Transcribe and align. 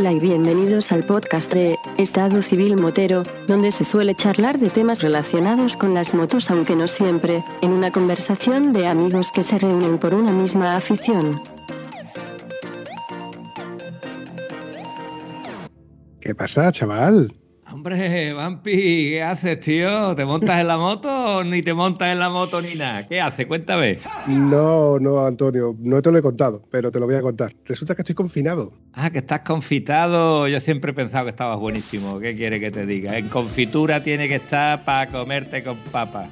Hola 0.00 0.12
y 0.12 0.18
bienvenidos 0.18 0.92
al 0.92 1.04
podcast 1.04 1.52
de 1.52 1.76
Estado 1.98 2.40
Civil 2.40 2.78
Motero, 2.78 3.22
donde 3.46 3.70
se 3.70 3.84
suele 3.84 4.14
charlar 4.14 4.58
de 4.58 4.70
temas 4.70 5.02
relacionados 5.02 5.76
con 5.76 5.92
las 5.92 6.14
motos, 6.14 6.50
aunque 6.50 6.74
no 6.74 6.88
siempre, 6.88 7.44
en 7.60 7.72
una 7.72 7.90
conversación 7.90 8.72
de 8.72 8.86
amigos 8.86 9.30
que 9.30 9.42
se 9.42 9.58
reúnen 9.58 9.98
por 9.98 10.14
una 10.14 10.32
misma 10.32 10.74
afición. 10.74 11.38
¿Qué 16.18 16.34
pasa, 16.34 16.72
chaval? 16.72 17.34
Hombre, 17.90 18.32
Vampi, 18.34 19.10
¿qué 19.10 19.22
haces, 19.22 19.58
tío? 19.58 20.14
¿Te 20.14 20.24
montas 20.24 20.60
en 20.60 20.68
la 20.68 20.76
moto 20.76 21.38
o 21.38 21.44
ni 21.44 21.60
te 21.60 21.74
montas 21.74 22.12
en 22.12 22.20
la 22.20 22.28
moto 22.28 22.62
ni 22.62 22.76
nada? 22.76 23.04
¿Qué 23.08 23.20
haces? 23.20 23.46
Cuéntame. 23.46 23.96
No, 24.28 25.00
no, 25.00 25.26
Antonio, 25.26 25.74
no 25.76 26.00
te 26.00 26.12
lo 26.12 26.18
he 26.18 26.22
contado, 26.22 26.62
pero 26.70 26.92
te 26.92 27.00
lo 27.00 27.06
voy 27.06 27.16
a 27.16 27.20
contar. 27.20 27.52
Resulta 27.64 27.96
que 27.96 28.02
estoy 28.02 28.14
confinado. 28.14 28.72
Ah, 28.92 29.10
que 29.10 29.18
estás 29.18 29.40
confitado. 29.40 30.46
Yo 30.46 30.60
siempre 30.60 30.92
he 30.92 30.94
pensado 30.94 31.24
que 31.24 31.30
estabas 31.30 31.58
buenísimo. 31.58 32.20
¿Qué 32.20 32.36
quiere 32.36 32.60
que 32.60 32.70
te 32.70 32.86
diga? 32.86 33.18
En 33.18 33.28
confitura 33.28 34.04
tiene 34.04 34.28
que 34.28 34.36
estar 34.36 34.84
para 34.84 35.10
comerte 35.10 35.64
con 35.64 35.76
papas. 35.90 36.28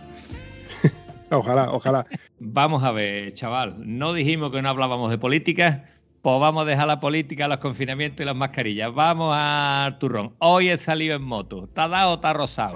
ojalá, 1.31 1.73
ojalá. 1.73 2.07
Vamos 2.39 2.85
a 2.85 2.93
ver, 2.93 3.35
chaval. 3.35 3.75
No 3.79 4.13
dijimos 4.13 4.53
que 4.53 4.63
no 4.63 4.69
hablábamos 4.69 5.11
de 5.11 5.19
política 5.19 5.87
pues 6.29 6.41
vamos 6.43 6.65
a 6.65 6.67
dejar 6.67 6.87
la 6.87 7.01
política, 7.01 7.49
los 7.49 7.57
confinamientos 7.57 8.21
y 8.21 8.27
las 8.27 8.37
mascarillas. 8.37 8.95
Vamos 8.95 9.35
a 9.35 9.97
turrón. 9.99 10.35
Hoy 10.41 10.69
he 10.69 10.77
salido 10.77 11.17
en 11.17 11.23
moto. 11.23 11.65
¿Está 11.65 11.89
dado 11.89 12.11
o 12.11 12.15
está 12.17 12.35
rosado? 12.35 12.75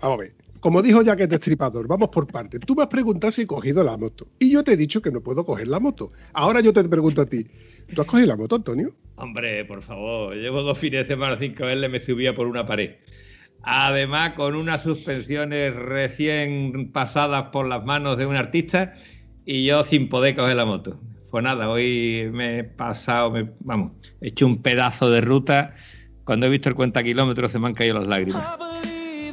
Vamos 0.00 0.18
a 0.18 0.20
ver. 0.20 0.34
Como 0.60 0.80
dijo 0.80 1.02
Jack 1.02 1.18
el 1.18 1.28
Destripador, 1.28 1.88
vamos 1.88 2.10
por 2.10 2.28
partes. 2.28 2.60
Tú 2.60 2.76
me 2.76 2.82
has 2.82 2.88
preguntado 2.88 3.32
si 3.32 3.42
he 3.42 3.46
cogido 3.48 3.82
la 3.82 3.96
moto. 3.96 4.28
Y 4.38 4.52
yo 4.52 4.62
te 4.62 4.74
he 4.74 4.76
dicho 4.76 5.02
que 5.02 5.10
no 5.10 5.20
puedo 5.20 5.44
coger 5.44 5.66
la 5.66 5.80
moto. 5.80 6.12
Ahora 6.34 6.60
yo 6.60 6.72
te 6.72 6.84
pregunto 6.84 7.22
a 7.22 7.26
ti. 7.26 7.48
¿Tú 7.92 8.00
has 8.00 8.06
cogido 8.06 8.28
la 8.28 8.36
moto, 8.36 8.54
Antonio? 8.54 8.94
Hombre, 9.16 9.64
por 9.64 9.82
favor. 9.82 10.36
Llevo 10.36 10.62
dos 10.62 10.78
fines 10.78 11.00
de 11.00 11.14
semana 11.14 11.36
sin 11.36 11.56
cogerle, 11.56 11.88
me 11.88 11.98
subía 11.98 12.36
por 12.36 12.46
una 12.46 12.64
pared. 12.64 12.92
Además, 13.62 14.34
con 14.34 14.54
unas 14.54 14.84
suspensiones 14.84 15.74
recién 15.74 16.92
pasadas 16.92 17.48
por 17.50 17.66
las 17.66 17.84
manos 17.84 18.18
de 18.18 18.26
un 18.26 18.36
artista 18.36 18.94
y 19.44 19.64
yo 19.64 19.82
sin 19.82 20.08
poder 20.08 20.36
coger 20.36 20.54
la 20.54 20.64
moto. 20.64 21.00
Pues 21.30 21.44
nada, 21.44 21.68
hoy 21.68 22.30
me 22.32 22.60
he 22.60 22.64
pasado, 22.64 23.32
vamos, 23.60 23.92
he 24.20 24.28
hecho 24.28 24.46
un 24.46 24.62
pedazo 24.62 25.10
de 25.10 25.20
ruta. 25.20 25.74
Cuando 26.24 26.46
he 26.46 26.48
visto 26.48 26.68
el 26.68 26.74
cuenta 26.74 27.02
kilómetros 27.02 27.52
se 27.52 27.58
me 27.58 27.66
han 27.66 27.74
caído 27.74 27.98
las 27.98 28.08
lágrimas. 28.08 28.56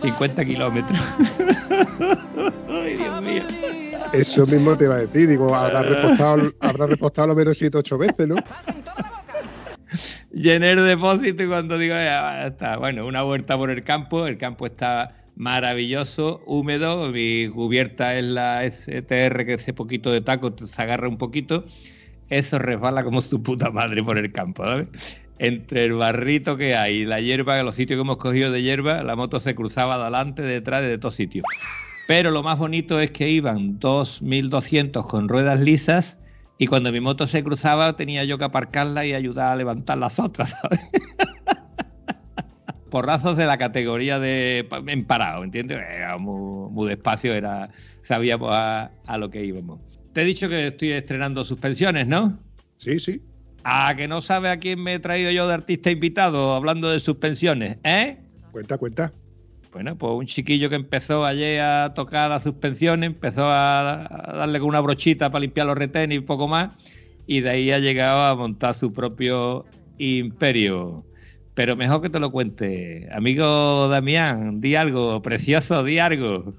50 0.02 0.46
kilómetros. 0.46 1.00
Ay, 2.70 2.98
Dios 2.98 3.22
mío. 3.22 3.44
Eso 4.14 4.46
mismo 4.46 4.78
te 4.78 4.86
iba 4.86 4.96
a 4.96 5.00
decir, 5.00 5.28
digo, 5.28 5.56
habrá 5.56 5.84
repostado, 5.84 6.52
habrá 6.60 6.86
repostado 6.88 7.28
lo 7.30 7.36
menos 7.36 7.58
7 7.58 7.78
8 7.78 7.98
veces, 7.98 8.28
¿no? 8.28 8.36
Llené 10.32 10.72
el 10.72 10.86
depósito 10.86 11.44
y 11.44 11.48
cuando 11.48 11.78
digo, 11.78 11.96
ya 11.96 12.48
está, 12.48 12.78
bueno, 12.78 13.06
una 13.06 13.24
vuelta 13.24 13.58
por 13.58 13.70
el 13.70 13.84
campo, 13.84 14.28
el 14.28 14.38
campo 14.38 14.66
está 14.66 15.16
maravilloso, 15.36 16.42
húmedo, 16.46 17.12
mi 17.12 17.50
cubierta 17.50 18.18
es 18.18 18.26
la 18.26 18.70
STR 18.70 19.46
que 19.46 19.54
hace 19.54 19.74
poquito 19.74 20.12
de 20.12 20.22
taco, 20.22 20.54
se 20.66 20.82
agarra 20.82 21.08
un 21.08 21.18
poquito, 21.18 21.66
eso 22.30 22.60
resbala 22.60 23.04
como 23.04 23.22
su 23.22 23.44
puta 23.44 23.70
madre 23.70 24.04
por 24.04 24.18
el 24.18 24.32
campo, 24.32 24.64
¿sabes? 24.64 24.90
Entre 25.38 25.86
el 25.86 25.94
barrito 25.94 26.56
que 26.56 26.76
hay 26.76 27.00
y 27.00 27.06
la 27.06 27.20
hierba, 27.20 27.62
los 27.64 27.76
sitios 27.76 27.98
que 27.98 28.02
hemos 28.02 28.18
cogido 28.18 28.52
de 28.52 28.62
hierba, 28.62 29.04
la 29.04 29.16
moto 29.16 29.40
se 29.40 29.54
cruzaba 29.54 29.96
adelante, 29.96 30.42
detrás, 30.42 30.82
de 30.84 30.98
todos 30.98 31.16
sitios. 31.16 31.46
Pero 32.08 32.32
lo 32.32 32.42
más 32.42 32.58
bonito 32.58 33.00
es 33.00 33.12
que 33.12 33.30
iban 33.30 33.80
2.200 33.80 35.06
con 35.08 35.28
ruedas 35.28 35.60
lisas 35.60 36.18
y 36.58 36.68
cuando 36.68 36.92
mi 36.92 37.02
moto 37.02 37.28
se 37.28 37.44
cruzaba 37.44 37.98
tenía 37.98 38.24
yo 38.24 38.38
que 38.38 38.46
aparcarla 38.46 39.06
y 39.06 39.14
ayudar 39.14 39.52
a 39.52 39.56
levantar 39.56 39.98
las 39.98 40.20
otras, 40.20 40.52
¿sabes? 40.62 40.80
porrazos 42.96 43.36
de 43.36 43.46
la 43.46 43.58
categoría 43.58 44.20
de 44.20 44.66
en 44.88 45.04
parado, 45.04 45.44
¿entiendes? 45.44 45.80
Era 45.80 46.18
muy, 46.18 46.88
despacio, 46.88 47.34
era, 47.34 47.70
sabíamos 48.04 48.52
a, 48.54 48.90
lo 49.18 49.30
que 49.30 49.44
íbamos. 49.44 49.82
Te 50.14 50.22
he 50.22 50.24
dicho 50.24 50.48
que 50.48 50.68
estoy 50.68 50.92
estrenando 50.92 51.44
suspensiones, 51.44 52.08
¿no? 52.08 52.40
Sí, 52.78 53.02
sí. 53.02 53.22
Ah, 53.66 53.96
que 53.98 54.08
no 54.08 54.22
sabe 54.22 54.48
a 54.48 54.60
quién 54.60 54.82
me 54.82 54.94
he 54.94 55.00
traído 55.00 55.30
yo 55.30 55.46
de 55.46 55.56
artista 55.56 55.92
invitado 55.92 56.54
hablando 56.56 56.90
de 56.90 57.02
suspensiones, 57.02 57.80
¿eh? 57.84 58.16
Cuenta, 58.54 58.78
cuenta. 58.78 59.12
Bueno, 59.74 59.98
pues 59.98 60.14
un 60.14 60.26
chiquillo 60.26 60.70
que 60.70 60.78
empezó 60.78 61.26
ayer 61.26 61.60
a 61.60 61.94
tocar 61.94 62.30
las 62.30 62.44
suspensiones, 62.44 63.08
empezó 63.08 63.44
a, 63.44 64.08
darle 64.38 64.60
con 64.60 64.70
una 64.70 64.80
brochita 64.80 65.30
para 65.34 65.42
limpiar 65.42 65.68
los 65.68 65.78
retenes 65.78 66.20
y 66.20 66.22
poco 66.22 66.48
más, 66.48 66.72
y 67.28 67.42
de 67.42 67.50
ahí 67.50 67.72
ha 67.72 67.80
llegado 67.80 68.22
a 68.22 68.36
montar 68.36 68.74
su 68.74 68.94
propio 68.94 69.66
imperio 69.98 71.04
pero 71.56 71.76
mejor 71.78 72.02
que 72.02 72.10
te 72.10 72.20
lo 72.20 72.32
cuente. 72.32 73.10
Amigo 73.12 73.88
Damián, 73.88 74.60
di 74.60 74.76
algo, 74.76 75.22
precioso, 75.22 75.84
di 75.84 75.98
algo. 75.98 76.54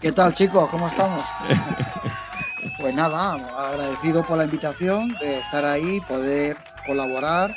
¿Qué 0.00 0.12
tal, 0.12 0.32
chicos? 0.32 0.70
¿Cómo 0.70 0.86
estamos? 0.86 1.24
pues 2.78 2.94
nada, 2.94 3.34
agradecido 3.58 4.22
por 4.22 4.38
la 4.38 4.44
invitación 4.44 5.12
de 5.20 5.40
estar 5.40 5.64
ahí, 5.64 6.00
poder 6.00 6.56
colaborar 6.86 7.56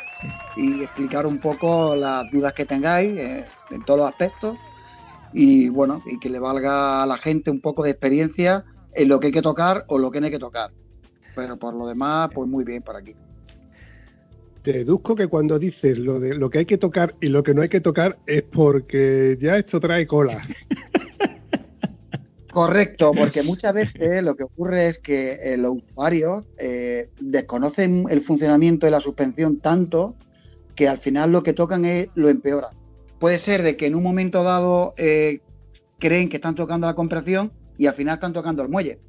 y 0.58 0.84
explicar 0.84 1.28
un 1.28 1.38
poco 1.38 1.96
las 1.96 2.30
dudas 2.32 2.54
que 2.54 2.66
tengáis 2.66 3.18
eh, 3.18 3.46
en 3.70 3.84
todos 3.84 4.00
los 4.00 4.10
aspectos 4.10 4.58
y 5.34 5.70
bueno, 5.70 6.02
y 6.06 6.20
que 6.20 6.30
le 6.30 6.40
valga 6.40 7.04
a 7.04 7.06
la 7.06 7.18
gente 7.18 7.52
un 7.52 7.62
poco 7.62 7.84
de 7.84 7.92
experiencia 7.92 8.64
en 8.94 9.08
lo 9.08 9.20
que 9.20 9.28
hay 9.28 9.34
que 9.34 9.42
tocar 9.42 9.86
o 9.88 10.00
lo 10.00 10.10
que 10.10 10.20
no 10.20 10.26
hay 10.26 10.32
que 10.32 10.40
tocar. 10.40 10.72
Pero 11.36 11.58
por 11.58 11.74
lo 11.74 11.86
demás, 11.88 12.30
pues 12.34 12.50
muy 12.50 12.64
bien 12.64 12.82
por 12.82 12.96
aquí 12.96 13.14
deduzco 14.74 15.16
que 15.16 15.28
cuando 15.28 15.60
dices 15.60 15.98
lo 15.98 16.20
de 16.20 16.36
lo 16.36 16.50
que 16.50 16.60
hay 16.60 16.66
que 16.66 16.78
tocar 16.78 17.14
y 17.22 17.28
lo 17.28 17.44
que 17.44 17.54
no 17.54 17.62
hay 17.62 17.70
que 17.70 17.82
tocar 17.82 18.18
es 18.26 18.44
porque 18.44 19.38
ya 19.40 19.58
esto 19.58 19.80
trae 19.80 20.08
cola. 20.08 20.42
Correcto, 22.56 23.12
porque 23.12 23.44
muchas 23.44 23.74
veces 23.74 24.24
lo 24.24 24.38
que 24.38 24.44
ocurre 24.44 24.88
es 24.88 25.00
que 25.00 25.40
eh, 25.44 25.58
los 25.58 25.74
usuarios 25.74 26.46
eh, 26.58 27.10
desconocen 27.20 28.06
el 28.10 28.22
funcionamiento 28.22 28.88
de 28.88 28.92
la 28.92 29.02
suspensión 29.02 29.60
tanto 29.60 30.16
que 30.74 30.88
al 30.88 31.00
final 31.00 31.34
lo 31.34 31.44
que 31.44 31.52
tocan 31.52 31.84
es 31.84 32.08
lo 32.16 32.30
empeora. 32.30 32.70
Puede 33.20 33.40
ser 33.40 33.62
de 33.62 33.76
que 33.76 33.88
en 33.88 33.96
un 33.96 34.04
momento 34.04 34.44
dado 34.44 34.94
eh, 34.98 35.42
creen 36.00 36.30
que 36.30 36.38
están 36.38 36.56
tocando 36.56 36.88
la 36.88 36.96
compresión 36.96 37.52
y 37.78 37.88
al 37.88 37.96
final 37.96 38.16
están 38.16 38.32
tocando 38.32 38.64
el 38.64 38.70
muelle. 38.70 39.00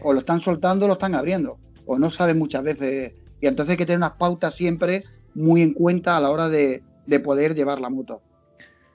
O 0.00 0.12
lo 0.12 0.20
están 0.20 0.38
soltando 0.38 0.86
lo 0.86 0.92
están 0.92 1.16
abriendo. 1.16 1.58
O 1.86 1.98
no 1.98 2.08
saben 2.08 2.38
muchas 2.38 2.62
veces 2.62 3.14
y 3.42 3.48
entonces 3.48 3.72
hay 3.72 3.76
que 3.76 3.86
tener 3.86 3.98
unas 3.98 4.12
pautas 4.12 4.54
siempre 4.54 5.02
muy 5.34 5.62
en 5.62 5.74
cuenta 5.74 6.16
a 6.16 6.20
la 6.20 6.30
hora 6.30 6.48
de, 6.48 6.82
poder 7.24 7.54
llevar 7.54 7.80
la 7.80 7.90
moto. 7.90 8.22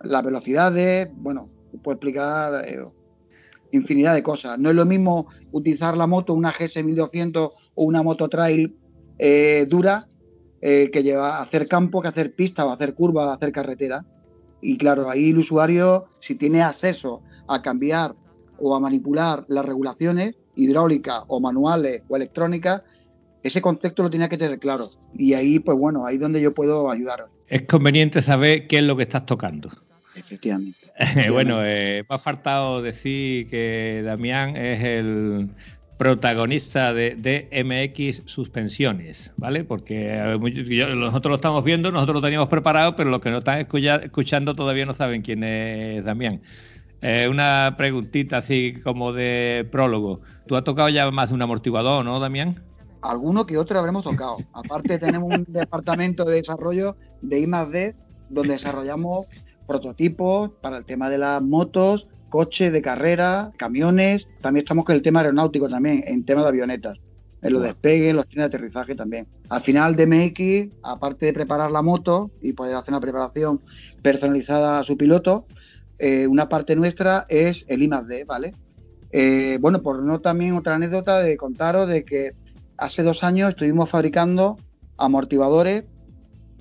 Las 0.02 0.24
velocidades, 0.24 1.10
bueno, 1.14 1.50
puedo 1.84 1.96
explicar 1.96 2.66
eh, 2.66 2.80
infinidad 3.74 4.16
de 4.16 4.24
cosas. 4.24 4.58
No 4.58 4.70
es 4.70 4.76
lo 4.76 4.86
mismo 4.86 5.28
utilizar 5.52 5.98
la 5.98 6.08
moto, 6.08 6.34
una 6.34 6.54
GS 6.54 6.82
1200 6.82 7.72
o 7.76 7.84
una 7.84 8.02
moto 8.02 8.30
trail 8.30 8.74
eh, 9.20 9.66
dura 9.70 10.08
eh, 10.62 10.90
que 10.92 11.04
lleva 11.04 11.38
a 11.38 11.42
hacer 11.42 11.68
campo, 11.68 12.02
que 12.02 12.08
hacer 12.08 12.34
pista 12.34 12.66
o 12.66 12.72
hacer 12.72 12.96
curva, 12.96 13.34
hacer 13.34 13.52
carretera. 13.52 14.06
Y 14.62 14.78
claro, 14.78 15.10
ahí 15.10 15.32
el 15.32 15.40
usuario, 15.40 16.06
si 16.22 16.36
tiene 16.36 16.62
acceso 16.62 17.22
a 17.50 17.62
cambiar 17.62 18.16
o 18.60 18.74
a 18.74 18.80
manipular 18.80 19.44
las 19.50 19.66
regulaciones 19.66 20.36
hidráulicas 20.56 21.24
o 21.28 21.42
manuales 21.42 22.04
o 22.08 22.16
electrónicas, 22.16 22.84
ese 23.48 23.62
contexto 23.62 24.04
lo 24.04 24.10
tenía 24.10 24.30
que 24.30 24.38
tener 24.38 24.60
claro. 24.60 24.88
Y 25.16 25.34
ahí, 25.34 25.60
pues 25.60 25.78
bueno, 25.78 26.06
ahí 26.06 26.16
es 26.16 26.22
donde 26.22 26.42
yo 26.42 26.54
puedo 26.54 26.92
ayudar. 26.92 27.26
Es 27.48 27.64
conveniente 27.64 28.22
saber 28.22 28.68
qué 28.68 28.80
es 28.80 28.84
lo 28.84 28.98
que 28.98 29.04
estás 29.04 29.26
tocando. 29.26 29.72
Efectivamente. 30.16 30.80
bueno, 31.32 31.64
eh, 31.64 32.04
me 32.10 32.16
ha 32.16 32.20
faltado 32.20 32.82
decir 32.82 33.50
que 33.50 34.02
Damián 34.04 34.56
es 34.58 34.84
el 34.84 35.50
protagonista 35.98 36.94
de, 36.94 37.16
DMX 37.16 38.24
Suspensiones, 38.26 39.32
¿vale? 39.38 39.64
Porque 39.64 40.22
nosotros 40.96 41.32
lo 41.32 41.36
estamos 41.36 41.64
viendo, 41.64 41.92
nosotros 41.92 42.16
lo 42.16 42.22
teníamos 42.22 42.50
preparado, 42.50 42.96
pero 42.96 43.10
los 43.10 43.22
que 43.22 43.32
nos 43.32 43.40
están 43.40 43.60
escuchando 43.60 44.56
todavía 44.56 44.86
no 44.86 44.94
saben 44.94 45.22
quién 45.22 45.44
es 45.44 46.06
Damián. 46.06 46.42
Eh, 47.02 47.28
una 47.30 47.76
preguntita 47.78 48.38
así 48.38 48.74
como 48.84 49.14
de 49.14 49.68
prólogo. 49.72 50.22
¿Tú 50.48 50.56
has 50.56 50.64
tocado 50.64 50.90
ya 50.90 51.10
más 51.12 51.30
de 51.30 51.36
un 51.36 51.42
amortiguador, 51.42 52.04
no, 52.04 52.20
Damián? 52.20 52.64
Alguno 53.02 53.46
que 53.46 53.58
otro 53.58 53.80
habremos 53.80 54.04
tocado. 54.04 54.38
Aparte 54.54 55.00
tenemos 55.00 55.34
un 55.34 55.46
departamento 55.48 56.26
de 56.26 56.36
desarrollo 56.36 56.96
de 57.22 57.40
I+D 57.40 57.96
donde 58.30 58.54
desarrollamos 58.54 59.32
prototipos 59.68 60.52
para 60.62 60.78
el 60.78 60.86
tema 60.86 61.10
de 61.10 61.18
las 61.18 61.42
motos, 61.42 62.08
coches 62.30 62.72
de 62.72 62.82
carrera, 62.82 63.52
camiones. 63.58 64.28
También 64.42 64.64
estamos 64.64 64.86
con 64.86 64.96
el 64.96 65.02
tema 65.02 65.20
aeronáutico 65.20 65.70
también, 65.70 66.04
en 66.08 66.26
tema 66.26 66.42
de 66.42 66.48
avionetas. 66.48 66.98
En 67.42 67.54
los 67.54 67.62
despegues, 67.62 68.16
los 68.16 68.28
trenes 68.28 68.50
de 68.50 68.58
aterrizaje 68.58 68.96
también. 68.96 69.28
Al 69.50 69.62
final, 69.62 69.96
DMX, 69.96 70.74
aparte 70.82 71.28
de 71.28 71.34
preparar 71.34 71.72
la 71.72 71.84
moto 71.84 72.32
y 72.42 72.54
poder 72.54 72.76
hacer 72.76 72.94
una 72.94 73.02
preparación 73.02 73.62
personalizada 74.02 74.80
a 74.80 74.84
su 74.84 74.98
piloto, 74.98 75.46
eh, 76.00 76.28
una 76.28 76.50
parte 76.50 76.76
nuestra 76.76 77.26
es 77.30 77.64
el 77.68 77.84
I+D, 77.84 78.24
¿vale? 78.26 78.54
Eh, 79.12 79.58
bueno, 79.62 79.82
por 79.82 80.04
no 80.04 80.20
también 80.20 80.56
otra 80.56 80.76
anécdota 80.76 81.22
de 81.22 81.38
contaros 81.38 81.88
de 81.88 82.04
que 82.04 82.32
hace 82.78 83.04
dos 83.04 83.24
años 83.24 83.50
estuvimos 83.50 83.90
fabricando 83.90 84.58
amortiguadores 84.98 85.86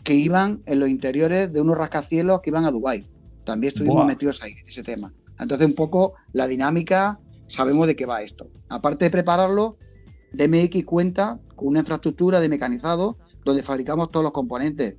que 0.03 0.15
iban 0.15 0.63
en 0.67 0.81
los 0.81 0.89
interiores 0.89 1.53
de 1.53 1.61
unos 1.61 1.77
rascacielos 1.77 2.41
que 2.41 2.51
iban 2.51 2.65
a 2.65 2.71
Dubái. 2.71 3.07
También 3.45 3.73
estuvimos 3.73 4.07
metidos 4.07 4.43
ahí, 4.43 4.53
en 4.53 4.69
ese 4.69 4.83
tema. 4.83 5.13
Entonces, 5.39 5.67
un 5.67 5.75
poco 5.75 6.15
la 6.33 6.47
dinámica, 6.47 7.19
sabemos 7.49 7.87
de 7.87 7.97
qué 7.97 8.07
va 8.07 8.23
esto. 8.23 8.49
Aparte 8.69 9.05
de 9.07 9.11
prepararlo, 9.11 9.79
DMX 10.33 10.85
cuenta 10.85 11.39
con 11.55 11.69
una 11.69 11.81
infraestructura 11.81 12.41
de 12.41 12.49
mecanizado 12.49 13.19
donde 13.45 13.63
fabricamos 13.63 14.11
todos 14.11 14.25
los 14.25 14.33
componentes, 14.33 14.97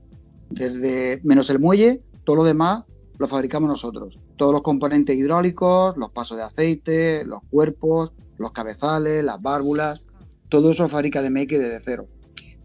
desde 0.50 1.20
menos 1.24 1.50
el 1.50 1.60
muelle, 1.60 2.02
todo 2.24 2.38
lo 2.38 2.44
demás 2.44 2.84
lo 3.18 3.28
fabricamos 3.28 3.70
nosotros. 3.70 4.20
Todos 4.38 4.54
los 4.54 4.62
componentes 4.62 5.16
hidráulicos, 5.16 5.98
los 5.98 6.12
pasos 6.12 6.38
de 6.38 6.44
aceite, 6.44 7.26
los 7.26 7.42
cuerpos, 7.50 8.12
los 8.38 8.52
cabezales, 8.52 9.24
las 9.24 9.42
válvulas, 9.42 10.07
todo 10.50 10.72
eso 10.72 10.88
fabrica 10.90 11.22
DMX 11.22 11.48
desde 11.50 11.82
cero. 11.84 12.08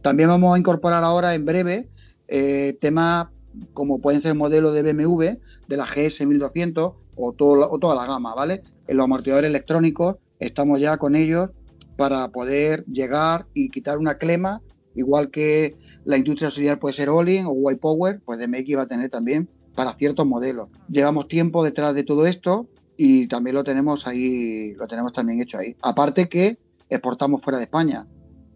También 0.03 0.29
vamos 0.29 0.55
a 0.55 0.59
incorporar 0.59 1.05
ahora 1.05 1.35
en 1.35 1.45
breve 1.45 1.89
eh, 2.29 2.77
temas 2.81 3.29
como 3.73 4.01
pueden 4.01 4.21
ser 4.21 4.35
modelos 4.35 4.75
de 4.75 4.83
BMW, 4.83 5.23
de 5.69 5.77
la 5.77 5.87
GS 5.87 6.27
1200 6.27 6.93
o, 7.17 7.33
todo, 7.33 7.71
o 7.71 7.79
toda 7.79 7.95
la 7.95 8.07
gama, 8.07 8.35
¿vale? 8.35 8.63
En 8.87 8.97
los 8.97 9.05
amortiguadores 9.05 9.49
electrónicos 9.49 10.17
estamos 10.39 10.81
ya 10.81 10.97
con 10.97 11.15
ellos 11.15 11.51
para 11.97 12.29
poder 12.29 12.85
llegar 12.87 13.47
y 13.55 13.69
quitar 13.69 13.99
una 13.99 14.17
clema, 14.17 14.63
igual 14.95 15.31
que 15.31 15.77
la 16.05 16.17
industria 16.17 16.49
auxiliar 16.49 16.79
puede 16.79 16.95
ser 16.95 17.11
Olin 17.11 17.47
o 17.47 17.51
White 17.51 17.81
Power, 17.81 18.21
pues 18.25 18.39
DMX 18.39 18.77
va 18.77 18.83
a 18.83 18.89
tener 18.89 19.11
también 19.11 19.49
para 19.75 19.95
ciertos 19.95 20.27
modelos. 20.27 20.69
Llevamos 20.89 21.29
tiempo 21.29 21.65
detrás 21.65 21.95
de 21.95 22.05
todo 22.05 22.27
esto 22.27 22.69
y 22.97 23.29
también 23.29 23.57
lo 23.57 23.65
tenemos 23.65 24.07
ahí, 24.07 24.75
lo 24.75 24.87
tenemos 24.87 25.13
también 25.13 25.41
hecho 25.41 25.59
ahí. 25.59 25.77
Aparte 25.83 26.29
que 26.29 26.59
exportamos 26.93 27.43
fuera 27.43 27.59
de 27.59 27.65
España. 27.65 28.07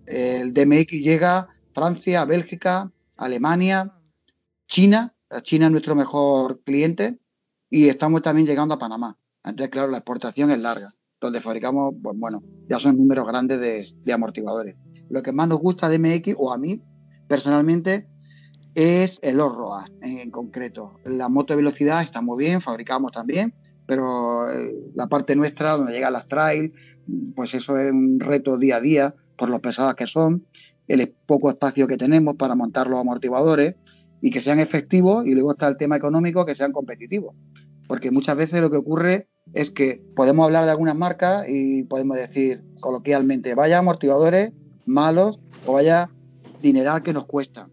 El 0.06 0.52
DMX 0.52 0.92
llega 0.92 1.38
a 1.38 1.48
Francia, 1.74 2.24
Bélgica, 2.24 2.92
Alemania, 3.16 3.92
China. 4.68 5.14
China 5.42 5.66
es 5.66 5.72
nuestro 5.72 5.94
mejor 5.94 6.62
cliente 6.62 7.18
y 7.68 7.88
estamos 7.88 8.22
también 8.22 8.46
llegando 8.46 8.74
a 8.74 8.78
Panamá. 8.78 9.18
Entonces, 9.44 9.70
claro, 9.70 9.90
la 9.90 9.98
exportación 9.98 10.50
es 10.50 10.60
larga. 10.60 10.90
Donde 11.20 11.40
fabricamos, 11.40 11.94
pues 12.02 12.16
bueno, 12.18 12.42
ya 12.68 12.78
son 12.78 12.96
números 12.96 13.26
grandes 13.26 13.94
de, 14.04 14.12
amortiguadores. 14.12 14.76
Lo 15.08 15.22
que 15.22 15.32
más 15.32 15.48
nos 15.48 15.60
gusta 15.60 15.88
de 15.88 15.98
MX, 15.98 16.34
o 16.38 16.52
a 16.52 16.58
mí 16.58 16.82
personalmente, 17.26 18.06
es 18.74 19.18
el 19.22 19.38
ROAS 19.38 19.90
en, 20.02 20.30
concreto. 20.30 21.00
La 21.04 21.28
moto 21.28 21.54
de 21.54 21.56
velocidad 21.56 22.02
está 22.02 22.20
muy 22.20 22.44
bien, 22.44 22.60
fabricamos 22.60 23.12
también, 23.12 23.54
pero 23.86 24.50
eh, 24.50 24.74
la 24.94 25.06
parte 25.06 25.34
nuestra, 25.34 25.76
donde 25.76 25.92
llegan 25.92 26.12
las 26.12 26.26
trail, 26.26 26.74
pues 27.34 27.54
eso 27.54 27.78
es 27.78 27.92
un 27.92 28.20
reto 28.20 28.58
día 28.58 28.76
a 28.76 28.80
día 28.80 29.14
por 29.36 29.50
lo 29.50 29.60
pesadas 29.60 29.94
que 29.94 30.06
son, 30.06 30.46
el 30.88 31.14
poco 31.26 31.50
espacio 31.50 31.86
que 31.86 31.96
tenemos 31.96 32.36
para 32.36 32.54
montar 32.54 32.86
los 32.86 33.00
amortiguadores 33.00 33.74
y 34.20 34.30
que 34.30 34.40
sean 34.40 34.60
efectivos 34.60 35.26
y 35.26 35.34
luego 35.34 35.52
está 35.52 35.68
el 35.68 35.76
tema 35.76 35.96
económico, 35.96 36.46
que 36.46 36.54
sean 36.54 36.72
competitivos. 36.72 37.34
Porque 37.86 38.10
muchas 38.10 38.36
veces 38.36 38.60
lo 38.60 38.70
que 38.70 38.78
ocurre 38.78 39.28
es 39.52 39.70
que 39.70 40.02
podemos 40.16 40.44
hablar 40.44 40.64
de 40.64 40.70
algunas 40.70 40.96
marcas 40.96 41.46
y 41.48 41.84
podemos 41.84 42.16
decir 42.16 42.62
coloquialmente, 42.80 43.54
vaya 43.54 43.78
amortiguadores 43.78 44.52
malos 44.86 45.38
o 45.66 45.74
vaya 45.74 46.10
dineral 46.62 47.02
que 47.02 47.12
nos 47.12 47.26
cuesta. 47.26 47.68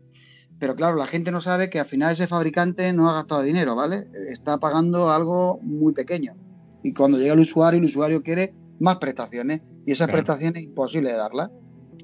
Pero 0.59 0.75
claro, 0.75 0.95
la 0.95 1.07
gente 1.07 1.31
no 1.31 1.41
sabe 1.41 1.69
que 1.69 1.79
al 1.79 1.87
final 1.87 2.13
ese 2.13 2.27
fabricante 2.27 2.93
no 2.93 3.09
ha 3.09 3.15
gastado 3.15 3.41
dinero, 3.41 3.75
¿vale? 3.75 4.07
Está 4.29 4.59
pagando 4.59 5.11
algo 5.11 5.59
muy 5.61 5.93
pequeño. 5.93 6.35
Y 6.83 6.93
cuando 6.93 7.17
llega 7.17 7.33
el 7.33 7.39
usuario, 7.39 7.79
el 7.79 7.85
usuario 7.85 8.23
quiere 8.23 8.53
más 8.79 8.97
prestaciones 8.97 9.61
y 9.85 9.91
esas 9.91 10.09
prestaciones 10.09 10.61
es 10.61 10.69
imposible 10.69 11.11
de 11.11 11.17
darlas. 11.17 11.51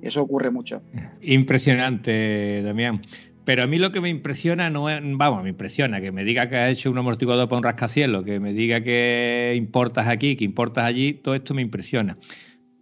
Eso 0.02 0.22
ocurre 0.22 0.50
mucho. 0.50 0.82
Impresionante, 1.22 2.62
Damián. 2.64 3.02
Pero 3.50 3.64
a 3.64 3.68
mí 3.68 3.80
lo 3.80 3.92
que 3.92 4.00
me 4.00 4.10
impresiona 4.10 4.70
no 4.70 4.90
es, 4.90 5.02
vamos, 5.04 5.44
me 5.44 5.50
impresiona 5.50 6.00
que 6.00 6.12
me 6.12 6.24
diga 6.24 6.50
que 6.50 6.56
has 6.56 6.78
hecho 6.78 6.92
un 6.92 7.00
amortiguador 7.00 7.50
para 7.50 7.58
un 7.58 7.64
rascacielos, 7.64 8.24
que 8.24 8.40
me 8.40 8.54
diga 8.54 8.82
que 8.84 9.56
importas 9.58 10.08
aquí, 10.08 10.36
que 10.36 10.46
importas 10.46 10.86
allí, 10.86 11.14
todo 11.14 11.36
esto 11.36 11.54
me 11.54 11.62
impresiona. 11.62 12.18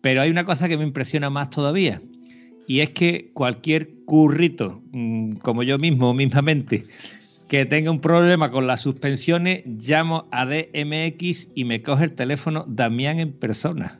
Pero 0.01 0.21
hay 0.21 0.29
una 0.29 0.45
cosa 0.45 0.67
que 0.67 0.77
me 0.77 0.83
impresiona 0.83 1.29
más 1.29 1.49
todavía, 1.51 2.01
y 2.67 2.81
es 2.81 2.89
que 2.89 3.31
cualquier 3.33 4.03
currito, 4.05 4.83
mm, 4.91 5.37
como 5.37 5.63
yo 5.63 5.77
mismo, 5.77 6.13
mismamente, 6.13 6.83
que 7.47 7.65
tenga 7.65 7.91
un 7.91 8.01
problema 8.01 8.51
con 8.51 8.67
las 8.67 8.81
suspensiones, 8.81 9.63
llamo 9.65 10.27
a 10.31 10.45
DMX 10.45 11.49
y 11.55 11.63
me 11.65 11.81
coge 11.81 12.05
el 12.05 12.13
teléfono 12.13 12.65
Damián 12.67 13.19
en 13.19 13.33
persona. 13.33 13.99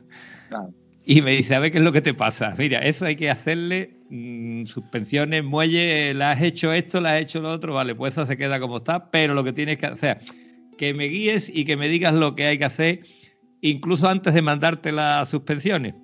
Y 1.04 1.22
me 1.22 1.32
dice, 1.32 1.54
a 1.54 1.58
ver 1.60 1.72
qué 1.72 1.78
es 1.78 1.84
lo 1.84 1.92
que 1.92 2.02
te 2.02 2.12
pasa. 2.12 2.54
Mira, 2.58 2.80
eso 2.80 3.06
hay 3.06 3.16
que 3.16 3.30
hacerle 3.30 3.98
Mm, 4.10 4.64
suspensiones, 4.64 5.44
muelle, 5.44 6.14
la 6.14 6.30
has 6.30 6.40
hecho 6.40 6.72
esto, 6.72 6.98
la 6.98 7.16
has 7.16 7.22
hecho 7.22 7.42
lo 7.42 7.50
otro, 7.50 7.74
vale, 7.74 7.94
pues 7.94 8.14
eso 8.14 8.24
se 8.24 8.38
queda 8.38 8.58
como 8.58 8.78
está, 8.78 9.10
pero 9.10 9.34
lo 9.34 9.44
que 9.44 9.52
tienes 9.52 9.76
que 9.76 9.84
hacer, 9.84 10.18
que 10.78 10.94
me 10.94 11.04
guíes 11.04 11.50
y 11.54 11.66
que 11.66 11.76
me 11.76 11.88
digas 11.88 12.14
lo 12.14 12.34
que 12.34 12.46
hay 12.46 12.58
que 12.58 12.64
hacer, 12.64 13.00
incluso 13.60 14.08
antes 14.08 14.32
de 14.32 14.40
mandarte 14.40 14.92
las 14.92 15.28
suspensiones, 15.28 15.94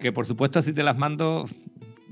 que 0.00 0.10
por 0.10 0.24
supuesto 0.24 0.62
si 0.62 0.72
te 0.72 0.82
las 0.82 0.96
mando 0.96 1.46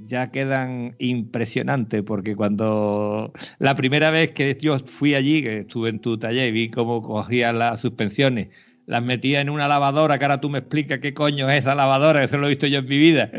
ya 0.04 0.30
quedan 0.30 0.94
impresionantes, 0.98 2.02
porque 2.02 2.36
cuando 2.36 3.32
la 3.58 3.74
primera 3.76 4.10
vez 4.10 4.32
que 4.32 4.56
yo 4.60 4.78
fui 4.78 5.14
allí, 5.14 5.42
que 5.42 5.60
estuve 5.60 5.88
en 5.88 6.00
tu 6.00 6.18
taller 6.18 6.48
y 6.48 6.52
vi 6.52 6.70
cómo 6.70 7.02
cogías 7.02 7.54
las 7.54 7.80
suspensiones, 7.80 8.48
las 8.86 9.02
metía 9.02 9.40
en 9.40 9.50
una 9.50 9.68
lavadora, 9.68 10.18
que 10.18 10.24
ahora 10.24 10.40
tú 10.40 10.48
me 10.48 10.58
explicas 10.58 11.00
qué 11.00 11.14
coño 11.14 11.50
es 11.50 11.60
esa 11.60 11.74
lavadora, 11.74 12.22
eso 12.22 12.38
lo 12.38 12.46
he 12.46 12.50
visto 12.50 12.66
yo 12.66 12.78
en 12.80 12.86
mi 12.86 12.98
vida 12.98 13.30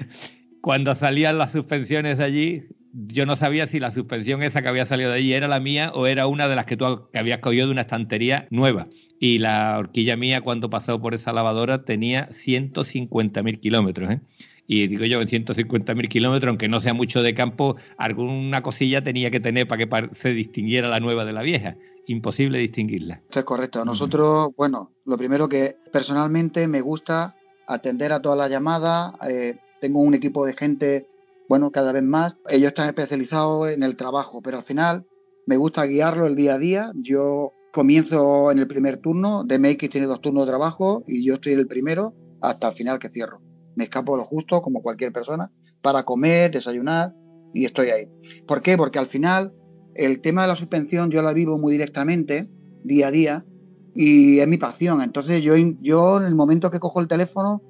cuando 0.68 0.96
salían 0.96 1.38
las 1.38 1.54
suspensiones 1.54 2.18
de 2.18 2.24
allí, 2.26 2.64
yo 2.92 3.26
no 3.26 3.38
sabía 3.38 3.68
si 3.68 3.80
la 3.80 3.92
suspensión 3.92 4.44
esa 4.44 4.62
que 4.62 4.68
había 4.68 4.86
salido 4.86 5.12
de 5.12 5.20
allí 5.20 5.32
era 5.32 5.48
la 5.48 5.62
mía 5.62 5.94
o 5.96 6.08
era 6.08 6.28
una 6.28 6.50
de 6.50 6.58
las 6.58 6.66
que 6.66 6.76
tú 6.76 7.08
habías 7.14 7.40
cogido 7.40 7.68
de 7.68 7.72
una 7.72 7.82
estantería 7.82 8.48
nueva. 8.50 8.88
Y 9.18 9.38
la 9.38 9.78
horquilla 9.78 10.18
mía, 10.18 10.42
cuando 10.42 10.70
pasó 10.70 11.00
por 11.00 11.14
esa 11.14 11.32
lavadora, 11.32 11.86
tenía 11.86 12.28
150.000 12.32 13.60
kilómetros. 13.62 14.12
¿eh? 14.12 14.20
Y 14.68 14.88
digo 14.88 15.06
yo, 15.06 15.22
en 15.22 15.28
150.000 15.28 16.10
kilómetros, 16.10 16.50
aunque 16.50 16.68
no 16.68 16.82
sea 16.82 16.94
mucho 16.94 17.24
de 17.24 17.34
campo, 17.34 17.78
alguna 17.98 18.62
cosilla 18.62 19.02
tenía 19.02 19.32
que 19.32 19.40
tener 19.40 19.68
para 19.68 19.88
que 19.88 20.10
se 20.16 20.30
distinguiera 20.34 20.90
la 20.90 21.00
nueva 21.00 21.24
de 21.24 21.32
la 21.32 21.42
vieja. 21.42 21.78
Imposible 22.06 22.60
distinguirla. 22.60 23.22
Eso 23.30 23.40
es 23.40 23.46
correcto. 23.46 23.86
Nosotros, 23.86 24.50
bueno, 24.58 24.92
lo 25.06 25.18
primero 25.18 25.48
que 25.48 25.78
personalmente 25.92 26.68
me 26.68 26.82
gusta 26.82 27.36
atender 27.66 28.12
a 28.12 28.22
todas 28.22 28.38
las 28.38 28.52
llamadas, 28.52 29.14
eh, 29.30 29.58
tengo 29.80 30.00
un 30.00 30.14
equipo 30.14 30.46
de 30.46 30.54
gente, 30.54 31.08
bueno, 31.48 31.72
cada 31.72 31.94
vez 31.94 32.04
más. 32.04 32.38
Ellos 32.50 32.68
están 32.68 32.88
especializados 32.88 33.70
en 33.70 33.84
el 33.84 33.96
trabajo, 33.96 34.42
pero 34.42 34.58
al 34.58 34.64
final 34.64 35.06
me 35.46 35.56
gusta 35.56 35.86
guiarlo 35.86 36.28
el 36.28 36.36
día 36.36 36.56
a 36.56 36.60
día. 36.60 36.92
Yo 36.96 37.54
comienzo 37.72 38.52
en 38.52 38.60
el 38.60 38.68
primer 38.68 38.98
turno, 38.98 39.44
DMX 39.46 39.90
tiene 39.90 40.08
dos 40.08 40.22
turnos 40.22 40.46
de 40.46 40.52
trabajo 40.52 41.04
y 41.08 41.26
yo 41.26 41.36
estoy 41.36 41.54
en 41.54 41.60
el 41.60 41.68
primero 41.68 42.14
hasta 42.42 42.70
el 42.70 42.76
final 42.76 43.00
que 43.00 43.10
cierro. 43.10 43.47
Me 43.78 43.84
escapo 43.84 44.18
lo 44.18 44.26
justo, 44.26 44.62
como 44.62 44.82
cualquier 44.82 45.14
persona, 45.14 45.52
para 45.84 46.04
comer, 46.04 46.50
desayunar 46.52 47.14
y 47.54 47.66
estoy 47.66 47.90
ahí. 47.90 48.10
¿Por 48.48 48.62
qué? 48.62 48.76
Porque 48.76 48.98
al 48.98 49.06
final 49.06 49.54
el 49.94 50.20
tema 50.20 50.42
de 50.42 50.48
la 50.48 50.56
suspensión 50.56 51.12
yo 51.12 51.22
la 51.22 51.32
vivo 51.32 51.60
muy 51.60 51.74
directamente, 51.74 52.50
día 52.84 53.08
a 53.08 53.12
día, 53.12 53.46
y 53.94 54.40
es 54.40 54.48
mi 54.48 54.58
pasión. 54.58 55.02
Entonces 55.02 55.44
yo, 55.44 55.56
yo 55.56 56.18
en 56.18 56.26
el 56.26 56.34
momento 56.34 56.72
que 56.72 56.80
cojo 56.80 57.00
el 57.00 57.08
teléfono 57.08 57.62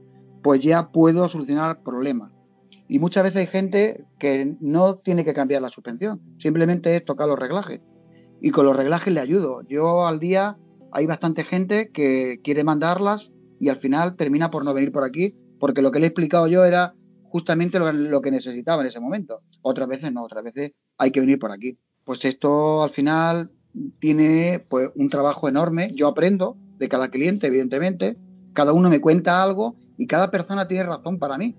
pues 0.42 0.62
ya 0.62 0.92
puedo 0.92 1.28
solucionar 1.28 1.84
problemas. 1.84 2.32
Y 2.88 3.00
muchas 3.00 3.24
veces 3.24 3.40
hay 3.42 3.48
gente 3.48 4.06
que 4.18 4.56
no 4.62 4.96
tiene 4.96 5.26
que 5.26 5.34
cambiar 5.34 5.62
la 5.62 5.68
suspensión, 5.68 6.22
simplemente 6.38 6.96
es 6.96 7.04
tocar 7.04 7.28
los 7.28 7.38
reglajes. 7.38 7.82
Y 8.42 8.52
con 8.52 8.66
los 8.66 8.78
reglajes 8.78 9.14
le 9.14 9.20
ayudo. 9.20 9.62
Yo 9.68 10.08
al 10.08 10.20
día 10.22 10.58
hay 10.94 11.06
bastante 11.06 11.44
gente 11.44 11.90
que 11.92 12.40
quiere 12.44 12.64
mandarlas 12.64 13.34
y 13.60 13.70
al 13.70 13.78
final 13.78 14.16
termina 14.16 14.52
por 14.52 14.64
no 14.64 14.74
venir 14.74 14.92
por 14.92 15.04
aquí, 15.04 15.36
porque 15.60 15.82
lo 15.82 15.92
que 15.92 16.00
le 16.00 16.06
he 16.06 16.10
explicado 16.10 16.48
yo 16.48 16.66
era 16.66 16.94
justamente 17.24 17.80
lo, 17.80 18.22
que 18.22 18.32
necesitaba 18.32 18.82
en 18.82 18.88
ese 18.88 19.00
momento. 19.00 19.42
Otras 19.62 19.88
veces 19.88 20.12
no, 20.12 20.24
otras 20.24 20.44
veces 20.44 20.72
hay 20.98 21.12
que 21.12 21.20
venir 21.20 21.40
por 21.40 21.52
aquí. 21.52 21.78
Pues 22.04 22.24
esto 22.26 22.84
al 22.84 22.90
final 22.90 23.52
tiene 24.00 24.62
pues 24.70 24.90
un 24.96 25.10
trabajo 25.10 25.48
enorme. 25.48 25.92
Yo 25.94 26.08
aprendo 26.08 26.58
de 26.78 26.90
cada 26.90 27.10
cliente, 27.10 27.48
evidentemente. 27.48 28.18
Cada 28.54 28.74
uno 28.74 28.90
me 28.90 29.02
cuenta 29.02 29.44
algo 29.44 29.76
y 29.98 30.08
cada 30.08 30.32
persona 30.32 30.68
tiene 30.68 30.84
razón 30.84 31.20
para 31.20 31.38
mí. 31.38 31.56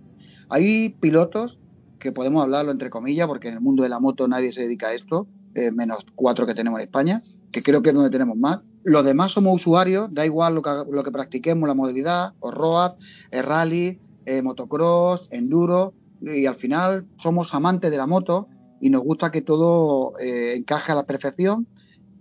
Hay 0.49 0.90
pilotos 1.00 1.59
que 1.99 2.12
podemos 2.12 2.43
hablarlo 2.43 2.71
entre 2.71 2.90
comillas, 2.90 3.26
porque 3.26 3.49
en 3.49 3.55
el 3.55 3.61
mundo 3.61 3.83
de 3.83 3.88
la 3.88 4.00
moto 4.00 4.26
nadie 4.28 4.52
se 4.52 4.62
dedica 4.62 4.88
a 4.88 4.95
esto, 4.95 5.26
eh, 5.55 5.71
menos 5.71 6.07
cuatro 6.14 6.47
que 6.47 6.55
tenemos 6.55 6.78
en 6.78 6.85
España, 6.85 7.23
que 7.52 7.62
creo 7.62 7.83
que 7.83 7.90
es 7.90 7.95
donde 7.95 8.11
tenemos 8.11 8.37
más. 8.37 8.61
Los 8.85 9.04
demás 9.04 9.32
somos 9.32 9.56
usuarios, 9.56 10.08
da 10.12 10.25
igual 10.25 10.54
lo 10.54 10.62
que, 10.62 11.11
practiquemos, 11.11 11.68
la 11.68 11.75
modalidad, 11.75 12.32
o 12.40 12.50
road, 12.50 12.92
rally, 13.30 13.99
motocross, 14.42 15.28
enduro, 15.30 15.94
y 16.20 16.47
al 16.47 16.56
final 16.56 17.06
somos 17.16 17.54
amantes 17.54 17.90
de 17.90 17.97
la 17.97 18.06
moto 18.06 18.49
y 18.80 18.90
nos 18.90 19.02
gusta 19.02 19.30
que 19.30 19.42
todo 19.42 20.18
eh, 20.18 20.54
encaje 20.56 20.92
a 20.92 20.94
la 20.94 21.04
perfección 21.04 21.66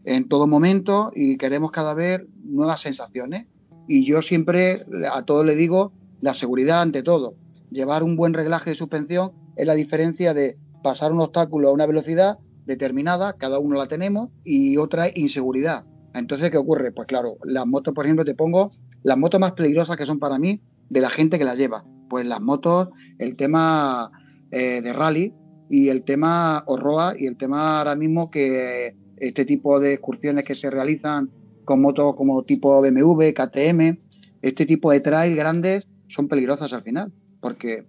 en 0.05 0.27
todo 0.27 0.47
momento 0.47 1.11
y 1.15 1.37
queremos 1.37 1.71
cada 1.71 1.93
vez 1.93 2.21
nuevas 2.43 2.81
sensaciones. 2.81 3.47
Y 3.87 4.05
yo 4.05 4.21
siempre 4.21 4.79
a 5.11 5.23
todos 5.23 5.45
le 5.45 5.55
digo 5.55 5.93
la 6.21 6.33
seguridad 6.33 6.81
ante 6.81 7.03
todo. 7.03 7.35
Llevar 7.71 8.03
un 8.03 8.15
buen 8.15 8.33
reglaje 8.33 8.71
de 8.71 8.75
suspensión 8.75 9.31
es 9.55 9.65
la 9.65 9.75
diferencia 9.75 10.33
de 10.33 10.57
pasar 10.83 11.11
un 11.11 11.19
obstáculo 11.19 11.69
a 11.69 11.73
una 11.73 11.85
velocidad 11.85 12.37
determinada, 12.65 13.33
cada 13.33 13.59
uno 13.59 13.77
la 13.77 13.87
tenemos, 13.87 14.29
y 14.43 14.77
otra 14.77 15.09
inseguridad. 15.13 15.85
Entonces, 16.17 16.51
¿qué 16.51 16.57
ocurre? 16.57 16.91
Pues 16.91 17.07
claro, 17.07 17.37
las 17.43 17.65
motos, 17.65 17.93
por 17.93 18.05
ejemplo, 18.05 18.25
te 18.25 18.35
pongo 18.35 18.71
las 19.03 19.17
motos 19.17 19.39
más 19.39 19.53
peligrosas 19.53 19.97
que 19.97 20.05
son 20.05 20.19
para 20.19 20.39
mí 20.39 20.61
de 20.89 21.01
la 21.01 21.09
gente 21.09 21.37
que 21.37 21.45
las 21.45 21.57
lleva. 21.57 21.85
Pues 22.09 22.25
las 22.25 22.41
motos, 22.41 22.89
el 23.19 23.37
tema 23.37 24.11
eh, 24.51 24.81
de 24.81 24.93
rally 24.93 25.33
y 25.69 25.89
el 25.89 26.03
tema 26.03 26.63
Orroa 26.67 27.13
y 27.17 27.27
el 27.27 27.37
tema 27.37 27.79
ahora 27.79 27.95
mismo 27.95 28.31
que 28.31 28.95
este 29.17 29.45
tipo 29.45 29.79
de 29.79 29.93
excursiones 29.93 30.45
que 30.45 30.55
se 30.55 30.69
realizan 30.69 31.29
con 31.65 31.81
motos 31.81 32.15
como 32.15 32.43
tipo 32.43 32.81
BMW, 32.81 33.33
KTM, 33.33 33.97
este 34.41 34.65
tipo 34.65 34.91
de 34.91 35.01
trail 35.01 35.35
grandes 35.35 35.85
son 36.07 36.27
peligrosas 36.27 36.71
al 36.71 36.83
final, 36.83 37.11
porque 37.41 37.85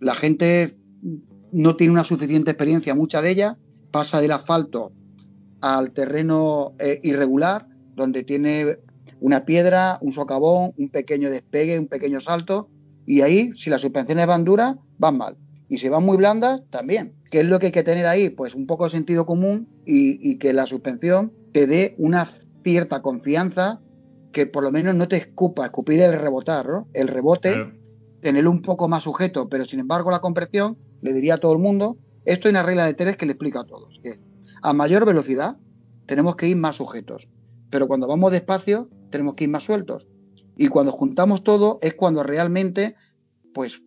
la 0.00 0.14
gente 0.14 0.76
no 1.52 1.76
tiene 1.76 1.92
una 1.92 2.04
suficiente 2.04 2.50
experiencia, 2.50 2.94
mucha 2.94 3.22
de 3.22 3.30
ellas 3.30 3.56
pasa 3.90 4.20
del 4.20 4.32
asfalto 4.32 4.92
al 5.60 5.92
terreno 5.92 6.74
eh, 6.78 7.00
irregular, 7.02 7.66
donde 7.94 8.24
tiene 8.24 8.78
una 9.20 9.44
piedra, 9.44 9.98
un 10.00 10.12
socavón, 10.12 10.72
un 10.76 10.88
pequeño 10.88 11.30
despegue, 11.30 11.78
un 11.78 11.86
pequeño 11.86 12.20
salto, 12.20 12.68
y 13.06 13.20
ahí, 13.20 13.52
si 13.52 13.70
las 13.70 13.80
suspensiones 13.80 14.26
van 14.26 14.44
duras, 14.44 14.76
van 14.98 15.16
mal. 15.16 15.36
Y 15.68 15.78
si 15.78 15.88
van 15.88 16.04
muy 16.04 16.16
blandas, 16.16 16.62
también. 16.70 17.14
¿Qué 17.30 17.40
es 17.40 17.46
lo 17.46 17.58
que 17.58 17.66
hay 17.66 17.72
que 17.72 17.82
tener 17.82 18.06
ahí? 18.06 18.30
Pues 18.30 18.54
un 18.54 18.66
poco 18.66 18.84
de 18.84 18.90
sentido 18.90 19.24
común 19.26 19.68
y, 19.86 20.38
que 20.38 20.52
la 20.52 20.66
suspensión 20.66 21.32
te 21.52 21.66
dé 21.66 21.94
una 21.98 22.30
cierta 22.62 23.00
confianza 23.00 23.80
que 24.32 24.46
por 24.46 24.62
lo 24.62 24.70
menos 24.70 24.94
no 24.94 25.08
te 25.08 25.16
escupa, 25.16 25.66
escupir 25.66 26.00
el 26.00 26.18
rebotar, 26.18 26.68
¿no? 26.68 26.88
El 26.92 27.08
rebote, 27.08 27.54
tenerlo 28.20 28.50
un 28.50 28.62
poco 28.62 28.88
más 28.88 29.02
sujeto, 29.02 29.48
pero 29.48 29.64
sin 29.64 29.80
embargo 29.80 30.10
la 30.10 30.20
compresión, 30.20 30.78
le 31.02 31.12
diría 31.12 31.34
a 31.34 31.38
todo 31.38 31.52
el 31.52 31.58
mundo, 31.58 31.98
esto 32.24 32.48
es 32.48 32.52
una 32.52 32.62
regla 32.62 32.86
de 32.86 32.94
tres 32.94 33.16
que 33.16 33.26
le 33.26 33.32
explica 33.32 33.60
a 33.60 33.64
todos, 33.64 34.00
que 34.02 34.18
a 34.62 34.72
mayor 34.72 35.04
velocidad 35.04 35.56
tenemos 36.06 36.36
que 36.36 36.48
ir 36.48 36.56
más 36.56 36.76
sujetos, 36.76 37.28
pero 37.72 37.88
cuando 37.88 38.06
vamos 38.06 38.30
despacio 38.30 38.90
tenemos 39.10 39.34
que 39.34 39.44
ir 39.44 39.50
más 39.50 39.64
sueltos. 39.64 40.06
Y 40.58 40.68
cuando 40.68 40.92
juntamos 40.92 41.42
todo 41.42 41.78
es 41.80 41.94
cuando 41.94 42.22
realmente 42.22 42.94
pues 43.54 43.82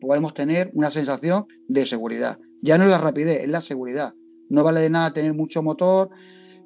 podemos 0.00 0.34
tener 0.34 0.72
una 0.74 0.90
sensación 0.90 1.46
de 1.68 1.86
seguridad. 1.86 2.38
Ya 2.62 2.76
no 2.76 2.84
es 2.84 2.90
la 2.90 2.98
rapidez, 2.98 3.42
es 3.44 3.48
la 3.48 3.60
seguridad. 3.60 4.12
No 4.50 4.64
vale 4.64 4.80
de 4.80 4.90
nada 4.90 5.12
tener 5.12 5.34
mucho 5.34 5.62
motor, 5.62 6.10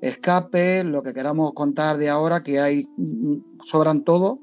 escape, 0.01 0.83
lo 0.83 1.03
que 1.03 1.13
queramos 1.13 1.53
contar 1.53 1.99
de 1.99 2.09
ahora, 2.09 2.43
que 2.43 2.59
hay 2.59 2.87
mm, 2.97 3.61
sobran 3.67 4.03
todo 4.03 4.41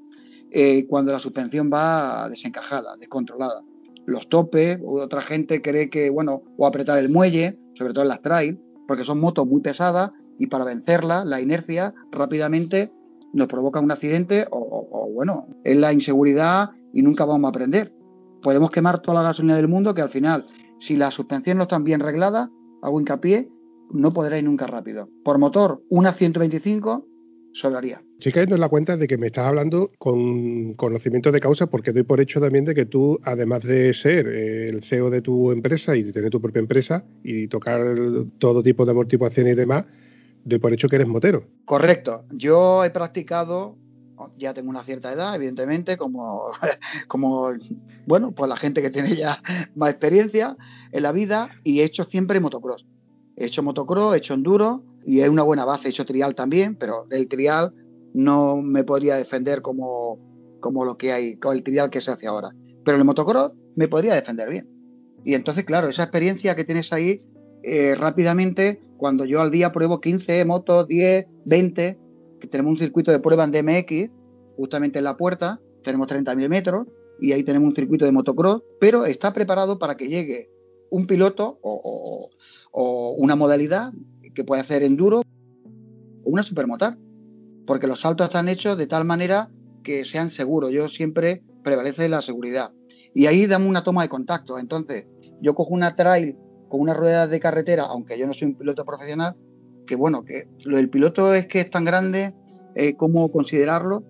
eh, 0.52 0.86
cuando 0.88 1.12
la 1.12 1.20
suspensión 1.20 1.72
va 1.74 2.30
desencajada, 2.30 2.96
descontrolada. 2.98 3.64
Los 4.06 4.30
topes, 4.30 4.80
otra 4.86 5.24
gente 5.24 5.64
cree 5.64 5.90
que, 5.90 6.12
bueno, 6.12 6.44
o 6.58 6.68
apretar 6.68 7.00
el 7.00 7.10
muelle, 7.10 7.58
sobre 7.76 7.94
todo 7.94 8.04
en 8.04 8.10
las 8.10 8.22
trail, 8.22 8.60
porque 8.88 9.04
son 9.04 9.20
motos 9.20 9.48
muy 9.48 9.62
pesadas 9.62 10.12
y 10.40 10.48
para 10.48 10.66
vencerla, 10.66 11.26
la 11.26 11.42
inercia 11.42 11.94
rápidamente 12.12 12.90
nos 13.34 13.48
provoca 13.48 13.80
un 13.80 13.92
accidente 13.92 14.48
o, 14.50 15.12
bueno, 15.14 15.48
es 15.64 15.78
la 15.78 15.94
inseguridad 15.94 16.72
y 16.94 17.02
nunca 17.04 17.26
vamos 17.26 17.48
a 17.48 17.50
aprender. 17.50 17.94
Podemos 18.42 18.72
quemar 18.72 19.02
toda 19.02 19.22
la 19.22 19.28
gasolina 19.28 19.58
del 19.58 19.68
mundo 19.68 19.94
que 19.94 20.02
al 20.02 20.10
final, 20.10 20.48
si 20.80 20.96
la 20.96 21.12
suspensión 21.12 21.58
no 21.58 21.64
está 21.64 21.78
bien 21.78 22.00
reglada, 22.00 22.50
hago 22.82 23.00
hincapié, 23.00 23.50
no 23.92 24.12
podrá 24.12 24.38
ir 24.38 24.46
nunca 24.46 24.66
rápido. 24.66 25.10
Por 25.24 25.38
motor, 25.38 25.84
una 25.90 26.14
125 26.14 27.06
sobraría. 27.52 28.02
Estoy 28.20 28.32
cayendo 28.32 28.56
en 28.56 28.62
la 28.62 28.70
cuenta 28.70 28.96
de 28.96 29.08
que 29.08 29.18
me 29.18 29.28
estás 29.28 29.48
hablando 29.48 29.92
con 29.98 30.74
conocimiento 30.76 31.32
de 31.32 31.40
causa 31.40 31.68
porque 31.68 31.92
doy 31.92 32.04
por 32.04 32.22
hecho 32.22 32.40
también 32.40 32.66
de 32.66 32.76
que 32.76 32.86
tú, 32.86 33.20
además 33.24 33.64
de 33.64 33.94
ser 33.94 34.28
el 34.28 34.84
CEO 34.84 35.10
de 35.10 35.22
tu 35.22 35.52
empresa 35.52 35.96
y 35.96 36.04
de 36.04 36.14
tener 36.14 36.30
tu 36.30 36.42
propia 36.42 36.60
empresa 36.60 37.06
y 37.24 37.48
tocar 37.48 37.82
todo 38.38 38.64
tipo 38.64 38.86
de 38.86 38.92
amortiguación 38.92 39.48
y 39.48 39.56
demás, 39.56 39.88
doy 40.44 40.60
por 40.60 40.74
hecho 40.74 40.88
que 40.88 40.96
eres 40.96 41.08
motero. 41.08 41.46
Correcto. 41.66 42.26
Yo 42.32 42.84
he 42.84 42.90
practicado, 42.90 43.78
ya 44.38 44.54
tengo 44.54 44.70
una 44.70 44.84
cierta 44.84 45.12
edad, 45.12 45.36
evidentemente, 45.36 45.98
como, 45.98 46.46
como 47.08 47.50
bueno, 48.06 48.32
pues 48.32 48.50
la 48.50 48.58
gente 48.58 48.82
que 48.82 48.90
tiene 48.90 49.16
ya 49.16 49.42
más 49.76 49.92
experiencia 49.92 50.58
en 50.92 51.04
la 51.04 51.12
vida 51.12 51.50
y 51.64 51.80
he 51.80 51.84
hecho 51.84 52.04
siempre 52.04 52.40
motocross. 52.40 52.86
He 53.36 53.46
hecho 53.46 53.64
motocross, 53.64 54.16
he 54.16 54.18
hecho 54.18 54.34
enduro 54.34 54.84
y 55.06 55.22
es 55.22 55.30
una 55.30 55.44
buena 55.44 55.66
base. 55.66 55.88
He 55.88 55.92
hecho 55.92 56.06
trial 56.06 56.36
también, 56.36 56.76
pero 56.76 57.06
el 57.10 57.28
trial 57.28 57.74
no 58.14 58.58
me 58.58 58.84
podría 58.84 59.16
defender 59.16 59.62
como, 59.62 60.20
como 60.60 60.84
lo 60.84 60.98
que 60.98 61.14
hay, 61.14 61.38
con 61.38 61.56
el 61.56 61.64
trial 61.64 61.90
que 61.90 62.02
se 62.02 62.12
hace 62.12 62.28
ahora. 62.28 62.50
Pero 62.84 62.98
el 62.98 63.06
motocross 63.06 63.56
me 63.76 63.88
podría 63.88 64.16
defender 64.16 64.50
bien. 64.50 64.70
Y 65.24 65.34
entonces, 65.34 65.66
claro, 65.66 65.90
esa 65.90 66.04
experiencia 66.04 66.56
que 66.56 66.64
tienes 66.64 66.92
ahí, 66.94 67.18
eh, 67.64 67.96
rápidamente, 67.96 68.82
cuando 69.00 69.26
yo 69.26 69.42
al 69.42 69.50
día 69.50 69.72
pruebo 69.72 70.00
15 70.00 70.46
motos, 70.46 70.86
10, 70.86 71.26
20, 71.46 71.98
que 72.40 72.48
tenemos 72.48 72.74
un 72.74 72.78
circuito 72.78 73.12
de 73.12 73.20
prueba 73.20 73.46
en 73.46 73.52
DMX, 73.52 74.12
justamente 74.58 75.00
en 75.00 75.06
la 75.06 75.16
puerta, 75.18 75.60
tenemos 75.84 76.08
30.000 76.10 76.50
metros, 76.50 76.88
y 77.20 77.32
ahí 77.32 77.44
tenemos 77.44 77.70
un 77.70 77.76
circuito 77.76 78.06
de 78.06 78.12
motocross, 78.12 78.62
pero 78.80 79.06
está 79.06 79.34
preparado 79.34 79.80
para 79.80 79.96
que 79.96 80.10
llegue 80.10 80.50
un 80.92 81.08
piloto 81.08 81.60
o, 81.62 82.30
o 82.72 83.16
una 83.18 83.36
modalidad 83.36 83.94
que 84.36 84.44
puede 84.44 84.62
hacer 84.62 84.84
enduro 84.84 85.20
o 85.20 85.24
una 86.24 86.44
supermotar, 86.44 86.98
porque 87.66 87.88
los 87.88 88.02
saltos 88.02 88.28
están 88.28 88.50
hechos 88.50 88.78
de 88.78 88.88
tal 88.88 89.06
manera 89.06 89.50
que 89.84 90.04
sean 90.04 90.30
seguros. 90.30 90.72
Yo 90.72 90.90
siempre 90.90 91.42
prevalece 91.64 92.10
la 92.10 92.22
seguridad. 92.22 92.72
Y 93.14 93.28
ahí 93.28 93.48
damos 93.48 93.70
una 93.70 93.84
toma 93.84 94.04
de 94.04 94.10
contacto. 94.10 94.60
Entonces, 94.60 95.06
yo 95.42 95.56
cojo 95.56 95.74
una 95.74 95.96
trail 95.96 96.36
con 96.70 96.80
una 96.80 96.94
rueda 96.94 97.28
de 97.28 97.40
carretera, 97.40 97.86
aunque 97.86 98.18
yo 98.18 98.26
no 98.28 98.34
soy 98.34 98.50
un 98.50 98.56
piloto 98.56 98.86
profesional, 98.86 99.36
que 99.86 99.96
bueno, 99.96 100.24
que 100.24 100.48
lo 100.64 100.78
del 100.78 100.90
piloto 100.90 101.34
es 101.34 101.48
que 101.48 101.62
es 101.62 101.70
tan 101.70 101.84
grande, 101.84 102.34
eh, 102.76 102.96
cómo 102.96 103.32
considerarlo, 103.32 104.04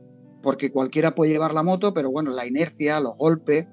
porque 0.44 0.72
cualquiera 0.72 1.16
puede 1.16 1.32
llevar 1.32 1.54
la 1.54 1.64
moto, 1.64 1.94
pero 1.94 2.12
bueno, 2.12 2.32
la 2.32 2.46
inercia, 2.46 3.00
los 3.00 3.18
golpes, 3.18 3.68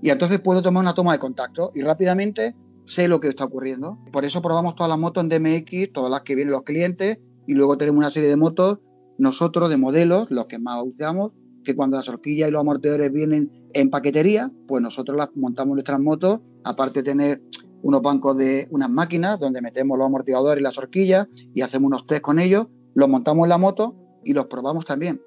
y 0.00 0.10
entonces 0.10 0.40
puedo 0.40 0.62
tomar 0.62 0.82
una 0.82 0.94
toma 0.94 1.12
de 1.12 1.18
contacto 1.18 1.70
y 1.74 1.82
rápidamente 1.82 2.54
sé 2.86 3.08
lo 3.08 3.20
que 3.20 3.28
está 3.28 3.44
ocurriendo. 3.44 3.98
Por 4.12 4.24
eso 4.24 4.42
probamos 4.42 4.74
todas 4.74 4.90
las 4.90 4.98
motos 4.98 5.22
en 5.22 5.28
DMX, 5.28 5.92
todas 5.92 6.10
las 6.10 6.22
que 6.22 6.34
vienen 6.34 6.52
los 6.52 6.62
clientes, 6.62 7.18
y 7.46 7.54
luego 7.54 7.76
tenemos 7.76 7.98
una 7.98 8.10
serie 8.10 8.28
de 8.28 8.36
motos, 8.36 8.78
nosotros 9.18 9.70
de 9.70 9.76
modelos, 9.76 10.30
los 10.30 10.46
que 10.46 10.58
más 10.58 10.82
usamos, 10.84 11.32
que 11.64 11.76
cuando 11.76 11.96
las 11.96 12.08
horquillas 12.08 12.48
y 12.48 12.52
los 12.52 12.60
amortiguadores 12.60 13.12
vienen 13.12 13.50
en 13.72 13.90
paquetería, 13.90 14.50
pues 14.66 14.82
nosotros 14.82 15.16
las 15.16 15.28
montamos 15.36 15.74
nuestras 15.74 16.00
motos, 16.00 16.40
aparte 16.64 17.00
de 17.00 17.04
tener 17.04 17.42
unos 17.82 18.02
bancos 18.02 18.36
de 18.36 18.68
unas 18.70 18.90
máquinas 18.90 19.38
donde 19.38 19.60
metemos 19.60 19.98
los 19.98 20.06
amortiguadores 20.06 20.60
y 20.60 20.64
las 20.64 20.78
horquillas 20.78 21.28
y 21.54 21.60
hacemos 21.62 21.88
unos 21.88 22.06
test 22.06 22.22
con 22.22 22.38
ellos, 22.38 22.68
los 22.94 23.08
montamos 23.08 23.44
en 23.44 23.50
la 23.50 23.58
moto 23.58 23.96
y 24.24 24.32
los 24.32 24.46
probamos 24.46 24.84
también. 24.84 25.20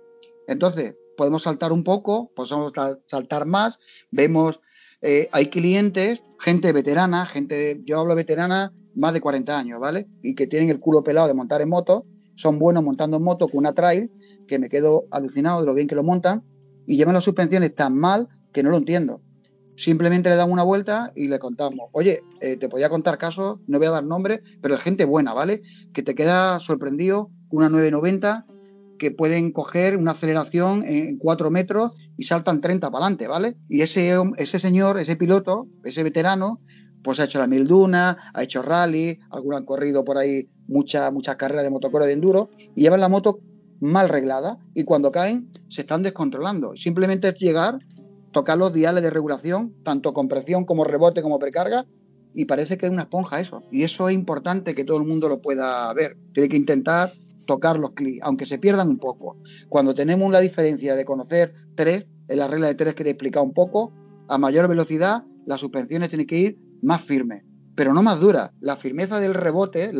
Entonces, 0.47 0.95
podemos 1.17 1.43
saltar 1.43 1.71
un 1.71 1.83
poco, 1.83 2.31
podemos 2.35 2.71
saltar 3.07 3.45
más, 3.45 3.79
vemos 4.11 4.59
eh, 5.01 5.29
hay 5.31 5.47
clientes, 5.47 6.23
gente 6.39 6.71
veterana, 6.71 7.25
gente, 7.25 7.81
yo 7.85 7.99
hablo 7.99 8.15
veterana, 8.15 8.73
más 8.95 9.13
de 9.13 9.21
40 9.21 9.57
años, 9.57 9.79
¿vale? 9.79 10.07
Y 10.23 10.35
que 10.35 10.47
tienen 10.47 10.69
el 10.69 10.79
culo 10.79 11.03
pelado 11.03 11.27
de 11.27 11.33
montar 11.33 11.61
en 11.61 11.69
moto, 11.69 12.05
son 12.37 12.59
buenos 12.59 12.83
montando 12.83 13.17
en 13.17 13.23
moto 13.23 13.47
con 13.47 13.59
una 13.59 13.73
trail, 13.73 14.11
que 14.47 14.57
me 14.57 14.69
quedo 14.69 15.05
alucinado 15.11 15.59
de 15.59 15.67
lo 15.67 15.73
bien 15.73 15.87
que 15.87 15.95
lo 15.95 16.03
montan, 16.03 16.43
y 16.87 16.97
llevan 16.97 17.13
las 17.13 17.23
suspensiones 17.23 17.75
tan 17.75 17.97
mal 17.97 18.27
que 18.53 18.63
no 18.63 18.69
lo 18.69 18.77
entiendo. 18.77 19.21
Simplemente 19.77 20.29
le 20.29 20.35
damos 20.35 20.53
una 20.53 20.63
vuelta 20.63 21.11
y 21.15 21.27
le 21.27 21.39
contamos, 21.39 21.89
oye, 21.91 22.23
eh, 22.39 22.57
te 22.57 22.69
podía 22.69 22.89
contar 22.89 23.17
casos, 23.17 23.59
no 23.67 23.77
voy 23.77 23.87
a 23.87 23.91
dar 23.91 24.03
nombres, 24.03 24.41
pero 24.61 24.75
de 24.75 24.81
gente 24.81 25.05
buena, 25.05 25.33
¿vale? 25.33 25.61
Que 25.93 26.03
te 26.03 26.15
queda 26.15 26.59
sorprendido 26.59 27.29
una 27.49 27.69
990 27.69 28.45
que 28.97 29.11
pueden 29.11 29.51
coger 29.51 29.97
una 29.97 30.11
aceleración 30.11 30.83
en 30.85 31.17
4 31.17 31.51
metros 31.51 31.97
y 32.17 32.23
saltan 32.23 32.61
30 32.61 32.89
para 32.89 33.05
adelante, 33.05 33.27
¿vale? 33.27 33.57
Y 33.67 33.81
ese, 33.81 34.15
ese 34.37 34.59
señor, 34.59 34.99
ese 34.99 35.17
piloto, 35.17 35.67
ese 35.83 36.03
veterano, 36.03 36.61
pues 37.03 37.19
ha 37.19 37.25
hecho 37.25 37.39
la 37.39 37.47
mil 37.47 37.67
duna, 37.67 38.17
ha 38.33 38.43
hecho 38.43 38.61
rally, 38.61 39.19
algunos 39.29 39.59
han 39.59 39.65
corrido 39.65 40.03
por 40.03 40.17
ahí 40.17 40.49
muchas 40.67 41.13
muchas 41.13 41.35
carreras 41.35 41.63
de 41.63 41.69
motocross 41.69 42.07
de 42.07 42.13
enduro 42.13 42.49
y 42.75 42.81
llevan 42.81 42.99
la 42.99 43.09
moto 43.09 43.39
mal 43.79 44.09
reglada 44.09 44.57
y 44.73 44.83
cuando 44.83 45.11
caen 45.11 45.49
se 45.69 45.81
están 45.81 46.01
descontrolando. 46.01 46.75
Simplemente 46.75 47.27
es 47.27 47.35
llegar, 47.35 47.77
tocar 48.35 48.57
los 48.57 48.73
diales 48.73 49.01
de 49.01 49.09
regulación, 49.09 49.73
tanto 49.85 50.11
compresión 50.11 50.65
como 50.65 50.83
rebote 50.83 51.21
como 51.21 51.39
precarga, 51.39 51.85
y 52.33 52.43
parece 52.43 52.77
que 52.77 52.85
es 52.85 52.91
una 52.91 53.03
esponja 53.03 53.39
eso. 53.39 53.63
Y 53.71 53.83
eso 53.83 54.09
es 54.09 54.13
importante 54.13 54.75
que 54.75 54.83
todo 54.83 54.97
el 54.97 55.05
mundo 55.05 55.29
lo 55.29 55.41
pueda 55.41 55.93
ver. 55.93 56.17
Tiene 56.33 56.49
que 56.49 56.57
intentar 56.57 57.13
tocar 57.47 57.79
los 57.79 57.93
clics, 57.93 58.19
aunque 58.23 58.45
se 58.45 58.59
pierdan 58.59 58.89
un 58.89 58.97
poco. 58.97 59.37
Cuando 59.69 59.95
tenemos 59.95 60.29
la 60.33 60.41
diferencia 60.41 60.95
de 60.95 61.05
conocer 61.05 61.53
tres, 61.75 62.07
en 62.27 62.37
la 62.37 62.49
regla 62.49 62.67
de 62.67 62.75
tres 62.75 62.93
que 62.93 63.03
te 63.05 63.09
he 63.09 63.13
explicado 63.13 63.45
un 63.45 63.53
poco, 63.53 63.93
a 64.27 64.37
mayor 64.37 64.67
velocidad 64.67 65.23
las 65.45 65.61
suspensiones 65.61 66.09
tienen 66.09 66.27
que 66.27 66.37
ir 66.37 66.59
más 66.81 67.05
firmes, 67.05 67.45
pero 67.73 67.93
no 67.93 68.03
más 68.03 68.19
duras. 68.19 68.51
La 68.59 68.75
firmeza 68.75 69.21
del 69.21 69.33
rebote, 69.33 69.93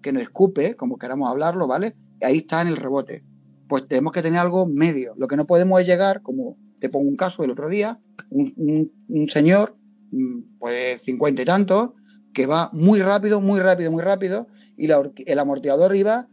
que 0.00 0.10
nos 0.10 0.22
escupe, 0.22 0.74
como 0.74 0.96
queramos 0.96 1.28
hablarlo, 1.28 1.66
¿vale? 1.66 1.96
Ahí 2.22 2.38
está 2.38 2.62
en 2.62 2.68
el 2.68 2.78
rebote. 2.78 3.26
Pues 3.68 3.86
tenemos 3.86 4.14
que 4.14 4.22
tener 4.22 4.40
algo 4.40 4.64
medio. 4.66 5.12
Lo 5.18 5.28
que 5.28 5.36
no 5.36 5.44
podemos 5.44 5.82
es 5.82 5.86
llegar, 5.86 6.22
como 6.22 6.56
te 6.84 6.90
pongo 6.90 7.08
un 7.08 7.16
caso 7.16 7.42
el 7.42 7.50
otro 7.50 7.70
día, 7.70 7.98
un, 8.28 8.92
un 9.08 9.28
señor, 9.30 9.74
mm, 10.10 10.58
pues 10.58 11.00
cincuenta 11.00 11.40
y 11.40 11.46
tantos, 11.46 11.92
que 12.34 12.44
va 12.44 12.68
muy 12.74 13.00
rápido, 13.00 13.40
muy 13.40 13.58
rápido, 13.58 13.90
muy 13.90 14.02
rápido, 14.02 14.48
y 14.76 14.86
el 14.90 15.38
amortiguador 15.38 15.96
iba 15.96 16.28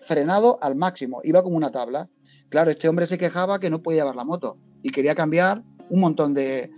frenado 0.00 0.58
al 0.60 0.74
máximo, 0.74 1.20
iba 1.22 1.44
como 1.44 1.56
una 1.56 1.70
tabla. 1.70 2.08
Claro, 2.48 2.72
este 2.72 2.88
hombre 2.88 3.06
se 3.06 3.18
quejaba 3.18 3.60
que 3.60 3.70
no 3.70 3.82
podía 3.82 4.00
llevar 4.00 4.16
la 4.16 4.24
moto 4.24 4.58
y 4.82 4.90
quería 4.90 5.14
cambiar 5.14 5.62
un 5.90 6.00
montón 6.00 6.34
de, 6.34 6.72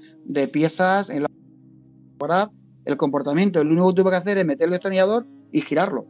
piezas 0.53 1.09
en 1.09 1.23
la 1.23 2.51
el 2.85 2.97
comportamiento. 2.99 3.65
Lo 3.65 3.71
único 3.71 3.95
que 3.95 4.03
tuve 4.03 4.11
que 4.11 4.17
hacer 4.17 4.37
es 4.37 4.45
meter 4.45 4.67
el 4.67 4.73
destornillador 4.73 5.27
y 5.53 5.63
girarlo. 5.63 6.07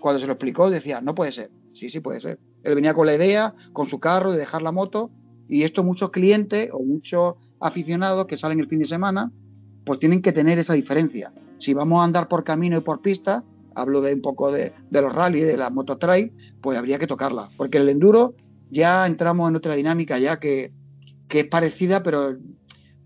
Cuando 0.00 0.18
se 0.18 0.26
lo 0.26 0.32
explicó, 0.32 0.70
decía, 0.70 1.00
no 1.00 1.14
puede 1.14 1.30
ser. 1.30 1.52
Sí, 1.72 1.88
sí 1.88 2.00
puede 2.00 2.18
ser. 2.18 2.40
Él 2.64 2.74
venía 2.74 2.94
con 2.94 3.06
la 3.06 3.14
idea, 3.14 3.54
con 3.72 3.88
su 3.88 4.00
carro, 4.00 4.32
de 4.32 4.38
dejar 4.38 4.62
la 4.62 4.72
moto, 4.72 5.12
y 5.48 5.62
esto 5.62 5.82
muchos 5.82 6.10
clientes 6.10 6.70
o 6.72 6.80
muchos 6.80 7.34
aficionados 7.60 8.26
que 8.26 8.36
salen 8.36 8.60
el 8.60 8.68
fin 8.68 8.78
de 8.80 8.86
semana, 8.86 9.32
pues 9.84 9.98
tienen 9.98 10.22
que 10.22 10.32
tener 10.32 10.58
esa 10.58 10.74
diferencia. 10.74 11.32
Si 11.58 11.74
vamos 11.74 12.00
a 12.00 12.04
andar 12.04 12.28
por 12.28 12.44
camino 12.44 12.78
y 12.78 12.82
por 12.82 13.00
pista, 13.00 13.42
hablo 13.74 14.00
de 14.00 14.14
un 14.14 14.20
poco 14.20 14.52
de, 14.52 14.72
los 14.90 15.12
rally, 15.12 15.40
de 15.40 15.56
la 15.56 15.70
moto 15.70 15.96
trail, 15.96 16.32
pues 16.60 16.78
habría 16.78 16.98
que 16.98 17.06
tocarla. 17.06 17.48
Porque 17.56 17.78
el 17.78 17.88
enduro 17.88 18.34
ya 18.70 19.06
entramos 19.06 19.48
en 19.48 19.56
otra 19.56 19.74
dinámica 19.74 20.18
ya 20.18 20.38
que, 20.38 20.72
es 21.30 21.46
parecida, 21.46 22.02
pero 22.02 22.36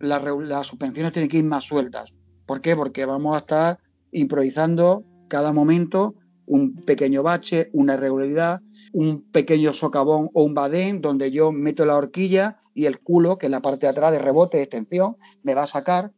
las 0.00 0.66
suspensiones 0.66 1.12
tienen 1.12 1.30
que 1.30 1.38
ir 1.38 1.44
más 1.44 1.64
sueltas. 1.64 2.14
¿Por 2.46 2.60
qué? 2.60 2.74
Porque 2.74 3.04
vamos 3.04 3.34
a 3.36 3.38
estar 3.38 3.78
improvisando 4.10 5.04
cada 5.28 5.52
momento 5.52 6.14
un 6.46 6.74
pequeño 6.74 7.22
bache, 7.22 7.70
una 7.72 7.94
irregularidad, 7.94 8.60
un 8.92 9.30
pequeño 9.30 9.72
socavón 9.72 10.28
o 10.34 10.44
un 10.44 10.54
badén 10.54 11.00
donde 11.00 11.30
yo 11.30 11.50
meto 11.52 11.84
la 11.84 11.96
horquilla 11.96 12.60
y 12.74 12.86
el 12.86 13.00
culo, 13.00 13.38
que 13.38 13.46
es 13.46 13.50
la 13.50 13.60
parte 13.60 13.86
de 13.86 13.90
atrás 13.90 14.12
de 14.12 14.18
rebote, 14.18 14.58
de 14.58 14.64
extensión, 14.64 15.16
me 15.42 15.54
va 15.54 15.62
a 15.62 15.66
sacar. 15.66 16.12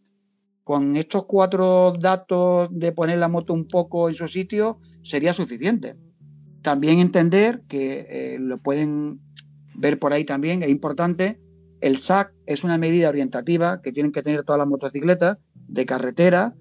Con 0.62 0.96
estos 0.96 1.26
cuatro 1.26 1.92
datos 1.98 2.68
de 2.72 2.92
poner 2.92 3.18
la 3.18 3.28
moto 3.28 3.52
un 3.52 3.66
poco 3.66 4.08
en 4.08 4.14
su 4.14 4.28
sitio 4.28 4.78
sería 5.02 5.34
suficiente. 5.34 5.96
También 6.62 7.00
entender 7.00 7.62
que 7.68 8.06
eh, 8.08 8.38
lo 8.40 8.58
pueden 8.58 9.20
ver 9.74 9.98
por 9.98 10.12
ahí 10.12 10.24
también, 10.24 10.62
es 10.62 10.70
importante, 10.70 11.38
el 11.80 11.98
SAC 11.98 12.32
es 12.46 12.64
una 12.64 12.78
medida 12.78 13.10
orientativa 13.10 13.82
que 13.82 13.92
tienen 13.92 14.12
que 14.12 14.22
tener 14.22 14.44
todas 14.44 14.58
las 14.58 14.68
motocicletas 14.68 15.36
de 15.54 15.84
carretera, 15.84 16.54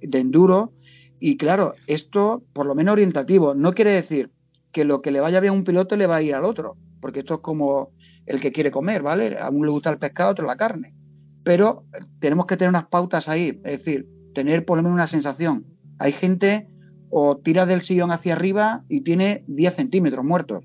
de 0.00 0.18
enduro, 0.18 0.72
y 1.18 1.36
claro, 1.36 1.74
esto 1.86 2.42
por 2.54 2.64
lo 2.64 2.74
menos 2.74 2.94
orientativo, 2.94 3.54
no 3.54 3.74
quiere 3.74 3.90
decir 3.90 4.30
que 4.72 4.84
lo 4.84 5.02
que 5.02 5.10
le 5.10 5.20
vaya 5.20 5.40
bien 5.40 5.52
a 5.54 5.56
un 5.56 5.64
piloto 5.64 5.96
le 5.96 6.06
va 6.06 6.16
a 6.16 6.22
ir 6.22 6.34
al 6.34 6.44
otro, 6.44 6.76
porque 7.00 7.20
esto 7.20 7.34
es 7.34 7.40
como 7.40 7.90
el 8.26 8.40
que 8.40 8.52
quiere 8.52 8.70
comer, 8.70 9.02
¿vale? 9.02 9.38
A 9.38 9.50
uno 9.50 9.66
le 9.66 9.72
gusta 9.72 9.90
el 9.90 9.98
pescado, 9.98 10.30
a 10.30 10.32
otro 10.32 10.46
la 10.46 10.56
carne. 10.56 10.94
Pero 11.42 11.84
tenemos 12.20 12.46
que 12.46 12.56
tener 12.56 12.68
unas 12.68 12.86
pautas 12.86 13.28
ahí, 13.28 13.60
es 13.64 13.78
decir, 13.78 14.06
tener 14.34 14.64
por 14.64 14.76
lo 14.76 14.82
menos 14.82 14.94
una 14.94 15.06
sensación. 15.06 15.66
Hay 15.98 16.12
gente 16.12 16.68
o 17.10 17.38
tira 17.38 17.66
del 17.66 17.80
sillón 17.80 18.12
hacia 18.12 18.34
arriba 18.34 18.84
y 18.88 19.00
tiene 19.02 19.44
10 19.48 19.74
centímetros 19.74 20.24
muertos. 20.24 20.64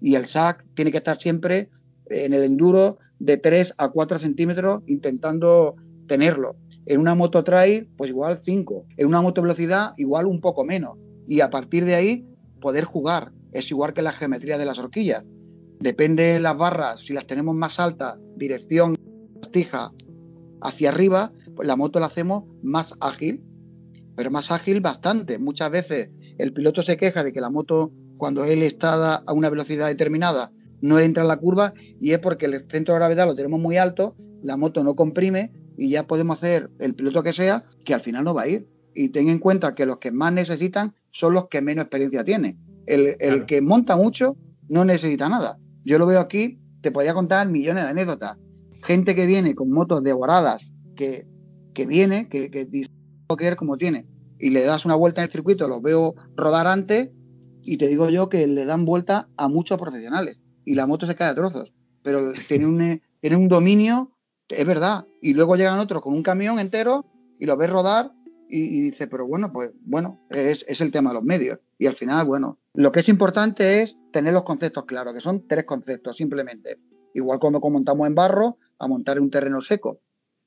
Y 0.00 0.16
el 0.16 0.26
SAC 0.26 0.64
tiene 0.74 0.90
que 0.90 0.98
estar 0.98 1.16
siempre 1.16 1.70
en 2.10 2.32
el 2.34 2.44
enduro 2.44 2.98
de 3.18 3.36
3 3.36 3.74
a 3.78 3.88
4 3.88 4.18
centímetros 4.18 4.82
intentando 4.86 5.76
tenerlo. 6.08 6.56
En 6.86 7.00
una 7.00 7.14
moto 7.14 7.42
trail, 7.44 7.88
pues 7.96 8.10
igual 8.10 8.40
5. 8.42 8.86
En 8.96 9.06
una 9.06 9.22
moto 9.22 9.40
velocidad, 9.40 9.94
igual 9.96 10.26
un 10.26 10.40
poco 10.40 10.64
menos. 10.64 10.98
Y 11.26 11.40
a 11.40 11.48
partir 11.48 11.84
de 11.84 11.94
ahí, 11.94 12.26
poder 12.60 12.84
jugar. 12.84 13.32
Es 13.54 13.70
igual 13.70 13.94
que 13.94 14.02
la 14.02 14.12
geometría 14.12 14.58
de 14.58 14.66
las 14.66 14.78
horquillas. 14.78 15.24
Depende 15.80 16.24
de 16.24 16.40
las 16.40 16.56
barras, 16.56 17.00
si 17.00 17.14
las 17.14 17.26
tenemos 17.26 17.54
más 17.54 17.80
altas, 17.80 18.16
dirección, 18.36 18.96
tija 19.52 19.92
hacia 20.60 20.88
arriba, 20.88 21.32
pues 21.54 21.66
la 21.66 21.76
moto 21.76 22.00
la 22.00 22.06
hacemos 22.06 22.44
más 22.62 22.94
ágil, 23.00 23.42
pero 24.16 24.30
más 24.30 24.50
ágil 24.50 24.80
bastante. 24.80 25.38
Muchas 25.38 25.70
veces 25.70 26.10
el 26.38 26.52
piloto 26.52 26.82
se 26.82 26.96
queja 26.96 27.22
de 27.22 27.32
que 27.32 27.40
la 27.40 27.50
moto, 27.50 27.92
cuando 28.16 28.44
él 28.44 28.62
está 28.62 29.16
a 29.16 29.32
una 29.32 29.50
velocidad 29.50 29.88
determinada, 29.88 30.50
no 30.80 30.98
entra 30.98 31.22
en 31.22 31.28
la 31.28 31.36
curva 31.36 31.72
y 32.00 32.12
es 32.12 32.18
porque 32.18 32.46
el 32.46 32.66
centro 32.70 32.94
de 32.94 32.98
gravedad 32.98 33.26
lo 33.26 33.34
tenemos 33.34 33.60
muy 33.60 33.76
alto, 33.76 34.16
la 34.42 34.56
moto 34.56 34.82
no 34.82 34.94
comprime 34.94 35.52
y 35.78 35.90
ya 35.90 36.06
podemos 36.06 36.38
hacer 36.38 36.70
el 36.78 36.94
piloto 36.94 37.22
que 37.22 37.32
sea, 37.32 37.64
que 37.84 37.94
al 37.94 38.00
final 38.00 38.24
no 38.24 38.34
va 38.34 38.42
a 38.42 38.48
ir. 38.48 38.68
Y 38.94 39.08
ten 39.08 39.28
en 39.28 39.38
cuenta 39.38 39.74
que 39.74 39.86
los 39.86 39.98
que 39.98 40.12
más 40.12 40.32
necesitan 40.32 40.94
son 41.10 41.34
los 41.34 41.48
que 41.48 41.60
menos 41.60 41.84
experiencia 41.84 42.24
tienen. 42.24 42.58
El, 42.86 43.46
que 43.46 43.60
monta 43.60 43.96
mucho 43.96 44.36
no 44.68 44.84
necesita 44.84 45.28
nada. 45.28 45.58
Yo 45.84 45.98
lo 45.98 46.06
veo 46.06 46.20
aquí, 46.20 46.58
te 46.80 46.90
podría 46.90 47.14
contar 47.14 47.48
millones 47.48 47.84
de 47.84 47.90
anécdotas. 47.90 48.38
Gente 48.82 49.14
que 49.14 49.26
viene 49.26 49.54
con 49.54 49.70
motos 49.70 50.02
devoradas, 50.02 50.70
que, 50.96 51.26
que 51.72 51.86
viene, 51.86 52.28
que, 52.28 52.50
que 52.50 52.64
dice, 52.64 52.90
no 53.28 53.36
creer 53.36 53.56
como 53.56 53.76
tiene, 53.76 54.06
y 54.38 54.50
le 54.50 54.64
das 54.64 54.84
una 54.84 54.94
vuelta 54.94 55.20
en 55.20 55.26
el 55.26 55.30
circuito, 55.30 55.68
los 55.68 55.82
veo 55.82 56.14
rodar 56.36 56.66
antes, 56.66 57.10
y 57.62 57.78
te 57.78 57.88
digo 57.88 58.10
yo 58.10 58.28
que 58.28 58.46
le 58.46 58.64
dan 58.66 58.84
vuelta 58.84 59.28
a 59.36 59.48
muchos 59.48 59.78
profesionales, 59.78 60.38
y 60.64 60.74
la 60.74 60.86
moto 60.86 61.06
se 61.06 61.14
cae 61.14 61.30
a 61.30 61.34
trozos, 61.34 61.72
pero 62.02 62.32
tiene 62.48 62.66
un, 62.66 63.00
tiene 63.20 63.36
un 63.36 63.48
dominio, 63.48 64.12
es 64.48 64.66
verdad, 64.66 65.06
y 65.22 65.34
luego 65.34 65.56
llegan 65.56 65.78
otros 65.78 66.02
con 66.02 66.14
un 66.14 66.22
camión 66.22 66.58
entero 66.58 67.06
y 67.38 67.46
los 67.46 67.56
ves 67.56 67.70
rodar 67.70 68.12
y, 68.56 68.80
dice, 68.80 69.08
pero 69.08 69.26
bueno, 69.26 69.50
pues 69.50 69.72
bueno, 69.84 70.20
es, 70.30 70.64
es, 70.68 70.80
el 70.80 70.92
tema 70.92 71.10
de 71.10 71.14
los 71.14 71.24
medios. 71.24 71.58
Y 71.76 71.86
al 71.86 71.96
final, 71.96 72.24
bueno, 72.24 72.58
lo 72.72 72.92
que 72.92 73.00
es 73.00 73.08
importante 73.08 73.82
es 73.82 73.96
tener 74.12 74.32
los 74.32 74.44
conceptos 74.44 74.84
claros, 74.84 75.12
que 75.12 75.20
son 75.20 75.48
tres 75.48 75.64
conceptos 75.64 76.16
simplemente. 76.16 76.78
Igual 77.14 77.40
como 77.40 77.58
montamos 77.58 78.06
en 78.06 78.14
barro, 78.14 78.58
a 78.78 78.86
montar 78.86 79.16
en 79.16 79.24
un 79.24 79.30
terreno 79.30 79.60
seco 79.60 80.00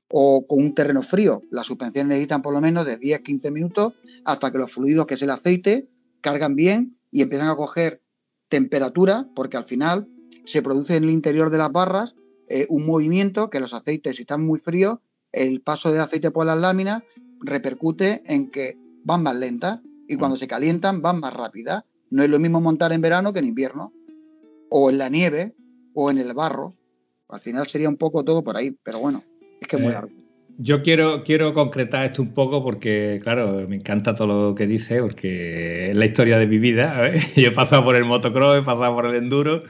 o 0.09 0.45
con 0.47 0.59
un 0.59 0.73
terreno 0.73 1.03
frío. 1.03 1.41
Las 1.51 1.65
suspensiones 1.65 2.07
necesitan 2.07 2.41
por 2.41 2.53
lo 2.53 2.61
menos 2.61 2.85
de 2.85 2.97
10-15 2.97 3.51
minutos 3.51 3.93
hasta 4.23 4.51
que 4.51 4.57
los 4.57 4.71
fluidos, 4.71 5.05
que 5.05 5.15
es 5.15 5.21
el 5.21 5.31
aceite, 5.31 5.89
cargan 6.21 6.55
bien 6.55 6.97
y 7.11 7.23
empiezan 7.23 7.49
a 7.49 7.57
coger 7.57 8.01
temperatura, 8.47 9.27
porque 9.35 9.57
al 9.57 9.65
final 9.65 10.07
se 10.45 10.61
produce 10.61 10.95
en 10.95 11.03
el 11.03 11.09
interior 11.09 11.49
de 11.49 11.57
las 11.57 11.73
barras 11.73 12.15
eh, 12.47 12.67
un 12.69 12.85
movimiento 12.85 13.49
que 13.49 13.59
los 13.59 13.73
aceites, 13.73 14.15
si 14.15 14.21
están 14.21 14.45
muy 14.45 14.59
fríos, 14.59 14.99
el 15.33 15.61
paso 15.61 15.91
del 15.91 15.99
aceite 15.99 16.31
por 16.31 16.45
las 16.45 16.57
láminas 16.57 17.03
repercute 17.41 18.23
en 18.25 18.49
que 18.49 18.77
van 19.03 19.23
más 19.23 19.35
lentas 19.35 19.79
y 20.07 20.15
cuando 20.15 20.35
mm. 20.35 20.39
se 20.39 20.47
calientan 20.47 21.01
van 21.01 21.19
más 21.19 21.33
rápidas. 21.33 21.83
No 22.09 22.23
es 22.23 22.29
lo 22.29 22.39
mismo 22.39 22.61
montar 22.61 22.93
en 22.93 23.01
verano 23.01 23.33
que 23.33 23.39
en 23.39 23.47
invierno, 23.47 23.91
o 24.69 24.89
en 24.89 24.97
la 24.97 25.09
nieve, 25.09 25.53
o 25.93 26.09
en 26.09 26.17
el 26.17 26.33
barro. 26.33 26.73
Al 27.29 27.41
final 27.41 27.67
sería 27.67 27.89
un 27.89 27.97
poco 27.97 28.23
todo 28.23 28.43
por 28.43 28.55
ahí, 28.55 28.75
pero 28.83 28.99
bueno, 28.99 29.23
es 29.59 29.67
que 29.67 29.75
es 29.75 29.81
muy 29.81 29.91
eh, 29.91 29.95
largo. 29.95 30.11
Yo 30.59 30.81
quiero, 30.81 31.23
quiero 31.23 31.53
concretar 31.53 32.05
esto 32.05 32.21
un 32.21 32.33
poco 32.33 32.63
porque, 32.63 33.19
claro, 33.21 33.67
me 33.67 33.75
encanta 33.75 34.15
todo 34.15 34.49
lo 34.49 34.55
que 34.55 34.65
dice, 34.65 35.01
porque 35.01 35.91
es 35.91 35.95
la 35.95 36.05
historia 36.05 36.39
de 36.39 36.47
mi 36.47 36.57
vida. 36.57 37.11
Yo 37.35 37.49
he 37.49 37.51
pasado 37.51 37.83
por 37.83 37.95
el 37.95 38.05
motocross, 38.05 38.59
he 38.59 38.63
pasado 38.63 38.95
por 38.95 39.05
el 39.05 39.15
enduro, 39.15 39.63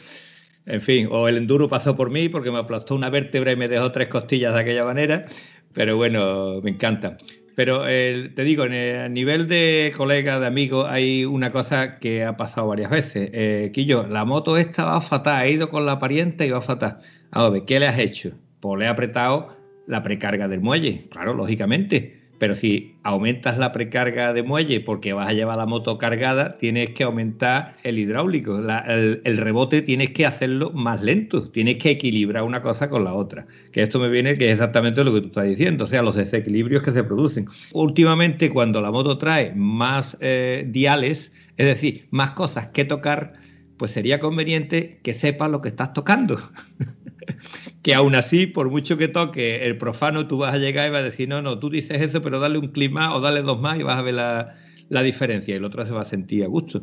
en 0.65 0.82
fin, 0.82 1.08
o 1.12 1.27
el 1.27 1.38
enduro 1.38 1.67
pasó 1.67 1.95
por 1.95 2.12
mí 2.12 2.30
porque 2.30 2.51
me 2.51 2.60
aplastó 2.60 2.93
una 2.95 3.10
vértebra 3.10 3.51
y 3.51 3.56
me 3.56 3.67
dejó 3.67 3.91
tres 3.91 4.08
costillas 4.08 4.53
de 4.53 4.60
aquella 4.60 4.86
manera, 4.86 5.25
pero 5.73 5.97
bueno, 5.97 6.62
me 6.62 6.71
encanta. 6.71 7.17
Pero 7.58 7.88
eh, 7.88 8.32
te 8.36 8.43
digo, 8.43 8.65
a 8.65 9.10
nivel 9.10 9.48
de 9.48 9.91
colega, 9.98 10.39
de 10.39 10.46
amigos, 10.46 10.86
hay 10.88 11.26
una 11.26 11.52
cosa 11.52 11.98
que 11.98 12.24
ha 12.24 12.38
pasado 12.38 12.67
varias 12.67 12.91
veces. 12.91 13.32
Eh, 13.34 13.72
Quillo, 13.74 14.06
la 14.06 14.26
moto 14.26 14.58
esta 14.58 14.86
va 14.86 15.02
fatal, 15.02 15.41
ha 15.41 15.48
ido 15.48 15.67
con 15.67 15.84
la 15.88 15.98
pariente 15.98 16.46
y 16.46 16.52
va 16.52 16.62
fatal. 16.62 16.98
A 17.32 17.50
ver, 17.50 17.65
¿qué 17.65 17.80
le 17.80 17.88
has 17.88 17.98
hecho? 17.98 18.34
Pues 18.60 18.78
le 18.78 18.86
he 18.86 18.88
apretado 18.88 19.58
la 19.88 20.04
precarga 20.04 20.48
del 20.48 20.60
muelle, 20.60 21.08
claro, 21.10 21.34
lógicamente. 21.34 22.16
Pero 22.39 22.56
si 22.56 22.95
aumentas 23.04 23.58
la 23.58 23.71
precarga 23.71 24.34
de 24.34 24.43
muelle 24.43 24.80
porque 24.80 25.13
vas 25.13 25.30
a 25.30 25.34
llevar 25.34 25.58
la 25.58 25.65
moto 25.65 25.97
cargada, 25.97 26.58
tienes 26.58 26.91
que 26.91 27.04
aumentar 27.04 27.78
el 27.84 27.97
hidráulico. 27.97 28.60
el, 28.60 29.38
rebote 29.38 29.82
tienes 29.82 30.12
que 30.12 30.26
hacerlo 30.26 30.71
más 30.71 31.02
lento. 31.02 31.50
Tienes 31.50 31.78
que 31.78 31.91
equilibrar 31.91 32.43
una 32.43 32.62
cosa 32.62 32.89
con 32.89 33.04
la 33.04 33.13
otra. 33.13 33.47
Que 33.71 33.82
esto 33.82 34.00
me 34.00 34.10
viene 34.10 34.38
que 34.38 34.47
es 34.47 34.54
exactamente 34.54 35.04
lo 35.04 35.13
que 35.13 35.21
tú 35.21 35.28
estás 35.28 35.45
diciendo, 35.45 35.86
o 35.86 35.88
sea, 35.88 36.02
los 36.02 36.15
desequilibrios 36.15 36.84
que 36.84 36.91
se 36.91 37.04
producen. 37.04 37.47
Últimamente, 37.73 38.50
cuando 38.50 38.82
la 38.82 38.91
moto 38.91 39.17
trae 39.17 39.54
más 39.56 40.17
eh, 40.19 40.65
diales, 40.67 41.34
es 41.58 41.65
decir, 41.65 42.08
más 42.12 42.32
cosas 42.32 42.67
que 42.67 42.86
tocar, 42.86 43.34
pues 43.78 43.91
sería 43.91 44.19
conveniente 44.19 45.00
que 45.04 45.13
sepas 45.13 45.50
lo 45.50 45.62
que 45.62 45.69
estás 45.69 45.93
tocando. 45.93 46.39
que 47.82 47.94
aún 47.94 48.16
así, 48.16 48.48
por 48.48 48.70
mucho 48.70 48.98
que 48.98 49.08
toque 49.08 49.66
el 49.66 49.78
profano, 49.78 50.28
tú 50.28 50.38
vas 50.38 50.54
a 50.54 50.58
llegar 50.58 50.88
y 50.88 50.92
vas 50.92 51.02
a 51.02 51.06
decir, 51.06 51.30
no, 51.30 51.42
no, 51.42 51.60
tú 51.60 51.70
dices 51.70 52.02
eso, 52.02 52.22
pero 52.22 52.40
dale 52.40 52.58
un 52.58 52.70
clima 52.70 53.16
o 53.16 53.22
dale 53.22 53.42
dos 53.42 53.60
más 53.60 53.80
y 53.80 53.84
vas 53.84 53.98
a 53.98 54.02
ver 54.02 54.16
la, 54.16 55.04
diferencia 55.04 55.54
y 55.54 55.58
el 55.58 55.66
otro 55.66 55.86
se 55.86 55.92
va 55.92 56.02
a 56.02 56.06
sentir 56.06 56.44
a 56.44 56.48
gusto. 56.48 56.82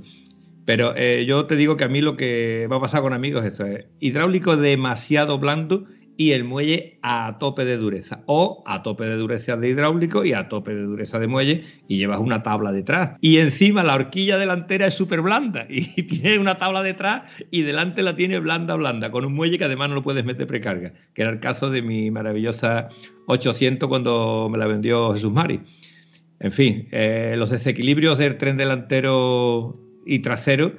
Pero 0.65 0.95
eh, 0.97 1.25
yo 1.27 1.47
te 1.47 1.57
digo 1.57 1.77
que 1.77 1.85
a 1.85 1.89
mí 1.89 2.01
lo 2.01 2.17
que 2.17 2.67
va 2.71 2.77
a 2.77 2.81
pasar 2.81 3.03
con 3.03 3.13
amigos 3.13 3.45
es 3.45 3.55
eso, 3.55 3.67
es 3.67 3.87
hidráulico 4.01 4.57
demasiado 4.57 5.39
blando 5.39 5.87
y 6.17 6.33
el 6.33 6.45
muelle 6.45 6.99
a 7.03 7.37
tope 7.41 7.65
de 7.65 7.77
dureza 7.77 8.23
o 8.27 8.63
a 8.67 8.83
tope 8.83 9.05
de 9.05 9.17
dureza 9.17 9.57
de 9.57 9.69
hidráulico 9.69 10.25
y 10.25 10.33
a 10.33 10.49
tope 10.49 10.75
de 10.75 10.83
dureza 10.83 11.19
de 11.19 11.27
muelle 11.27 11.65
y 11.89 11.99
llevas 11.99 12.21
una 12.21 12.43
tabla 12.43 12.73
detrás. 12.73 13.17
Y 13.21 13.39
encima 13.39 13.83
la 13.83 13.95
horquilla 13.95 14.39
delantera 14.39 14.87
es 14.87 14.95
súper 14.95 15.23
blanda 15.23 15.67
y 15.71 16.03
tiene 16.05 16.39
una 16.39 16.59
tabla 16.59 16.83
detrás 16.83 17.23
y 17.51 17.63
delante 17.63 18.03
la 18.03 18.17
tiene 18.17 18.39
blanda, 18.39 18.75
blanda, 18.75 19.11
con 19.11 19.25
un 19.25 19.35
muelle 19.35 19.59
que 19.59 19.65
además 19.65 19.89
no 19.89 19.97
lo 19.97 20.03
puedes 20.03 20.25
meter 20.25 20.47
precarga, 20.47 20.93
que 21.15 21.23
era 21.23 21.31
el 21.31 21.41
caso 21.41 21.71
de 21.71 21.83
mi 21.83 22.11
maravillosa 22.11 22.89
800 23.27 23.89
cuando 23.89 24.49
me 24.51 24.59
la 24.59 24.67
vendió 24.67 25.13
Jesús 25.15 25.33
Mari. 25.33 25.61
En 26.41 26.53
fin, 26.53 26.89
eh, 26.93 27.35
los 27.39 27.51
desequilibrios 27.51 28.19
del 28.19 28.37
tren 28.37 28.57
delantero 28.57 29.81
y 30.05 30.19
trasero 30.19 30.73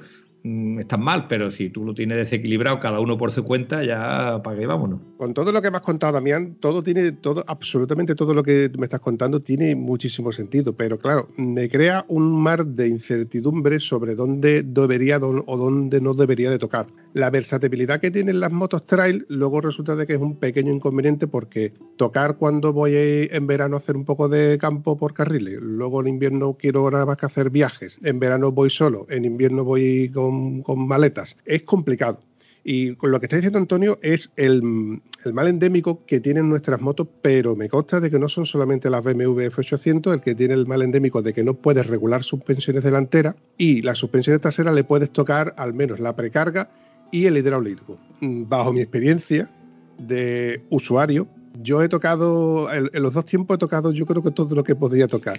Mm, 0.48 0.78
están 0.78 1.02
mal, 1.02 1.26
pero 1.26 1.50
si 1.50 1.70
tú 1.70 1.84
lo 1.84 1.92
tienes 1.92 2.18
desequilibrado 2.18 2.78
cada 2.78 3.00
uno 3.00 3.18
por 3.18 3.32
su 3.32 3.42
cuenta, 3.42 3.82
ya 3.82 4.40
para 4.44 4.56
qué 4.56 4.64
vámonos. 4.64 5.00
Con 5.16 5.34
todo 5.34 5.50
lo 5.50 5.60
que 5.60 5.72
me 5.72 5.78
has 5.78 5.82
contado, 5.82 6.12
Damián, 6.12 6.54
todo 6.60 6.84
tiene, 6.84 7.10
todo, 7.10 7.42
absolutamente 7.48 8.14
todo 8.14 8.32
lo 8.32 8.44
que 8.44 8.70
me 8.78 8.84
estás 8.84 9.00
contando 9.00 9.40
tiene 9.40 9.74
muchísimo 9.74 10.30
sentido, 10.30 10.72
pero 10.72 11.00
claro, 11.00 11.30
me 11.36 11.68
crea 11.68 12.04
un 12.06 12.40
mar 12.40 12.64
de 12.64 12.86
incertidumbre 12.86 13.80
sobre 13.80 14.14
dónde 14.14 14.62
debería 14.62 15.18
o 15.18 15.56
dónde 15.56 16.00
no 16.00 16.14
debería 16.14 16.48
de 16.48 16.60
tocar. 16.60 16.86
La 17.16 17.30
versatilidad 17.30 17.98
que 17.98 18.10
tienen 18.10 18.40
las 18.40 18.52
motos 18.52 18.84
trail 18.84 19.24
luego 19.30 19.62
resulta 19.62 19.96
de 19.96 20.06
que 20.06 20.12
es 20.12 20.20
un 20.20 20.36
pequeño 20.36 20.70
inconveniente 20.70 21.26
porque 21.26 21.72
tocar 21.96 22.36
cuando 22.36 22.74
voy 22.74 22.92
en 22.94 23.46
verano 23.46 23.76
a 23.76 23.78
hacer 23.78 23.96
un 23.96 24.04
poco 24.04 24.28
de 24.28 24.58
campo 24.58 24.98
por 24.98 25.14
carriles, 25.14 25.58
luego 25.62 26.02
en 26.02 26.08
invierno 26.08 26.58
quiero 26.60 26.90
nada 26.90 27.06
más 27.06 27.16
que 27.16 27.24
hacer 27.24 27.48
viajes, 27.48 27.98
en 28.02 28.18
verano 28.18 28.52
voy 28.52 28.68
solo, 28.68 29.06
en 29.08 29.24
invierno 29.24 29.64
voy 29.64 30.10
con 30.10 30.60
con, 30.60 30.86
maletas. 30.86 31.38
Es 31.46 31.62
complicado. 31.62 32.20
Y 32.62 32.96
con 32.96 33.10
lo 33.10 33.18
que 33.18 33.24
está 33.24 33.36
diciendo 33.36 33.60
Antonio 33.60 33.98
es 34.02 34.30
el, 34.36 34.60
mal 35.32 35.48
endémico 35.48 36.04
que 36.04 36.20
tienen 36.20 36.50
nuestras 36.50 36.82
motos, 36.82 37.08
pero 37.22 37.56
me 37.56 37.70
consta 37.70 37.98
de 37.98 38.10
que 38.10 38.18
no 38.18 38.28
son 38.28 38.44
solamente 38.44 38.90
las 38.90 39.02
BMW 39.02 39.40
F800 39.48 40.12
el 40.12 40.20
que 40.20 40.34
tiene 40.34 40.52
el 40.52 40.66
mal 40.66 40.82
endémico 40.82 41.22
de 41.22 41.32
que 41.32 41.44
no 41.44 41.54
puedes 41.54 41.86
regular 41.86 42.22
suspensiones 42.22 42.84
delanteras 42.84 43.36
y 43.56 43.80
las 43.80 43.96
suspensiones 43.96 44.42
traseras 44.42 44.74
le 44.74 44.84
puedes 44.84 45.10
tocar 45.10 45.54
al 45.56 45.72
menos 45.72 45.98
la 45.98 46.14
precarga 46.14 46.68
y 47.10 47.26
el 47.26 47.36
hidráulico. 47.36 47.96
Mm, 48.20 48.44
bajo 48.48 48.72
mi 48.72 48.80
experiencia 48.80 49.48
de 49.98 50.62
usuario, 50.70 51.28
yo 51.62 51.82
he 51.82 51.88
tocado, 51.88 52.72
en, 52.72 52.90
los 53.02 53.12
dos 53.12 53.24
tiempos 53.24 53.56
he 53.56 53.58
tocado 53.58 53.92
yo 53.92 54.06
creo 54.06 54.22
que 54.22 54.30
todo 54.30 54.54
lo 54.54 54.64
que 54.64 54.74
podría 54.74 55.06
tocar. 55.06 55.38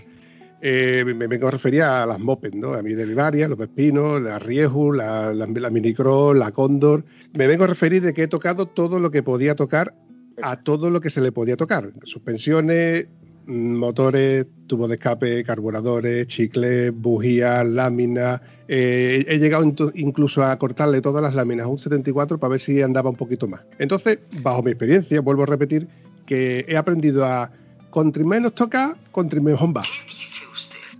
Eh, 0.60 1.03
me 1.06 1.27
vengo 1.27 1.47
a 1.47 1.51
referir 1.51 1.84
a 1.84 2.06
las 2.08 2.19
moped, 2.19 2.53
¿no? 2.53 2.73
A 2.73 2.82
mí 2.82 2.93
de 2.93 3.13
varias, 3.13 3.47
los 3.47 3.60
Pepinos, 3.60 4.19
la 4.21 4.39
Rieju, 4.39 4.91
la, 4.91 5.32
la, 5.32 5.45
la 5.45 5.69
Minicross, 5.69 6.36
la 6.36 6.51
Cóndor. 6.51 7.06
Me 7.34 7.45
vengo 7.45 7.65
a 7.65 7.67
referir 7.67 8.01
de 8.01 8.13
que 8.13 8.23
he 8.23 8.27
tocado 8.27 8.65
todo 8.65 8.99
lo 8.99 9.12
que 9.12 9.21
podía 9.21 9.56
tocar 9.56 9.93
a 10.41 10.58
todo 10.58 10.89
lo 10.89 11.01
que 11.01 11.10
se 11.10 11.21
le 11.21 11.32
podía 11.32 11.58
tocar. 11.58 11.91
Suspensiones, 12.03 13.08
motores, 13.48 14.46
tubos 14.68 14.90
de 14.90 14.96
escape, 14.96 15.44
carburadores, 15.44 16.28
chicles, 16.28 16.92
bujías, 16.94 17.66
láminas. 17.66 18.42
Eh, 18.68 19.26
he 19.28 19.40
llegado 19.40 19.64
incluso 19.96 20.44
a 20.44 20.58
cortarle 20.60 21.02
todas 21.02 21.24
las 21.24 21.34
láminas 21.34 21.66
a 21.66 21.70
un 21.70 21.80
74 21.80 22.38
para 22.38 22.52
ver 22.52 22.60
si 22.60 22.82
andaba 22.82 23.10
un 23.10 23.16
poquito 23.16 23.48
más. 23.48 23.62
Entonces, 23.80 24.20
bajo 24.42 24.62
mi 24.62 24.72
experiencia, 24.72 25.22
vuelvo 25.22 25.44
a 25.44 25.46
repetir 25.48 25.88
que 26.26 26.66
he 26.68 26.76
aprendido 26.76 27.26
a 27.26 27.52
contra 27.90 28.24
menos 28.24 28.54
toca, 28.54 28.98
contra 29.12 29.40
menos 29.40 29.60
bomba. 29.60 29.82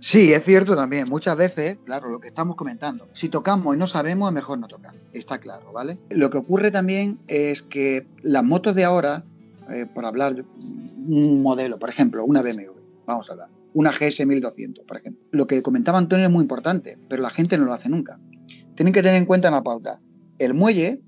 Sí, 0.00 0.32
es 0.32 0.42
cierto 0.42 0.74
también. 0.74 1.06
Muchas 1.08 1.36
veces, 1.36 1.76
claro, 1.84 2.08
lo 2.08 2.18
que 2.18 2.28
estamos 2.28 2.56
comentando, 2.56 3.08
si 3.12 3.28
tocamos 3.28 3.76
y 3.76 3.78
no 3.78 3.86
sabemos, 3.86 4.30
es 4.30 4.34
mejor 4.34 4.58
no 4.58 4.66
tocar. 4.66 4.94
Está 5.12 5.38
claro, 5.38 5.70
¿vale? 5.72 5.98
Lo 6.08 6.30
que 6.30 6.38
ocurre 6.38 6.70
también 6.70 7.18
es 7.28 7.60
que 7.60 8.06
las 8.22 8.42
motos 8.42 8.74
de 8.74 8.84
ahora, 8.84 9.24
eh, 9.72 9.86
por 9.92 10.04
hablar 10.04 10.44
un 11.08 11.42
modelo, 11.42 11.78
por 11.78 11.90
ejemplo, 11.90 12.24
una 12.24 12.42
BMW, 12.42 12.72
vamos 13.06 13.28
a 13.28 13.32
hablar, 13.32 13.48
una 13.74 13.92
GS 13.92 14.26
1200, 14.26 14.84
por 14.84 14.96
ejemplo. 14.96 15.22
Lo 15.30 15.46
que 15.46 15.62
comentaba 15.62 15.98
Antonio 15.98 16.26
es 16.26 16.32
muy 16.32 16.42
importante, 16.42 16.98
pero 17.08 17.22
la 17.22 17.30
gente 17.30 17.58
no 17.58 17.64
lo 17.64 17.72
hace 17.72 17.88
nunca. 17.88 18.18
Tienen 18.74 18.92
que 18.92 19.02
tener 19.02 19.18
en 19.18 19.26
cuenta 19.26 19.48
una 19.48 19.62
pauta. 19.62 20.00
El 20.38 20.54
muelle 20.54 21.00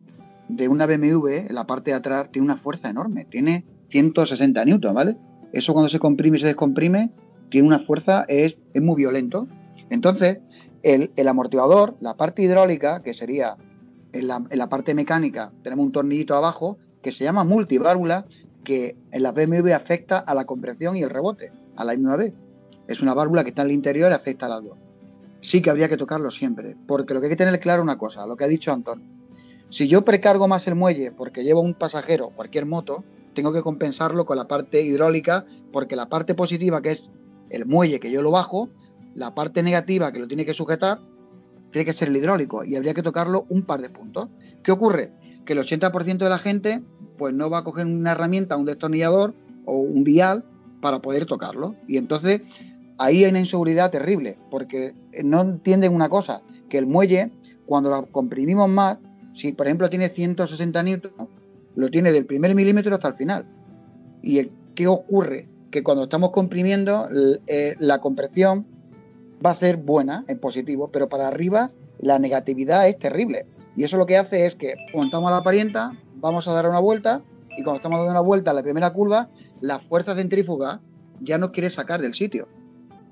de 0.48 0.68
una 0.68 0.86
BMW, 0.86 1.28
en 1.48 1.54
la 1.54 1.66
parte 1.66 1.92
de 1.92 1.96
atrás, 1.96 2.30
tiene 2.30 2.46
una 2.46 2.56
fuerza 2.56 2.90
enorme, 2.90 3.24
tiene 3.24 3.64
160 3.88 4.64
newton, 4.64 4.94
¿vale? 4.94 5.16
Eso 5.52 5.72
cuando 5.72 5.88
se 5.88 5.98
comprime 5.98 6.38
y 6.38 6.40
se 6.40 6.46
descomprime 6.46 7.10
tiene 7.50 7.66
una 7.66 7.80
fuerza, 7.80 8.24
es, 8.28 8.56
es 8.72 8.82
muy 8.82 8.96
violento. 8.96 9.46
Entonces, 9.90 10.38
el, 10.82 11.28
amortiguador, 11.28 11.96
la 12.00 12.16
parte 12.16 12.42
hidráulica, 12.42 13.02
que 13.02 13.12
sería 13.12 13.56
en 14.12 14.26
la, 14.28 14.68
parte 14.68 14.94
mecánica, 14.94 15.52
tenemos 15.62 15.84
un 15.86 15.92
tornillito 15.92 16.34
abajo 16.34 16.78
que 17.02 17.12
se 17.12 17.24
llama 17.24 17.44
multiválvula, 17.44 18.26
que 18.64 18.96
en 19.12 19.22
la 19.22 19.32
BMW 19.32 19.72
afecta 19.72 20.18
a 20.18 20.34
la 20.34 20.44
compresión 20.44 20.96
y 20.96 21.02
el 21.02 21.10
rebote 21.10 21.52
a 21.76 21.84
la 21.84 21.94
misma 21.94 22.16
vez. 22.16 22.34
Es 22.88 23.00
una 23.00 23.14
válvula 23.14 23.42
que 23.42 23.50
está 23.50 23.62
en 23.62 23.68
el 23.68 23.74
interior 23.74 24.10
y 24.10 24.14
afecta 24.14 24.46
a 24.46 24.50
las 24.50 24.64
dos. 24.64 24.78
Sí 25.40 25.62
que 25.62 25.70
habría 25.70 25.88
que 25.88 25.96
tocarlo 25.96 26.30
siempre, 26.30 26.76
porque 26.86 27.14
lo 27.14 27.20
que 27.20 27.26
hay 27.26 27.30
que 27.30 27.36
tener 27.36 27.58
claro 27.60 27.82
una 27.82 27.96
cosa, 27.96 28.26
lo 28.26 28.36
que 28.36 28.44
ha 28.44 28.48
dicho 28.48 28.72
Antonio. 28.72 29.06
Si 29.70 29.86
yo 29.86 30.04
precargo 30.04 30.48
más 30.48 30.66
el 30.66 30.74
muelle 30.74 31.12
porque 31.12 31.44
llevo 31.44 31.60
un 31.60 31.74
pasajero, 31.74 32.30
cualquier 32.30 32.66
moto, 32.66 33.04
tengo 33.34 33.52
que 33.52 33.62
compensarlo 33.62 34.26
con 34.26 34.36
la 34.36 34.48
parte 34.48 34.82
hidráulica, 34.82 35.46
porque 35.72 35.96
la 35.96 36.08
parte 36.08 36.34
positiva, 36.34 36.82
que 36.82 36.90
es 36.90 37.08
el 37.48 37.66
muelle 37.66 38.00
que 38.00 38.10
yo 38.10 38.22
lo 38.22 38.32
bajo, 38.32 38.68
la 39.14 39.34
parte 39.34 39.62
negativa 39.62 40.12
que 40.12 40.18
lo 40.18 40.28
tiene 40.28 40.44
que 40.44 40.54
sujetar, 40.54 41.00
tiene 41.70 41.84
que 41.84 41.92
ser 41.92 42.08
el 42.08 42.16
hidráulico 42.16 42.64
y 42.64 42.76
habría 42.76 42.94
que 42.94 43.02
tocarlo 43.02 43.46
un 43.48 43.62
par 43.62 43.80
de 43.80 43.90
puntos. 43.90 44.28
¿Qué 44.62 44.72
ocurre? 44.72 45.12
Que 45.44 45.52
el 45.52 45.60
80% 45.60 46.18
de 46.18 46.28
la 46.28 46.38
gente 46.38 46.82
pues 47.20 47.34
no 47.34 47.50
va 47.50 47.58
a 47.58 47.64
coger 47.64 47.84
una 47.84 48.12
herramienta, 48.12 48.56
un 48.56 48.64
destornillador 48.64 49.34
o 49.66 49.76
un 49.76 50.04
dial 50.04 50.42
para 50.80 51.00
poder 51.00 51.26
tocarlo. 51.26 51.74
Y 51.86 51.98
entonces 51.98 52.40
ahí 52.96 53.24
hay 53.24 53.30
una 53.30 53.40
inseguridad 53.40 53.90
terrible, 53.90 54.38
porque 54.50 54.94
no 55.22 55.42
entienden 55.42 55.94
una 55.94 56.08
cosa, 56.08 56.40
que 56.70 56.78
el 56.78 56.86
muelle, 56.86 57.30
cuando 57.66 57.90
lo 57.90 58.06
comprimimos 58.06 58.70
más, 58.70 58.96
si 59.34 59.52
por 59.52 59.66
ejemplo 59.66 59.90
tiene 59.90 60.08
160 60.08 60.82
newton, 60.82 61.12
lo 61.76 61.90
tiene 61.90 62.10
del 62.10 62.24
primer 62.24 62.54
milímetro 62.54 62.94
hasta 62.94 63.08
el 63.08 63.14
final. 63.16 63.44
¿Y 64.22 64.48
qué 64.74 64.86
ocurre? 64.86 65.46
Que 65.70 65.82
cuando 65.82 66.04
estamos 66.04 66.30
comprimiendo, 66.30 67.06
eh, 67.46 67.76
la 67.80 68.00
compresión 68.00 68.64
va 69.44 69.50
a 69.50 69.54
ser 69.56 69.76
buena, 69.76 70.24
en 70.26 70.38
positivo, 70.38 70.88
pero 70.90 71.10
para 71.10 71.28
arriba 71.28 71.70
la 71.98 72.18
negatividad 72.18 72.88
es 72.88 72.98
terrible. 72.98 73.44
Y 73.76 73.84
eso 73.84 73.98
lo 73.98 74.06
que 74.06 74.16
hace 74.16 74.46
es 74.46 74.54
que 74.54 74.74
montamos 74.94 75.30
la 75.30 75.42
parienta, 75.42 75.92
vamos 76.20 76.46
a 76.48 76.52
dar 76.52 76.68
una 76.68 76.80
vuelta, 76.80 77.22
y 77.56 77.62
cuando 77.62 77.76
estamos 77.76 77.98
dando 77.98 78.12
una 78.12 78.20
vuelta 78.20 78.50
a 78.50 78.54
la 78.54 78.62
primera 78.62 78.92
curva, 78.92 79.28
la 79.60 79.80
fuerza 79.80 80.14
centrífuga 80.14 80.80
ya 81.20 81.38
nos 81.38 81.50
quiere 81.50 81.70
sacar 81.70 82.00
del 82.00 82.14
sitio. 82.14 82.48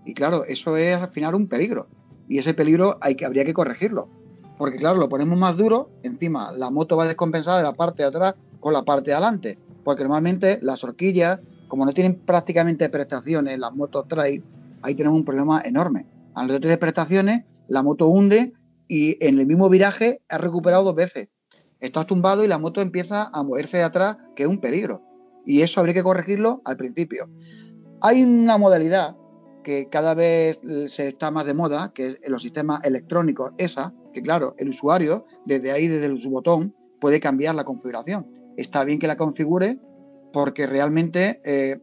Y 0.05 0.15
claro, 0.15 0.45
eso 0.45 0.77
es 0.77 0.97
al 0.97 1.11
final 1.11 1.35
un 1.35 1.49
peligro. 1.49 1.89
Y 2.29 2.39
ese 2.39 2.55
peligro 2.55 2.99
hay 3.01 3.15
que, 3.15 3.27
habría 3.27 3.45
que 3.45 3.53
corregirlo. 3.53 4.09
Porque 4.57 4.79
claro, 4.79 4.99
lo 4.99 5.09
ponemos 5.09 5.39
más 5.39 5.57
duro, 5.57 5.91
encima 6.03 6.53
la 6.53 6.71
moto 6.71 6.97
va 6.97 7.07
descompensada 7.07 7.59
de 7.59 7.65
la 7.65 7.75
parte 7.75 8.03
de 8.03 8.09
atrás 8.09 8.35
con 8.61 8.73
la 8.73 8.83
parte 8.83 9.11
de 9.11 9.17
adelante, 9.17 9.59
porque 9.85 10.03
normalmente 10.03 10.59
las 10.63 10.83
horquillas, 10.83 11.39
como 11.69 11.85
no 11.85 11.93
tienen 11.93 12.17
prácticamente 12.17 12.89
prestaciones, 12.89 13.59
las 13.59 13.75
motos 13.75 14.09
trail, 14.09 14.43
ahí 14.83 14.95
tenemos 14.95 15.17
un 15.17 15.25
problema 15.25 15.63
enorme. 15.65 16.07
Al 16.35 16.49
no 16.49 16.61
tener 16.61 16.79
prestaciones, 16.79 17.45
la 17.69 17.83
moto 17.83 18.09
hunde 18.09 18.53
y 18.89 19.25
en 19.25 19.39
el 19.39 19.47
mismo 19.47 19.69
viraje 19.69 20.23
ha 20.29 20.39
recuperado 20.39 20.85
dos 20.85 20.95
veces. 20.95 21.29
Estás 21.81 22.07
tumbado 22.07 22.45
y 22.45 22.49
la 22.49 22.59
moto 22.59 22.81
empieza 22.81 23.31
a 23.33 23.43
moverse 23.43 23.79
de 23.79 23.85
atrás, 23.85 24.17
que 24.35 24.45
es 24.45 24.49
un 24.49 24.61
peligro. 24.61 25.03
Y 25.47 25.63
eso 25.63 25.81
habría 25.81 25.95
que 25.95 26.03
corregirlo 26.03 26.61
al 26.65 26.77
principio. 26.77 27.29
Hay 28.01 28.23
una 28.23 28.59
modalidad 28.59 29.17
que 29.65 29.89
cada 29.89 30.15
vez 30.15 30.61
se 30.87 31.09
está 31.09 31.31
más 31.31 31.47
de 31.47 31.55
moda, 31.55 31.93
que 31.95 32.07
es 32.07 32.19
los 32.27 32.43
sistemas 32.43 32.85
electrónicos, 32.85 33.53
esa, 33.59 33.93
que 34.13 34.23
claro, 34.23 34.55
el 34.59 34.71
usuario, 34.71 35.27
desde 35.45 35.73
ahí, 35.73 35.89
desde 35.89 36.21
su 36.21 36.31
botón, 36.31 36.75
puede 37.01 37.21
cambiar 37.21 37.55
la 37.55 37.65
configuración 37.65 38.39
está 38.59 38.85
bien 38.85 38.99
que 38.99 39.07
la 39.07 39.17
configure 39.17 39.79
porque 40.33 40.67
realmente 40.67 41.41
eh, 41.45 41.79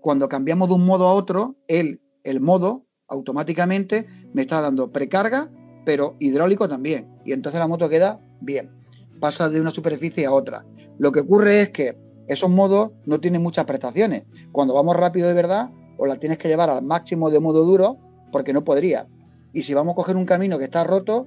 cuando 0.00 0.28
cambiamos 0.28 0.68
de 0.68 0.74
un 0.74 0.84
modo 0.84 1.06
a 1.06 1.14
otro, 1.14 1.56
el, 1.68 2.00
el 2.24 2.40
modo 2.40 2.84
automáticamente 3.06 4.06
me 4.34 4.42
está 4.42 4.60
dando 4.60 4.90
precarga, 4.90 5.48
pero 5.86 6.16
hidráulico 6.18 6.68
también. 6.68 7.08
Y 7.24 7.32
entonces 7.32 7.58
la 7.58 7.68
moto 7.68 7.88
queda 7.88 8.20
bien. 8.40 8.77
Pasa 9.20 9.48
de 9.48 9.60
una 9.60 9.70
superficie 9.70 10.26
a 10.26 10.32
otra. 10.32 10.64
Lo 10.98 11.12
que 11.12 11.20
ocurre 11.20 11.62
es 11.62 11.70
que 11.70 11.96
esos 12.28 12.50
modos 12.50 12.92
no 13.06 13.20
tienen 13.20 13.42
muchas 13.42 13.64
prestaciones. 13.64 14.24
Cuando 14.52 14.74
vamos 14.74 14.96
rápido 14.96 15.28
de 15.28 15.34
verdad, 15.34 15.70
o 15.96 16.06
la 16.06 16.16
tienes 16.16 16.38
que 16.38 16.48
llevar 16.48 16.70
al 16.70 16.82
máximo 16.82 17.30
de 17.30 17.40
modo 17.40 17.64
duro, 17.64 17.98
porque 18.30 18.52
no 18.52 18.64
podría. 18.64 19.06
Y 19.52 19.62
si 19.62 19.74
vamos 19.74 19.92
a 19.92 19.96
coger 19.96 20.16
un 20.16 20.26
camino 20.26 20.58
que 20.58 20.64
está 20.64 20.84
roto, 20.84 21.26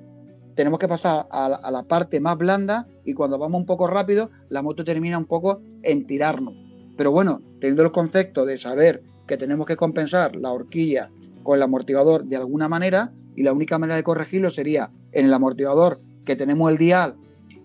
tenemos 0.55 0.79
que 0.79 0.87
pasar 0.87 1.27
a 1.31 1.71
la, 1.71 1.83
parte 1.83 2.19
más 2.19 2.37
blanda 2.37 2.87
y 3.03 3.13
cuando 3.13 3.37
vamos 3.37 3.59
un 3.59 3.65
poco 3.65 3.87
rápido, 3.87 4.29
la 4.49 4.61
moto 4.61 4.83
termina 4.83 5.17
un 5.17 5.25
poco 5.25 5.61
en 5.81 6.05
tirarnos. 6.05 6.53
Pero 6.97 7.11
bueno, 7.11 7.41
teniendo 7.59 7.83
el 7.83 7.91
concepto 7.91 8.45
de 8.45 8.57
saber 8.57 9.01
que 9.27 9.37
tenemos 9.37 9.65
que 9.65 9.77
compensar 9.77 10.35
la 10.35 10.51
horquilla 10.51 11.09
con 11.43 11.57
el 11.57 11.63
amortiguador 11.63 12.25
de 12.25 12.35
alguna 12.35 12.67
manera, 12.67 13.11
y 13.35 13.43
la 13.43 13.53
única 13.53 13.79
manera 13.79 13.95
de 13.95 14.03
corregirlo 14.03 14.51
sería 14.51 14.91
en 15.13 15.25
el 15.25 15.33
amortiguador 15.33 16.01
que 16.25 16.35
tenemos 16.35 16.69
el 16.69 16.77
dial. 16.77 17.15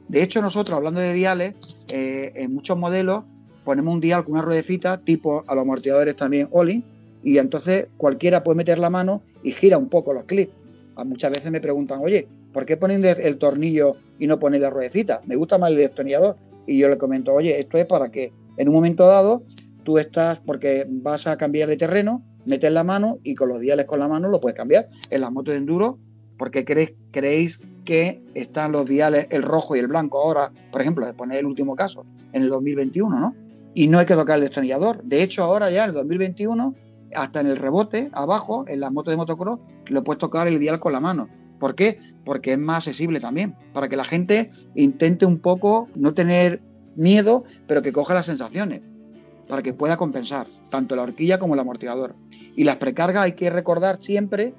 De 0.09 0.23
hecho, 0.23 0.40
nosotros, 0.40 0.77
hablando 0.77 1.01
de 1.01 1.12
diales, 1.12 1.55
eh, 1.92 2.33
en 2.35 2.55
muchos 2.55 2.79
modelos 2.79 3.25
ponemos 3.64 3.95
un 3.95 4.01
dial 4.01 4.25
con 4.25 4.35
una 4.35 4.42
ruedecita, 4.42 4.99
tipo 4.99 5.45
a 5.47 5.55
los 5.55 5.62
amortiguadores 5.62 6.16
también 6.16 6.49
Oli, 6.53 6.85
y 7.25 7.38
entonces 7.38 7.87
cualquiera 7.97 8.45
puede 8.45 8.57
meter 8.57 8.79
la 8.79 8.90
mano 8.90 9.23
y 9.42 9.53
gira 9.53 9.79
un 9.79 9.88
poco 9.88 10.14
los 10.14 10.25
clips. 10.25 10.53
Muchas 11.05 11.33
veces 11.33 11.51
me 11.51 11.61
preguntan, 11.61 12.01
oye, 12.03 12.29
¿por 12.53 12.64
qué 12.64 12.77
ponen 12.77 13.05
el 13.05 13.38
tornillo 13.38 13.97
y 14.19 14.27
no 14.27 14.38
ponen 14.38 14.62
la 14.62 14.71
ruedecita? 14.71 15.21
Me 15.27 15.37
gusta 15.37 15.59
más 15.59 15.71
el 15.71 15.77
destornillador. 15.77 16.37
Y 16.66 16.79
yo 16.79 16.88
le 16.88 16.97
comento, 16.97 17.35
oye, 17.35 17.61
esto 17.61 17.77
es 17.77 17.87
para 17.87 18.11
que 18.11 18.33
en 18.57 18.69
un 18.69 18.75
momento 18.75 19.07
dado 19.07 19.42
tú 19.85 19.99
estás, 19.99 20.38
porque 20.38 20.87
vas 20.88 21.27
a 21.27 21.37
cambiar 21.37 21.69
de 21.69 21.77
terreno 21.77 22.23
metes 22.47 22.71
la 22.71 22.85
mano 22.85 23.19
y 23.23 23.35
con 23.35 23.49
los 23.49 23.61
diales 23.61 23.87
con 23.87 23.99
la 23.99 24.09
mano 24.09 24.29
lo 24.29 24.40
puedes 24.40 24.57
cambiar. 24.57 24.88
En 25.11 25.21
las 25.21 25.33
motos 25.33 25.53
de 25.53 25.59
enduro, 25.59 25.99
porque 26.38 26.64
creéis, 26.64 26.95
creéis 27.11 27.61
que 27.87 28.22
están 28.35 28.72
los 28.72 28.87
diales, 28.87 29.29
el 29.31 29.42
rojo 29.42 29.75
y 29.75 29.79
el 29.79 29.87
blanco 29.87 30.18
ahora, 30.18 30.53
por 30.70 30.83
ejemplo, 30.83 31.07
de 31.07 31.14
poner 31.14 31.38
el 31.38 31.46
último 31.46 31.75
caso, 31.75 32.05
en 32.35 32.42
el 32.42 32.51
2021, 32.51 33.18
¿no? 33.18 33.35
Y 33.72 33.88
no 33.88 33.99
hay 33.99 34.05
que 34.05 34.14
tocar 34.14 34.37
el 34.37 34.42
destornillador. 34.42 35.03
De 35.03 35.22
hecho, 35.22 35.42
ahora 35.42 35.70
ya 35.70 35.85
en 35.85 35.90
el 35.90 35.94
2021, 35.94 36.75
hasta 37.14 37.40
en 37.40 37.46
el 37.46 37.57
rebote, 37.57 38.11
abajo, 38.12 38.66
en 38.68 38.81
las 38.81 38.92
motos 38.92 39.12
de 39.12 39.16
motocross, 39.16 39.61
lo 39.87 40.05
puedes 40.05 40.18
tocar 40.18 40.46
el 40.49 40.59
dial 40.59 40.79
con 40.81 40.92
la 40.92 41.01
mano. 41.01 41.29
¿Por 41.59 41.75
qué? 41.75 41.99
Porque 42.25 42.53
es 42.53 42.59
más 42.59 42.87
accesible 42.87 43.20
también, 43.20 43.55
para 43.72 43.88
que 43.88 43.96
la 43.96 44.05
gente 44.05 44.51
intente 44.75 45.25
un 45.25 45.38
poco 45.38 45.88
no 45.94 46.12
tener 46.12 46.61
miedo, 46.96 47.44
pero 47.66 47.81
que 47.81 47.92
coja 47.92 48.12
las 48.12 48.27
sensaciones, 48.27 48.83
para 49.49 49.62
que 49.62 49.72
pueda 49.72 49.96
compensar 49.96 50.46
tanto 50.70 50.96
la 50.96 51.03
horquilla 51.03 51.38
como 51.38 51.55
el 51.55 51.61
amortiguador. 51.61 52.14
Y 52.55 52.64
las 52.64 52.77
precargas 52.77 53.25
hay 53.25 53.33
que 53.33 53.51
recordar 53.51 54.03
siempre 54.03 54.55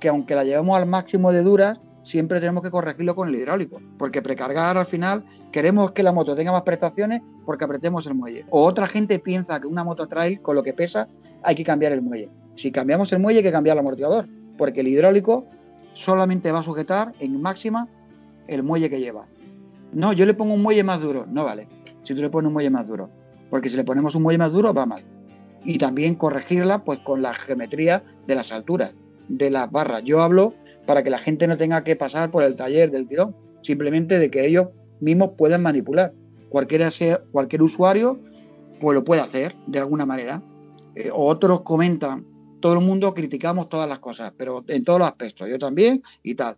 que 0.00 0.08
aunque 0.08 0.34
la 0.34 0.44
llevemos 0.44 0.76
al 0.76 0.86
máximo 0.86 1.32
de 1.32 1.42
duras, 1.42 1.80
siempre 2.10 2.40
tenemos 2.40 2.62
que 2.62 2.70
corregirlo 2.70 3.14
con 3.14 3.28
el 3.28 3.36
hidráulico, 3.36 3.80
porque 3.96 4.20
precargar 4.20 4.76
al 4.76 4.86
final 4.86 5.24
queremos 5.52 5.92
que 5.92 6.02
la 6.02 6.12
moto 6.12 6.34
tenga 6.34 6.50
más 6.50 6.62
prestaciones 6.62 7.22
porque 7.46 7.64
apretemos 7.64 8.04
el 8.06 8.14
muelle. 8.14 8.44
O 8.50 8.64
otra 8.64 8.88
gente 8.88 9.20
piensa 9.20 9.60
que 9.60 9.68
una 9.68 9.84
moto 9.84 10.08
trail 10.08 10.40
con 10.40 10.56
lo 10.56 10.62
que 10.64 10.72
pesa 10.72 11.08
hay 11.42 11.54
que 11.54 11.64
cambiar 11.64 11.92
el 11.92 12.02
muelle. 12.02 12.28
Si 12.56 12.72
cambiamos 12.72 13.12
el 13.12 13.20
muelle 13.20 13.38
hay 13.38 13.44
que 13.44 13.52
cambiar 13.52 13.76
el 13.76 13.80
amortiguador, 13.80 14.26
porque 14.58 14.80
el 14.80 14.88
hidráulico 14.88 15.46
solamente 15.92 16.50
va 16.50 16.60
a 16.60 16.64
sujetar 16.64 17.12
en 17.20 17.40
máxima 17.40 17.88
el 18.48 18.64
muelle 18.64 18.90
que 18.90 18.98
lleva. 18.98 19.26
No, 19.92 20.12
yo 20.12 20.26
le 20.26 20.34
pongo 20.34 20.54
un 20.54 20.62
muelle 20.62 20.82
más 20.82 21.00
duro, 21.00 21.26
no 21.30 21.44
vale. 21.44 21.68
Si 22.02 22.14
tú 22.14 22.22
le 22.22 22.30
pones 22.30 22.48
un 22.48 22.54
muelle 22.54 22.70
más 22.70 22.88
duro, 22.88 23.08
porque 23.50 23.68
si 23.68 23.76
le 23.76 23.84
ponemos 23.84 24.16
un 24.16 24.24
muelle 24.24 24.38
más 24.38 24.50
duro 24.50 24.74
va 24.74 24.84
mal. 24.84 25.04
Y 25.64 25.78
también 25.78 26.16
corregirla 26.16 26.82
pues 26.82 26.98
con 27.00 27.22
la 27.22 27.34
geometría 27.34 28.02
de 28.26 28.34
las 28.34 28.50
alturas 28.50 28.92
de 29.28 29.50
las 29.50 29.70
barras. 29.70 30.02
Yo 30.04 30.22
hablo 30.22 30.54
para 30.90 31.04
que 31.04 31.10
la 31.10 31.18
gente 31.18 31.46
no 31.46 31.56
tenga 31.56 31.84
que 31.84 31.94
pasar 31.94 32.32
por 32.32 32.42
el 32.42 32.56
taller 32.56 32.90
del 32.90 33.06
tirón, 33.06 33.36
simplemente 33.62 34.18
de 34.18 34.28
que 34.28 34.44
ellos 34.44 34.70
mismos 34.98 35.34
puedan 35.38 35.62
manipular. 35.62 36.12
Cualquiera 36.48 36.90
sea, 36.90 37.20
cualquier 37.30 37.62
usuario 37.62 38.18
pues 38.80 38.96
lo 38.96 39.04
puede 39.04 39.20
hacer 39.20 39.54
de 39.68 39.78
alguna 39.78 40.04
manera. 40.04 40.42
Eh, 40.96 41.08
otros 41.14 41.62
comentan, 41.62 42.26
todo 42.58 42.72
el 42.72 42.80
mundo 42.80 43.14
criticamos 43.14 43.68
todas 43.68 43.88
las 43.88 44.00
cosas, 44.00 44.32
pero 44.36 44.64
en 44.66 44.82
todos 44.82 44.98
los 44.98 45.06
aspectos, 45.06 45.48
yo 45.48 45.60
también 45.60 46.02
y 46.24 46.34
tal. 46.34 46.56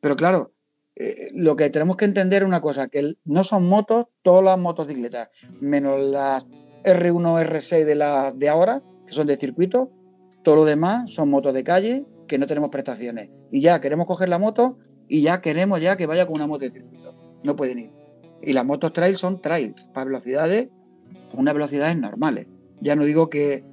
Pero 0.00 0.16
claro, 0.16 0.52
eh, 0.96 1.28
lo 1.34 1.54
que 1.54 1.68
tenemos 1.68 1.98
que 1.98 2.06
entender 2.06 2.42
es 2.42 2.48
una 2.48 2.62
cosa, 2.62 2.88
que 2.88 3.16
no 3.26 3.44
son 3.44 3.68
motos, 3.68 4.06
todas 4.22 4.42
las 4.44 4.58
motocicletas, 4.58 5.28
menos 5.60 6.00
las 6.00 6.46
R1, 6.84 7.46
R6 7.50 7.84
de, 7.84 7.94
la, 7.96 8.32
de 8.34 8.48
ahora, 8.48 8.82
que 9.06 9.12
son 9.12 9.26
de 9.26 9.36
circuito, 9.36 9.90
todo 10.42 10.56
lo 10.56 10.64
demás 10.64 11.10
son 11.12 11.28
motos 11.28 11.52
de 11.52 11.64
calle 11.64 12.06
que 12.26 12.38
no 12.38 12.46
tenemos 12.46 12.70
prestaciones. 12.70 13.30
Y 13.50 13.60
ya 13.60 13.80
queremos 13.80 14.06
coger 14.06 14.28
la 14.28 14.38
moto 14.38 14.78
y 15.08 15.22
ya 15.22 15.40
queremos 15.40 15.80
ya 15.80 15.96
que 15.96 16.06
vaya 16.06 16.26
con 16.26 16.36
una 16.36 16.46
moto 16.46 16.64
de 16.64 16.70
circuito. 16.70 17.14
No 17.42 17.56
pueden 17.56 17.78
ir. 17.78 17.90
Y 18.42 18.52
las 18.52 18.64
motos 18.64 18.92
trail 18.92 19.16
son 19.16 19.40
trail, 19.40 19.74
para 19.92 20.06
velocidades, 20.06 20.68
unas 21.32 21.54
velocidades 21.54 21.96
normales. 21.96 22.46
Ya 22.80 22.96
no 22.96 23.04
digo 23.04 23.28
que, 23.28 23.64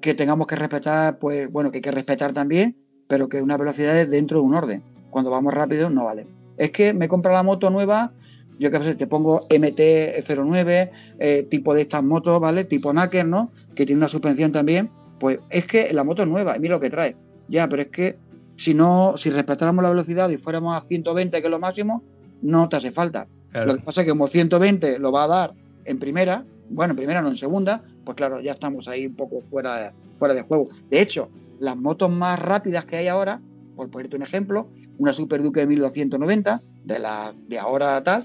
que 0.00 0.14
tengamos 0.14 0.46
que 0.46 0.56
respetar, 0.56 1.18
pues 1.18 1.50
bueno, 1.50 1.70
que 1.70 1.78
hay 1.78 1.82
que 1.82 1.90
respetar 1.90 2.32
también, 2.32 2.76
pero 3.08 3.28
que 3.28 3.40
una 3.40 3.56
velocidad 3.56 3.98
es 3.98 4.10
dentro 4.10 4.40
de 4.40 4.44
un 4.44 4.54
orden. 4.54 4.82
Cuando 5.10 5.30
vamos 5.30 5.54
rápido 5.54 5.90
no 5.90 6.04
vale. 6.04 6.26
Es 6.56 6.70
que 6.70 6.92
me 6.92 7.08
compra 7.08 7.32
la 7.32 7.42
moto 7.42 7.70
nueva, 7.70 8.12
yo 8.58 8.70
qué 8.70 8.78
sé, 8.80 8.94
te 8.94 9.06
pongo 9.06 9.40
MT-09, 9.48 10.90
eh, 11.18 11.46
tipo 11.50 11.74
de 11.74 11.82
estas 11.82 12.02
motos, 12.02 12.40
¿vale? 12.40 12.64
Tipo 12.64 12.92
Nacker, 12.92 13.26
¿no? 13.26 13.50
Que 13.74 13.86
tiene 13.86 13.98
una 13.98 14.08
suspensión 14.08 14.52
también. 14.52 14.90
Pues 15.18 15.38
es 15.50 15.66
que 15.66 15.92
la 15.92 16.04
moto 16.04 16.22
es 16.22 16.28
nueva 16.28 16.56
y 16.56 16.60
mira 16.60 16.74
lo 16.74 16.80
que 16.80 16.90
trae. 16.90 17.16
Ya, 17.48 17.68
pero 17.68 17.82
es 17.82 17.88
que 17.88 18.16
si 18.56 18.74
no, 18.74 19.14
si 19.16 19.30
respetáramos 19.30 19.82
la 19.82 19.90
velocidad 19.90 20.28
y 20.30 20.36
fuéramos 20.36 20.76
a 20.76 20.86
120, 20.86 21.40
que 21.40 21.46
es 21.46 21.50
lo 21.50 21.58
máximo, 21.58 22.02
no 22.42 22.68
te 22.68 22.76
hace 22.76 22.92
falta. 22.92 23.26
Lo 23.52 23.76
que 23.76 23.82
pasa 23.82 24.00
es 24.00 24.06
que 24.06 24.10
como 24.10 24.26
120 24.26 24.98
lo 24.98 25.12
va 25.12 25.24
a 25.24 25.28
dar 25.28 25.52
en 25.84 25.98
primera, 25.98 26.44
bueno, 26.70 26.92
en 26.92 26.96
primera 26.96 27.22
no 27.22 27.28
en 27.28 27.36
segunda, 27.36 27.82
pues 28.04 28.16
claro, 28.16 28.40
ya 28.40 28.52
estamos 28.52 28.88
ahí 28.88 29.06
un 29.06 29.14
poco 29.14 29.42
fuera 29.48 29.76
de, 29.76 29.90
fuera 30.18 30.34
de 30.34 30.42
juego. 30.42 30.66
De 30.90 31.00
hecho, 31.00 31.28
las 31.60 31.76
motos 31.76 32.10
más 32.10 32.38
rápidas 32.38 32.84
que 32.84 32.96
hay 32.96 33.08
ahora, 33.08 33.40
por 33.76 33.90
ponerte 33.90 34.16
un 34.16 34.22
ejemplo, 34.22 34.68
una 34.98 35.12
Super 35.12 35.42
Duke 35.42 35.60
de 35.60 35.66
1290, 35.66 36.60
de 36.84 36.98
la 36.98 37.32
de 37.48 37.58
ahora 37.58 38.02
tal, 38.02 38.24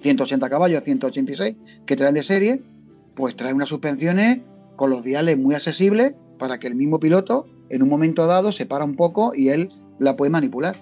180 0.00 0.48
caballos, 0.48 0.82
186, 0.82 1.56
que 1.84 1.96
traen 1.96 2.14
de 2.14 2.22
serie, 2.22 2.62
pues 3.14 3.36
trae 3.36 3.52
unas 3.52 3.68
suspensiones 3.68 4.40
con 4.76 4.90
los 4.90 5.02
diales 5.02 5.38
muy 5.38 5.54
accesibles 5.54 6.14
para 6.38 6.58
que 6.58 6.66
el 6.66 6.74
mismo 6.74 6.98
piloto 6.98 7.46
en 7.72 7.82
un 7.82 7.88
momento 7.88 8.26
dado 8.26 8.52
se 8.52 8.66
para 8.66 8.84
un 8.84 8.96
poco 8.96 9.34
y 9.34 9.48
él 9.48 9.70
la 9.98 10.14
puede 10.14 10.30
manipular. 10.30 10.76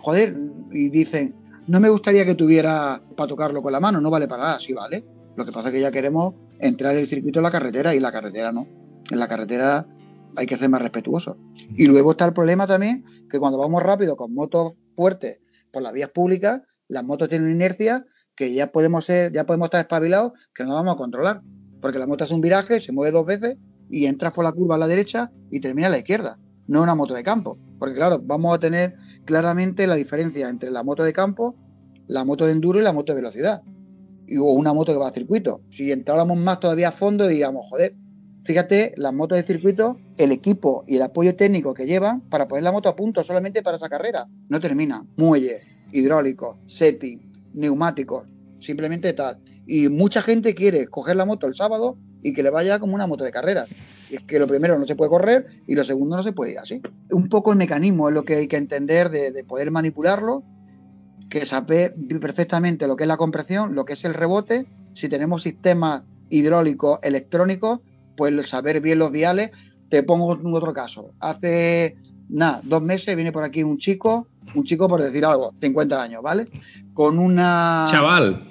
Joder, 0.00 0.34
y 0.72 0.88
dicen, 0.88 1.34
no 1.68 1.78
me 1.78 1.90
gustaría 1.90 2.24
que 2.24 2.34
tuviera 2.34 3.02
para 3.16 3.28
tocarlo 3.28 3.62
con 3.62 3.70
la 3.70 3.80
mano, 3.80 4.00
no 4.00 4.10
vale 4.10 4.26
para 4.26 4.42
nada, 4.42 4.58
sí 4.58 4.72
vale. 4.72 5.04
Lo 5.36 5.44
que 5.44 5.52
pasa 5.52 5.68
es 5.68 5.74
que 5.74 5.80
ya 5.82 5.92
queremos 5.92 6.34
entrar 6.58 6.94
en 6.94 7.00
el 7.00 7.06
circuito 7.06 7.38
de 7.38 7.42
la 7.42 7.50
carretera 7.50 7.94
y 7.94 8.00
la 8.00 8.10
carretera 8.10 8.50
no. 8.50 8.66
En 9.10 9.18
la 9.18 9.28
carretera 9.28 9.86
hay 10.34 10.46
que 10.46 10.56
ser 10.56 10.70
más 10.70 10.80
respetuoso. 10.80 11.36
Y 11.76 11.86
luego 11.86 12.12
está 12.12 12.24
el 12.24 12.32
problema 12.32 12.66
también 12.66 13.04
que 13.30 13.38
cuando 13.38 13.58
vamos 13.58 13.82
rápido 13.82 14.16
con 14.16 14.32
motos 14.32 14.72
fuertes 14.96 15.40
por 15.70 15.82
las 15.82 15.92
vías 15.92 16.10
públicas, 16.10 16.62
las 16.88 17.04
motos 17.04 17.28
tienen 17.28 17.50
inercia 17.50 18.06
que 18.34 18.54
ya 18.54 18.72
podemos 18.72 19.04
ser, 19.04 19.32
ya 19.32 19.44
podemos 19.44 19.66
estar 19.66 19.82
espabilados 19.82 20.32
que 20.54 20.64
no 20.64 20.74
vamos 20.74 20.94
a 20.94 20.96
controlar. 20.96 21.42
Porque 21.82 21.98
la 21.98 22.06
moto 22.06 22.24
es 22.24 22.30
un 22.30 22.40
viraje, 22.40 22.80
se 22.80 22.92
mueve 22.92 23.12
dos 23.12 23.26
veces 23.26 23.58
y 23.92 24.06
entras 24.06 24.32
por 24.32 24.42
la 24.42 24.52
curva 24.52 24.76
a 24.76 24.78
la 24.78 24.88
derecha 24.88 25.30
y 25.50 25.60
termina 25.60 25.88
a 25.88 25.90
la 25.90 25.98
izquierda, 25.98 26.38
no 26.66 26.82
una 26.82 26.94
moto 26.94 27.12
de 27.14 27.22
campo. 27.22 27.58
Porque 27.78 27.94
claro, 27.94 28.20
vamos 28.24 28.54
a 28.54 28.58
tener 28.58 28.96
claramente 29.26 29.86
la 29.86 29.94
diferencia 29.94 30.48
entre 30.48 30.70
la 30.70 30.82
moto 30.82 31.04
de 31.04 31.12
campo, 31.12 31.54
la 32.06 32.24
moto 32.24 32.46
de 32.46 32.52
enduro 32.52 32.80
y 32.80 32.82
la 32.82 32.92
moto 32.92 33.12
de 33.12 33.20
velocidad. 33.20 33.62
Y, 34.26 34.38
o 34.38 34.44
una 34.44 34.72
moto 34.72 34.92
que 34.92 34.98
va 34.98 35.08
a 35.08 35.12
circuito. 35.12 35.60
Si 35.70 35.92
entráramos 35.92 36.38
más 36.38 36.58
todavía 36.58 36.88
a 36.88 36.92
fondo, 36.92 37.28
diríamos, 37.28 37.66
joder, 37.68 37.94
fíjate, 38.44 38.94
las 38.96 39.12
motos 39.12 39.36
de 39.36 39.42
circuito, 39.42 39.98
el 40.16 40.32
equipo 40.32 40.84
y 40.86 40.96
el 40.96 41.02
apoyo 41.02 41.36
técnico 41.36 41.74
que 41.74 41.84
llevan 41.84 42.22
para 42.22 42.48
poner 42.48 42.64
la 42.64 42.72
moto 42.72 42.88
a 42.88 42.96
punto 42.96 43.22
solamente 43.22 43.62
para 43.62 43.76
esa 43.76 43.90
carrera. 43.90 44.26
No 44.48 44.58
termina. 44.58 45.04
Muelles, 45.18 45.60
hidráulicos, 45.92 46.56
setting, 46.64 47.30
neumáticos, 47.52 48.26
simplemente 48.58 49.12
tal. 49.12 49.38
Y 49.66 49.90
mucha 49.90 50.22
gente 50.22 50.54
quiere 50.54 50.86
coger 50.86 51.16
la 51.16 51.26
moto 51.26 51.46
el 51.46 51.54
sábado 51.54 51.98
y 52.22 52.32
que 52.32 52.42
le 52.42 52.50
vaya 52.50 52.78
como 52.78 52.94
una 52.94 53.06
moto 53.06 53.24
de 53.24 53.32
carreras. 53.32 53.68
Y 54.10 54.16
es 54.16 54.22
que 54.22 54.38
lo 54.38 54.46
primero 54.46 54.78
no 54.78 54.86
se 54.86 54.94
puede 54.94 55.10
correr 55.10 55.46
y 55.66 55.74
lo 55.74 55.84
segundo 55.84 56.16
no 56.16 56.22
se 56.22 56.32
puede 56.32 56.52
ir 56.52 56.58
así. 56.58 56.80
Un 57.10 57.28
poco 57.28 57.52
el 57.52 57.58
mecanismo 57.58 58.08
es 58.08 58.14
lo 58.14 58.24
que 58.24 58.36
hay 58.36 58.48
que 58.48 58.56
entender 58.56 59.10
de, 59.10 59.44
poder 59.44 59.70
manipularlo, 59.70 60.42
que 61.28 61.46
saber 61.46 61.94
perfectamente 62.20 62.86
lo 62.86 62.96
que 62.96 63.04
es 63.04 63.08
la 63.08 63.16
compresión, 63.16 63.74
lo 63.74 63.84
que 63.84 63.94
es 63.94 64.04
el 64.04 64.14
rebote. 64.14 64.66
Si 64.94 65.08
tenemos 65.08 65.42
sistemas 65.42 66.02
hidráulicos 66.28 66.98
electrónicos, 67.02 67.80
pues 68.16 68.48
saber 68.48 68.80
bien 68.80 68.98
los 68.98 69.12
diales. 69.12 69.50
Te 69.88 70.02
pongo 70.02 70.38
otro 70.56 70.72
caso. 70.72 71.12
Hace 71.20 71.96
nada, 72.28 72.60
dos 72.64 72.82
meses 72.82 73.14
viene 73.16 73.32
por 73.32 73.44
aquí 73.44 73.62
un 73.62 73.78
chico, 73.78 74.26
un 74.54 74.64
chico 74.64 74.88
por 74.88 75.02
decir 75.02 75.24
algo, 75.24 75.54
50 75.60 76.02
años, 76.02 76.22
¿vale? 76.22 76.48
Con 76.94 77.18
una... 77.18 77.86
Chaval. 77.90 78.42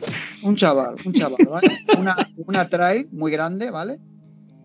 Un 0.44 0.56
chaval, 0.56 0.96
un 1.06 1.14
chaval, 1.14 1.38
¿vale? 1.50 1.78
Una, 2.00 2.16
una 2.38 2.70
trail 2.70 3.08
muy 3.12 3.32
grande, 3.32 3.70
¿vale? 3.70 4.00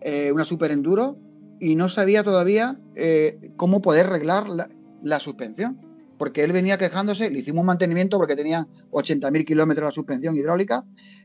Eh, 0.00 0.30
una 0.32 0.44
super 0.44 0.70
enduro 0.70 1.18
y 1.58 1.74
no 1.74 1.88
sabía 1.88 2.22
todavía 2.22 2.76
eh, 2.94 3.52
cómo 3.56 3.80
poder 3.80 4.06
arreglar 4.06 4.46
la, 5.02 5.20
suspensión. 5.20 5.80
Porque 6.18 6.44
él 6.44 6.52
venía 6.52 6.78
quejándose, 6.78 7.28
le 7.28 7.40
hicimos 7.40 7.60
un 7.60 7.66
mantenimiento 7.66 8.16
porque 8.16 8.36
tenía 8.36 8.66
80.000 8.90 9.44
kilómetros 9.44 9.84
la 9.84 9.90
suspensión 9.90 10.34
hidráulica, 10.34 10.84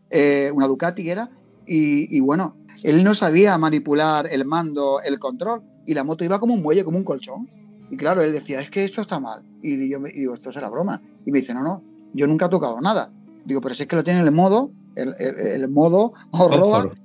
eh, 0.09 0.51
una 0.53 0.67
Ducati 0.67 1.09
era, 1.09 1.29
y, 1.65 2.13
y, 2.15 2.19
bueno, 2.19 2.57
él 2.83 3.01
no 3.03 3.15
sabía 3.15 3.57
manipular 3.57 4.27
el 4.27 4.43
mando, 4.43 4.99
el 5.01 5.17
control, 5.17 5.61
y 5.85 5.93
la 5.93 6.03
moto 6.03 6.25
iba 6.25 6.39
como 6.39 6.55
un 6.55 6.61
muelle, 6.61 6.83
como 6.83 6.97
un 6.97 7.05
colchón. 7.05 7.47
Y 7.91 7.97
claro, 7.97 8.23
él 8.23 8.31
decía, 8.31 8.61
es 8.61 8.69
que 8.69 8.85
esto 8.85 9.01
está 9.01 9.19
mal. 9.19 9.43
Y 9.61 9.89
yo 9.89 9.99
me 9.99 10.11
digo, 10.11 10.33
esto 10.33 10.51
será 10.51 10.69
broma. 10.69 11.01
Y 11.25 11.31
me 11.31 11.39
dice, 11.39 11.53
no, 11.53 11.61
no, 11.61 11.83
yo 12.13 12.25
nunca 12.25 12.45
he 12.45 12.49
tocado 12.49 12.79
nada. 12.79 13.11
Digo, 13.45 13.59
pero 13.59 13.75
si 13.75 13.83
es 13.83 13.89
que 13.89 13.97
lo 13.97 14.03
tiene 14.03 14.21
en 14.21 14.25
el 14.25 14.33
modo, 14.33 14.71
el, 14.95 15.13
el, 15.19 15.67
modo 15.67 16.13
horror, 16.31 16.95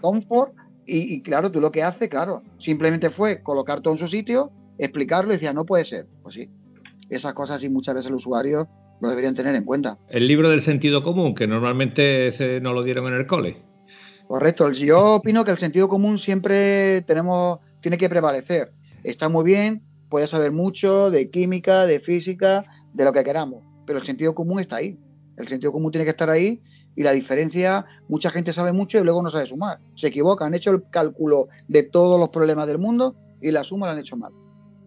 confort. 0.00 0.54
Y, 0.86 1.14
y, 1.14 1.20
claro, 1.22 1.50
tú 1.50 1.60
lo 1.60 1.72
que 1.72 1.82
haces, 1.82 2.08
claro, 2.08 2.42
simplemente 2.58 3.10
fue 3.10 3.42
colocar 3.42 3.82
todo 3.82 3.94
en 3.94 4.00
su 4.00 4.08
sitio, 4.08 4.50
explicarlo 4.78 5.32
y 5.32 5.34
decía, 5.34 5.52
no 5.52 5.66
puede 5.66 5.84
ser. 5.84 6.06
Pues 6.22 6.36
sí, 6.36 6.48
esas 7.10 7.34
cosas 7.34 7.62
y 7.62 7.68
muchas 7.68 7.96
veces 7.96 8.08
el 8.08 8.14
usuario 8.14 8.68
lo 9.00 9.08
deberían 9.08 9.34
tener 9.34 9.54
en 9.54 9.64
cuenta. 9.64 9.98
El 10.08 10.28
libro 10.28 10.48
del 10.50 10.62
sentido 10.62 11.02
común, 11.02 11.34
que 11.34 11.46
normalmente 11.46 12.32
se, 12.32 12.60
no 12.60 12.72
lo 12.72 12.82
dieron 12.82 13.06
en 13.08 13.14
el 13.14 13.26
cole. 13.26 13.62
Correcto, 14.26 14.70
yo 14.72 15.14
opino 15.14 15.44
que 15.44 15.50
el 15.50 15.58
sentido 15.58 15.88
común 15.88 16.18
siempre 16.18 17.02
tenemos, 17.02 17.60
tiene 17.80 17.98
que 17.98 18.08
prevalecer. 18.08 18.72
Está 19.02 19.28
muy 19.28 19.44
bien, 19.44 19.82
puede 20.08 20.26
saber 20.26 20.52
mucho 20.52 21.10
de 21.10 21.30
química, 21.30 21.86
de 21.86 22.00
física, 22.00 22.64
de 22.92 23.04
lo 23.04 23.12
que 23.12 23.24
queramos, 23.24 23.62
pero 23.86 23.98
el 23.98 24.04
sentido 24.04 24.34
común 24.34 24.60
está 24.60 24.76
ahí. 24.76 24.98
El 25.36 25.46
sentido 25.46 25.72
común 25.72 25.92
tiene 25.92 26.04
que 26.04 26.10
estar 26.10 26.30
ahí 26.30 26.60
y 26.96 27.04
la 27.04 27.12
diferencia, 27.12 27.86
mucha 28.08 28.30
gente 28.30 28.52
sabe 28.52 28.72
mucho 28.72 28.98
y 28.98 29.04
luego 29.04 29.22
no 29.22 29.30
sabe 29.30 29.46
sumar. 29.46 29.78
Se 29.94 30.08
equivoca, 30.08 30.44
han 30.44 30.54
hecho 30.54 30.72
el 30.72 30.82
cálculo 30.90 31.48
de 31.68 31.84
todos 31.84 32.18
los 32.18 32.30
problemas 32.30 32.66
del 32.66 32.78
mundo 32.78 33.14
y 33.40 33.52
la 33.52 33.62
suma 33.62 33.86
la 33.86 33.92
han 33.92 34.00
hecho 34.00 34.16
mal. 34.16 34.32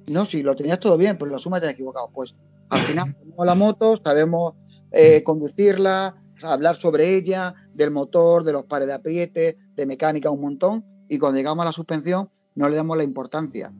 No, 0.07 0.25
si 0.25 0.43
lo 0.43 0.55
tenías 0.55 0.79
todo 0.79 0.97
bien, 0.97 1.17
pero 1.17 1.31
la 1.31 1.39
suma 1.39 1.61
te 1.61 1.67
has 1.67 1.73
equivocado. 1.73 2.09
Pues 2.13 2.35
al 2.69 2.79
final 2.81 3.15
tenemos 3.19 3.45
la 3.45 3.55
moto, 3.55 3.95
sabemos 3.95 4.55
eh, 4.91 5.23
conducirla, 5.23 6.21
hablar 6.43 6.75
sobre 6.75 7.15
ella, 7.15 7.55
del 7.73 7.91
motor, 7.91 8.43
de 8.43 8.51
los 8.51 8.65
pares 8.65 8.87
de 8.87 8.93
apriete, 8.93 9.57
de 9.75 9.85
mecánica, 9.85 10.29
un 10.29 10.41
montón, 10.41 10.85
y 11.07 11.17
cuando 11.17 11.37
llegamos 11.37 11.61
a 11.61 11.65
la 11.65 11.71
suspensión 11.71 12.29
no 12.55 12.67
le 12.67 12.75
damos 12.75 12.97
la 12.97 13.03
importancia, 13.03 13.71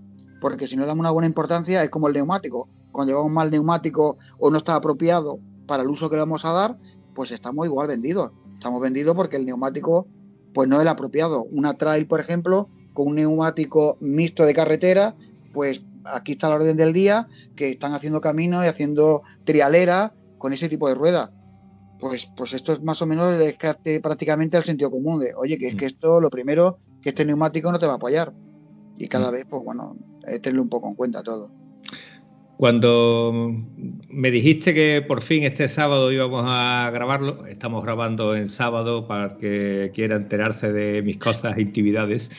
porque 0.41 0.67
si 0.67 0.75
no 0.75 0.85
damos 0.85 1.01
una 1.01 1.11
buena 1.11 1.27
importancia 1.27 1.83
es 1.83 1.89
como 1.89 2.07
el 2.07 2.15
neumático, 2.15 2.67
cuando 2.91 3.13
llevamos 3.13 3.31
mal 3.31 3.51
neumático 3.51 4.17
o 4.39 4.49
no 4.49 4.57
está 4.57 4.75
apropiado 4.75 5.39
para 5.67 5.83
el 5.83 5.89
uso 5.89 6.09
que 6.09 6.15
le 6.15 6.21
vamos 6.21 6.43
a 6.43 6.51
dar, 6.51 6.77
pues 7.13 7.31
estamos 7.31 7.65
igual 7.65 7.87
vendidos. 7.87 8.31
Estamos 8.55 8.81
vendidos 8.81 9.15
porque 9.15 9.37
el 9.37 9.45
neumático 9.45 10.07
pues 10.53 10.67
no 10.67 10.77
es 10.77 10.81
el 10.81 10.87
apropiado. 10.87 11.43
Una 11.43 11.75
trail, 11.75 12.07
por 12.07 12.19
ejemplo, 12.19 12.69
con 12.93 13.07
un 13.07 13.15
neumático 13.15 13.97
mixto 14.01 14.43
de 14.43 14.53
carretera, 14.53 15.15
pues 15.53 15.83
aquí 16.05 16.33
está 16.33 16.49
la 16.49 16.55
orden 16.55 16.75
del 16.75 16.91
día, 16.91 17.27
que 17.55 17.69
están 17.69 17.93
haciendo 17.93 18.19
camino 18.19 18.63
y 18.63 18.67
haciendo 18.67 19.21
trialera 19.45 20.13
con 20.39 20.53
ese 20.53 20.67
tipo 20.67 20.89
de 20.89 20.95
ruedas. 20.95 21.29
Pues, 21.99 22.31
pues 22.35 22.53
esto 22.53 22.73
es 22.73 22.81
más 22.81 22.99
o 23.03 23.05
menos 23.05 23.31
el 23.31 23.39
descarte 23.39 24.01
prácticamente 24.01 24.57
al 24.57 24.63
sentido 24.63 24.89
común 24.89 25.19
de, 25.19 25.35
oye, 25.35 25.59
que 25.59 25.67
es 25.67 25.75
que 25.75 25.85
mm. 25.85 25.87
esto, 25.87 26.19
lo 26.19 26.31
primero, 26.31 26.79
que 26.99 27.09
este 27.09 27.25
neumático 27.25 27.71
no 27.71 27.77
te 27.77 27.85
va 27.85 27.93
a 27.93 27.97
apoyar. 27.97 28.33
Y 28.97 29.07
cada 29.07 29.29
mm. 29.29 29.33
vez, 29.33 29.45
pues 29.47 29.63
bueno, 29.63 29.95
tenerlo 30.25 30.61
un 30.61 30.69
poco 30.69 30.87
en 30.87 30.95
cuenta 30.95 31.23
todo. 31.23 31.51
Cuando 32.61 33.33
me 34.07 34.29
dijiste 34.29 34.75
que 34.75 35.03
por 35.07 35.23
fin 35.23 35.45
este 35.45 35.67
sábado 35.67 36.11
íbamos 36.11 36.45
a 36.47 36.91
grabarlo, 36.93 37.47
estamos 37.47 37.83
grabando 37.83 38.35
en 38.35 38.49
sábado 38.49 39.07
para 39.07 39.35
que 39.37 39.91
quiera 39.95 40.15
enterarse 40.15 40.71
de 40.71 41.01
mis 41.01 41.17
cosas 41.17 41.57
intimidades. 41.57 42.29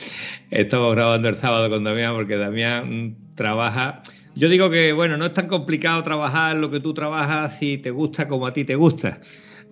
Estamos 0.49 0.95
grabando 0.95 1.27
el 1.27 1.35
sábado 1.35 1.69
con 1.69 1.83
Damián 1.83 2.13
porque 2.13 2.37
Damián 2.37 3.17
trabaja. 3.35 4.01
Yo 4.33 4.47
digo 4.47 4.69
que, 4.69 4.93
bueno, 4.93 5.17
no 5.17 5.25
es 5.25 5.33
tan 5.33 5.49
complicado 5.49 6.01
trabajar 6.03 6.55
lo 6.55 6.71
que 6.71 6.79
tú 6.79 6.93
trabajas 6.93 7.59
si 7.59 7.77
te 7.77 7.91
gusta 7.91 8.29
como 8.29 8.47
a 8.47 8.53
ti 8.53 8.63
te 8.63 8.75
gusta. 8.75 9.19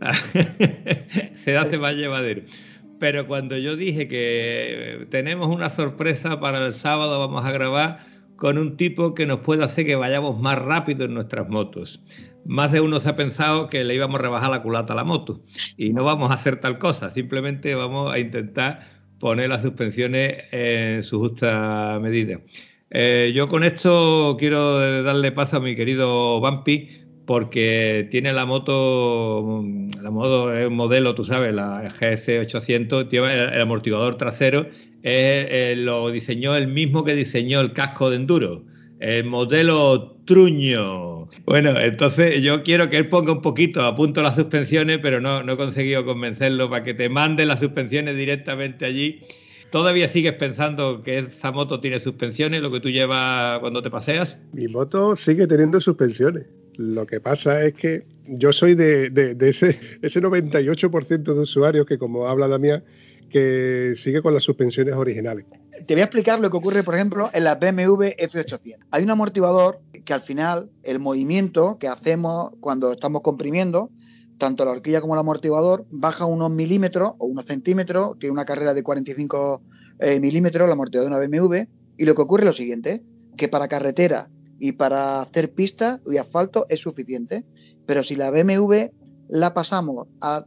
Se 1.35 1.57
hace 1.57 1.77
más 1.77 1.95
llevadero. 1.95 2.41
Pero 3.01 3.25
cuando 3.25 3.57
yo 3.57 3.75
dije 3.75 4.07
que 4.07 5.07
tenemos 5.09 5.47
una 5.47 5.71
sorpresa 5.71 6.39
para 6.39 6.63
el 6.67 6.71
sábado, 6.71 7.17
vamos 7.17 7.43
a 7.43 7.51
grabar 7.51 8.05
con 8.35 8.59
un 8.59 8.77
tipo 8.77 9.15
que 9.15 9.25
nos 9.25 9.39
pueda 9.39 9.65
hacer 9.65 9.87
que 9.87 9.95
vayamos 9.95 10.39
más 10.39 10.59
rápido 10.59 11.05
en 11.05 11.15
nuestras 11.15 11.49
motos. 11.49 11.99
Más 12.45 12.71
de 12.71 12.79
uno 12.79 12.99
se 12.99 13.09
ha 13.09 13.15
pensado 13.15 13.69
que 13.69 13.83
le 13.83 13.95
íbamos 13.95 14.19
a 14.19 14.21
rebajar 14.21 14.51
la 14.51 14.61
culata 14.61 14.93
a 14.93 14.95
la 14.97 15.03
moto 15.03 15.41
y 15.77 15.93
no 15.93 16.03
vamos 16.03 16.29
a 16.29 16.35
hacer 16.35 16.57
tal 16.57 16.77
cosa, 16.77 17.09
simplemente 17.09 17.73
vamos 17.73 18.11
a 18.13 18.19
intentar 18.19 18.87
poner 19.19 19.49
las 19.49 19.63
suspensiones 19.63 20.43
en 20.51 21.01
su 21.01 21.17
justa 21.21 21.97
medida. 21.99 22.39
Eh, 22.91 23.31
yo 23.33 23.47
con 23.47 23.63
esto 23.63 24.35
quiero 24.37 25.01
darle 25.01 25.31
paso 25.31 25.57
a 25.57 25.59
mi 25.59 25.75
querido 25.75 26.39
Bumpy 26.39 27.00
porque 27.31 28.09
tiene 28.11 28.33
la 28.33 28.45
moto, 28.45 29.63
la 30.01 30.11
moto 30.11 30.53
es 30.53 30.67
un 30.67 30.75
modelo, 30.75 31.15
tú 31.15 31.23
sabes, 31.23 31.53
la 31.53 31.87
GS 31.87 32.39
800, 32.39 33.07
tiene 33.07 33.45
el 33.45 33.61
amortiguador 33.61 34.17
trasero 34.17 34.67
eh, 35.01 35.75
lo 35.77 36.11
diseñó 36.11 36.57
el 36.57 36.67
mismo 36.67 37.05
que 37.05 37.15
diseñó 37.15 37.61
el 37.61 37.71
casco 37.71 38.09
de 38.09 38.17
enduro, 38.17 38.65
el 38.99 39.23
modelo 39.23 40.17
Truño. 40.25 41.29
Bueno, 41.45 41.79
entonces 41.79 42.43
yo 42.43 42.63
quiero 42.63 42.89
que 42.89 42.97
él 42.97 43.07
ponga 43.07 43.31
un 43.31 43.41
poquito 43.41 43.81
a 43.85 43.95
punto 43.95 44.21
las 44.21 44.35
suspensiones, 44.35 44.99
pero 45.01 45.21
no, 45.21 45.41
no 45.41 45.53
he 45.53 45.57
conseguido 45.57 46.03
convencerlo 46.03 46.69
para 46.69 46.83
que 46.83 46.93
te 46.93 47.07
mande 47.07 47.45
las 47.45 47.61
suspensiones 47.61 48.17
directamente 48.17 48.83
allí. 48.83 49.21
¿Todavía 49.71 50.09
sigues 50.09 50.33
pensando 50.33 51.01
que 51.01 51.19
esa 51.19 51.53
moto 51.53 51.79
tiene 51.79 52.01
suspensiones, 52.01 52.61
lo 52.61 52.71
que 52.71 52.81
tú 52.81 52.89
llevas 52.89 53.59
cuando 53.59 53.81
te 53.81 53.89
paseas? 53.89 54.37
Mi 54.51 54.67
moto 54.67 55.15
sigue 55.15 55.47
teniendo 55.47 55.79
suspensiones. 55.79 56.45
Lo 56.81 57.05
que 57.05 57.21
pasa 57.21 57.63
es 57.63 57.73
que 57.75 58.05
yo 58.25 58.51
soy 58.51 58.73
de, 58.75 59.35
ese, 59.41 59.79
ese 60.01 60.21
98% 60.21 61.23
de 61.23 61.39
usuarios 61.39 61.85
que, 61.85 61.97
como 61.97 62.27
habla 62.27 62.47
la 62.47 62.57
mía, 62.57 62.83
que 63.29 63.93
sigue 63.95 64.21
con 64.21 64.33
las 64.33 64.43
suspensiones 64.43 64.95
originales. 64.95 65.45
Te 65.85 65.93
voy 65.93 66.01
a 66.01 66.05
explicar 66.05 66.39
lo 66.39 66.49
que 66.49 66.57
ocurre, 66.57 66.83
por 66.83 66.95
ejemplo, 66.95 67.29
en 67.33 67.43
la 67.43 67.55
BMW 67.55 68.13
F800. 68.17 68.77
Hay 68.91 69.03
un 69.03 69.09
amortiguador 69.09 69.79
que 70.05 70.13
al 70.13 70.21
final 70.21 70.69
el 70.83 70.99
movimiento 70.99 71.77
que 71.79 71.87
hacemos 71.87 72.51
cuando 72.59 72.91
estamos 72.91 73.21
comprimiendo, 73.21 73.89
tanto 74.37 74.65
la 74.65 74.71
horquilla 74.71 75.01
como 75.01 75.13
el 75.13 75.19
amortiguador, 75.19 75.85
baja 75.91 76.25
unos 76.25 76.51
milímetros 76.51 77.13
o 77.19 77.25
unos 77.25 77.45
centímetros, 77.45 78.17
tiene 78.19 78.33
una 78.33 78.45
carrera 78.45 78.73
de 78.73 78.83
45 78.83 79.61
eh, 79.99 80.19
milímetros 80.19 80.65
el 80.65 80.71
amortiguador 80.71 81.11
de 81.11 81.17
una 81.17 81.27
BMW, 81.27 81.67
y 81.97 82.05
lo 82.05 82.15
que 82.15 82.21
ocurre 82.21 82.43
es 82.43 82.47
lo 82.47 82.53
siguiente, 82.53 83.03
que 83.37 83.47
para 83.47 83.67
carretera 83.67 84.29
y 84.61 84.73
para 84.73 85.23
hacer 85.23 85.51
pistas 85.53 86.01
y 86.05 86.17
asfalto 86.17 86.67
es 86.69 86.81
suficiente, 86.81 87.43
pero 87.87 88.03
si 88.03 88.15
la 88.15 88.29
BMW 88.29 88.91
la 89.27 89.55
pasamos 89.55 90.07
a 90.21 90.45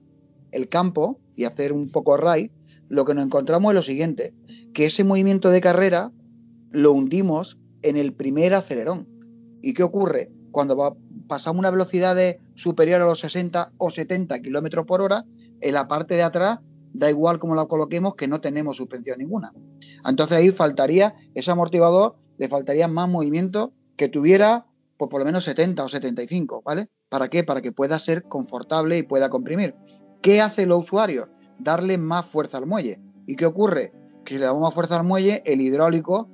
el 0.53 0.69
campo 0.69 1.19
y 1.35 1.47
hacer 1.47 1.73
un 1.73 1.91
poco 1.91 2.17
ray, 2.17 2.53
lo 2.89 3.05
que 3.05 3.15
nos 3.15 3.25
encontramos 3.25 3.73
es 3.73 3.75
lo 3.75 3.83
siguiente, 3.83 4.33
que 4.73 4.87
ese 4.87 5.03
movimiento 5.03 5.51
de 5.51 5.61
carrera 5.61 6.13
lo 6.71 6.93
hundimos 6.93 7.59
en 7.83 7.97
el 7.97 8.13
primer 8.13 8.55
acelerón. 8.55 9.09
¿Y 9.61 9.75
qué 9.75 9.83
ocurre? 9.83 10.31
Cuando 10.53 10.97
pasamos 11.27 11.59
una 11.59 11.73
velocidad 11.73 12.17
superior 12.55 13.03
a 13.03 13.07
los 13.07 13.19
60 13.19 13.73
o 13.79 13.91
70 13.91 14.43
kilómetros 14.43 14.87
por 14.87 15.01
hora, 15.01 15.25
en 15.61 15.75
la 15.75 15.89
parte 15.89 16.15
de 16.15 16.23
atrás, 16.23 16.61
da 16.93 17.11
igual 17.11 17.41
cómo 17.41 17.57
la 17.57 17.67
coloquemos, 17.67 18.15
que 18.15 18.29
no 18.29 18.41
tenemos 18.41 18.77
suspensión 18.77 19.19
ninguna. 19.19 19.53
Entonces 20.07 20.37
ahí 20.37 20.53
faltaría, 20.53 21.17
ese 21.35 21.51
amortiguador, 21.51 22.15
le 22.39 22.49
faltaría 22.49 22.87
más 22.87 23.09
movimiento 23.09 23.73
que 23.97 24.09
tuviera 24.09 24.67
pues, 24.97 25.11
por 25.11 25.21
lo 25.21 25.25
menos 25.25 25.45
70 25.45 25.85
o 25.85 25.89
75, 25.89 26.63
¿vale? 26.65 26.89
¿Para 27.09 27.29
qué? 27.29 27.45
Para 27.45 27.63
que 27.63 27.73
pueda 27.73 27.99
ser 27.99 28.25
confortable 28.25 28.99
y 28.99 29.03
pueda 29.03 29.31
comprimir. 29.31 29.75
¿Qué 30.23 30.41
hace 30.41 30.63
el 30.63 30.73
usuario? 30.73 31.29
darle 31.59 31.99
más 31.99 32.27
fuerza 32.27 32.59
al 32.59 32.67
muelle. 32.67 33.01
¿Y 33.27 33.37
qué 33.37 33.47
ocurre? 33.47 33.93
Que 34.25 34.35
si 34.35 34.39
le 34.39 34.47
damos 34.47 34.63
más 34.63 34.75
fuerza 34.75 34.99
al 34.99 35.05
muelle, 35.05 35.43
el 35.45 35.61
hidráulico 35.61 36.29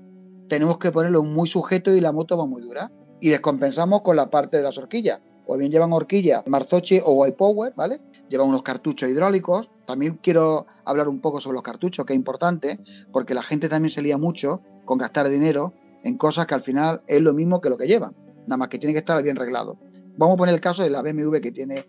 tenemos 0.48 0.78
que 0.78 0.90
ponerlo 0.90 1.22
muy 1.22 1.48
sujeto 1.48 1.94
y 1.94 2.00
la 2.00 2.12
moto 2.12 2.36
va 2.36 2.46
muy 2.46 2.62
dura. 2.62 2.90
Y 3.20 3.28
descompensamos 3.28 4.02
con 4.02 4.16
la 4.16 4.30
parte 4.30 4.56
de 4.56 4.62
las 4.62 4.78
horquillas. 4.78 5.20
O 5.46 5.56
bien 5.56 5.72
llevan 5.72 5.92
horquilla 5.92 6.44
Marzoche 6.46 7.02
o 7.04 7.12
White 7.12 7.36
Power, 7.36 7.72
¿vale? 7.76 8.00
Llevan 8.28 8.48
unos 8.48 8.62
cartuchos 8.62 9.10
hidráulicos. 9.10 9.68
También 9.86 10.18
quiero 10.22 10.66
hablar 10.84 11.08
un 11.08 11.20
poco 11.20 11.40
sobre 11.40 11.56
los 11.56 11.62
cartuchos, 11.62 12.06
que 12.06 12.12
es 12.12 12.16
importante, 12.16 12.78
porque 13.12 13.34
la 13.34 13.42
gente 13.42 13.68
también 13.68 13.90
se 13.90 14.02
lía 14.02 14.16
mucho 14.16 14.62
con 14.84 14.98
gastar 14.98 15.28
dinero 15.28 15.74
en 16.04 16.16
cosas 16.16 16.46
que 16.46 16.54
al 16.54 16.62
final 16.62 17.02
es 17.06 17.20
lo 17.20 17.32
mismo 17.32 17.60
que 17.60 17.70
lo 17.70 17.78
que 17.78 17.86
llevan. 17.86 18.14
Nada 18.46 18.56
más 18.56 18.68
que 18.68 18.78
tiene 18.78 18.92
que 18.92 18.98
estar 18.98 19.22
bien 19.22 19.36
reglado. 19.36 19.78
Vamos 20.16 20.34
a 20.34 20.38
poner 20.38 20.54
el 20.54 20.60
caso 20.60 20.82
de 20.82 20.90
la 20.90 21.02
BMW 21.02 21.38
que 21.40 21.52
tiene 21.52 21.84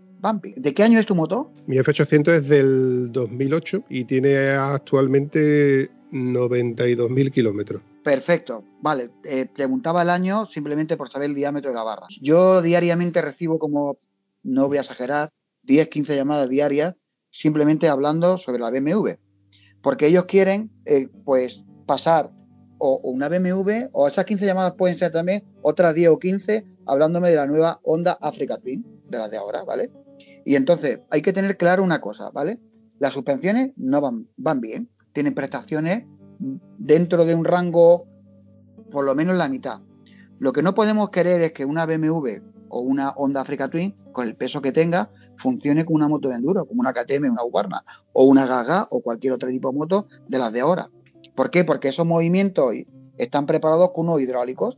¿De 0.56 0.74
qué 0.74 0.84
año 0.84 1.00
es 1.00 1.08
tu 1.08 1.16
moto? 1.16 1.52
Mi 1.66 1.78
F800 1.78 2.34
es 2.34 2.48
del 2.48 3.12
2008 3.12 3.86
y 3.90 4.06
tiene 4.06 4.50
actualmente 4.50 5.90
92.000 6.12 7.32
kilómetros. 7.32 7.82
Perfecto, 8.04 8.64
vale. 8.82 9.10
Eh, 9.24 9.48
preguntaba 9.54 10.04
el 10.04 10.12
año 10.12 10.46
simplemente 10.46 10.96
por 10.96 11.10
saber 11.10 11.30
el 11.30 11.36
diámetro 11.36 11.72
de 11.72 11.76
la 11.76 11.84
barra. 11.84 12.06
Yo 12.22 12.62
diariamente 12.62 13.22
recibo 13.22 13.58
como, 13.58 13.98
no 14.44 14.68
voy 14.68 14.78
a 14.78 14.82
exagerar, 14.82 15.30
10, 15.64 15.88
15 15.88 16.16
llamadas 16.16 16.50
diarias 16.50 16.96
simplemente 17.32 17.88
hablando 17.88 18.38
sobre 18.38 18.60
la 18.60 18.70
BMW. 18.70 19.12
Porque 19.82 20.06
ellos 20.06 20.26
quieren, 20.26 20.70
eh, 20.86 21.08
pues, 21.26 21.64
pasar 21.88 22.32
o, 22.82 23.00
una 23.04 23.30
BMW, 23.30 23.90
o 23.92 24.08
esas 24.08 24.26
15 24.26 24.46
llamadas 24.46 24.74
pueden 24.74 24.98
ser 24.98 25.12
también 25.12 25.44
otras 25.62 25.94
10 25.94 26.10
o 26.10 26.20
15 26.20 26.66
hablándome 26.88 27.30
de 27.30 27.36
la 27.36 27.46
nueva 27.46 27.80
Honda 27.84 28.18
Africa 28.20 28.58
Twin, 28.58 28.86
de 29.08 29.18
las 29.20 29.30
de 29.30 29.38
ahora, 29.38 29.64
¿vale? 29.64 29.92
Y 30.46 30.56
entonces 30.56 31.00
hay 31.12 31.22
que 31.22 31.32
tener 31.32 31.58
claro 31.58 31.84
una 31.84 32.02
cosa, 32.02 32.32
¿vale? 32.32 32.60
Las 32.98 33.14
suspensiones 33.14 33.72
no 33.78 34.02
van, 34.02 34.28
van 34.36 34.62
bien, 34.62 34.90
tienen 35.14 35.36
prestaciones 35.36 36.06
dentro 36.80 37.26
de 37.26 37.36
un 37.36 37.46
rango 37.46 38.08
por 38.90 39.06
lo 39.06 39.14
menos 39.14 39.38
la 39.38 39.48
mitad. 39.48 39.80
Lo 40.40 40.52
que 40.52 40.64
no 40.64 40.74
podemos 40.74 41.12
querer 41.12 41.42
es 41.44 41.52
que 41.52 41.66
una 41.66 41.86
BMW 41.86 42.40
o 42.70 42.80
una 42.80 43.12
Honda 43.12 43.42
Africa 43.42 43.70
Twin, 43.70 43.96
con 44.12 44.28
el 44.28 44.36
peso 44.36 44.62
que 44.62 44.72
tenga, 44.72 45.12
funcione 45.38 45.86
como 45.86 45.98
una 45.98 46.08
moto 46.08 46.30
de 46.30 46.36
enduro, 46.36 46.66
como 46.66 46.82
una 46.82 46.94
KTM, 46.94 47.32
una 47.32 47.44
Ubarna, 47.44 47.84
o 48.14 48.24
una 48.24 48.48
Gaga 48.48 48.88
o 48.90 49.02
cualquier 49.02 49.34
otro 49.34 49.50
tipo 49.50 49.72
de 49.72 49.78
moto 49.78 50.08
de 50.28 50.40
las 50.40 50.52
de 50.52 50.62
ahora. 50.62 50.90
¿Por 51.42 51.50
qué? 51.50 51.64
Porque 51.64 51.88
esos 51.88 52.06
movimientos 52.06 52.72
están 53.18 53.48
preparados 53.48 53.90
con 53.96 54.08
unos 54.08 54.22
hidráulicos 54.22 54.78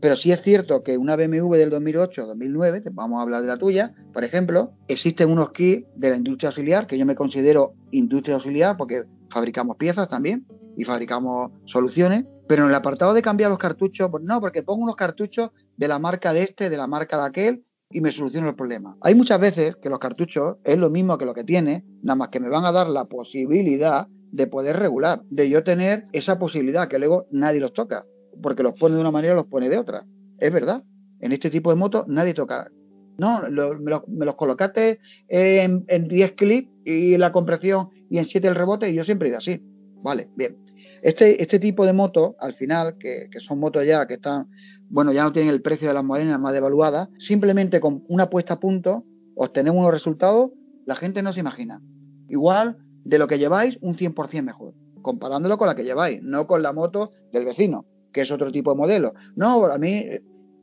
pero 0.00 0.14
sí 0.14 0.30
es 0.30 0.40
cierto 0.42 0.84
que 0.84 0.96
una 0.96 1.16
BMW 1.16 1.56
del 1.56 1.70
2008 1.70 2.24
2009, 2.24 2.84
vamos 2.92 3.18
a 3.18 3.22
hablar 3.22 3.42
de 3.42 3.48
la 3.48 3.56
tuya, 3.56 3.96
por 4.12 4.22
ejemplo, 4.22 4.74
existen 4.86 5.28
unos 5.28 5.50
kits 5.50 5.88
de 5.96 6.10
la 6.10 6.16
industria 6.16 6.50
auxiliar, 6.50 6.86
que 6.86 6.96
yo 6.96 7.04
me 7.04 7.16
considero 7.16 7.74
industria 7.90 8.36
auxiliar 8.36 8.76
porque 8.76 9.02
fabricamos 9.28 9.76
piezas 9.76 10.08
también 10.08 10.46
y 10.76 10.84
fabricamos 10.84 11.50
soluciones, 11.64 12.26
pero 12.46 12.62
en 12.62 12.68
el 12.68 12.76
apartado 12.76 13.12
de 13.12 13.20
cambiar 13.20 13.50
los 13.50 13.58
cartuchos, 13.58 14.08
pues 14.08 14.22
no, 14.22 14.40
porque 14.40 14.62
pongo 14.62 14.84
unos 14.84 14.94
cartuchos 14.94 15.50
de 15.76 15.88
la 15.88 15.98
marca 15.98 16.32
de 16.32 16.44
este, 16.44 16.70
de 16.70 16.76
la 16.76 16.86
marca 16.86 17.18
de 17.18 17.26
aquel, 17.26 17.64
y 17.90 18.00
me 18.00 18.12
soluciona 18.12 18.50
el 18.50 18.54
problema. 18.54 18.96
Hay 19.00 19.16
muchas 19.16 19.40
veces 19.40 19.74
que 19.76 19.88
los 19.88 19.98
cartuchos 19.98 20.58
es 20.62 20.78
lo 20.78 20.90
mismo 20.90 21.18
que 21.18 21.24
lo 21.24 21.34
que 21.34 21.42
tiene, 21.42 21.84
nada 22.02 22.16
más 22.16 22.28
que 22.28 22.38
me 22.38 22.48
van 22.48 22.64
a 22.64 22.70
dar 22.70 22.88
la 22.88 23.06
posibilidad 23.06 24.06
de 24.30 24.46
poder 24.46 24.76
regular, 24.76 25.22
de 25.30 25.48
yo 25.48 25.62
tener 25.62 26.06
esa 26.12 26.38
posibilidad 26.38 26.88
que 26.88 26.98
luego 26.98 27.26
nadie 27.30 27.60
los 27.60 27.72
toca, 27.72 28.04
porque 28.42 28.62
los 28.62 28.74
pone 28.78 28.94
de 28.94 29.00
una 29.00 29.10
manera 29.10 29.34
los 29.34 29.46
pone 29.46 29.68
de 29.68 29.78
otra. 29.78 30.04
Es 30.38 30.52
verdad. 30.52 30.82
En 31.20 31.32
este 31.32 31.50
tipo 31.50 31.70
de 31.70 31.76
motos 31.76 32.06
nadie 32.08 32.34
toca. 32.34 32.70
No, 33.18 33.42
me, 33.42 34.24
los 34.24 34.36
colocaste 34.36 35.00
en, 35.28 36.08
10 36.08 36.32
clips 36.32 36.70
y 36.84 37.16
la 37.16 37.32
compresión 37.32 37.88
y 38.08 38.18
en 38.18 38.24
7 38.24 38.46
el 38.46 38.54
rebote 38.54 38.88
y 38.88 38.94
yo 38.94 39.02
siempre 39.02 39.28
he 39.30 39.34
así. 39.34 39.60
Vale, 40.02 40.28
bien. 40.36 40.56
Este, 41.02 41.42
este 41.42 41.58
tipo 41.58 41.84
de 41.84 41.92
motos, 41.92 42.34
al 42.40 42.54
final, 42.54 42.96
que, 42.98 43.28
que, 43.30 43.40
son 43.40 43.58
motos 43.58 43.84
ya 43.84 44.06
que 44.06 44.14
están, 44.14 44.48
bueno, 44.88 45.12
ya 45.12 45.24
no 45.24 45.32
tienen 45.32 45.52
el 45.52 45.62
precio 45.62 45.88
de 45.88 45.94
las 45.94 46.04
modernas 46.04 46.40
más 46.40 46.52
devaluadas, 46.52 47.08
simplemente 47.18 47.80
con 47.80 48.04
una 48.08 48.30
puesta 48.30 48.54
a 48.54 48.60
punto 48.60 49.04
obtenemos 49.38 49.78
unos 49.78 49.92
resultados, 49.92 50.50
la 50.84 50.96
gente 50.96 51.22
no 51.22 51.32
se 51.32 51.40
imagina. 51.40 51.80
Igual 52.28 52.76
de 53.08 53.18
lo 53.18 53.26
que 53.26 53.38
lleváis, 53.38 53.78
un 53.80 53.96
100% 53.96 54.42
mejor, 54.42 54.74
comparándolo 55.00 55.56
con 55.56 55.66
la 55.66 55.74
que 55.74 55.82
lleváis, 55.82 56.22
no 56.22 56.46
con 56.46 56.62
la 56.62 56.74
moto 56.74 57.10
del 57.32 57.46
vecino, 57.46 57.86
que 58.12 58.20
es 58.20 58.30
otro 58.30 58.52
tipo 58.52 58.70
de 58.70 58.76
modelo. 58.76 59.14
No, 59.34 59.64
a 59.64 59.78
mí 59.78 60.04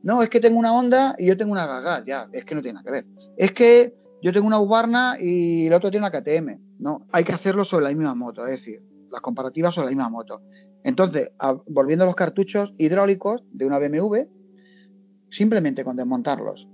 no, 0.04 0.22
es 0.22 0.28
que 0.28 0.38
tengo 0.38 0.56
una 0.56 0.72
Honda 0.72 1.16
y 1.18 1.26
yo 1.26 1.36
tengo 1.36 1.50
una 1.50 1.66
Gaga, 1.66 2.04
ya, 2.06 2.28
es 2.32 2.44
que 2.44 2.54
no 2.54 2.62
tiene 2.62 2.74
nada 2.74 2.84
que 2.84 2.92
ver. 2.92 3.06
Es 3.36 3.50
que 3.50 3.94
yo 4.22 4.32
tengo 4.32 4.46
una 4.46 4.60
Husqvarna 4.60 5.16
y 5.20 5.66
el 5.66 5.72
otro 5.72 5.90
tiene 5.90 6.06
una 6.06 6.16
KTM. 6.16 6.60
No, 6.78 7.04
hay 7.10 7.24
que 7.24 7.32
hacerlo 7.32 7.64
sobre 7.64 7.86
la 7.86 7.90
misma 7.90 8.14
moto, 8.14 8.44
es 8.44 8.52
decir, 8.52 8.80
las 9.10 9.20
comparativas 9.20 9.74
sobre 9.74 9.86
la 9.86 9.90
misma 9.90 10.08
moto. 10.08 10.40
Entonces, 10.84 11.30
volviendo 11.66 12.04
a 12.04 12.06
los 12.06 12.14
cartuchos 12.14 12.72
hidráulicos 12.78 13.42
de 13.50 13.66
una 13.66 13.80
BMW, 13.80 14.18
simplemente 15.30 15.82
con 15.82 15.96
desmontarlos, 15.96 16.68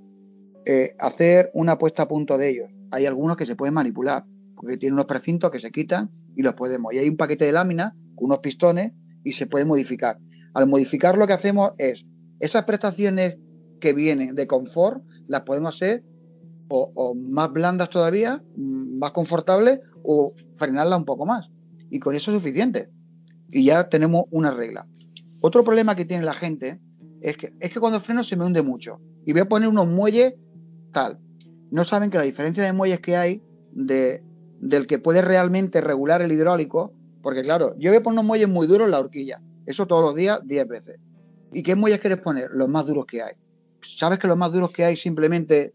eh, 0.67 0.95
hacer 0.99 1.51
una 1.55 1.79
puesta 1.79 2.03
a 2.03 2.09
punto 2.09 2.37
de 2.37 2.51
ellos. 2.51 2.71
Hay 2.91 3.07
algunos 3.07 3.39
que 3.39 3.47
se 3.47 3.57
pueden 3.57 3.73
manipular, 3.73 4.27
porque 4.63 4.79
tienen 4.79 4.95
unos 4.95 5.07
precintos 5.07 5.51
que 5.51 5.59
se 5.59 5.73
quitan 5.73 6.09
y 6.37 6.43
los 6.43 6.55
podemos. 6.55 6.95
Y 6.95 6.99
hay 6.99 7.09
un 7.09 7.17
paquete 7.17 7.45
de 7.45 7.53
láminas 7.53 7.95
con 8.15 8.27
unos 8.27 8.39
pistones 8.39 8.93
y 9.25 9.33
se 9.33 9.49
puede 9.49 9.65
modificar. 9.65 10.19
Al 10.55 10.69
modificar 10.69 11.19
lo 11.19 11.27
que 11.27 11.33
hacemos 11.33 11.73
es 11.79 12.07
esas 12.39 12.65
prestaciones 12.65 13.39
que 13.81 13.93
vienen 13.93 14.37
de 14.37 14.47
confort 14.47 15.03
las 15.27 15.43
podemos 15.43 15.75
hacer 15.75 16.05
o, 16.69 17.15
más 17.15 17.53
blandas 17.53 17.91
todavía, 17.91 18.43
mm, 18.57 18.99
más 18.99 19.11
confortables 19.11 19.81
o 20.05 20.33
frenarla 20.57 20.97
un 20.97 21.05
poco 21.05 21.27
más. 21.27 21.51
Y 21.91 21.99
con 21.99 22.15
eso 22.15 22.31
es 22.31 22.39
suficiente. 22.39 22.89
Y 23.51 23.65
ya 23.65 23.89
tenemos 23.89 24.25
una 24.31 24.53
regla. 24.53 24.87
Otro 25.41 25.65
problema 25.65 25.97
que 25.97 26.05
tiene 26.05 26.25
la 26.25 26.35
gente 26.35 26.81
es 27.21 27.37
que, 27.37 27.53
es 27.61 27.71
que 27.73 27.81
cuando 27.81 28.01
freno 28.01 28.23
se 28.23 28.37
me 28.37 28.47
hunde 28.47 28.63
mucho. 28.63 29.01
Y 29.27 29.33
voy 29.33 29.43
a 29.43 29.49
poner 29.49 29.69
unos 29.69 29.89
muelles 29.89 30.35
tal. 30.93 31.19
No 31.71 31.85
saben 31.85 32.11
que 32.11 32.19
la 32.19 32.25
diferencia 32.25 32.63
de 32.63 32.73
muelles 32.73 33.01
que 33.01 33.17
hay 33.17 33.43
de, 33.73 34.23
del 34.63 34.87
que 34.87 35.01
puede 35.01 35.23
realmente 35.23 35.81
regular 35.81 36.23
el 36.23 36.31
hidráulico, 36.31 36.93
porque 37.21 37.43
claro, 37.43 37.75
yo 37.79 37.91
voy 37.91 37.99
a 37.99 38.03
poner 38.03 38.21
unos 38.21 38.25
muelles 38.25 38.49
muy 38.49 38.69
duros 38.69 38.87
en 38.87 38.93
la 38.93 39.01
horquilla. 39.01 39.43
Eso 39.67 39.87
todos 39.87 40.05
los 40.05 40.15
días, 40.15 40.41
10 40.45 40.69
veces. 40.69 41.01
¿Y 41.53 41.65
qué 41.65 41.75
muelles 41.75 42.01
quieres 42.01 42.21
poner? 42.21 42.51
Los 42.53 42.69
más 42.69 42.87
duros 42.87 43.05
que 43.05 43.23
hay. 43.23 43.35
¿Sabes 43.99 44.21
que 44.21 44.29
los 44.29 44.37
más 44.37 44.53
duros 44.53 44.71
que 44.71 44.85
hay 44.85 44.97
simplemente 44.97 45.75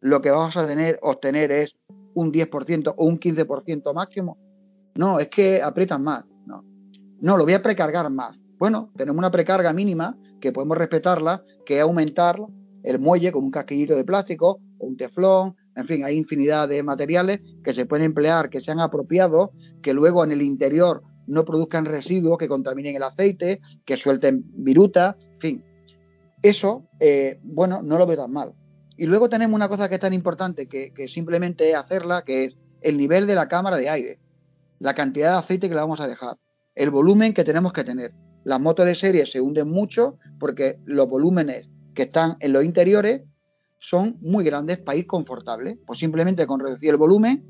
lo 0.00 0.22
que 0.22 0.30
vamos 0.30 0.56
a 0.56 0.66
tener, 0.66 0.98
obtener 1.02 1.52
es 1.52 1.74
un 2.14 2.32
10% 2.32 2.94
o 2.96 3.04
un 3.04 3.20
15% 3.20 3.94
máximo? 3.94 4.38
No, 4.94 5.20
es 5.20 5.28
que 5.28 5.60
aprietan 5.62 6.02
más. 6.02 6.24
No. 6.46 6.64
no, 7.20 7.36
lo 7.36 7.44
voy 7.44 7.52
a 7.52 7.62
precargar 7.62 8.08
más. 8.10 8.40
Bueno, 8.58 8.90
tenemos 8.96 9.18
una 9.18 9.30
precarga 9.30 9.74
mínima 9.74 10.16
que 10.40 10.52
podemos 10.52 10.78
respetarla, 10.78 11.44
que 11.66 11.76
es 11.76 11.82
aumentar 11.82 12.40
el 12.82 12.98
muelle 12.98 13.30
con 13.30 13.44
un 13.44 13.50
casquillito 13.50 13.94
de 13.94 14.04
plástico 14.04 14.58
o 14.78 14.86
un 14.86 14.96
teflón, 14.96 15.54
en 15.74 15.86
fin, 15.86 16.04
hay 16.04 16.16
infinidad 16.16 16.68
de 16.68 16.82
materiales 16.82 17.40
que 17.64 17.72
se 17.72 17.86
pueden 17.86 18.06
emplear, 18.06 18.50
que 18.50 18.60
sean 18.60 18.80
apropiados, 18.80 19.50
que 19.82 19.94
luego 19.94 20.24
en 20.24 20.32
el 20.32 20.42
interior 20.42 21.02
no 21.26 21.44
produzcan 21.44 21.84
residuos 21.84 22.38
que 22.38 22.48
contaminen 22.48 22.96
el 22.96 23.02
aceite, 23.02 23.60
que 23.84 23.96
suelten 23.96 24.44
viruta, 24.54 25.16
en 25.34 25.40
fin. 25.40 25.64
Eso, 26.42 26.88
eh, 27.00 27.38
bueno, 27.42 27.82
no 27.82 27.98
lo 27.98 28.06
veo 28.06 28.16
tan 28.16 28.32
mal. 28.32 28.54
Y 28.96 29.06
luego 29.06 29.28
tenemos 29.28 29.54
una 29.54 29.68
cosa 29.68 29.88
que 29.88 29.94
es 29.94 30.00
tan 30.00 30.12
importante 30.12 30.66
que, 30.66 31.08
simplemente 31.08 31.70
es 31.70 31.76
hacerla, 31.76 32.22
que 32.22 32.44
es 32.44 32.58
el 32.82 32.98
nivel 32.98 33.26
de 33.26 33.34
la 33.34 33.48
cámara 33.48 33.76
de 33.76 33.88
aire, 33.88 34.18
la 34.78 34.94
cantidad 34.94 35.32
de 35.32 35.38
aceite 35.38 35.68
que 35.68 35.74
le 35.74 35.80
vamos 35.80 36.00
a 36.00 36.08
dejar, 36.08 36.36
el 36.74 36.90
volumen 36.90 37.32
que 37.32 37.44
tenemos 37.44 37.72
que 37.72 37.84
tener. 37.84 38.12
Las 38.44 38.60
motos 38.60 38.86
de 38.86 38.94
serie 38.94 39.24
se 39.24 39.40
hunden 39.40 39.68
mucho 39.68 40.18
porque 40.38 40.78
los 40.84 41.08
volúmenes 41.08 41.68
que 41.94 42.02
están 42.02 42.36
en 42.40 42.52
los 42.52 42.64
interiores 42.64 43.22
son 43.82 44.16
muy 44.20 44.44
grandes 44.44 44.78
para 44.78 44.96
ir 44.96 45.06
confortable. 45.06 45.76
Pues 45.84 45.98
simplemente 45.98 46.46
con 46.46 46.60
reducir 46.60 46.90
el 46.90 46.96
volumen 46.96 47.44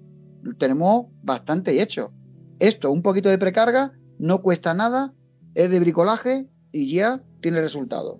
tenemos 0.59 1.07
bastante 1.23 1.83
hecho. 1.83 2.11
Esto, 2.59 2.91
un 2.91 3.03
poquito 3.03 3.29
de 3.29 3.37
precarga, 3.37 3.93
no 4.19 4.41
cuesta 4.41 4.73
nada, 4.73 5.13
es 5.55 5.71
de 5.71 5.79
bricolaje 5.79 6.49
y 6.73 6.95
ya 6.95 7.23
tiene 7.43 7.61
resultado. 7.61 8.19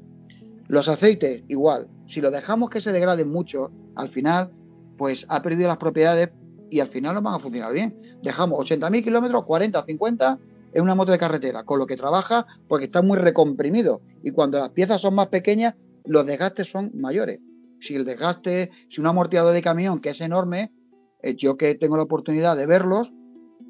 Los 0.69 0.89
aceites, 0.89 1.43
igual. 1.49 1.89
Si 2.07 2.21
lo 2.21 2.31
dejamos 2.31 2.69
que 2.69 2.83
se 2.83 2.93
degraden 2.93 3.31
mucho, 3.31 3.73
al 3.97 4.11
final, 4.11 4.53
pues 4.99 5.25
ha 5.31 5.41
perdido 5.41 5.69
las 5.69 5.79
propiedades 5.79 6.31
y 6.71 6.81
al 6.81 6.89
final 6.89 7.15
no 7.15 7.23
van 7.23 7.35
a 7.35 7.39
funcionar 7.39 7.73
bien. 7.73 7.99
Dejamos 8.23 8.71
80.000 8.71 9.05
kilómetros, 9.05 9.45
40, 9.47 9.85
50 9.87 10.39
en 10.75 10.83
una 10.83 10.95
moto 10.95 11.13
de 11.13 11.19
carretera, 11.19 11.65
con 11.65 11.79
lo 11.79 11.87
que 11.87 11.97
trabaja 11.97 12.47
porque 12.69 12.85
está 12.85 13.01
muy 13.01 13.17
recomprimido. 13.17 14.03
Y 14.23 14.33
cuando 14.33 14.59
las 14.59 14.71
piezas 14.71 15.01
son 15.01 15.15
más 15.15 15.29
pequeñas, 15.29 15.77
los 16.05 16.27
desgastes 16.27 16.71
son 16.71 16.91
mayores. 16.95 17.41
Si 17.83 17.97
el 17.97 18.05
desgaste, 18.05 18.71
si 18.89 19.01
un 19.01 19.09
amortiguador 19.09 19.53
de 19.53 19.61
camión 19.61 20.01
que 20.01 20.11
es 20.11 20.21
enorme, 20.21 20.73
eh, 21.21 21.35
yo 21.35 21.57
que 21.57 21.75
tengo 21.75 21.97
la 21.97 22.05
oportunidad 22.05 22.57
de 22.57 22.67
verlos, 22.67 23.13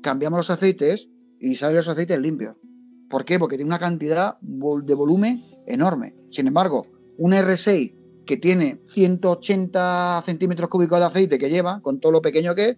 cambiamos 0.03 0.37
los 0.37 0.51
aceites 0.51 1.09
y 1.41 1.57
salen 1.57 1.77
los 1.77 1.89
aceites 1.89 2.21
limpios. 2.21 2.57
¿Por 3.09 3.25
qué? 3.25 3.39
Porque 3.39 3.57
tiene 3.57 3.71
una 3.71 3.79
cantidad 3.79 4.37
de 4.43 4.95
volumen 4.95 5.45
enorme. 5.67 6.15
Sin 6.31 6.47
embargo, 6.47 6.87
un 7.17 7.33
R6 7.33 8.25
que 8.27 8.37
tiene 8.37 8.83
180 8.93 10.23
centímetros 10.27 10.69
cúbicos 10.69 10.99
de 10.99 11.07
aceite 11.07 11.39
que 11.39 11.49
lleva, 11.49 11.81
con 11.81 11.99
todo 11.99 12.13
lo 12.13 12.21
pequeño 12.21 12.55
que 12.55 12.69
es, 12.69 12.77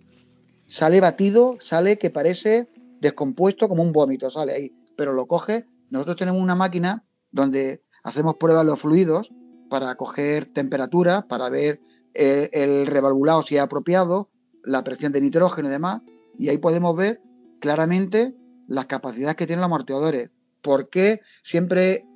sale 0.66 1.00
batido, 1.00 1.56
sale 1.58 1.98
que 1.98 2.10
parece 2.10 2.68
descompuesto 3.00 3.68
como 3.68 3.82
un 3.82 3.90
vómito, 3.90 4.30
sale 4.30 4.52
ahí. 4.52 4.72
Pero 4.96 5.12
lo 5.12 5.26
coge, 5.26 5.66
nosotros 5.90 6.16
tenemos 6.16 6.40
una 6.40 6.54
máquina 6.54 7.04
donde 7.32 7.82
hacemos 8.04 8.36
pruebas 8.36 8.64
de 8.64 8.70
los 8.70 8.80
fluidos 8.80 9.32
para 9.74 9.96
coger 9.96 10.46
temperatura, 10.46 11.26
para 11.26 11.48
ver 11.48 11.80
el, 12.14 12.48
el 12.52 12.86
revalvulado 12.86 13.42
si 13.42 13.56
es 13.56 13.60
apropiado, 13.60 14.30
la 14.62 14.84
presión 14.84 15.10
de 15.10 15.20
nitrógeno 15.20 15.66
y 15.66 15.72
demás, 15.72 16.02
y 16.38 16.48
ahí 16.48 16.58
podemos 16.58 16.94
ver 16.94 17.20
claramente 17.60 18.36
las 18.68 18.86
capacidades 18.86 19.34
que 19.34 19.48
tienen 19.48 19.62
los 19.62 19.66
amortiguadores. 19.66 20.30
¿Por 20.62 20.90
qué 20.90 21.22
siempre, 21.42 22.06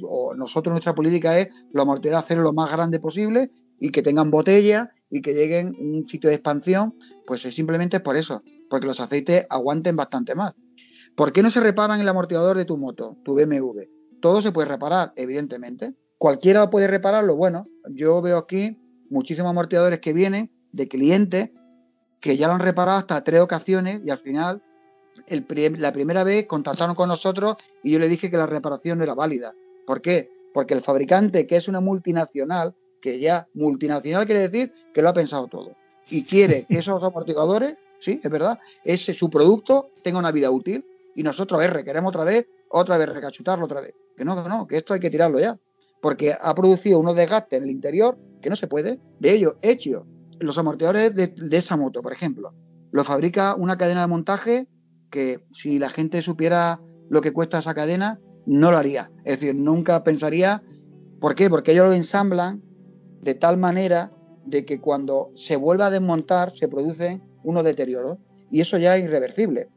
o 0.00 0.32
nosotros 0.36 0.72
nuestra 0.72 0.94
política 0.94 1.40
es 1.40 1.48
los 1.72 1.82
amortiguadores 1.82 2.24
hacerlo 2.24 2.44
lo 2.44 2.52
más 2.52 2.70
grande 2.70 3.00
posible 3.00 3.50
y 3.80 3.90
que 3.90 4.02
tengan 4.02 4.30
botella 4.30 4.92
y 5.10 5.20
que 5.20 5.34
lleguen 5.34 5.74
a 5.74 5.80
un 5.80 6.08
sitio 6.08 6.30
de 6.30 6.36
expansión? 6.36 6.94
Pues 7.26 7.44
es 7.44 7.52
simplemente 7.52 7.98
por 7.98 8.16
eso, 8.16 8.44
porque 8.70 8.86
los 8.86 9.00
aceites 9.00 9.44
aguanten 9.50 9.96
bastante 9.96 10.36
más. 10.36 10.54
¿Por 11.16 11.32
qué 11.32 11.42
no 11.42 11.50
se 11.50 11.58
reparan 11.58 12.00
el 12.00 12.08
amortiguador 12.08 12.56
de 12.56 12.64
tu 12.64 12.76
moto, 12.76 13.16
tu 13.24 13.34
BMW? 13.34 13.80
Todo 14.20 14.40
se 14.40 14.52
puede 14.52 14.68
reparar, 14.68 15.12
evidentemente. 15.16 15.96
Cualquiera 16.18 16.68
puede 16.68 16.88
repararlo. 16.88 17.36
Bueno, 17.36 17.64
yo 17.88 18.20
veo 18.20 18.38
aquí 18.38 18.76
muchísimos 19.08 19.50
amortiguadores 19.50 20.00
que 20.00 20.12
vienen 20.12 20.50
de 20.72 20.88
clientes 20.88 21.50
que 22.20 22.36
ya 22.36 22.48
lo 22.48 22.54
han 22.54 22.60
reparado 22.60 22.98
hasta 22.98 23.22
tres 23.22 23.40
ocasiones 23.40 24.00
y 24.04 24.10
al 24.10 24.18
final 24.18 24.62
la 25.28 25.92
primera 25.92 26.24
vez 26.24 26.46
contactaron 26.46 26.94
con 26.94 27.08
nosotros 27.08 27.56
y 27.82 27.92
yo 27.92 27.98
le 27.98 28.08
dije 28.08 28.30
que 28.30 28.36
la 28.36 28.46
reparación 28.46 28.98
no 28.98 29.04
era 29.04 29.14
válida. 29.14 29.54
¿Por 29.86 30.00
qué? 30.00 30.30
Porque 30.52 30.74
el 30.74 30.82
fabricante, 30.82 31.46
que 31.46 31.56
es 31.56 31.68
una 31.68 31.80
multinacional, 31.80 32.74
que 33.00 33.20
ya 33.20 33.46
multinacional 33.54 34.26
quiere 34.26 34.48
decir 34.48 34.72
que 34.92 35.02
lo 35.02 35.10
ha 35.10 35.14
pensado 35.14 35.46
todo 35.46 35.76
y 36.10 36.24
quiere 36.24 36.64
que 36.64 36.78
esos 36.78 37.02
amortiguadores, 37.02 37.78
sí, 38.00 38.20
es 38.22 38.30
verdad, 38.30 38.58
ese 38.84 39.14
su 39.14 39.30
producto 39.30 39.90
tenga 40.02 40.18
una 40.18 40.32
vida 40.32 40.50
útil 40.50 40.84
y 41.14 41.22
nosotros 41.22 41.58
a 41.58 41.62
ver, 41.62 41.72
requeremos 41.72 42.10
otra 42.10 42.24
vez, 42.24 42.46
otra 42.70 42.98
vez 42.98 43.08
recachutarlo 43.08 43.66
otra 43.66 43.80
vez. 43.80 43.94
Que 44.16 44.24
no, 44.24 44.42
que 44.42 44.48
no, 44.48 44.66
que 44.66 44.76
esto 44.76 44.94
hay 44.94 45.00
que 45.00 45.10
tirarlo 45.10 45.38
ya. 45.38 45.56
Porque 46.00 46.34
ha 46.38 46.54
producido 46.54 47.00
unos 47.00 47.16
desgastes 47.16 47.58
en 47.58 47.64
el 47.64 47.70
interior 47.70 48.18
que 48.40 48.50
no 48.50 48.56
se 48.56 48.68
puede. 48.68 49.00
De 49.18 49.32
ello, 49.32 49.58
hecho, 49.62 50.06
los 50.38 50.58
amortiguadores 50.58 51.14
de, 51.14 51.32
esa 51.56 51.76
moto, 51.76 52.02
por 52.02 52.12
ejemplo, 52.12 52.54
lo 52.90 53.04
fabrica 53.04 53.54
una 53.54 53.76
cadena 53.76 54.02
de 54.02 54.06
montaje 54.06 54.68
que 55.10 55.40
si 55.52 55.78
la 55.78 55.90
gente 55.90 56.22
supiera 56.22 56.80
lo 57.08 57.20
que 57.20 57.32
cuesta 57.32 57.58
esa 57.58 57.74
cadena, 57.74 58.20
no 58.46 58.70
lo 58.70 58.78
haría. 58.78 59.10
Es 59.24 59.40
decir, 59.40 59.54
nunca 59.54 60.04
pensaría, 60.04 60.62
¿por 61.20 61.34
qué? 61.34 61.50
Porque 61.50 61.72
ellos 61.72 61.86
lo 61.86 61.92
ensamblan 61.92 62.62
de 63.22 63.34
tal 63.34 63.56
manera 63.56 64.12
de 64.44 64.64
que 64.64 64.80
cuando 64.80 65.30
se 65.34 65.56
vuelva 65.56 65.86
a 65.86 65.90
desmontar 65.90 66.50
se 66.50 66.68
producen 66.68 67.22
unos 67.42 67.64
deterioros 67.64 68.18
y 68.50 68.60
eso 68.60 68.78
ya 68.78 68.96
es 68.96 69.04
irreversible. 69.04 69.68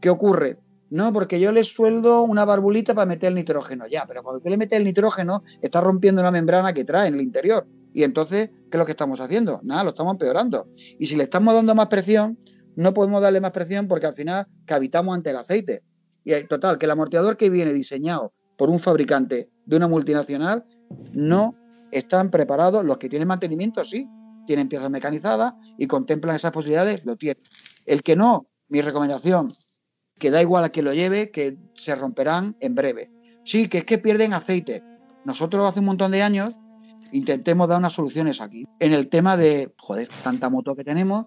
¿Qué 0.00 0.10
ocurre? 0.10 0.58
No, 0.90 1.12
porque 1.12 1.40
yo 1.40 1.50
le 1.50 1.64
sueldo 1.64 2.22
una 2.22 2.44
barbulita 2.44 2.94
para 2.94 3.06
meter 3.06 3.28
el 3.28 3.34
nitrógeno, 3.34 3.86
ya, 3.86 4.04
pero 4.06 4.22
cuando 4.22 4.40
tú 4.40 4.48
le 4.48 4.56
metes 4.56 4.78
el 4.78 4.84
nitrógeno, 4.84 5.42
está 5.62 5.80
rompiendo 5.80 6.20
una 6.20 6.30
membrana 6.30 6.72
que 6.72 6.84
trae 6.84 7.08
en 7.08 7.14
el 7.14 7.22
interior 7.22 7.66
Y 7.92 8.02
entonces, 8.02 8.50
¿qué 8.70 8.76
es 8.76 8.78
lo 8.78 8.86
que 8.86 8.92
estamos 8.92 9.20
haciendo? 9.20 9.60
Nada, 9.62 9.84
lo 9.84 9.90
estamos 9.90 10.12
empeorando. 10.12 10.68
Y 10.98 11.06
si 11.06 11.16
le 11.16 11.24
estamos 11.24 11.54
dando 11.54 11.74
más 11.74 11.88
presión, 11.88 12.38
no 12.76 12.92
podemos 12.92 13.22
darle 13.22 13.40
más 13.40 13.52
presión 13.52 13.88
porque 13.88 14.06
al 14.06 14.14
final 14.14 14.46
habitamos 14.68 15.14
ante 15.14 15.30
el 15.30 15.36
aceite. 15.36 15.82
Y 16.24 16.32
total, 16.44 16.78
que 16.78 16.86
el 16.86 16.90
amortiguador 16.90 17.36
que 17.36 17.50
viene 17.50 17.72
diseñado 17.72 18.32
por 18.56 18.70
un 18.70 18.80
fabricante 18.80 19.50
de 19.66 19.76
una 19.76 19.88
multinacional 19.88 20.64
no 21.12 21.54
están 21.90 22.30
preparados. 22.30 22.84
Los 22.84 22.98
que 22.98 23.08
tienen 23.08 23.28
mantenimiento, 23.28 23.84
sí, 23.84 24.08
tienen 24.46 24.68
piezas 24.68 24.90
mecanizadas 24.90 25.54
y 25.78 25.86
contemplan 25.86 26.36
esas 26.36 26.52
posibilidades, 26.52 27.04
lo 27.04 27.16
tienen. 27.16 27.42
El 27.86 28.02
que 28.02 28.16
no, 28.16 28.46
mi 28.68 28.80
recomendación, 28.80 29.52
que 30.24 30.30
da 30.30 30.40
igual 30.40 30.64
a 30.64 30.70
quien 30.70 30.86
lo 30.86 30.94
lleve, 30.94 31.30
que 31.30 31.58
se 31.74 31.94
romperán 31.94 32.56
en 32.60 32.74
breve. 32.74 33.10
Sí, 33.44 33.68
que 33.68 33.76
es 33.76 33.84
que 33.84 33.98
pierden 33.98 34.32
aceite. 34.32 34.82
Nosotros 35.26 35.68
hace 35.68 35.80
un 35.80 35.84
montón 35.84 36.12
de 36.12 36.22
años 36.22 36.54
intentemos 37.12 37.68
dar 37.68 37.76
unas 37.76 37.92
soluciones 37.92 38.40
aquí. 38.40 38.64
En 38.80 38.94
el 38.94 39.10
tema 39.10 39.36
de, 39.36 39.74
joder, 39.76 40.08
tanta 40.22 40.48
moto 40.48 40.74
que 40.74 40.82
tenemos, 40.82 41.26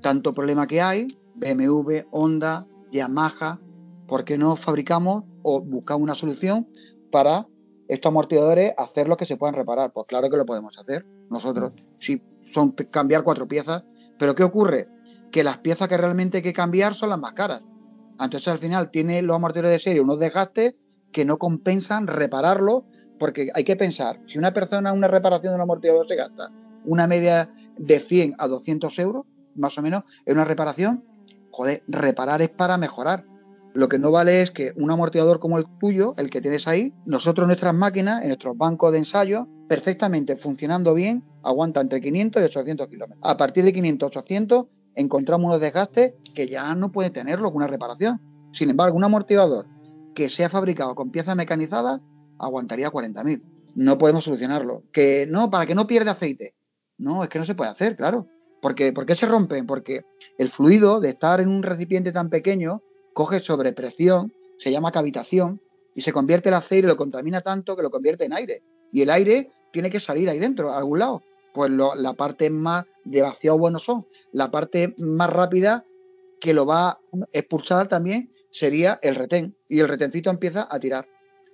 tanto 0.00 0.32
problema 0.32 0.68
que 0.68 0.80
hay, 0.80 1.08
BMW, 1.34 2.02
Honda, 2.12 2.64
Yamaha, 2.92 3.58
¿por 4.06 4.24
qué 4.24 4.38
no 4.38 4.54
fabricamos 4.54 5.24
o 5.42 5.60
buscamos 5.60 6.04
una 6.04 6.14
solución 6.14 6.68
para 7.10 7.48
estos 7.88 8.08
amortiguadores 8.08 8.72
hacer 8.78 9.08
lo 9.08 9.16
que 9.16 9.26
se 9.26 9.36
puedan 9.36 9.56
reparar? 9.56 9.92
Pues 9.92 10.06
claro 10.06 10.30
que 10.30 10.36
lo 10.36 10.46
podemos 10.46 10.78
hacer 10.78 11.04
nosotros. 11.28 11.72
Si 11.98 12.22
son 12.52 12.70
cambiar 12.70 13.24
cuatro 13.24 13.48
piezas, 13.48 13.82
pero 14.16 14.36
¿qué 14.36 14.44
ocurre? 14.44 14.86
Que 15.32 15.42
las 15.42 15.58
piezas 15.58 15.88
que 15.88 15.96
realmente 15.96 16.36
hay 16.36 16.44
que 16.44 16.52
cambiar 16.52 16.94
son 16.94 17.08
las 17.08 17.18
más 17.18 17.32
caras. 17.32 17.62
Entonces 18.24 18.48
al 18.48 18.58
final 18.58 18.90
tiene 18.90 19.22
los 19.22 19.36
amortiguadores 19.36 19.78
de 19.78 19.82
serie 19.82 20.00
unos 20.00 20.18
desgastes 20.18 20.74
que 21.10 21.24
no 21.24 21.38
compensan 21.38 22.06
repararlo, 22.06 22.84
porque 23.18 23.50
hay 23.54 23.64
que 23.64 23.76
pensar, 23.76 24.20
si 24.26 24.38
una 24.38 24.52
persona 24.52 24.92
una 24.92 25.08
reparación 25.08 25.52
de 25.52 25.56
un 25.56 25.62
amortiguador 25.62 26.08
se 26.08 26.16
gasta 26.16 26.50
una 26.84 27.06
media 27.06 27.50
de 27.78 28.00
100 28.00 28.34
a 28.38 28.48
200 28.48 28.98
euros, 28.98 29.26
más 29.54 29.76
o 29.78 29.82
menos, 29.82 30.04
en 30.26 30.34
una 30.34 30.44
reparación, 30.44 31.04
joder, 31.50 31.82
reparar 31.86 32.42
es 32.42 32.48
para 32.48 32.76
mejorar. 32.76 33.24
Lo 33.74 33.88
que 33.88 33.98
no 33.98 34.10
vale 34.10 34.42
es 34.42 34.50
que 34.50 34.72
un 34.76 34.90
amortiguador 34.90 35.38
como 35.38 35.58
el 35.58 35.64
tuyo, 35.78 36.14
el 36.18 36.28
que 36.28 36.40
tienes 36.40 36.68
ahí, 36.68 36.92
nosotros 37.06 37.46
nuestras 37.46 37.74
máquinas, 37.74 38.22
en 38.22 38.28
nuestros 38.28 38.56
bancos 38.56 38.92
de 38.92 38.98
ensayo, 38.98 39.48
perfectamente 39.68 40.36
funcionando 40.36 40.92
bien, 40.92 41.24
aguanta 41.42 41.80
entre 41.80 42.00
500 42.00 42.42
y 42.42 42.44
800 42.44 42.88
kilómetros. 42.88 43.20
A 43.22 43.36
partir 43.36 43.64
de 43.64 43.72
500, 43.72 44.06
800, 44.08 44.66
encontramos 44.94 45.46
unos 45.46 45.60
desgastes 45.60 46.14
que 46.34 46.48
ya 46.48 46.74
no 46.74 46.92
puede 46.92 47.10
tenerlo 47.10 47.48
con 47.50 47.62
una 47.62 47.66
reparación. 47.66 48.20
Sin 48.52 48.70
embargo, 48.70 48.96
un 48.96 49.04
amortiguador 49.04 49.66
que 50.14 50.28
sea 50.28 50.48
fabricado 50.48 50.94
con 50.94 51.10
piezas 51.10 51.36
mecanizadas 51.36 52.00
aguantaría 52.38 52.90
40.000. 52.90 53.42
No 53.74 53.98
podemos 53.98 54.24
solucionarlo. 54.24 54.82
Que 54.92 55.26
no, 55.28 55.50
para 55.50 55.66
que 55.66 55.74
no 55.74 55.86
pierda 55.86 56.12
aceite. 56.12 56.54
No, 56.98 57.22
es 57.22 57.30
que 57.30 57.38
no 57.38 57.44
se 57.44 57.54
puede 57.54 57.70
hacer, 57.70 57.96
claro. 57.96 58.26
Porque, 58.60 58.92
¿Por 58.92 59.06
qué 59.06 59.14
se 59.14 59.26
rompen? 59.26 59.66
Porque 59.66 60.04
el 60.38 60.50
fluido 60.50 61.00
de 61.00 61.10
estar 61.10 61.40
en 61.40 61.48
un 61.48 61.62
recipiente 61.62 62.12
tan 62.12 62.30
pequeño 62.30 62.82
coge 63.12 63.40
sobrepresión, 63.40 64.32
se 64.58 64.70
llama 64.70 64.92
cavitación, 64.92 65.60
y 65.94 66.02
se 66.02 66.12
convierte 66.12 66.48
el 66.48 66.54
aceite 66.54 66.86
lo 66.86 66.96
contamina 66.96 67.40
tanto 67.40 67.76
que 67.76 67.82
lo 67.82 67.90
convierte 67.90 68.24
en 68.24 68.32
aire. 68.32 68.62
Y 68.92 69.02
el 69.02 69.10
aire 69.10 69.50
tiene 69.72 69.90
que 69.90 70.00
salir 70.00 70.28
ahí 70.28 70.38
dentro, 70.38 70.70
a 70.70 70.78
algún 70.78 70.98
lado. 70.98 71.22
Pues 71.52 71.70
la 71.70 72.14
parte 72.14 72.50
más 72.50 72.86
demasiado 73.04 73.58
bueno 73.58 73.78
son. 73.78 74.06
La 74.32 74.50
parte 74.50 74.94
más 74.98 75.30
rápida 75.30 75.84
que 76.40 76.54
lo 76.54 76.66
va 76.66 76.88
a 76.88 76.98
expulsar 77.32 77.88
también 77.88 78.32
sería 78.50 78.98
el 79.02 79.14
retén. 79.14 79.56
Y 79.68 79.80
el 79.80 79.88
retencito 79.88 80.30
empieza 80.30 80.66
a 80.70 80.80
tirar. 80.80 81.08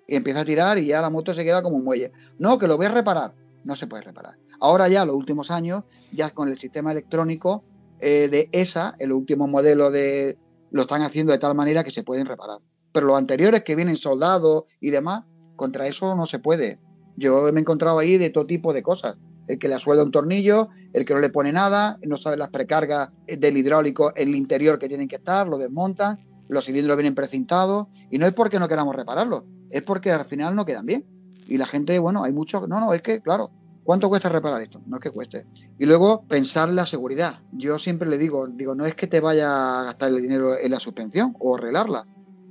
Y 0.07 0.17
empieza 0.17 0.41
a 0.41 0.45
tirar 0.45 0.79
y 0.79 0.87
ya 0.87 1.01
la 1.01 1.11
moto 1.11 1.35
se 1.35 1.45
queda 1.45 1.63
como 1.63 1.77
un 1.77 1.85
muelle. 1.85 2.13
No, 2.39 2.59
que 2.59 2.67
lo 2.67 2.77
voy 2.77 2.87
a 2.87 2.91
reparar. 2.91 3.35
No 3.65 3.77
se 3.77 3.87
puede 3.87 4.03
reparar. 4.03 4.37
Ahora 4.61 4.89
ya, 4.89 5.05
los 5.05 5.15
últimos 5.15 5.51
años, 5.51 5.85
ya 6.13 6.31
con 6.31 6.49
el 6.49 6.59
sistema 6.59 6.93
electrónico 6.93 7.65
eh, 8.01 8.29
de 8.29 8.49
ESA, 8.53 8.95
el 8.99 9.13
último 9.13 9.47
modelo 9.47 9.91
de... 9.91 10.39
lo 10.71 10.83
están 10.83 11.03
haciendo 11.03 11.33
de 11.33 11.39
tal 11.39 11.55
manera 11.55 11.85
que 11.85 11.91
se 11.91 12.03
pueden 12.03 12.27
reparar. 12.27 12.59
Pero 12.93 13.07
los 13.07 13.19
anteriores 13.19 13.63
que 13.63 13.77
vienen 13.77 13.97
soldados 13.97 14.65
y 14.81 14.91
demás, 14.91 15.25
contra 15.57 15.87
eso 15.87 16.15
no 16.15 16.27
se 16.27 16.39
puede. 16.39 16.81
Yo 17.17 17.53
me 17.53 17.59
he 17.59 17.63
encontrado 17.63 17.99
ahí 17.99 18.17
de 18.17 18.31
todo 18.31 18.47
tipo 18.47 18.73
de 18.73 18.83
cosas. 18.83 19.17
El 19.49 19.59
que 19.59 19.69
le 19.69 19.79
suelda 19.79 20.05
un 20.05 20.13
tornillo, 20.13 20.69
el 20.93 21.05
que 21.05 21.15
no 21.15 21.21
le 21.21 21.31
pone 21.31 21.51
nada, 21.51 21.99
no 22.07 22.17
sabe 22.17 22.37
las 22.37 22.51
precargas 22.51 23.11
del 23.27 23.57
hidráulico 23.57 24.13
en 24.15 24.29
el 24.29 24.37
interior 24.37 24.79
que 24.79 24.89
tienen 24.89 25.09
que 25.09 25.17
estar, 25.17 25.49
lo 25.49 25.59
desmontan 25.59 26.21
los 26.49 26.65
cilindros 26.65 26.97
vienen 26.97 27.15
precintados 27.15 27.87
y 28.11 28.19
no 28.19 28.27
es 28.27 28.33
porque 28.33 28.59
no 28.59 28.69
queramos 28.69 28.97
repararlos, 28.97 29.45
es 29.71 29.83
porque 29.83 30.11
al 30.11 30.25
final 30.25 30.57
no 30.57 30.65
quedan 30.65 30.87
bien. 30.87 31.05
Y 31.47 31.57
la 31.57 31.67
gente, 31.67 31.99
bueno, 31.99 32.25
hay 32.25 32.33
mucho, 32.33 32.67
no, 32.67 32.81
no, 32.81 32.93
es 32.93 33.01
que, 33.01 33.21
claro, 33.21 33.51
¿cuánto 33.85 34.09
cuesta 34.09 34.29
reparar 34.29 34.61
esto? 34.61 34.81
No 34.87 34.97
es 34.97 35.03
que 35.03 35.11
cueste. 35.11 35.47
Y 35.79 35.87
luego 35.87 36.25
pensar 36.27 36.69
la 36.69 36.85
seguridad. 36.85 37.41
Yo 37.53 37.79
siempre 37.79 38.09
le 38.09 38.19
digo, 38.19 38.47
digo, 38.47 38.75
no 38.75 38.85
es 38.85 38.95
que 38.95 39.07
te 39.07 39.21
vaya 39.21 39.81
a 39.81 39.85
gastar 39.85 40.11
el 40.11 40.21
dinero 40.21 40.59
en 40.59 40.71
la 40.71 40.81
suspensión 40.81 41.35
o 41.39 41.57
arreglarla, 41.57 42.07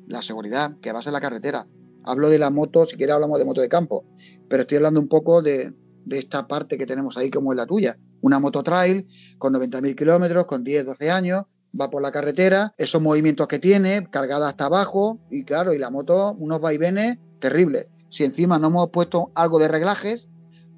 la 0.07 0.21
seguridad, 0.21 0.77
que 0.81 0.91
vas 0.91 1.05
en 1.07 1.13
la 1.13 1.21
carretera. 1.21 1.67
Hablo 2.03 2.29
de 2.29 2.39
la 2.39 2.49
moto, 2.49 2.85
si 2.85 2.95
quieres 2.95 3.13
hablamos 3.13 3.37
de 3.37 3.45
moto 3.45 3.61
de 3.61 3.69
campo, 3.69 4.05
pero 4.47 4.61
estoy 4.61 4.77
hablando 4.77 4.99
un 4.99 5.09
poco 5.09 5.41
de, 5.41 5.73
de 6.07 6.19
esta 6.19 6.47
parte 6.47 6.77
que 6.77 6.85
tenemos 6.85 7.17
ahí 7.17 7.29
como 7.29 7.51
es 7.51 7.57
la 7.57 7.65
tuya. 7.65 7.97
Una 8.21 8.39
moto 8.39 8.63
trail 8.63 9.07
con 9.37 9.53
90.000 9.53 9.95
kilómetros, 9.95 10.45
con 10.45 10.63
10, 10.63 10.85
12 10.85 11.11
años, 11.11 11.45
va 11.79 11.89
por 11.89 12.01
la 12.01 12.11
carretera, 12.11 12.73
esos 12.77 13.01
movimientos 13.01 13.47
que 13.47 13.59
tiene, 13.59 14.07
cargada 14.09 14.49
hasta 14.49 14.65
abajo, 14.65 15.19
y 15.29 15.43
claro, 15.43 15.73
y 15.73 15.77
la 15.77 15.89
moto, 15.89 16.33
unos 16.39 16.61
vaivenes 16.61 17.19
terribles. 17.39 17.87
Si 18.09 18.23
encima 18.23 18.57
no 18.57 18.67
hemos 18.67 18.89
puesto 18.89 19.31
algo 19.35 19.59
de 19.59 19.67
reglajes, 19.67 20.29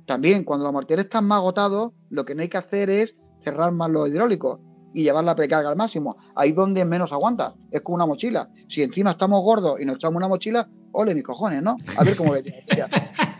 también 0.05 0.43
cuando 0.43 0.65
los 0.65 0.73
mortales 0.73 1.05
están 1.05 1.25
más 1.25 1.37
agotados, 1.37 1.93
lo 2.09 2.25
que 2.25 2.33
no 2.33 2.41
hay 2.41 2.49
que 2.49 2.57
hacer 2.57 2.89
es 2.89 3.15
cerrar 3.43 3.71
más 3.71 3.91
los 3.91 4.09
hidráulicos 4.09 4.59
y 4.93 5.03
llevar 5.03 5.23
la 5.23 5.35
precarga 5.35 5.69
al 5.69 5.75
máximo. 5.75 6.15
Ahí 6.35 6.51
donde 6.51 6.85
menos 6.85 7.11
aguanta, 7.11 7.53
es 7.71 7.81
con 7.81 7.95
una 7.95 8.05
mochila. 8.05 8.49
Si 8.67 8.81
encima 8.81 9.11
estamos 9.11 9.41
gordos 9.41 9.79
y 9.79 9.85
nos 9.85 9.95
echamos 9.95 10.17
una 10.17 10.27
mochila, 10.27 10.67
ole 10.91 11.13
mis 11.13 11.23
cojones, 11.23 11.61
¿no? 11.61 11.77
A 11.97 12.03
ver 12.03 12.15
cómo 12.15 12.33
le 12.33 12.43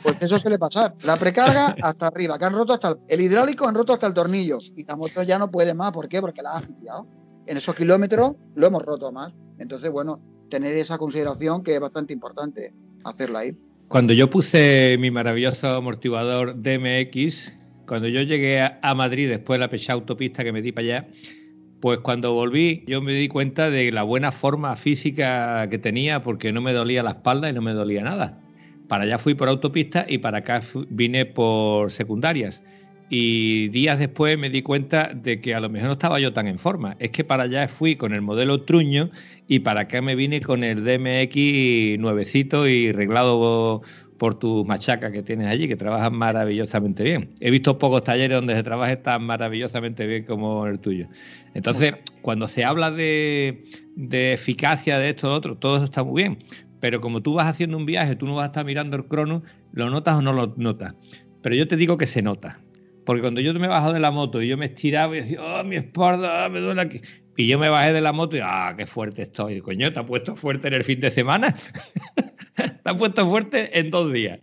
Pues 0.03 0.21
eso 0.21 0.39
suele 0.39 0.57
pasar. 0.57 0.95
La 1.03 1.17
precarga 1.17 1.75
hasta 1.81 2.07
arriba, 2.07 2.37
que 2.39 2.45
han 2.45 2.53
roto 2.53 2.73
hasta 2.73 2.89
el, 2.89 2.97
el 3.07 3.21
hidráulico, 3.21 3.67
han 3.67 3.75
roto 3.75 3.93
hasta 3.93 4.07
el 4.07 4.13
tornillo. 4.13 4.59
Y 4.75 4.85
la 4.85 4.95
moto 4.95 5.23
ya 5.23 5.37
no 5.37 5.51
puede 5.51 5.73
más. 5.73 5.91
¿Por 5.91 6.07
qué? 6.07 6.21
Porque 6.21 6.41
la 6.41 6.57
han 6.57 6.67
pillado 6.67 7.07
en 7.49 7.57
esos 7.57 7.75
kilómetros 7.75 8.35
lo 8.55 8.67
hemos 8.67 8.83
roto 8.83 9.11
más. 9.11 9.33
Entonces, 9.57 9.91
bueno, 9.91 10.21
tener 10.51 10.77
esa 10.77 10.99
consideración 10.99 11.63
que 11.63 11.73
es 11.73 11.81
bastante 11.81 12.13
importante 12.13 12.73
hacerla 13.03 13.39
ahí. 13.39 13.57
Cuando 13.87 14.13
yo 14.13 14.29
puse 14.29 14.97
mi 14.99 15.09
maravilloso 15.09 15.67
amortiguador 15.67 16.61
DMX, 16.61 17.57
cuando 17.87 18.07
yo 18.07 18.21
llegué 18.21 18.61
a 18.61 18.93
Madrid 18.93 19.29
después 19.29 19.57
de 19.57 19.61
la 19.61 19.69
pecha 19.69 19.93
autopista 19.93 20.43
que 20.43 20.53
me 20.53 20.61
di 20.61 20.71
para 20.71 20.85
allá, 20.85 21.07
pues 21.79 21.99
cuando 21.99 22.33
volví 22.33 22.83
yo 22.87 23.01
me 23.01 23.13
di 23.13 23.27
cuenta 23.27 23.69
de 23.69 23.91
la 23.91 24.03
buena 24.03 24.31
forma 24.31 24.75
física 24.75 25.67
que 25.69 25.77
tenía 25.77 26.23
porque 26.23 26.51
no 26.51 26.61
me 26.61 26.73
dolía 26.73 27.03
la 27.03 27.11
espalda 27.11 27.49
y 27.49 27.53
no 27.53 27.61
me 27.61 27.73
dolía 27.73 28.03
nada. 28.03 28.39
Para 28.87 29.03
allá 29.03 29.17
fui 29.17 29.35
por 29.35 29.49
autopista 29.49 30.05
y 30.07 30.17
para 30.17 30.39
acá 30.39 30.61
vine 30.89 31.25
por 31.25 31.91
secundarias. 31.91 32.63
Y 33.11 33.69
días 33.69 33.97
después 33.97 34.37
me 34.37 34.49
di 34.49 34.61
cuenta 34.61 35.11
de 35.13 35.41
que 35.41 35.55
a 35.55 35.59
lo 35.59 35.69
mejor 35.69 35.87
no 35.87 35.93
estaba 35.93 36.19
yo 36.19 36.33
tan 36.33 36.47
en 36.47 36.59
forma. 36.59 36.95
Es 36.99 37.09
que 37.11 37.23
para 37.23 37.43
allá 37.43 37.67
fui 37.67 37.95
con 37.95 38.13
el 38.13 38.21
modelo 38.21 38.61
Truño 38.61 39.09
y 39.47 39.59
para 39.59 39.81
acá 39.81 40.01
me 40.01 40.15
vine 40.15 40.41
con 40.41 40.63
el 40.63 40.83
DMX 40.83 41.99
nuevecito 41.99 42.67
y 42.67 42.91
reglado 42.91 43.81
por 44.19 44.37
tu 44.37 44.63
machaca 44.65 45.11
que 45.11 45.23
tienes 45.23 45.47
allí, 45.47 45.67
que 45.67 45.75
trabajan 45.75 46.13
maravillosamente 46.13 47.01
bien. 47.01 47.31
He 47.39 47.49
visto 47.49 47.79
pocos 47.79 48.03
talleres 48.03 48.35
donde 48.35 48.53
se 48.53 48.61
trabaje 48.61 48.97
tan 48.97 49.23
maravillosamente 49.23 50.05
bien 50.05 50.25
como 50.25 50.67
el 50.67 50.79
tuyo. 50.79 51.07
Entonces, 51.55 51.95
cuando 52.21 52.47
se 52.47 52.63
habla 52.63 52.91
de, 52.91 53.63
de 53.95 54.33
eficacia 54.33 54.99
de 54.99 55.09
esto, 55.09 55.33
otro, 55.33 55.57
todo 55.57 55.77
eso 55.77 55.85
está 55.85 56.03
muy 56.03 56.21
bien. 56.21 56.37
Pero 56.79 57.01
como 57.01 57.21
tú 57.21 57.33
vas 57.33 57.47
haciendo 57.47 57.77
un 57.77 57.85
viaje, 57.85 58.15
tú 58.15 58.27
no 58.27 58.35
vas 58.35 58.43
a 58.43 58.47
estar 58.47 58.65
mirando 58.65 58.97
el 58.97 59.05
crono, 59.05 59.41
¿lo 59.71 59.89
notas 59.89 60.15
o 60.15 60.21
no 60.21 60.33
lo 60.33 60.53
notas? 60.57 60.93
Pero 61.41 61.55
yo 61.55 61.67
te 61.67 61.77
digo 61.77 61.97
que 61.97 62.05
se 62.05 62.21
nota. 62.21 62.59
Porque 63.05 63.21
cuando 63.21 63.41
yo 63.41 63.53
me 63.53 63.67
bajo 63.67 63.91
de 63.91 63.99
la 63.99 64.11
moto 64.11 64.41
y 64.41 64.47
yo 64.47 64.57
me 64.57 64.65
estiraba 64.65 65.15
y 65.15 65.21
decía, 65.21 65.41
oh, 65.41 65.63
mi 65.63 65.77
espalda, 65.77 66.47
me 66.49 66.59
duele 66.59 66.81
aquí. 66.81 67.01
Y 67.37 67.47
yo 67.47 67.57
me 67.57 67.69
bajé 67.69 67.93
de 67.93 68.01
la 68.01 68.11
moto 68.11 68.35
y, 68.35 68.41
ah, 68.43 68.75
qué 68.77 68.85
fuerte 68.85 69.23
estoy. 69.23 69.61
Coño, 69.61 69.91
¿te 69.91 69.99
has 69.99 70.05
puesto 70.05 70.35
fuerte 70.35 70.67
en 70.67 70.73
el 70.75 70.83
fin 70.83 70.99
de 70.99 71.09
semana? 71.09 71.55
¿Te 72.83 72.89
has 72.89 72.97
puesto 72.97 73.27
fuerte 73.27 73.79
en 73.79 73.91
dos 73.91 74.11
días? 74.11 74.39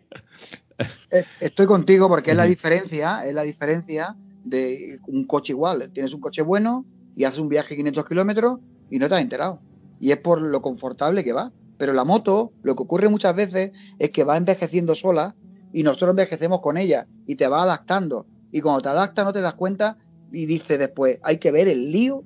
Eh, 0.79 1.23
estoy 1.41 1.67
contigo 1.67 2.09
porque 2.09 2.33
es 2.33 2.37
la 2.37 2.45
diferencia, 2.45 3.27
es 3.27 3.35
la 3.35 3.43
diferencia 3.43 4.17
de 4.45 4.99
un 5.07 5.25
coche 5.27 5.53
igual. 5.53 5.91
Tienes 5.93 6.13
un 6.13 6.21
coche 6.21 6.43
bueno 6.43 6.85
y 7.17 7.25
haces 7.25 7.39
un 7.39 7.49
viaje 7.49 7.71
de 7.71 7.77
500 7.77 8.07
kilómetros 8.07 8.61
y 8.91 8.99
no 8.99 9.09
te 9.09 9.15
has 9.15 9.23
enterado. 9.23 9.61
Y 10.01 10.11
es 10.11 10.19
por 10.19 10.41
lo 10.41 10.61
confortable 10.61 11.25
que 11.25 11.33
va. 11.33 11.53
Pero 11.79 11.93
la 11.93 12.05
moto, 12.05 12.53
lo 12.63 12.75
que 12.75 12.83
ocurre 12.83 13.09
muchas 13.09 13.37
veces 13.37 13.73
es 13.99 14.11
que 14.11 14.25
va 14.25 14.37
envejeciendo 14.37 14.95
sola 14.95 15.35
y 15.73 15.83
nosotros 15.83 16.11
envejecemos 16.11 16.61
con 16.61 16.79
ella 16.79 17.07
y 17.27 17.37
te 17.37 17.49
va 17.49 17.63
adaptando 17.63 18.27
y 18.57 18.61
cuando 18.61 18.83
te 18.83 18.89
adaptas 18.89 19.25
no 19.25 19.33
te 19.33 19.41
das 19.41 19.55
cuenta 19.55 19.99
y 20.33 20.47
dices 20.47 20.79
después, 20.79 21.19
hay 21.23 21.39
que 21.39 21.51
ver 21.51 21.69
el 21.69 21.93
lío, 21.93 22.25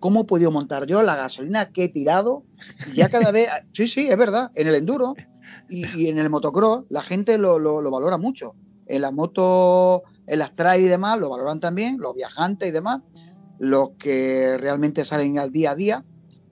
cómo 0.00 0.22
he 0.22 0.24
podido 0.24 0.50
montar 0.50 0.86
yo 0.86 1.02
la 1.02 1.14
gasolina 1.14 1.66
que 1.66 1.84
he 1.84 1.88
tirado. 1.88 2.42
ya 2.94 3.08
cada 3.08 3.30
vez, 3.30 3.48
sí, 3.72 3.86
sí, 3.86 4.08
es 4.08 4.18
verdad, 4.18 4.50
en 4.54 4.66
el 4.66 4.74
enduro 4.74 5.14
y, 5.68 6.08
en 6.08 6.18
el 6.18 6.30
motocross 6.30 6.84
la 6.88 7.02
gente 7.02 7.38
lo, 7.38 7.60
valora 7.90 8.18
mucho. 8.18 8.54
En 8.86 9.02
la 9.02 9.12
moto 9.12 10.02
en 10.26 10.40
las 10.40 10.56
trail 10.56 10.84
y 10.84 10.88
demás 10.88 11.20
lo 11.20 11.28
valoran 11.28 11.60
también, 11.60 11.98
los 11.98 12.14
viajantes 12.14 12.68
y 12.68 12.72
demás, 12.72 13.02
los 13.58 13.90
que 13.90 14.56
realmente 14.58 15.04
salen 15.04 15.38
al 15.38 15.52
día 15.52 15.72
a 15.72 15.74
día, 15.76 16.04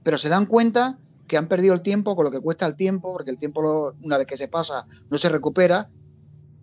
pero 0.04 0.18
se 0.18 0.28
dan 0.28 0.46
cuenta 0.46 0.98
que 1.26 1.36
han 1.36 1.48
perdido 1.48 1.74
el 1.74 1.82
tiempo 1.82 2.14
con 2.14 2.24
lo 2.24 2.30
que 2.30 2.40
cuesta 2.40 2.66
el 2.66 2.76
tiempo, 2.76 3.12
porque 3.12 3.30
el 3.30 3.38
tiempo 3.38 3.94
una 4.02 4.18
vez 4.18 4.26
que 4.26 4.36
se 4.36 4.48
pasa 4.48 4.86
no 5.10 5.18
se 5.18 5.28
recupera, 5.28 5.90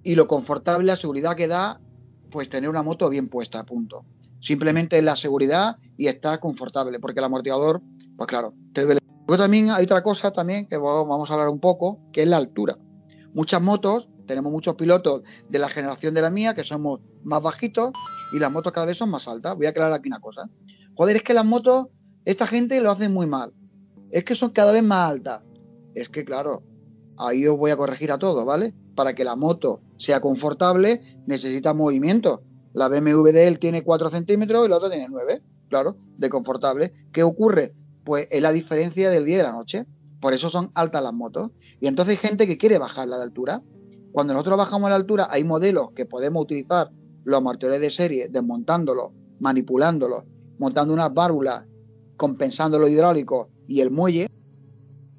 y 0.03 0.15
lo 0.15 0.27
confortable, 0.27 0.85
la 0.85 0.95
seguridad 0.95 1.35
que 1.35 1.47
da, 1.47 1.81
pues 2.29 2.47
tener 2.47 2.69
una 2.69 2.83
moto 2.83 3.09
bien 3.09 3.27
puesta, 3.27 3.63
punto. 3.65 4.05
Simplemente 4.45 5.01
la 5.01 5.15
seguridad 5.15 5.77
y 5.97 6.05
está 6.05 6.39
confortable, 6.39 6.99
porque 6.99 7.19
el 7.19 7.25
amortiguador, 7.25 7.81
pues 8.15 8.27
claro, 8.27 8.53
te 8.73 8.83
duele. 8.83 8.99
Luego 9.27 9.41
también 9.41 9.71
hay 9.71 9.85
otra 9.85 10.03
cosa 10.03 10.31
también 10.31 10.67
que 10.67 10.77
vamos 10.77 11.31
a 11.31 11.33
hablar 11.33 11.49
un 11.49 11.59
poco, 11.59 11.99
que 12.13 12.21
es 12.21 12.27
la 12.27 12.37
altura. 12.37 12.77
Muchas 13.33 13.59
motos, 13.59 14.07
tenemos 14.27 14.51
muchos 14.51 14.75
pilotos 14.75 15.23
de 15.49 15.57
la 15.57 15.67
generación 15.67 16.13
de 16.13 16.21
la 16.21 16.29
mía 16.29 16.53
que 16.53 16.63
somos 16.63 17.01
más 17.23 17.41
bajitos 17.41 17.89
y 18.35 18.39
las 18.39 18.51
motos 18.51 18.71
cada 18.71 18.85
vez 18.85 18.99
son 18.99 19.09
más 19.09 19.27
altas. 19.27 19.55
Voy 19.55 19.65
a 19.65 19.69
aclarar 19.69 19.93
aquí 19.93 20.09
una 20.09 20.19
cosa. 20.19 20.47
Joder, 20.93 21.15
es 21.15 21.23
que 21.23 21.33
las 21.33 21.45
motos, 21.45 21.87
esta 22.23 22.45
gente 22.45 22.79
lo 22.81 22.91
hace 22.91 23.09
muy 23.09 23.25
mal. 23.25 23.51
Es 24.11 24.25
que 24.25 24.35
son 24.35 24.51
cada 24.51 24.71
vez 24.71 24.83
más 24.83 25.09
altas. 25.09 25.41
Es 25.95 26.07
que, 26.09 26.23
claro, 26.23 26.61
ahí 27.17 27.47
os 27.47 27.57
voy 27.57 27.71
a 27.71 27.77
corregir 27.77 28.11
a 28.11 28.19
todos, 28.19 28.45
¿vale? 28.45 28.75
Para 28.93 29.15
que 29.15 29.23
la 29.23 29.35
moto 29.35 29.81
sea 29.97 30.21
confortable, 30.21 31.01
necesita 31.25 31.73
movimiento. 31.73 32.43
La 32.75 32.89
BMW 32.89 33.31
de 33.31 33.47
él 33.47 33.57
tiene 33.57 33.83
4 33.83 34.09
centímetros 34.09 34.65
y 34.65 34.69
la 34.69 34.75
otra 34.75 34.89
tiene 34.89 35.07
9, 35.09 35.41
claro, 35.69 35.95
de 36.17 36.29
confortable. 36.29 36.93
¿Qué 37.13 37.23
ocurre? 37.23 37.73
Pues 38.03 38.27
es 38.29 38.41
la 38.41 38.51
diferencia 38.51 39.09
del 39.09 39.23
día 39.23 39.35
y 39.35 39.37
de 39.37 39.43
la 39.43 39.53
noche. 39.53 39.85
Por 40.19 40.33
eso 40.33 40.49
son 40.49 40.71
altas 40.75 41.01
las 41.01 41.13
motos. 41.13 41.51
Y 41.79 41.87
entonces 41.87 42.17
hay 42.17 42.27
gente 42.27 42.47
que 42.47 42.57
quiere 42.57 42.77
bajarla 42.77 43.17
de 43.17 43.23
altura. 43.23 43.61
Cuando 44.11 44.33
nosotros 44.33 44.57
bajamos 44.57 44.89
la 44.89 44.97
altura, 44.97 45.29
hay 45.31 45.45
modelos 45.45 45.91
que 45.93 46.05
podemos 46.05 46.43
utilizar 46.43 46.91
los 47.23 47.37
amortiguadores 47.37 47.81
de 47.81 47.89
serie, 47.89 48.27
desmontándolos, 48.27 49.11
manipulándolos, 49.39 50.25
montando 50.59 50.93
unas 50.93 51.13
válvulas, 51.13 51.63
compensando 52.17 52.77
los 52.77 52.89
hidráulicos 52.89 53.47
y 53.67 53.79
el 53.79 53.89
muelle, 53.89 54.27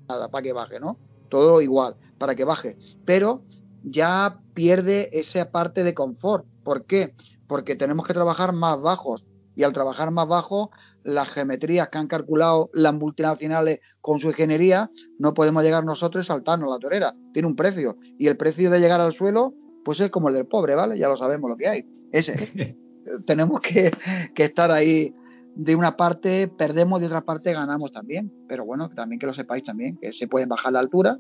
nada, 0.08 0.28
para 0.28 0.42
que 0.42 0.52
baje, 0.52 0.78
¿no? 0.78 0.98
Todo 1.30 1.62
igual, 1.62 1.96
para 2.18 2.34
que 2.34 2.44
baje. 2.44 2.76
Pero 3.06 3.42
ya 3.82 4.40
pierde 4.52 5.08
esa 5.18 5.50
parte 5.50 5.84
de 5.84 5.94
confort. 5.94 6.44
¿Por 6.62 6.84
qué? 6.84 7.14
Porque 7.46 7.76
tenemos 7.76 8.06
que 8.06 8.14
trabajar 8.14 8.52
más 8.52 8.80
bajos. 8.80 9.24
Y 9.54 9.62
al 9.62 9.72
trabajar 9.72 10.10
más 10.10 10.28
bajo, 10.28 10.70
las 11.02 11.30
geometrías 11.30 11.88
que 11.88 11.96
han 11.96 12.08
calculado 12.08 12.68
las 12.74 12.92
multinacionales 12.92 13.80
con 14.02 14.20
su 14.20 14.28
ingeniería, 14.28 14.90
no 15.18 15.32
podemos 15.32 15.62
llegar 15.62 15.82
nosotros 15.82 16.24
y 16.24 16.28
saltarnos 16.28 16.70
la 16.70 16.78
torera. 16.78 17.14
Tiene 17.32 17.48
un 17.48 17.56
precio. 17.56 17.96
Y 18.18 18.26
el 18.26 18.36
precio 18.36 18.70
de 18.70 18.80
llegar 18.80 19.00
al 19.00 19.14
suelo, 19.14 19.54
pues 19.84 20.00
es 20.00 20.10
como 20.10 20.28
el 20.28 20.34
del 20.34 20.46
pobre, 20.46 20.74
¿vale? 20.74 20.98
Ya 20.98 21.08
lo 21.08 21.16
sabemos 21.16 21.48
lo 21.48 21.56
que 21.56 21.68
hay. 21.68 21.86
Ese. 22.12 22.76
Tenemos 23.26 23.60
que, 23.62 23.90
que 24.34 24.44
estar 24.44 24.70
ahí 24.70 25.14
de 25.54 25.74
una 25.74 25.96
parte 25.96 26.48
perdemos, 26.48 27.00
de 27.00 27.06
otra 27.06 27.22
parte 27.22 27.52
ganamos 27.52 27.92
también. 27.92 28.30
Pero 28.46 28.64
bueno, 28.66 28.90
también 28.90 29.18
que 29.18 29.26
lo 29.26 29.32
sepáis 29.32 29.64
también, 29.64 29.96
que 29.96 30.12
se 30.12 30.28
pueden 30.28 30.48
bajar 30.48 30.72
la 30.72 30.80
altura 30.80 31.18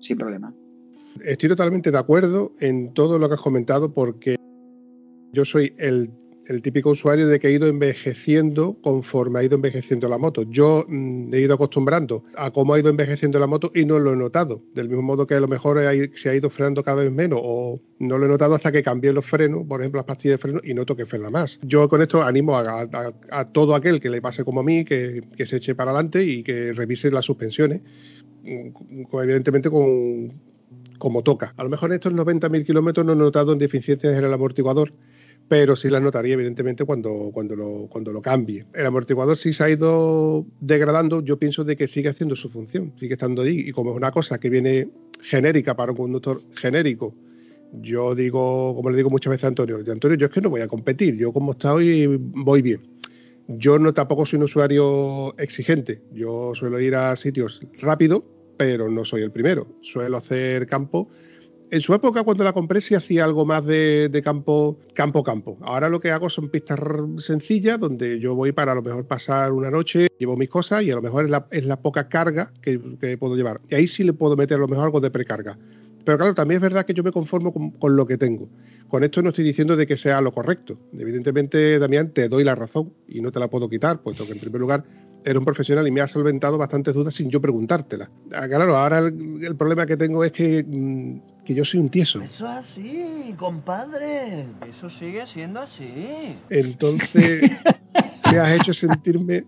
sin 0.00 0.16
problema. 0.16 0.54
Estoy 1.24 1.48
totalmente 1.48 1.90
de 1.90 1.98
acuerdo 1.98 2.52
en 2.60 2.92
todo 2.92 3.18
lo 3.18 3.28
que 3.28 3.34
has 3.34 3.40
comentado 3.40 3.92
porque 3.92 4.35
yo 5.36 5.44
soy 5.44 5.74
el, 5.76 6.10
típico 6.62 6.90
usuario 6.90 7.26
de 7.26 7.38
que 7.38 7.48
he 7.48 7.52
ido 7.52 7.66
envejeciendo 7.66 8.78
conforme 8.80 9.40
ha 9.40 9.42
ido 9.42 9.56
envejeciendo 9.56 10.08
la 10.08 10.16
moto. 10.16 10.44
Yo 10.44 10.86
mm, 10.88 11.34
he 11.34 11.40
ido 11.40 11.54
acostumbrando 11.54 12.24
a 12.36 12.50
cómo 12.52 12.72
ha 12.72 12.78
ido 12.78 12.88
envejeciendo 12.88 13.38
la 13.38 13.46
moto 13.46 13.70
y 13.74 13.84
no 13.84 13.98
lo 13.98 14.14
he 14.14 14.16
notado. 14.16 14.62
Del 14.74 14.88
mismo 14.88 15.02
modo 15.02 15.26
que 15.26 15.34
a 15.34 15.40
lo 15.40 15.48
mejor 15.48 15.78
se 16.14 16.30
ha 16.30 16.34
ido 16.34 16.48
frenando 16.48 16.82
cada 16.82 17.02
vez 17.02 17.12
menos 17.12 17.40
o 17.42 17.80
no 17.98 18.16
lo 18.16 18.24
he 18.24 18.28
notado 18.28 18.54
hasta 18.54 18.72
que 18.72 18.82
cambié 18.82 19.12
los 19.12 19.26
frenos, 19.26 19.66
por 19.66 19.80
ejemplo 19.80 19.98
las 19.98 20.06
pastillas 20.06 20.38
de 20.38 20.38
freno, 20.38 20.60
y 20.64 20.72
noto 20.72 20.96
que 20.96 21.04
frena 21.04 21.28
más. 21.28 21.58
Yo 21.62 21.86
con 21.88 22.00
esto 22.00 22.22
animo 22.22 22.56
a, 22.56 23.44
todo 23.52 23.74
aquel 23.74 24.00
que 24.00 24.08
le 24.08 24.22
pase 24.22 24.42
como 24.42 24.60
a 24.60 24.62
mí, 24.62 24.86
que, 24.86 25.22
se 25.44 25.56
eche 25.56 25.74
para 25.74 25.90
adelante 25.90 26.24
y 26.24 26.42
que 26.42 26.72
revise 26.72 27.10
las 27.10 27.26
suspensiones 27.26 27.82
mm, 28.44 29.04
evidentemente 29.20 29.68
con, 29.68 30.32
como 30.98 31.22
toca. 31.22 31.54
A 31.56 31.64
lo 31.64 31.70
mejor 31.70 31.90
en 31.90 31.96
estos 31.96 32.12
90.000 32.12 32.64
kilómetros 32.64 33.04
no 33.04 33.12
he 33.12 33.16
notado 33.16 33.52
en 33.52 33.58
deficiencias 33.58 34.16
en 34.16 34.24
el 34.24 34.32
amortiguador, 34.32 34.92
pero 35.48 35.76
sí 35.76 35.88
las 35.88 36.02
notaría 36.02 36.34
evidentemente 36.34 36.84
cuando, 36.84 37.30
cuando, 37.32 37.54
lo, 37.54 37.86
cuando 37.88 38.12
lo 38.12 38.20
cambie. 38.20 38.64
El 38.74 38.86
amortiguador 38.86 39.36
sí 39.36 39.52
se 39.52 39.64
ha 39.64 39.70
ido 39.70 40.46
degradando, 40.60 41.22
yo 41.22 41.38
pienso 41.38 41.64
de 41.64 41.76
que 41.76 41.88
sigue 41.88 42.08
haciendo 42.08 42.34
su 42.36 42.50
función, 42.50 42.92
sigue 42.98 43.14
estando 43.14 43.42
ahí 43.42 43.64
y 43.68 43.72
como 43.72 43.90
es 43.90 43.96
una 43.96 44.10
cosa 44.10 44.38
que 44.38 44.50
viene 44.50 44.88
genérica 45.20 45.76
para 45.76 45.92
un 45.92 45.98
conductor 45.98 46.40
genérico, 46.56 47.14
yo 47.80 48.14
digo, 48.14 48.74
como 48.74 48.90
le 48.90 48.96
digo 48.96 49.10
muchas 49.10 49.30
veces 49.30 49.44
a 49.44 49.48
Antonio, 49.48 49.78
Antonio, 49.88 50.16
yo 50.16 50.26
es 50.26 50.32
que 50.32 50.40
no 50.40 50.50
voy 50.50 50.60
a 50.60 50.68
competir, 50.68 51.16
yo 51.16 51.32
como 51.32 51.52
estoy 51.52 52.06
voy 52.18 52.62
bien. 52.62 52.80
Yo 53.48 53.78
no 53.78 53.94
tampoco 53.94 54.26
soy 54.26 54.38
un 54.38 54.44
usuario 54.44 55.36
exigente, 55.38 56.02
yo 56.12 56.52
suelo 56.54 56.80
ir 56.80 56.96
a 56.96 57.14
sitios 57.14 57.60
rápido 57.80 58.36
pero 58.56 58.88
no 58.88 59.04
soy 59.04 59.22
el 59.22 59.30
primero. 59.30 59.66
Suelo 59.82 60.16
hacer 60.16 60.66
campo. 60.66 61.08
En 61.68 61.80
su 61.80 61.92
época, 61.94 62.22
cuando 62.22 62.44
la 62.44 62.52
compré, 62.52 62.80
sí 62.80 62.94
hacía 62.94 63.24
algo 63.24 63.44
más 63.44 63.64
de, 63.66 64.20
campo, 64.22 64.78
campo, 64.94 65.24
campo. 65.24 65.58
Ahora 65.62 65.88
lo 65.88 65.98
que 65.98 66.12
hago 66.12 66.30
son 66.30 66.48
pistas 66.48 66.78
sencillas, 67.18 67.80
donde 67.80 68.20
yo 68.20 68.36
voy 68.36 68.52
para 68.52 68.70
a 68.70 68.74
lo 68.76 68.82
mejor 68.82 69.04
pasar 69.06 69.52
una 69.52 69.70
noche, 69.70 70.06
llevo 70.18 70.36
mis 70.36 70.48
cosas 70.48 70.84
y 70.84 70.92
a 70.92 70.94
lo 70.94 71.02
mejor 71.02 71.28
es 71.50 71.66
la, 71.66 71.80
poca 71.80 72.08
carga 72.08 72.52
que, 72.62 72.78
puedo 73.18 73.34
llevar. 73.34 73.60
Y 73.68 73.74
ahí 73.74 73.88
sí 73.88 74.04
le 74.04 74.12
puedo 74.12 74.36
meter 74.36 74.58
a 74.58 74.60
lo 74.60 74.68
mejor 74.68 74.84
algo 74.84 75.00
de 75.00 75.10
precarga. 75.10 75.58
Pero 76.04 76.18
claro, 76.18 76.34
también 76.34 76.58
es 76.58 76.62
verdad 76.62 76.86
que 76.86 76.94
yo 76.94 77.02
me 77.02 77.10
conformo 77.10 77.52
con, 77.52 77.96
lo 77.96 78.06
que 78.06 78.16
tengo. 78.16 78.48
Con 78.88 79.02
esto 79.02 79.20
no 79.20 79.30
estoy 79.30 79.44
diciendo 79.44 79.74
de 79.74 79.88
que 79.88 79.96
sea 79.96 80.20
lo 80.20 80.30
correcto. 80.30 80.78
Evidentemente, 80.96 81.80
Damián, 81.80 82.10
te 82.10 82.28
doy 82.28 82.44
la 82.44 82.54
razón 82.54 82.92
y 83.08 83.20
no 83.20 83.32
te 83.32 83.40
la 83.40 83.48
puedo 83.48 83.68
quitar, 83.68 84.02
puesto 84.02 84.24
que 84.24 84.32
en 84.32 84.38
primer 84.38 84.60
lugar 84.60 84.84
era 85.26 85.40
un 85.40 85.44
profesional 85.44 85.86
y 85.88 85.90
me 85.90 86.00
ha 86.00 86.06
solventado 86.06 86.56
bastantes 86.56 86.94
dudas 86.94 87.12
sin 87.12 87.28
yo 87.28 87.40
preguntártela. 87.40 88.08
Ah, 88.32 88.46
claro, 88.46 88.76
ahora 88.76 89.00
el, 89.00 89.56
problema 89.56 89.84
que 89.84 89.96
tengo 89.96 90.22
es 90.22 90.30
que, 90.30 90.64
mm, 90.64 91.18
que, 91.46 91.54
yo 91.54 91.64
soy 91.64 91.80
un 91.80 91.88
tieso. 91.88 92.20
Eso 92.20 92.44
es 92.44 92.50
así, 92.50 93.34
compadre. 93.38 94.46
Eso 94.68 94.90
sigue 94.90 95.26
siendo 95.26 95.60
así. 95.60 96.36
Entonces, 96.50 97.50
me 98.32 98.38
has 98.38 98.60
hecho 98.60 98.74
sentirme 98.74 99.44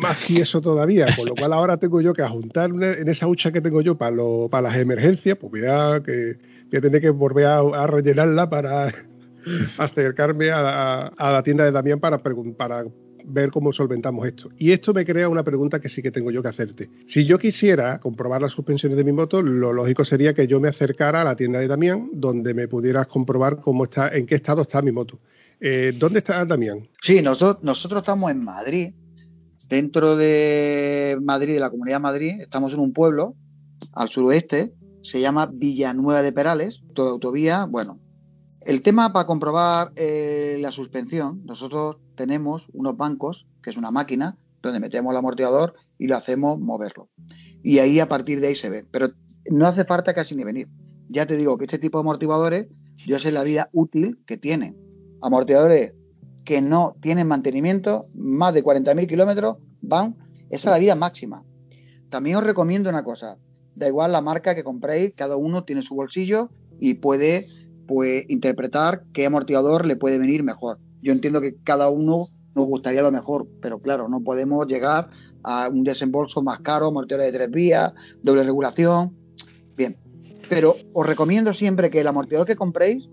más 0.00 0.18
tieso 0.20 0.60
todavía, 0.60 1.06
con 1.16 1.26
lo 1.26 1.34
cual 1.34 1.52
ahora 1.52 1.76
tengo 1.76 2.00
yo 2.00 2.12
que 2.12 2.22
juntar 2.22 2.70
en 2.70 3.08
esa 3.08 3.26
hucha 3.26 3.52
que 3.52 3.60
tengo 3.60 3.82
yo 3.82 3.96
para, 3.96 4.16
para 4.50 4.62
las 4.68 4.76
emergencias, 4.76 5.36
pues 5.38 5.50
voy 5.50 5.64
a, 5.66 6.00
que, 6.02 6.38
voy 6.70 6.78
a 6.78 6.80
tener 6.80 7.00
que 7.00 7.10
volver 7.10 7.46
a, 7.46 7.86
rellenarla 7.86 8.48
para 8.48 8.92
acercarme 9.78 10.50
a, 10.50 11.12
la 11.18 11.42
tienda 11.42 11.64
de 11.64 11.72
Damián 11.72 12.00
para, 12.00 12.18
para 12.18 12.84
ver 13.24 13.50
cómo 13.50 13.72
solventamos 13.72 14.26
esto. 14.26 14.50
Y 14.56 14.72
esto 14.72 14.92
me 14.92 15.04
crea 15.04 15.28
una 15.28 15.42
pregunta 15.42 15.80
que 15.80 15.88
sí 15.88 16.02
que 16.02 16.10
tengo 16.10 16.30
yo 16.30 16.42
que 16.42 16.48
hacerte. 16.48 16.90
Si 17.06 17.24
yo 17.24 17.38
quisiera 17.38 18.00
comprobar 18.00 18.42
las 18.42 18.52
suspensiones 18.52 18.96
de 18.98 19.04
mi 19.04 19.12
moto, 19.12 19.42
lo 19.42 19.72
lógico 19.72 20.04
sería 20.04 20.34
que 20.34 20.46
yo 20.46 20.60
me 20.60 20.68
acercara 20.68 21.22
a 21.22 21.24
la 21.24 21.36
tienda 21.36 21.58
de 21.58 21.68
Damián, 21.68 22.10
donde 22.12 22.54
me 22.54 22.68
pudieras 22.68 23.06
comprobar 23.06 23.60
cómo 23.60 23.84
está, 23.84 24.08
en 24.08 24.26
qué 24.26 24.34
estado 24.34 24.62
está 24.62 24.82
mi 24.82 24.92
moto. 24.92 25.18
Eh, 25.60 25.92
¿Dónde 25.98 26.20
está 26.20 26.44
Damián? 26.44 26.88
Sí, 27.00 27.20
nosotros, 27.22 27.62
nosotros 27.62 28.02
estamos 28.02 28.30
en 28.30 28.42
Madrid, 28.42 28.94
dentro 29.68 30.16
de 30.16 31.18
Madrid, 31.22 31.54
de 31.54 31.60
la 31.60 31.70
Comunidad 31.70 31.96
de 31.96 32.02
Madrid, 32.02 32.40
estamos 32.40 32.72
en 32.72 32.80
un 32.80 32.92
pueblo 32.92 33.34
al 33.92 34.08
suroeste, 34.08 34.72
se 35.02 35.20
llama 35.20 35.50
Villanueva 35.52 36.22
de 36.22 36.32
Perales, 36.32 36.82
toda 36.94 37.10
autovía, 37.10 37.64
bueno. 37.64 37.98
El 38.70 38.82
tema 38.82 39.12
para 39.12 39.26
comprobar 39.26 39.90
eh, 39.96 40.56
la 40.60 40.70
suspensión, 40.70 41.44
nosotros 41.44 41.96
tenemos 42.14 42.68
unos 42.72 42.96
bancos, 42.96 43.48
que 43.64 43.70
es 43.70 43.76
una 43.76 43.90
máquina, 43.90 44.38
donde 44.62 44.78
metemos 44.78 45.10
el 45.10 45.16
amortiguador 45.16 45.74
y 45.98 46.06
lo 46.06 46.16
hacemos 46.16 46.60
moverlo. 46.60 47.08
Y 47.64 47.80
ahí 47.80 47.98
a 47.98 48.06
partir 48.06 48.38
de 48.38 48.46
ahí 48.46 48.54
se 48.54 48.70
ve. 48.70 48.86
Pero 48.88 49.10
no 49.50 49.66
hace 49.66 49.84
falta 49.84 50.14
casi 50.14 50.36
ni 50.36 50.44
venir. 50.44 50.68
Ya 51.08 51.26
te 51.26 51.36
digo 51.36 51.58
que 51.58 51.64
este 51.64 51.80
tipo 51.80 51.98
de 51.98 52.02
amortiguadores, 52.02 52.68
yo 52.94 53.18
sé 53.18 53.32
la 53.32 53.42
vida 53.42 53.70
útil 53.72 54.20
que 54.24 54.36
tienen. 54.36 54.76
Amortiguadores 55.20 55.94
que 56.44 56.62
no 56.62 56.94
tienen 57.02 57.26
mantenimiento, 57.26 58.04
más 58.14 58.54
de 58.54 58.62
40.000 58.62 59.08
kilómetros, 59.08 59.56
van, 59.80 60.16
esa 60.48 60.68
es 60.68 60.72
la 60.72 60.78
vida 60.78 60.94
máxima. 60.94 61.42
También 62.08 62.36
os 62.36 62.44
recomiendo 62.44 62.88
una 62.88 63.02
cosa, 63.02 63.36
da 63.74 63.88
igual 63.88 64.12
la 64.12 64.20
marca 64.20 64.54
que 64.54 64.62
compréis, 64.62 65.12
cada 65.16 65.34
uno 65.34 65.64
tiene 65.64 65.82
su 65.82 65.96
bolsillo 65.96 66.50
y 66.78 66.94
puede 66.94 67.46
pues, 67.90 68.24
interpretar 68.28 69.02
qué 69.12 69.26
amortiguador 69.26 69.84
le 69.84 69.96
puede 69.96 70.16
venir 70.16 70.44
mejor. 70.44 70.78
Yo 71.02 71.10
entiendo 71.10 71.40
que 71.40 71.56
cada 71.64 71.90
uno 71.90 72.26
nos 72.54 72.66
gustaría 72.66 73.02
lo 73.02 73.10
mejor, 73.10 73.48
pero 73.60 73.80
claro, 73.80 74.08
no 74.08 74.20
podemos 74.20 74.68
llegar 74.68 75.10
a 75.42 75.68
un 75.68 75.82
desembolso 75.82 76.40
más 76.40 76.60
caro, 76.60 76.92
mortero 76.92 77.24
de 77.24 77.32
tres 77.32 77.50
vías, 77.50 77.92
doble 78.22 78.44
regulación. 78.44 79.16
Bien, 79.76 79.96
pero 80.48 80.76
os 80.92 81.04
recomiendo 81.04 81.52
siempre 81.52 81.90
que 81.90 81.98
el 81.98 82.06
amortiguador 82.06 82.46
que 82.46 82.54
compréis, 82.54 83.08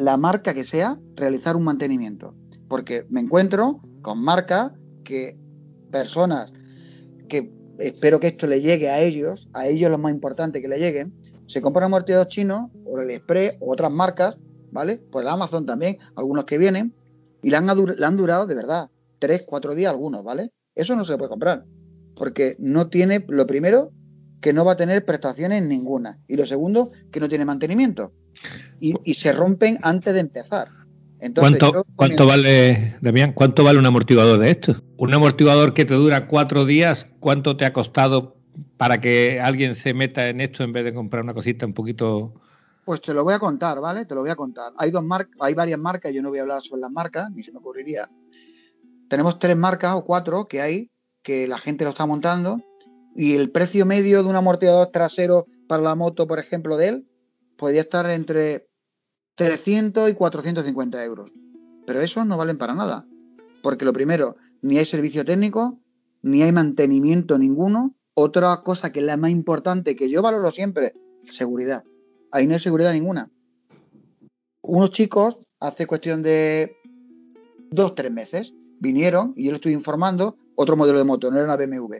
la 0.00 0.16
marca 0.16 0.52
que 0.52 0.64
sea, 0.64 0.98
realizar 1.14 1.54
un 1.54 1.62
mantenimiento. 1.62 2.34
Porque 2.68 3.06
me 3.10 3.20
encuentro 3.20 3.80
con 4.02 4.20
marcas 4.20 4.72
que 5.04 5.38
personas 5.92 6.52
que 7.28 7.52
espero 7.78 8.18
que 8.18 8.26
esto 8.26 8.48
le 8.48 8.60
llegue 8.62 8.90
a 8.90 9.00
ellos, 9.00 9.48
a 9.52 9.68
ellos 9.68 9.92
lo 9.92 9.98
más 9.98 10.12
importante 10.12 10.60
que 10.60 10.66
le 10.66 10.80
lleguen, 10.80 11.14
se 11.48 11.60
compran 11.60 11.86
amortiguadores 11.86 12.32
chinos 12.32 12.70
o 12.84 13.00
el 13.00 13.10
Express 13.10 13.56
o 13.58 13.72
otras 13.72 13.90
marcas 13.90 14.38
¿vale? 14.70 15.00
Pues 15.10 15.24
el 15.24 15.28
Amazon 15.30 15.66
también, 15.66 15.98
algunos 16.16 16.44
que 16.44 16.58
vienen, 16.58 16.94
y 17.42 17.50
le 17.50 17.56
han, 17.56 17.66
le 17.66 18.06
han 18.06 18.16
durado 18.16 18.46
de 18.46 18.54
verdad 18.54 18.90
tres, 19.18 19.42
cuatro 19.46 19.74
días 19.74 19.90
algunos, 19.90 20.24
¿vale? 20.24 20.52
Eso 20.74 20.94
no 20.96 21.04
se 21.04 21.16
puede 21.16 21.30
comprar, 21.30 21.64
porque 22.16 22.56
no 22.58 22.88
tiene, 22.88 23.24
lo 23.28 23.46
primero, 23.46 23.90
que 24.40 24.52
no 24.52 24.64
va 24.64 24.72
a 24.72 24.76
tener 24.76 25.04
prestaciones 25.04 25.62
ninguna, 25.62 26.18
y 26.28 26.36
lo 26.36 26.46
segundo, 26.46 26.90
que 27.10 27.20
no 27.20 27.28
tiene 27.28 27.44
mantenimiento, 27.44 28.12
y, 28.80 28.94
y 29.04 29.14
se 29.14 29.32
rompen 29.32 29.78
antes 29.82 30.14
de 30.14 30.20
empezar. 30.20 30.68
Entonces, 31.20 31.58
¿Cuánto, 31.58 31.84
¿cuánto 31.96 32.26
vale, 32.26 32.96
Damián, 33.00 33.32
cuánto 33.32 33.64
vale 33.64 33.80
un 33.80 33.86
amortiguador 33.86 34.38
de 34.38 34.50
esto? 34.52 34.76
Un 34.96 35.12
amortiguador 35.12 35.74
que 35.74 35.84
te 35.84 35.94
dura 35.94 36.28
cuatro 36.28 36.64
días, 36.64 37.08
¿cuánto 37.18 37.56
te 37.56 37.64
ha 37.64 37.72
costado 37.72 38.37
para 38.76 39.00
que 39.00 39.40
alguien 39.40 39.74
se 39.74 39.94
meta 39.94 40.28
en 40.28 40.40
esto 40.40 40.64
en 40.64 40.72
vez 40.72 40.84
de 40.84 40.94
comprar 40.94 41.22
una 41.22 41.34
cosita 41.34 41.66
un 41.66 41.74
poquito 41.74 42.34
pues 42.88 43.02
te 43.02 43.12
lo 43.12 43.22
voy 43.22 43.34
a 43.34 43.38
contar, 43.38 43.82
¿vale? 43.82 44.06
Te 44.06 44.14
lo 44.14 44.22
voy 44.22 44.30
a 44.30 44.34
contar. 44.34 44.72
Hay 44.78 44.90
dos 44.90 45.04
marcas, 45.04 45.36
hay 45.40 45.52
varias 45.52 45.78
marcas, 45.78 46.10
yo 46.10 46.22
no 46.22 46.30
voy 46.30 46.38
a 46.38 46.40
hablar 46.40 46.62
sobre 46.62 46.80
las 46.80 46.90
marcas, 46.90 47.30
ni 47.30 47.42
se 47.42 47.52
me 47.52 47.58
ocurriría. 47.58 48.08
Tenemos 49.10 49.38
tres 49.38 49.58
marcas 49.58 49.92
o 49.92 50.04
cuatro 50.04 50.46
que 50.46 50.62
hay, 50.62 50.90
que 51.22 51.46
la 51.46 51.58
gente 51.58 51.84
lo 51.84 51.90
está 51.90 52.06
montando, 52.06 52.62
y 53.14 53.34
el 53.34 53.50
precio 53.50 53.84
medio 53.84 54.22
de 54.22 54.30
un 54.30 54.36
amortiguador 54.36 54.86
trasero 54.86 55.44
para 55.68 55.82
la 55.82 55.94
moto, 55.96 56.26
por 56.26 56.38
ejemplo, 56.38 56.78
de 56.78 56.88
él, 56.88 57.08
podría 57.58 57.82
estar 57.82 58.08
entre 58.08 58.70
300 59.34 60.08
y 60.08 60.14
450 60.14 61.04
euros. 61.04 61.30
Pero 61.86 62.00
esos 62.00 62.24
no 62.24 62.38
valen 62.38 62.56
para 62.56 62.72
nada. 62.72 63.04
Porque 63.62 63.84
lo 63.84 63.92
primero, 63.92 64.36
ni 64.62 64.78
hay 64.78 64.86
servicio 64.86 65.26
técnico, 65.26 65.78
ni 66.22 66.42
hay 66.42 66.52
mantenimiento 66.52 67.36
ninguno. 67.36 67.94
Otra 68.20 68.62
cosa 68.64 68.90
que 68.90 68.98
es 68.98 69.06
la 69.06 69.16
más 69.16 69.30
importante, 69.30 69.94
que 69.94 70.10
yo 70.10 70.22
valoro 70.22 70.50
siempre, 70.50 70.92
seguridad 71.28 71.84
ahí 72.32 72.48
no 72.48 72.54
hay 72.54 72.58
seguridad 72.58 72.92
ninguna. 72.92 73.30
Unos 74.60 74.90
chicos, 74.90 75.38
hace 75.60 75.86
cuestión 75.86 76.24
de 76.24 76.76
dos, 77.70 77.94
tres 77.94 78.10
meses, 78.10 78.54
vinieron 78.80 79.34
y 79.36 79.44
yo 79.44 79.52
les 79.52 79.58
estoy 79.58 79.72
informando 79.72 80.36
otro 80.56 80.76
modelo 80.76 80.98
de 80.98 81.04
moto, 81.04 81.30
no 81.30 81.36
era 81.36 81.44
una 81.44 81.56
BMW. 81.56 81.98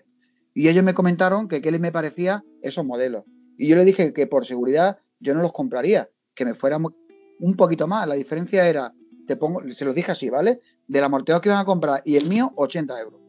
Y 0.54 0.66
ellos 0.66 0.82
me 0.82 0.92
comentaron 0.92 1.46
que 1.46 1.62
qué 1.62 1.70
les 1.70 1.80
me 1.80 1.92
parecía 1.92 2.44
esos 2.62 2.84
modelos. 2.84 3.22
Y 3.56 3.68
yo 3.68 3.76
les 3.76 3.86
dije 3.86 4.12
que 4.12 4.26
por 4.26 4.44
seguridad 4.44 4.98
yo 5.20 5.36
no 5.36 5.40
los 5.40 5.52
compraría, 5.52 6.08
que 6.34 6.44
me 6.44 6.54
fuera 6.54 6.78
un 6.78 7.54
poquito 7.56 7.86
más. 7.86 8.08
La 8.08 8.16
diferencia 8.16 8.68
era, 8.68 8.92
te 9.28 9.36
pongo, 9.36 9.62
se 9.72 9.84
los 9.84 9.94
dije 9.94 10.10
así, 10.10 10.30
¿vale? 10.30 10.62
Del 10.88 11.04
amortiguador 11.04 11.42
que 11.42 11.48
iban 11.48 11.60
a 11.60 11.64
comprar 11.64 12.02
y 12.04 12.16
el 12.16 12.26
mío, 12.28 12.50
80 12.56 13.00
euros. 13.00 13.20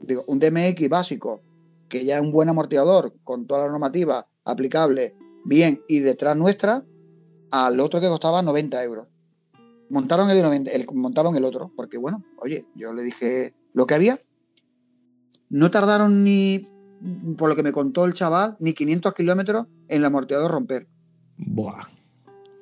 Digo, 0.00 0.24
un 0.26 0.40
DMX 0.40 0.88
básico, 0.88 1.40
que 1.92 2.06
ya 2.06 2.16
es 2.16 2.22
un 2.22 2.32
buen 2.32 2.48
amortiguador, 2.48 3.12
con 3.22 3.46
toda 3.46 3.66
la 3.66 3.70
normativa 3.70 4.26
aplicable 4.44 5.14
bien 5.44 5.82
y 5.86 6.00
detrás 6.00 6.34
nuestra 6.34 6.84
al 7.50 7.78
otro 7.80 8.00
que 8.00 8.08
costaba 8.08 8.40
90 8.40 8.82
euros. 8.82 9.08
Montaron 9.90 10.30
el, 10.30 10.38
el, 10.68 10.86
montaron 10.94 11.36
el 11.36 11.44
otro, 11.44 11.70
porque 11.76 11.98
bueno, 11.98 12.24
oye, 12.38 12.64
yo 12.74 12.94
le 12.94 13.02
dije 13.02 13.54
lo 13.74 13.84
que 13.84 13.94
había. 13.94 14.22
No 15.50 15.68
tardaron 15.68 16.24
ni, 16.24 16.62
por 17.36 17.50
lo 17.50 17.56
que 17.56 17.62
me 17.62 17.72
contó 17.72 18.06
el 18.06 18.14
chaval, 18.14 18.56
ni 18.58 18.72
500 18.72 19.12
kilómetros 19.12 19.66
en 19.88 19.98
el 19.98 20.06
amortiguador 20.06 20.50
romper. 20.50 20.88
Buah. 21.36 21.88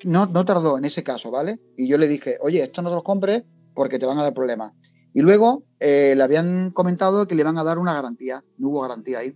No, 0.03 0.27
no 0.27 0.45
tardó 0.45 0.77
en 0.77 0.87
ese 0.87 1.05
caso, 1.05 1.31
¿vale? 1.31 1.61
Y 1.77 1.87
yo 1.87 1.99
le 1.99 2.09
dije, 2.09 2.37
oye, 2.41 2.65
esto 2.65 2.83
no 2.83 2.89
te 2.89 2.97
lo 2.97 3.05
compres 3.05 3.45
porque 3.75 4.01
te 4.01 4.07
van 4.07 4.19
a 4.19 4.25
dar 4.25 4.35
problemas. 4.35 4.73
Y 5.13 5.23
luego 5.23 5.65
eh, 5.81 6.15
le 6.17 6.23
habían 6.23 6.71
comentado 6.71 7.27
que 7.27 7.35
le 7.35 7.45
van 7.45 7.59
a 7.59 7.65
dar 7.65 7.79
una 7.79 7.95
garantía. 7.95 8.45
No 8.59 8.69
hubo 8.69 8.83
garantía 8.83 9.19
ahí. 9.19 9.35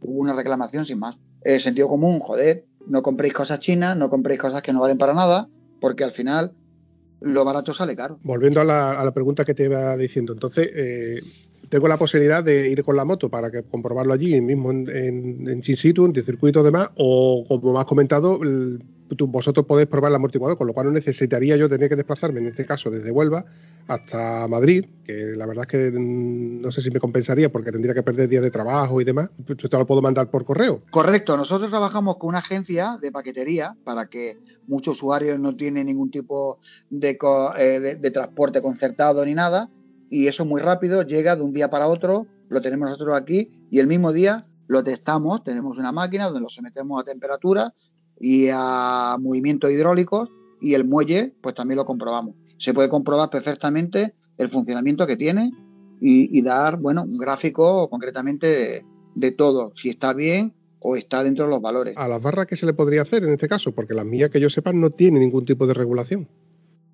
Hubo 0.00 0.20
una 0.20 0.34
reclamación 0.34 0.86
sin 0.86 0.98
más. 0.98 1.18
Eh, 1.42 1.58
sentido 1.58 1.88
común, 1.88 2.20
joder, 2.20 2.64
no 2.86 3.02
compréis 3.02 3.34
cosas 3.34 3.60
chinas, 3.60 3.96
no 3.96 4.08
compréis 4.08 4.40
cosas 4.40 4.62
que 4.62 4.72
no 4.72 4.80
valen 4.80 4.98
para 4.98 5.14
nada, 5.14 5.48
porque 5.80 6.04
al 6.04 6.12
final 6.12 6.52
lo 7.20 7.44
barato 7.44 7.72
sale 7.72 7.96
caro. 7.96 8.18
Volviendo 8.22 8.60
a 8.60 8.64
la, 8.64 9.12
pregunta 9.12 9.44
que 9.44 9.54
te 9.54 9.64
iba 9.64 9.96
diciendo, 9.96 10.32
entonces, 10.32 10.70
eh, 10.74 11.20
tengo 11.68 11.88
la 11.88 11.96
posibilidad 11.96 12.44
de 12.44 12.68
ir 12.68 12.84
con 12.84 12.96
la 12.96 13.04
moto 13.04 13.28
para 13.28 13.50
que 13.50 13.62
comprobarlo 13.62 14.12
allí 14.12 14.40
mismo 14.40 14.70
en, 14.70 14.88
en, 14.88 15.48
en 15.48 15.62
situ, 15.62 16.04
en 16.04 16.14
circuito 16.14 16.62
demás, 16.62 16.90
o 16.96 17.44
como 17.48 17.78
has 17.78 17.86
comentado, 17.86 18.40
vosotros 19.08 19.66
podéis 19.66 19.88
probar 19.88 20.10
el 20.10 20.16
amortiguador, 20.16 20.56
con 20.56 20.66
lo 20.66 20.72
cual 20.72 20.86
no 20.86 20.92
necesitaría 20.92 21.56
yo 21.56 21.68
tener 21.68 21.88
que 21.88 21.96
desplazarme, 21.96 22.40
en 22.40 22.48
este 22.48 22.66
caso, 22.66 22.90
desde 22.90 23.10
Huelva 23.10 23.44
hasta 23.88 24.48
Madrid, 24.48 24.84
que 25.04 25.34
la 25.36 25.46
verdad 25.46 25.64
es 25.64 25.70
que 25.70 25.98
no 25.98 26.70
sé 26.72 26.80
si 26.80 26.90
me 26.90 26.98
compensaría 26.98 27.52
porque 27.52 27.70
tendría 27.70 27.94
que 27.94 28.02
perder 28.02 28.28
días 28.28 28.42
de 28.42 28.50
trabajo 28.50 29.00
y 29.00 29.04
demás. 29.04 29.30
Esto 29.46 29.78
lo 29.78 29.86
puedo 29.86 30.02
mandar 30.02 30.28
por 30.28 30.44
correo. 30.44 30.82
Correcto, 30.90 31.36
nosotros 31.36 31.70
trabajamos 31.70 32.16
con 32.16 32.30
una 32.30 32.38
agencia 32.38 32.98
de 33.00 33.12
paquetería 33.12 33.76
para 33.84 34.06
que 34.06 34.38
muchos 34.66 34.96
usuarios 34.96 35.38
no 35.38 35.54
tienen 35.54 35.86
ningún 35.86 36.10
tipo 36.10 36.58
de, 36.90 37.16
eh, 37.58 37.98
de 38.00 38.10
transporte 38.10 38.60
concertado 38.60 39.24
ni 39.24 39.34
nada, 39.34 39.70
y 40.10 40.26
eso 40.26 40.42
es 40.42 40.48
muy 40.48 40.60
rápido, 40.60 41.02
llega 41.02 41.36
de 41.36 41.42
un 41.42 41.52
día 41.52 41.70
para 41.70 41.86
otro, 41.86 42.26
lo 42.48 42.60
tenemos 42.60 42.88
nosotros 42.88 43.16
aquí 43.16 43.50
y 43.70 43.78
el 43.80 43.86
mismo 43.86 44.12
día 44.12 44.40
lo 44.68 44.82
testamos, 44.82 45.44
tenemos 45.44 45.78
una 45.78 45.92
máquina 45.92 46.26
donde 46.26 46.40
lo 46.40 46.48
sometemos 46.48 47.00
a 47.00 47.04
temperatura, 47.04 47.72
y 48.20 48.48
a 48.52 49.16
movimientos 49.20 49.70
hidráulicos 49.70 50.30
y 50.60 50.74
el 50.74 50.84
muelle 50.84 51.34
pues 51.40 51.54
también 51.54 51.76
lo 51.76 51.84
comprobamos. 51.84 52.34
Se 52.58 52.72
puede 52.72 52.88
comprobar 52.88 53.30
perfectamente 53.30 54.14
el 54.38 54.50
funcionamiento 54.50 55.06
que 55.06 55.16
tiene 55.16 55.50
y, 56.00 56.42
dar, 56.42 56.76
bueno, 56.76 57.04
un 57.04 57.16
gráfico 57.16 57.88
concretamente 57.88 58.84
de, 59.14 59.32
todo, 59.32 59.72
si 59.76 59.88
está 59.88 60.12
bien 60.12 60.52
o 60.78 60.94
está 60.94 61.22
dentro 61.22 61.46
de 61.46 61.50
los 61.50 61.62
valores. 61.62 61.96
¿A 61.96 62.06
las 62.06 62.20
barras 62.20 62.46
qué 62.46 62.56
se 62.56 62.66
le 62.66 62.74
podría 62.74 63.02
hacer 63.02 63.24
en 63.24 63.30
este 63.30 63.48
caso? 63.48 63.72
Porque 63.72 63.94
las 63.94 64.04
mías 64.04 64.30
que 64.30 64.40
yo 64.40 64.50
sepa 64.50 64.72
no 64.72 64.90
tienen 64.90 65.22
ningún 65.22 65.46
tipo 65.46 65.66
de 65.66 65.74
regulación. 65.74 66.28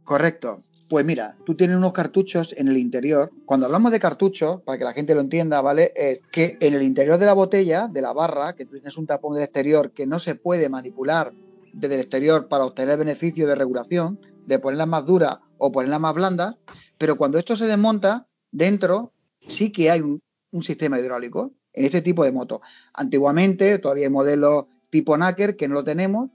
Correcto. 0.05 0.63
Pues 0.89 1.07
mira, 1.07 1.37
tú 1.47 1.55
tienes 1.55 1.77
unos 1.77 1.95
cartuchos 1.95 2.55
en 2.59 2.69
el 2.69 2.77
interior. 2.77 3.31
Cuando 3.47 3.65
hablamos 3.67 3.93
de 3.93 4.01
cartuchos, 4.01 4.61
para 4.63 4.77
que 4.77 4.85
la 4.85 4.93
gente 4.93 5.15
lo 5.15 5.23
entienda, 5.23 5.61
¿vale? 5.63 5.93
Es 5.97 6.21
que 6.31 6.59
en 6.61 6.75
el 6.75 6.83
interior 6.83 7.19
de 7.19 7.25
la 7.25 7.33
botella, 7.33 7.89
de 7.89 8.03
la 8.03 8.13
barra, 8.13 8.55
que 8.55 8.67
tú 8.67 8.73
tienes 8.73 8.99
un 8.99 9.07
tapón 9.07 9.35
del 9.35 9.45
exterior 9.45 9.93
que 9.93 10.07
no 10.07 10.19
se 10.19 10.35
puede 10.35 10.69
manipular 10.69 11.33
desde 11.73 11.95
el 11.95 12.01
exterior 12.03 12.49
para 12.49 12.67
obtener 12.67 12.99
beneficio 12.99 13.47
de 13.47 13.55
regulación, 13.55 14.21
de 14.47 14.59
ponerla 14.59 14.87
más 14.87 15.07
dura 15.07 15.41
o 15.57 15.73
ponerla 15.73 15.99
más 15.99 16.15
blanda, 16.15 16.59
pero 16.99 17.17
cuando 17.17 17.39
esto 17.39 17.57
se 17.57 17.67
desmonta, 17.67 18.27
dentro 18.51 19.13
sí 19.47 19.73
que 19.73 19.91
hay 19.91 20.01
un, 20.01 20.21
un 20.51 20.63
sistema 20.63 20.99
hidráulico 20.99 21.53
en 21.73 21.85
este 21.87 22.03
tipo 22.03 22.25
de 22.25 22.33
moto. 22.33 22.61
Antiguamente 22.93 23.79
todavía 23.79 24.07
hay 24.07 24.13
modelos 24.13 24.67
tipo 24.91 25.17
Nacker 25.17 25.57
que 25.57 25.69
no 25.69 25.75
lo 25.75 25.85
tenemos, 25.85 26.31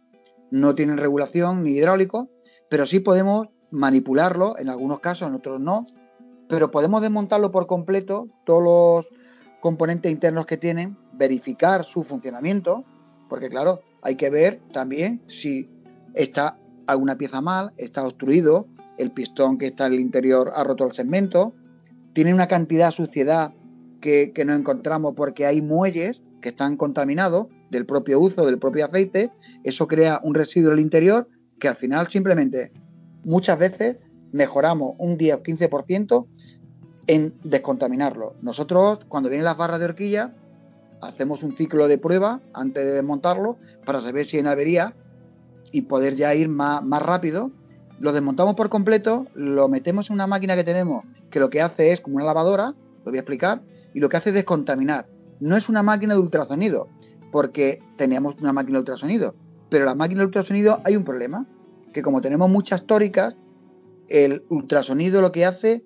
no 0.50 0.74
tienen 0.74 0.98
regulación 0.98 1.64
ni 1.64 1.74
hidráulico, 1.74 2.32
pero 2.70 2.86
sí 2.86 3.00
podemos 3.00 3.50
manipularlo, 3.72 4.58
en 4.58 4.70
algunos 4.70 5.00
casos, 5.00 5.28
en 5.28 5.36
otros 5.36 5.60
no, 5.60 5.86
pero 6.48 6.72
podemos 6.72 7.02
desmontarlo 7.02 7.52
por 7.52 7.68
completo, 7.68 8.28
todos 8.46 8.64
los 8.64 9.06
componentes 9.60 10.12
internos 10.12 10.46
que 10.46 10.58
tienen, 10.58 10.98
verificar 11.14 11.84
su 11.84 12.04
funcionamiento, 12.04 12.86
porque 13.30 13.50
claro, 13.50 13.82
hay 14.02 14.16
que 14.16 14.30
ver 14.30 14.62
también 14.72 15.22
si 15.28 15.70
está 16.14 16.58
alguna 16.86 17.18
pieza 17.18 17.42
mal, 17.42 17.74
está 17.78 18.06
obstruido, 18.06 18.68
el 18.98 19.12
pistón 19.12 19.58
que 19.58 19.68
está 19.68 19.88
en 19.88 19.94
el 19.94 20.00
interior 20.00 20.52
ha 20.56 20.64
roto 20.64 20.86
el 20.86 20.94
segmento, 20.94 21.54
tiene 22.14 22.34
una 22.34 22.48
cantidad 22.48 22.88
de 22.88 22.94
suciedad 22.94 23.54
que, 24.02 24.32
que 24.34 24.46
no 24.46 24.54
encontramos 24.54 25.14
porque 25.16 25.46
hay 25.46 25.62
muelles 25.62 26.24
que 26.42 26.50
están 26.50 26.78
contaminados 26.78 27.48
del 27.70 27.86
propio 27.86 28.20
uso 28.20 28.46
del 28.46 28.60
propio 28.60 28.86
aceite, 28.86 29.32
eso 29.64 29.88
crea 29.88 30.22
un 30.24 30.34
residuo 30.34 30.72
en 30.72 30.78
el 30.78 30.84
interior 30.84 31.28
que 31.60 31.68
al 31.68 31.76
final 31.76 32.08
simplemente 32.08 32.72
muchas 33.28 33.60
veces 33.60 33.98
mejoramos 34.32 34.96
un 34.98 35.18
10 35.18 35.36
o 35.36 35.44
15% 35.44 36.26
en 37.08 37.34
descontaminarlo. 37.44 38.36
Nosotros, 38.42 39.00
cuando 39.08 39.30
vienen 39.30 39.44
las 39.44 39.58
barras 39.58 39.80
de 39.80 39.86
horquilla, 39.86 40.34
hacemos 41.02 41.44
un 41.44 41.52
ciclo 41.52 41.88
de 41.88 41.98
prueba 41.98 42.40
antes 42.54 42.86
de 42.86 42.94
desmontarlo 42.94 43.58
para 43.86 44.02
saber 44.02 44.26
si 44.26 44.38
hay 44.38 44.42
una 44.42 44.52
avería 44.52 44.96
y 45.72 45.84
poder 45.84 46.16
ya 46.16 46.34
ir 46.36 46.48
más, 46.48 46.84
más 46.84 47.02
rápido. 47.02 47.52
Lo 48.00 48.14
desmontamos 48.14 48.56
por 48.56 48.70
completo, 48.70 49.28
lo 49.36 49.68
metemos 49.68 50.10
en 50.10 50.14
una 50.14 50.28
máquina 50.28 50.56
que 50.56 50.64
tenemos 50.64 51.04
que 51.30 51.42
lo 51.42 51.50
que 51.50 51.62
hace 51.62 51.92
es 51.92 52.00
como 52.00 52.16
una 52.16 52.26
lavadora, 52.26 52.76
lo 53.04 53.12
voy 53.12 53.18
a 53.18 53.22
explicar, 53.22 53.62
y 53.94 54.00
lo 54.00 54.08
que 54.08 54.18
hace 54.18 54.30
es 54.30 54.36
descontaminar. 54.36 55.08
No 55.42 55.58
es 55.58 55.68
una 55.68 55.84
máquina 55.84 56.14
de 56.14 56.22
ultrasonido, 56.22 56.88
porque 57.32 57.82
teníamos 57.98 58.36
una 58.40 58.54
máquina 58.54 58.78
de 58.78 58.80
ultrasonido, 58.80 59.36
pero 59.70 59.84
la 59.84 59.96
máquina 59.96 60.22
de 60.22 60.28
ultrasonido 60.28 60.80
hay 60.86 60.96
un 60.96 61.04
problema, 61.04 61.46
que 61.98 62.04
como 62.04 62.22
tenemos 62.22 62.48
muchas 62.48 62.86
tóricas, 62.86 63.38
el 64.08 64.44
ultrasonido 64.50 65.20
lo 65.20 65.32
que 65.32 65.46
hace 65.46 65.84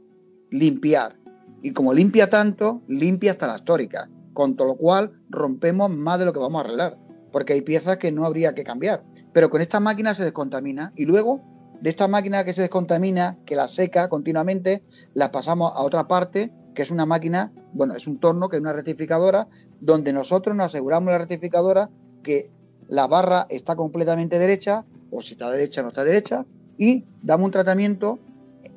limpiar. 0.50 1.16
Y 1.62 1.72
como 1.72 1.94
limpia 1.94 2.30
tanto, 2.30 2.82
limpia 2.90 3.32
hasta 3.32 3.48
las 3.48 3.64
tóricas. 3.64 4.10
Con 4.34 4.58
todo 4.58 4.68
lo 4.68 4.76
cual 4.76 5.14
rompemos 5.30 5.90
más 5.90 6.20
de 6.20 6.26
lo 6.26 6.34
que 6.34 6.40
vamos 6.40 6.60
a 6.62 6.66
arreglar. 6.66 6.98
Porque 7.32 7.54
hay 7.54 7.62
piezas 7.62 7.98
que 7.98 8.12
no 8.12 8.26
habría 8.26 8.54
que 8.54 8.66
cambiar. 8.66 9.06
Pero 9.32 9.50
con 9.50 9.62
esta 9.62 9.80
máquina 9.80 10.14
se 10.14 10.26
descontamina. 10.26 10.92
Y 10.98 11.06
luego, 11.06 11.40
de 11.80 11.90
esta 11.90 12.10
máquina 12.10 12.44
que 12.44 12.52
se 12.52 12.64
descontamina, 12.64 13.38
que 13.46 13.56
la 13.56 13.70
seca 13.70 14.10
continuamente, 14.10 14.84
la 15.14 15.32
pasamos 15.32 15.72
a 15.74 15.82
otra 15.82 16.10
parte, 16.10 16.52
que 16.76 16.82
es 16.82 16.92
una 16.92 17.06
máquina, 17.06 17.54
bueno, 17.72 17.96
es 17.96 18.06
un 18.06 18.20
torno, 18.20 18.50
que 18.50 18.58
es 18.58 18.62
una 18.62 18.74
rectificadora, 18.74 19.48
donde 19.80 20.12
nosotros 20.12 20.58
nos 20.58 20.66
aseguramos 20.66 21.14
la 21.14 21.20
rectificadora 21.20 21.90
que 22.22 22.52
la 22.90 23.08
barra 23.08 23.48
está 23.50 23.78
completamente 23.78 24.40
derecha 24.40 24.84
o 25.12 25.22
si 25.22 25.34
está 25.34 25.52
derecha 25.52 25.82
no 25.82 25.90
está 25.90 26.04
derecha, 26.04 26.46
y 26.78 27.06
damos 27.22 27.46
un 27.46 27.52
tratamiento 27.52 28.20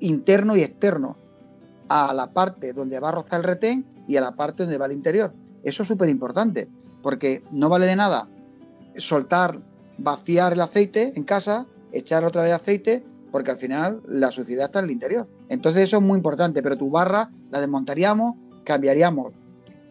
interno 0.01 0.57
y 0.57 0.63
externo 0.63 1.17
a 1.89 2.13
la 2.13 2.33
parte 2.33 2.73
donde 2.73 3.01
va 3.01 3.09
a 3.11 3.13
rozar 3.13 3.41
el 3.41 3.47
retén 3.47 3.87
y 4.07 4.17
a 4.17 4.21
la 4.21 4.33
parte 4.33 4.65
donde 4.65 4.79
va 4.79 4.87
el 4.87 4.93
interior. 4.93 5.33
Eso 5.63 5.83
es 5.83 5.89
súper 5.89 6.09
importante, 6.09 6.69
porque 7.03 7.43
no 7.51 7.69
vale 7.69 7.87
de 7.87 7.97
nada 7.97 8.29
soltar, 8.97 9.61
vaciar 9.99 10.53
el 10.53 10.61
aceite 10.61 11.13
en 11.17 11.25
casa, 11.25 11.67
echar 11.93 12.25
otra 12.25 12.43
vez 12.43 12.53
aceite, 12.53 13.05
porque 13.31 13.51
al 13.51 13.59
final 13.59 14.03
la 14.07 14.31
suciedad 14.31 14.67
está 14.67 14.81
en 14.81 14.87
el 14.87 14.91
interior. 14.91 15.29
Entonces 15.49 15.85
eso 15.85 15.97
es 15.97 16.03
muy 16.03 16.17
importante, 16.17 16.63
pero 16.63 16.77
tu 16.77 16.91
barra 16.91 17.31
la 17.51 17.61
desmontaríamos, 17.61 18.37
cambiaríamos 18.65 19.33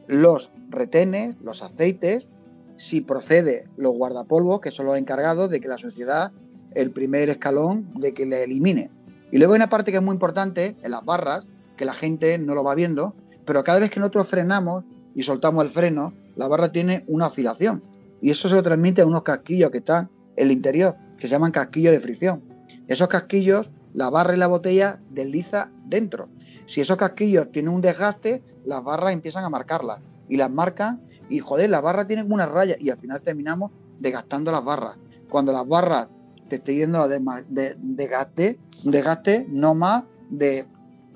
los 0.07 0.49
retenes, 0.69 1.35
los 1.41 1.61
aceites, 1.61 2.27
si 2.76 3.01
procede 3.01 3.67
los 3.78 3.93
guardapolvos, 3.93 4.61
que 4.61 4.71
son 4.71 4.88
los 4.88 4.97
encargados 4.97 5.49
de 5.49 5.59
que 5.59 5.67
la 5.67 5.78
suciedad, 5.78 6.32
el 6.74 6.91
primer 6.91 7.30
escalón, 7.30 7.89
de 7.95 8.13
que 8.13 8.26
le 8.26 8.43
elimine. 8.43 8.89
Y 9.32 9.38
luego 9.38 9.53
hay 9.53 9.57
una 9.57 9.69
parte 9.69 9.91
que 9.91 9.97
es 9.97 10.03
muy 10.03 10.13
importante 10.13 10.76
en 10.82 10.91
las 10.91 11.03
barras, 11.03 11.45
que 11.78 11.86
la 11.86 11.93
gente 11.93 12.38
no 12.38 12.55
lo 12.55 12.63
va 12.63 12.76
viendo, 12.76 13.15
pero 13.45 13.63
cada 13.63 13.80
vez 13.80 13.89
que 13.89 13.99
nosotros 13.99 14.28
frenamos 14.28 14.84
y 15.15 15.24
soltamos 15.24 15.65
el 15.65 15.71
freno, 15.71 16.13
la 16.36 16.47
barra 16.47 16.71
tiene 16.71 17.03
una 17.07 17.28
oscilación. 17.28 17.84
Y 18.21 18.30
eso 18.30 18.47
se 18.47 18.55
lo 18.55 18.63
transmite 18.63 19.01
a 19.01 19.05
unos 19.05 19.24
casquillos 19.24 19.71
que 19.71 19.80
están 19.80 20.09
en 20.36 20.45
el 20.45 20.51
interior, 20.51 20.95
que 21.17 21.28
se 21.28 21.34
llaman 21.34 21.51
casquillos 21.51 21.91
de 21.91 21.99
fricción. 21.99 22.43
Esos 22.88 23.07
casquillos, 23.07 23.69
la 23.93 24.09
barra 24.09 24.36
y 24.36 24.38
la 24.38 24.47
botella 24.47 24.99
desliza 25.09 25.69
dentro. 25.86 26.30
Si 26.65 26.82
esos 26.82 26.97
casquillos 26.97 27.51
tienen 27.51 27.74
un 27.74 27.82
desgaste, 27.82 28.41
las 28.65 28.84
barras 28.84 29.13
empiezan 29.13 29.43
a 29.43 29.49
marcarlas. 29.49 29.99
Y 30.30 30.38
las 30.38 30.49
marcan 30.49 31.01
y, 31.30 31.39
joder, 31.39 31.69
las 31.69 31.82
barras 31.82 32.07
tienen 32.07 32.32
una 32.32 32.45
raya 32.45 32.76
y 32.80 32.89
al 32.89 32.97
final 32.97 33.21
terminamos 33.21 33.71
desgastando 33.99 34.51
las 34.51 34.63
barras. 34.63 34.97
Cuando 35.30 35.53
las 35.53 35.67
barras 35.67 36.07
te 36.49 36.57
estoy 36.57 36.78
yendo 36.78 37.07
de, 37.07 37.19
de, 37.49 37.76
desgaste, 37.80 38.59
desgaste 38.84 39.47
no 39.49 39.74
más 39.74 40.03
de 40.30 40.65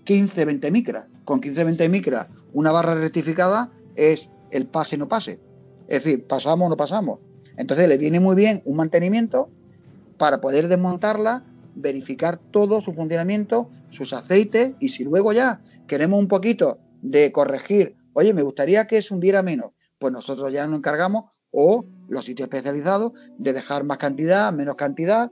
15, 0.05 0.45
20 0.45 0.71
micras. 0.71 1.05
Con 1.25 1.41
15, 1.41 1.65
20 1.65 1.89
micras, 1.89 2.27
una 2.53 2.71
barra 2.71 2.95
rectificada 2.95 3.69
es 3.95 4.29
el 4.51 4.65
pase 4.67 4.97
no 4.97 5.09
pase. 5.09 5.39
Es 5.87 6.03
decir, 6.03 6.25
pasamos 6.25 6.67
o 6.67 6.69
no 6.69 6.77
pasamos. 6.77 7.19
Entonces 7.57 7.87
le 7.87 7.97
viene 7.97 8.19
muy 8.19 8.35
bien 8.35 8.61
un 8.65 8.77
mantenimiento 8.77 9.49
para 10.17 10.41
poder 10.41 10.67
desmontarla, 10.67 11.43
verificar 11.75 12.39
todo 12.51 12.81
su 12.81 12.93
funcionamiento, 12.93 13.69
sus 13.89 14.13
aceites 14.13 14.71
y 14.79 14.89
si 14.89 15.03
luego 15.03 15.33
ya 15.33 15.61
queremos 15.87 16.19
un 16.19 16.27
poquito 16.27 16.79
de 17.01 17.31
corregir, 17.31 17.95
oye, 18.13 18.33
me 18.33 18.41
gustaría 18.41 18.87
que 18.87 19.01
se 19.01 19.13
hundiera 19.13 19.43
menos, 19.43 19.71
pues 19.99 20.13
nosotros 20.13 20.51
ya 20.51 20.67
nos 20.67 20.77
encargamos 20.77 21.25
o 21.51 21.85
los 22.07 22.25
sitios 22.25 22.47
especializados 22.47 23.13
de 23.37 23.53
dejar 23.53 23.83
más 23.83 23.97
cantidad, 23.97 24.51
menos 24.53 24.75
cantidad. 24.75 25.31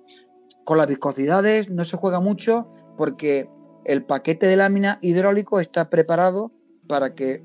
Con 0.64 0.78
las 0.78 0.88
viscosidades 0.88 1.70
no 1.70 1.86
se 1.86 1.98
juega 1.98 2.20
mucho 2.20 2.68
porque 2.98 3.50
el 3.86 4.04
paquete 4.06 4.48
de 4.48 4.58
lámina 4.58 5.00
hidráulico 5.02 5.60
está 5.60 5.90
preparado 5.90 6.52
para 6.88 7.14
que 7.14 7.44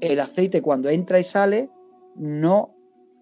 el 0.00 0.20
aceite 0.20 0.62
cuando 0.62 0.88
entra 0.88 1.20
y 1.20 1.24
sale 1.24 1.70
no 2.16 2.74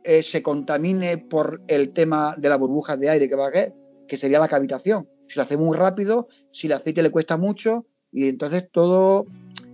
eh, 0.04 0.22
se 0.22 0.42
contamine 0.42 1.18
por 1.18 1.62
el 1.68 1.92
tema 1.92 2.34
de 2.38 2.48
las 2.48 2.58
burbujas 2.58 2.98
de 2.98 3.10
aire 3.10 3.28
que 3.28 3.36
va 3.36 3.44
a 3.44 3.48
haber, 3.48 3.74
que 4.08 4.16
sería 4.16 4.38
la 4.38 4.48
cavitación. 4.48 5.08
Si 5.28 5.36
lo 5.36 5.42
hace 5.42 5.56
muy 5.56 5.76
rápido, 5.76 6.28
si 6.52 6.66
el 6.66 6.72
aceite 6.72 7.02
le 7.02 7.10
cuesta 7.10 7.36
mucho, 7.36 7.86
y 8.10 8.28
entonces 8.28 8.68
todo 8.72 9.26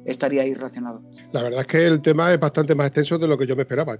estaría 0.06 0.42
ahí 0.42 0.54
relacionado. 0.54 1.02
La 1.32 1.42
verdad 1.42 1.62
es 1.62 1.66
que 1.66 1.86
el 1.86 2.00
tema 2.00 2.32
es 2.32 2.40
bastante 2.40 2.74
más 2.74 2.86
extenso 2.86 3.18
de 3.18 3.26
lo 3.26 3.36
que 3.36 3.46
yo 3.46 3.56
me 3.56 3.62
esperaba. 3.62 3.98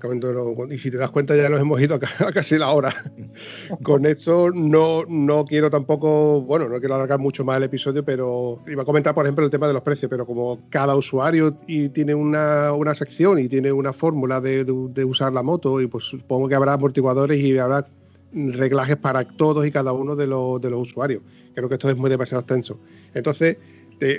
Y 0.71 0.79
si 0.79 0.91
te 0.91 0.97
das 0.97 1.11
cuenta, 1.11 1.37
ya 1.37 1.49
nos 1.49 1.61
hemos 1.61 1.81
ido 1.81 1.97
a 1.97 1.99
casi 2.33 2.57
la 2.59 2.71
hora. 2.71 2.95
Con 3.83 4.07
esto 4.07 4.51
no, 4.53 5.05
no 5.09 5.45
quiero 5.45 5.69
tampoco, 5.69 6.41
bueno, 6.43 6.69
no 6.69 6.79
quiero 6.79 6.95
alargar 6.95 7.19
mucho 7.19 7.45
más 7.45 7.57
el 7.57 7.65
episodio, 7.65 8.05
pero 8.05 8.61
iba 8.67 8.83
a 8.83 8.85
comentar, 8.87 9.15
por 9.15 9.27
ejemplo, 9.27 9.45
el 9.45 9.51
tema 9.51 9.67
de 9.67 9.73
los 9.73 9.83
precios, 9.83 10.09
pero 10.09 10.25
como 10.25 10.61
cada 10.71 10.95
usuario 10.95 11.57
y 11.67 11.89
tiene 11.89 12.15
una, 12.15 12.73
una 12.73 12.95
sección 12.95 13.39
y 13.39 13.49
tiene 13.49 13.73
una 13.73 13.93
fórmula 13.93 14.41
de, 14.41 14.65
de, 14.65 15.05
usar 15.05 15.33
la 15.33 15.43
moto, 15.43 15.81
y 15.81 15.89
pues 15.89 16.05
supongo 16.05 16.49
que 16.49 16.55
habrá 16.55 16.75
amortiguadores 16.75 17.39
y 17.39 17.59
habrá 17.59 17.87
reglajes 18.33 18.97
para 18.97 19.25
todos 19.25 19.67
y 19.67 19.71
cada 19.71 19.93
uno 19.93 20.15
de 20.15 20.27
los, 20.27 20.61
de 20.61 20.71
los 20.71 20.89
usuarios. 20.89 21.23
Creo 21.55 21.69
que 21.69 21.75
esto 21.75 21.91
es 21.91 21.97
muy 21.97 22.11
demasiado 22.11 22.41
extenso. 22.41 22.79
Entonces, 23.15 23.57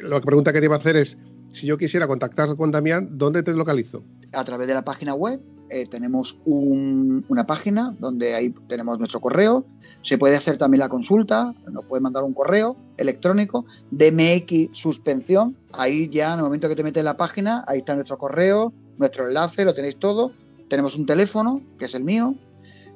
la 0.03 0.19
pregunta 0.21 0.51
que 0.51 0.59
te 0.59 0.65
iba 0.65 0.75
a 0.75 0.79
hacer 0.79 0.97
es, 0.97 1.17
si 1.53 1.67
yo 1.67 1.77
quisiera 1.77 2.07
contactar 2.07 2.55
con 2.55 2.71
Damián, 2.71 3.09
¿dónde 3.17 3.43
te 3.43 3.53
localizo? 3.53 4.03
A 4.31 4.43
través 4.43 4.67
de 4.67 4.73
la 4.73 4.83
página 4.83 5.13
web. 5.13 5.41
Eh, 5.69 5.85
tenemos 5.85 6.39
una 6.45 7.45
página 7.45 7.93
donde 7.99 8.35
ahí 8.35 8.53
tenemos 8.69 8.99
nuestro 8.99 9.19
correo. 9.19 9.65
Se 10.01 10.17
puede 10.17 10.37
hacer 10.37 10.57
también 10.57 10.79
la 10.79 10.89
consulta. 10.89 11.53
Nos 11.69 11.85
puede 11.85 12.01
mandar 12.01 12.23
un 12.23 12.33
correo 12.33 12.77
electrónico. 12.95 13.65
DMX 13.91 14.69
suspensión. 14.77 15.57
Ahí 15.73 16.07
ya, 16.07 16.33
en 16.33 16.39
el 16.39 16.45
momento 16.45 16.69
que 16.69 16.75
te 16.75 16.83
metes 16.83 17.01
en 17.01 17.05
la 17.05 17.17
página, 17.17 17.65
ahí 17.67 17.79
está 17.79 17.95
nuestro 17.95 18.17
correo, 18.17 18.71
nuestro 18.97 19.27
enlace, 19.27 19.65
lo 19.65 19.73
tenéis 19.73 19.97
todo. 19.97 20.31
Tenemos 20.69 20.95
un 20.95 21.05
teléfono, 21.05 21.61
que 21.77 21.85
es 21.85 21.95
el 21.95 22.03
mío. 22.03 22.35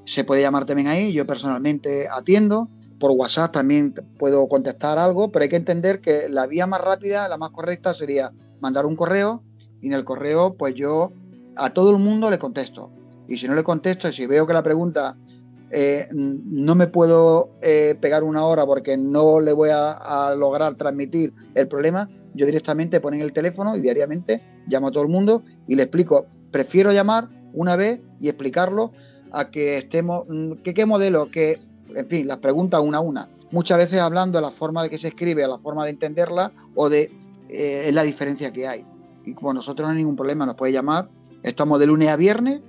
Se 0.05 0.23
puede 0.23 0.41
llamar 0.41 0.65
también 0.65 0.87
ahí. 0.87 1.11
Yo 1.11 1.25
personalmente 1.25 2.07
atiendo 2.09 2.69
por 3.01 3.11
WhatsApp 3.11 3.51
también 3.51 3.95
puedo 4.19 4.47
contestar 4.47 4.99
algo, 4.99 5.31
pero 5.31 5.43
hay 5.43 5.49
que 5.49 5.55
entender 5.55 5.99
que 5.99 6.29
la 6.29 6.45
vía 6.45 6.67
más 6.67 6.79
rápida, 6.79 7.27
la 7.27 7.37
más 7.37 7.49
correcta 7.49 7.95
sería 7.95 8.31
mandar 8.61 8.85
un 8.85 8.95
correo 8.95 9.43
y 9.81 9.87
en 9.87 9.93
el 9.93 10.05
correo 10.05 10.53
pues 10.53 10.75
yo 10.75 11.11
a 11.55 11.71
todo 11.71 11.89
el 11.89 11.97
mundo 11.97 12.29
le 12.29 12.37
contesto. 12.37 12.91
Y 13.27 13.37
si 13.37 13.47
no 13.47 13.55
le 13.55 13.63
contesto, 13.63 14.07
y 14.07 14.13
si 14.13 14.27
veo 14.27 14.45
que 14.45 14.53
la 14.53 14.61
pregunta 14.61 15.17
eh, 15.71 16.09
no 16.11 16.75
me 16.75 16.87
puedo 16.87 17.49
eh, 17.61 17.95
pegar 17.99 18.23
una 18.23 18.45
hora 18.45 18.65
porque 18.67 18.97
no 18.97 19.39
le 19.39 19.51
voy 19.51 19.69
a, 19.73 20.35
lograr 20.37 20.75
transmitir 20.75 21.33
el 21.55 21.67
problema, 21.67 22.07
yo 22.35 22.45
directamente 22.45 22.99
pongo 22.99 23.23
el 23.23 23.33
teléfono 23.33 23.75
y 23.75 23.81
diariamente 23.81 24.43
llamo 24.67 24.89
a 24.89 24.91
todo 24.91 25.03
el 25.03 25.09
mundo 25.09 25.43
y 25.67 25.75
le 25.75 25.83
explico. 25.83 26.27
Prefiero 26.51 26.93
llamar 26.93 27.29
una 27.53 27.75
vez 27.75 27.99
y 28.19 28.29
explicarlo 28.29 28.91
a 29.31 29.49
que 29.49 29.77
estemos, 29.77 30.25
mm, 30.29 30.61
que 30.63 30.75
qué 30.75 30.85
modelo, 30.85 31.31
que 31.31 31.70
en 31.95 32.07
fin, 32.07 32.27
las 32.27 32.39
preguntas 32.39 32.81
una 32.81 32.99
a 32.99 33.01
una. 33.01 33.29
Muchas 33.51 33.77
veces 33.77 33.99
hablando 33.99 34.37
de 34.37 34.41
la 34.43 34.51
forma 34.51 34.83
de 34.83 34.89
que 34.89 34.97
se 34.97 35.09
escribe, 35.09 35.43
a 35.43 35.47
la 35.47 35.57
forma 35.57 35.83
de 35.83 35.91
entenderla 35.91 36.51
o 36.75 36.89
de 36.89 37.11
eh, 37.49 37.89
la 37.93 38.03
diferencia 38.03 38.51
que 38.51 38.67
hay. 38.67 38.85
Y 39.25 39.33
como 39.33 39.53
nosotros 39.53 39.87
no 39.87 39.91
hay 39.91 39.97
ningún 39.97 40.15
problema, 40.15 40.45
nos 40.45 40.55
puede 40.55 40.71
llamar. 40.71 41.09
Estamos 41.43 41.79
de 41.79 41.87
lunes 41.87 42.09
a 42.09 42.15
viernes, 42.15 42.61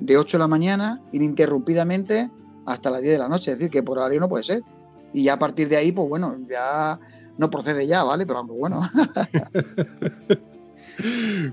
de 0.00 0.16
8 0.16 0.38
de 0.38 0.40
la 0.40 0.48
mañana, 0.48 1.02
ininterrumpidamente 1.12 2.30
hasta 2.66 2.90
las 2.90 3.02
10 3.02 3.12
de 3.12 3.18
la 3.18 3.28
noche. 3.28 3.52
Es 3.52 3.58
decir, 3.58 3.70
que 3.70 3.82
por 3.82 3.98
horario 3.98 4.20
no 4.20 4.28
puede 4.28 4.44
ser. 4.44 4.62
Y 5.12 5.24
ya 5.24 5.34
a 5.34 5.38
partir 5.38 5.68
de 5.68 5.76
ahí, 5.76 5.92
pues 5.92 6.08
bueno, 6.08 6.36
ya 6.48 6.98
no 7.36 7.50
procede 7.50 7.86
ya, 7.86 8.04
¿vale? 8.04 8.26
Pero 8.26 8.44
bueno. 8.44 8.80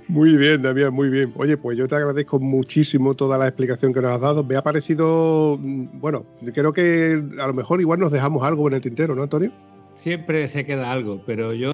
Muy 0.08 0.36
bien, 0.38 0.62
Damián, 0.62 0.94
muy 0.94 1.10
bien. 1.10 1.34
Oye, 1.36 1.58
pues 1.58 1.78
yo 1.78 1.88
te 1.88 1.96
agradezco 1.96 2.40
muchísimo 2.40 3.16
toda 3.16 3.38
la 3.38 3.48
explicación 3.48 3.94
que 3.94 4.02
nos 4.02 4.12
has 4.12 4.22
dado. 4.22 4.44
Me 4.44 4.56
ha 4.56 4.64
parecido, 4.64 5.58
mm, 5.60 6.00
bueno, 6.00 6.26
creo 6.54 6.74
que 6.74 7.22
a 7.40 7.48
lo 7.48 7.54
mejor 7.54 7.82
igual 7.82 8.00
nos 8.00 8.12
dejamos 8.12 8.44
algo 8.44 8.68
en 8.68 8.76
el 8.76 8.82
tintero, 8.82 9.16
¿no, 9.16 9.24
Antonio? 9.24 9.52
Siempre 9.96 10.48
se 10.48 10.66
queda 10.66 10.92
algo, 10.92 11.22
pero 11.26 11.54
yo 11.54 11.72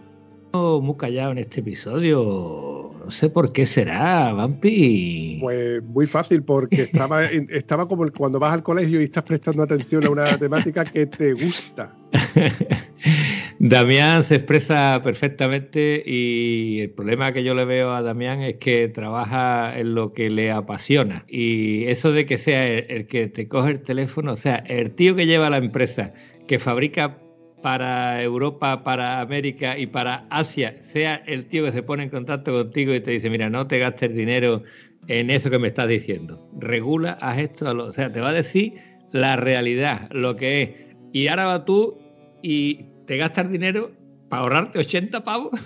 muy 0.82 0.96
callado 0.96 1.32
en 1.32 1.40
este 1.40 1.60
episodio. 1.60 2.75
No 3.06 3.12
sé 3.12 3.30
por 3.30 3.54
qué 3.54 3.68
será, 3.68 4.34
Vampi. 4.34 5.38
Pues 5.40 5.84
muy 5.84 6.08
fácil, 6.08 6.42
porque 6.42 6.82
estaba, 6.92 7.26
estaba 7.26 7.88
como 7.88 8.12
cuando 8.12 8.40
vas 8.40 8.52
al 8.52 8.64
colegio 8.64 9.00
y 9.00 9.04
estás 9.04 9.24
prestando 9.24 9.62
atención 9.62 10.08
a 10.08 10.10
una 10.10 10.38
temática 10.40 10.86
que 10.86 11.06
te 11.06 11.34
gusta. 11.34 11.96
Damián 13.60 14.24
se 14.24 14.38
expresa 14.38 15.00
perfectamente 15.04 16.02
y 16.04 16.80
el 16.82 16.90
problema 16.90 17.32
que 17.32 17.44
yo 17.44 17.54
le 17.54 17.66
veo 17.66 17.94
a 17.94 18.02
Damián 18.02 18.42
es 18.42 18.56
que 18.56 18.88
trabaja 18.88 19.78
en 19.78 19.94
lo 19.94 20.12
que 20.12 20.32
le 20.32 20.52
apasiona. 20.52 21.26
Y 21.28 21.86
eso 21.86 22.12
de 22.12 22.26
que 22.26 22.38
sea 22.38 22.66
el, 22.66 23.06
que 23.06 23.28
te 23.28 23.48
coge 23.48 23.70
el 23.70 23.82
teléfono, 23.84 24.32
o 24.32 24.36
sea, 24.36 24.56
el 24.68 24.96
tío 24.96 25.16
que 25.16 25.28
lleva 25.28 25.52
la 25.52 25.58
empresa, 25.58 26.12
que 26.48 26.58
fabrica 26.58 27.20
para 27.66 28.22
Europa, 28.22 28.84
para 28.84 29.22
América 29.22 29.76
y 29.76 29.88
para 29.88 30.28
Asia, 30.30 30.76
sea 30.84 31.16
el 31.26 31.48
tío 31.48 31.66
que 31.66 31.72
se 31.72 31.82
pone 31.82 32.04
en 32.04 32.12
contacto 32.12 32.52
contigo 32.52 32.94
y 32.94 33.00
te 33.00 33.10
dice, 33.10 33.28
mira, 33.28 33.50
no 33.50 33.66
te 33.66 33.80
gastes 33.80 34.14
dinero 34.14 34.62
en 35.08 35.32
eso 35.32 35.50
que 35.50 35.58
me 35.58 35.70
estás 35.70 35.88
diciendo. 35.88 36.48
Regula, 36.60 37.18
haz 37.22 37.40
esto, 37.40 37.76
o 37.76 37.92
sea, 37.92 38.12
te 38.12 38.22
va 38.22 38.30
a 38.30 38.34
decir 38.34 38.76
la 39.12 39.36
realidad, 39.36 40.12
lo 40.12 40.36
que 40.36 40.62
es. 40.62 40.70
Y 41.12 41.28
ahora 41.28 41.46
va 41.46 41.66
tú 41.66 41.98
y 42.44 42.86
te 43.08 43.18
gastas 43.18 43.50
dinero 43.50 43.92
para 44.30 44.44
ahorrarte 44.44 44.78
80 44.78 45.24
pavos, 45.24 45.60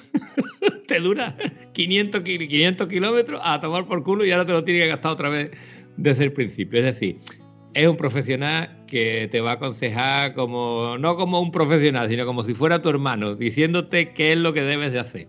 te 0.88 1.02
dura 1.02 1.36
500, 1.74 2.22
500 2.22 2.88
kilómetros 2.88 3.41
a 3.43 3.60
tomar 3.60 3.88
por 3.88 4.06
culo 4.06 4.24
y 4.24 4.32
ahora 4.32 4.45
te 4.45 4.54
lo 4.54 4.64
tienes 4.64 4.84
que 4.84 4.88
gastar 4.88 5.12
otra 5.12 5.28
vez 5.28 5.52
desde 5.97 6.24
el 6.24 6.32
principio. 6.32 6.80
Es 6.80 6.86
decir, 6.86 7.18
es 7.74 7.86
un 7.86 7.97
profesional 7.97 8.78
que 8.89 9.29
te 9.31 9.41
va 9.41 9.51
a 9.51 9.53
aconsejar 9.55 10.33
como, 10.33 10.97
no 10.97 11.15
como 11.15 11.39
un 11.39 11.51
profesional, 11.51 12.09
sino 12.09 12.25
como 12.25 12.43
si 12.43 12.53
fuera 12.53 12.81
tu 12.81 12.89
hermano, 12.89 13.35
diciéndote 13.35 14.13
qué 14.13 14.33
es 14.33 14.37
lo 14.37 14.53
que 14.53 14.61
debes 14.61 14.91
de 14.91 14.99
hacer, 14.99 15.27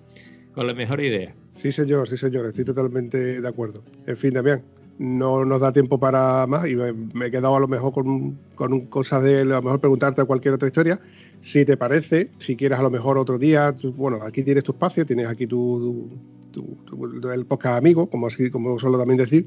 con 0.55 0.67
la 0.67 0.75
mejor 0.75 1.01
idea. 1.01 1.35
Sí, 1.53 1.71
señor, 1.73 2.09
sí, 2.09 2.17
señor, 2.17 2.47
estoy 2.47 2.65
totalmente 2.65 3.41
de 3.41 3.49
acuerdo. 3.49 3.85
En 4.07 4.17
fin, 4.17 4.33
Damián, 4.33 4.63
no 5.01 5.45
nos 5.47 5.61
da 5.61 5.73
tiempo 5.73 5.99
para 5.99 6.47
más 6.47 6.69
y 6.69 6.77
me, 6.77 7.27
he 7.27 7.31
quedado 7.31 7.57
a 7.57 7.61
lo 7.61 7.69
mejor 7.69 7.93
con, 7.93 8.39
con 8.55 8.87
cosas 8.87 9.23
de 9.23 9.41
a 9.41 9.45
lo 9.45 9.63
mejor 9.63 9.81
preguntarte 9.81 10.25
cualquier 10.25 10.55
otra 10.55 10.69
historia. 10.69 11.01
Si 11.41 11.65
te 11.65 11.79
parece, 11.79 12.31
si 12.39 12.55
quieres 12.55 12.79
a 12.79 12.83
lo 12.83 12.91
mejor 12.91 13.17
otro 13.17 13.39
día, 13.39 13.75
bueno, 13.97 14.19
aquí 14.23 14.43
tienes 14.43 14.63
tu 14.63 14.73
espacio, 14.73 15.07
tienes 15.07 15.27
aquí 15.27 15.47
tu, 15.47 16.11
el 17.33 17.47
podcast 17.47 17.79
amigo, 17.79 18.11
como 18.11 18.27
así, 18.27 18.51
como 18.51 18.79
suelo 18.79 18.99
también 18.99 19.17
decir. 19.17 19.47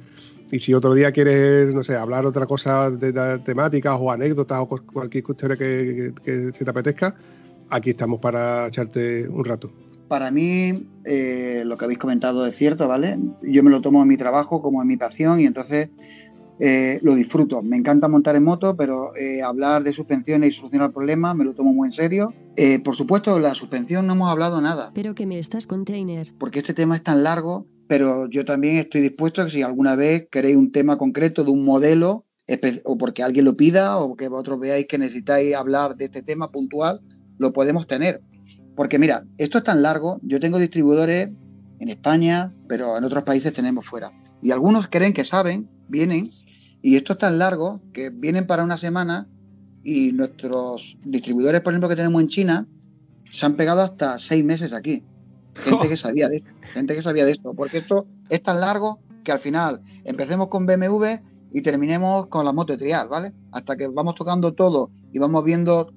Y 0.53 0.59
si 0.59 0.71
otro 0.75 0.93
día 0.93 1.11
quieres, 1.11 1.73
no 1.73 1.83
sé, 1.83 1.95
hablar 1.95 2.27
otra 2.27 2.45
cosa 2.45 2.91
de, 2.91 3.39
temáticas 3.39 3.97
o 3.99 4.11
anécdotas 4.11 4.59
o 4.59 4.67
cualquier 4.67 5.23
cuestión 5.23 5.57
que, 5.57 6.13
se 6.23 6.63
te 6.63 6.69
apetezca, 6.69 7.15
aquí 7.71 7.89
estamos 7.89 8.19
para 8.19 8.67
echarte 8.67 9.27
un 9.27 9.43
rato. 9.43 9.71
Para 10.07 10.29
mí, 10.29 10.87
eh, 11.05 11.63
lo 11.65 11.75
que 11.75 11.85
habéis 11.85 11.97
comentado 11.97 12.45
es 12.45 12.55
cierto, 12.55 12.87
¿vale? 12.87 13.17
Yo 13.41 13.63
me 13.63 13.71
lo 13.71 13.81
tomo 13.81 14.03
en 14.03 14.07
mi 14.07 14.15
trabajo 14.15 14.61
como 14.61 14.79
en 14.83 14.89
mi 14.89 14.95
pasión 14.95 15.39
y 15.39 15.47
entonces 15.47 15.89
eh, 16.59 16.99
lo 17.01 17.15
disfruto. 17.15 17.61
Me 17.63 17.77
encanta 17.77 18.07
montar 18.07 18.35
en 18.35 18.43
moto, 18.43 18.75
pero 18.75 19.15
eh, 19.15 19.41
hablar 19.41 19.83
de 19.83 19.91
suspensiones 19.91 20.53
y 20.53 20.57
solucionar 20.57 20.91
problemas 20.91 21.35
me 21.35 21.45
lo 21.45 21.55
tomo 21.55 21.73
muy 21.73 21.87
en 21.87 21.93
serio. 21.93 22.33
Eh, 22.55 22.79
por 22.79 22.95
supuesto, 22.95 23.39
la 23.39 23.55
suspensión 23.55 24.05
no 24.05 24.13
hemos 24.13 24.31
hablado 24.31 24.61
nada. 24.61 24.91
Pero 24.93 25.15
que 25.15 25.25
me 25.25 25.39
estás 25.39 25.65
container. 25.65 26.33
Porque 26.37 26.59
este 26.59 26.73
tema 26.73 26.95
es 26.95 27.03
tan 27.03 27.23
largo, 27.23 27.65
pero 27.87 28.29
yo 28.29 28.45
también 28.45 28.77
estoy 28.77 29.01
dispuesto 29.01 29.41
a 29.41 29.45
que 29.45 29.51
si 29.51 29.61
alguna 29.61 29.95
vez 29.95 30.27
queréis 30.31 30.55
un 30.55 30.71
tema 30.71 30.97
concreto 30.97 31.43
de 31.43 31.51
un 31.51 31.65
modelo, 31.65 32.25
o 32.83 32.97
porque 32.97 33.23
alguien 33.23 33.45
lo 33.45 33.55
pida, 33.55 33.97
o 33.97 34.15
que 34.15 34.27
vosotros 34.27 34.59
veáis 34.59 34.87
que 34.87 34.97
necesitáis 34.97 35.55
hablar 35.55 35.95
de 35.95 36.05
este 36.05 36.21
tema 36.21 36.51
puntual, 36.51 37.01
lo 37.37 37.53
podemos 37.53 37.87
tener. 37.87 38.21
Porque 38.75 38.99
mira, 38.99 39.25
esto 39.37 39.59
es 39.59 39.63
tan 39.63 39.81
largo, 39.81 40.19
yo 40.23 40.39
tengo 40.39 40.59
distribuidores 40.59 41.29
en 41.79 41.89
España, 41.89 42.53
pero 42.67 42.97
en 42.97 43.03
otros 43.03 43.23
países 43.23 43.53
tenemos 43.53 43.85
fuera. 43.85 44.11
Y 44.41 44.51
algunos 44.51 44.87
creen 44.87 45.13
que 45.13 45.23
saben, 45.23 45.69
vienen, 45.87 46.29
y 46.81 46.97
esto 46.97 47.13
es 47.13 47.19
tan 47.19 47.37
largo 47.37 47.81
que 47.93 48.09
vienen 48.09 48.45
para 48.45 48.63
una 48.63 48.77
semana 48.77 49.27
y 49.83 50.11
nuestros 50.11 50.97
distribuidores, 51.05 51.61
por 51.61 51.73
ejemplo, 51.73 51.89
que 51.89 51.95
tenemos 51.95 52.21
en 52.21 52.27
China, 52.27 52.67
se 53.29 53.45
han 53.45 53.55
pegado 53.55 53.81
hasta 53.81 54.17
seis 54.17 54.43
meses 54.43 54.73
aquí. 54.73 55.03
Gente 55.55 55.87
que 55.89 55.97
sabía 55.97 56.29
de 56.29 56.37
esto, 56.37 56.49
gente 56.73 56.95
que 56.95 57.01
sabía 57.01 57.25
de 57.25 57.31
esto, 57.31 57.53
porque 57.53 57.79
esto 57.79 58.07
es 58.29 58.41
tan 58.41 58.59
largo 58.59 58.99
que 59.23 59.31
al 59.31 59.39
final 59.39 59.81
empecemos 60.03 60.47
con 60.47 60.65
BMW 60.65 61.05
y 61.53 61.61
terminemos 61.61 62.27
con 62.27 62.45
la 62.45 62.51
moto 62.51 62.77
trial, 62.77 63.07
¿vale? 63.07 63.31
Hasta 63.51 63.77
que 63.77 63.87
vamos 63.87 64.15
tocando 64.15 64.53
todo 64.53 64.89
y 65.11 65.19
vamos 65.19 65.43
viendo 65.43 65.93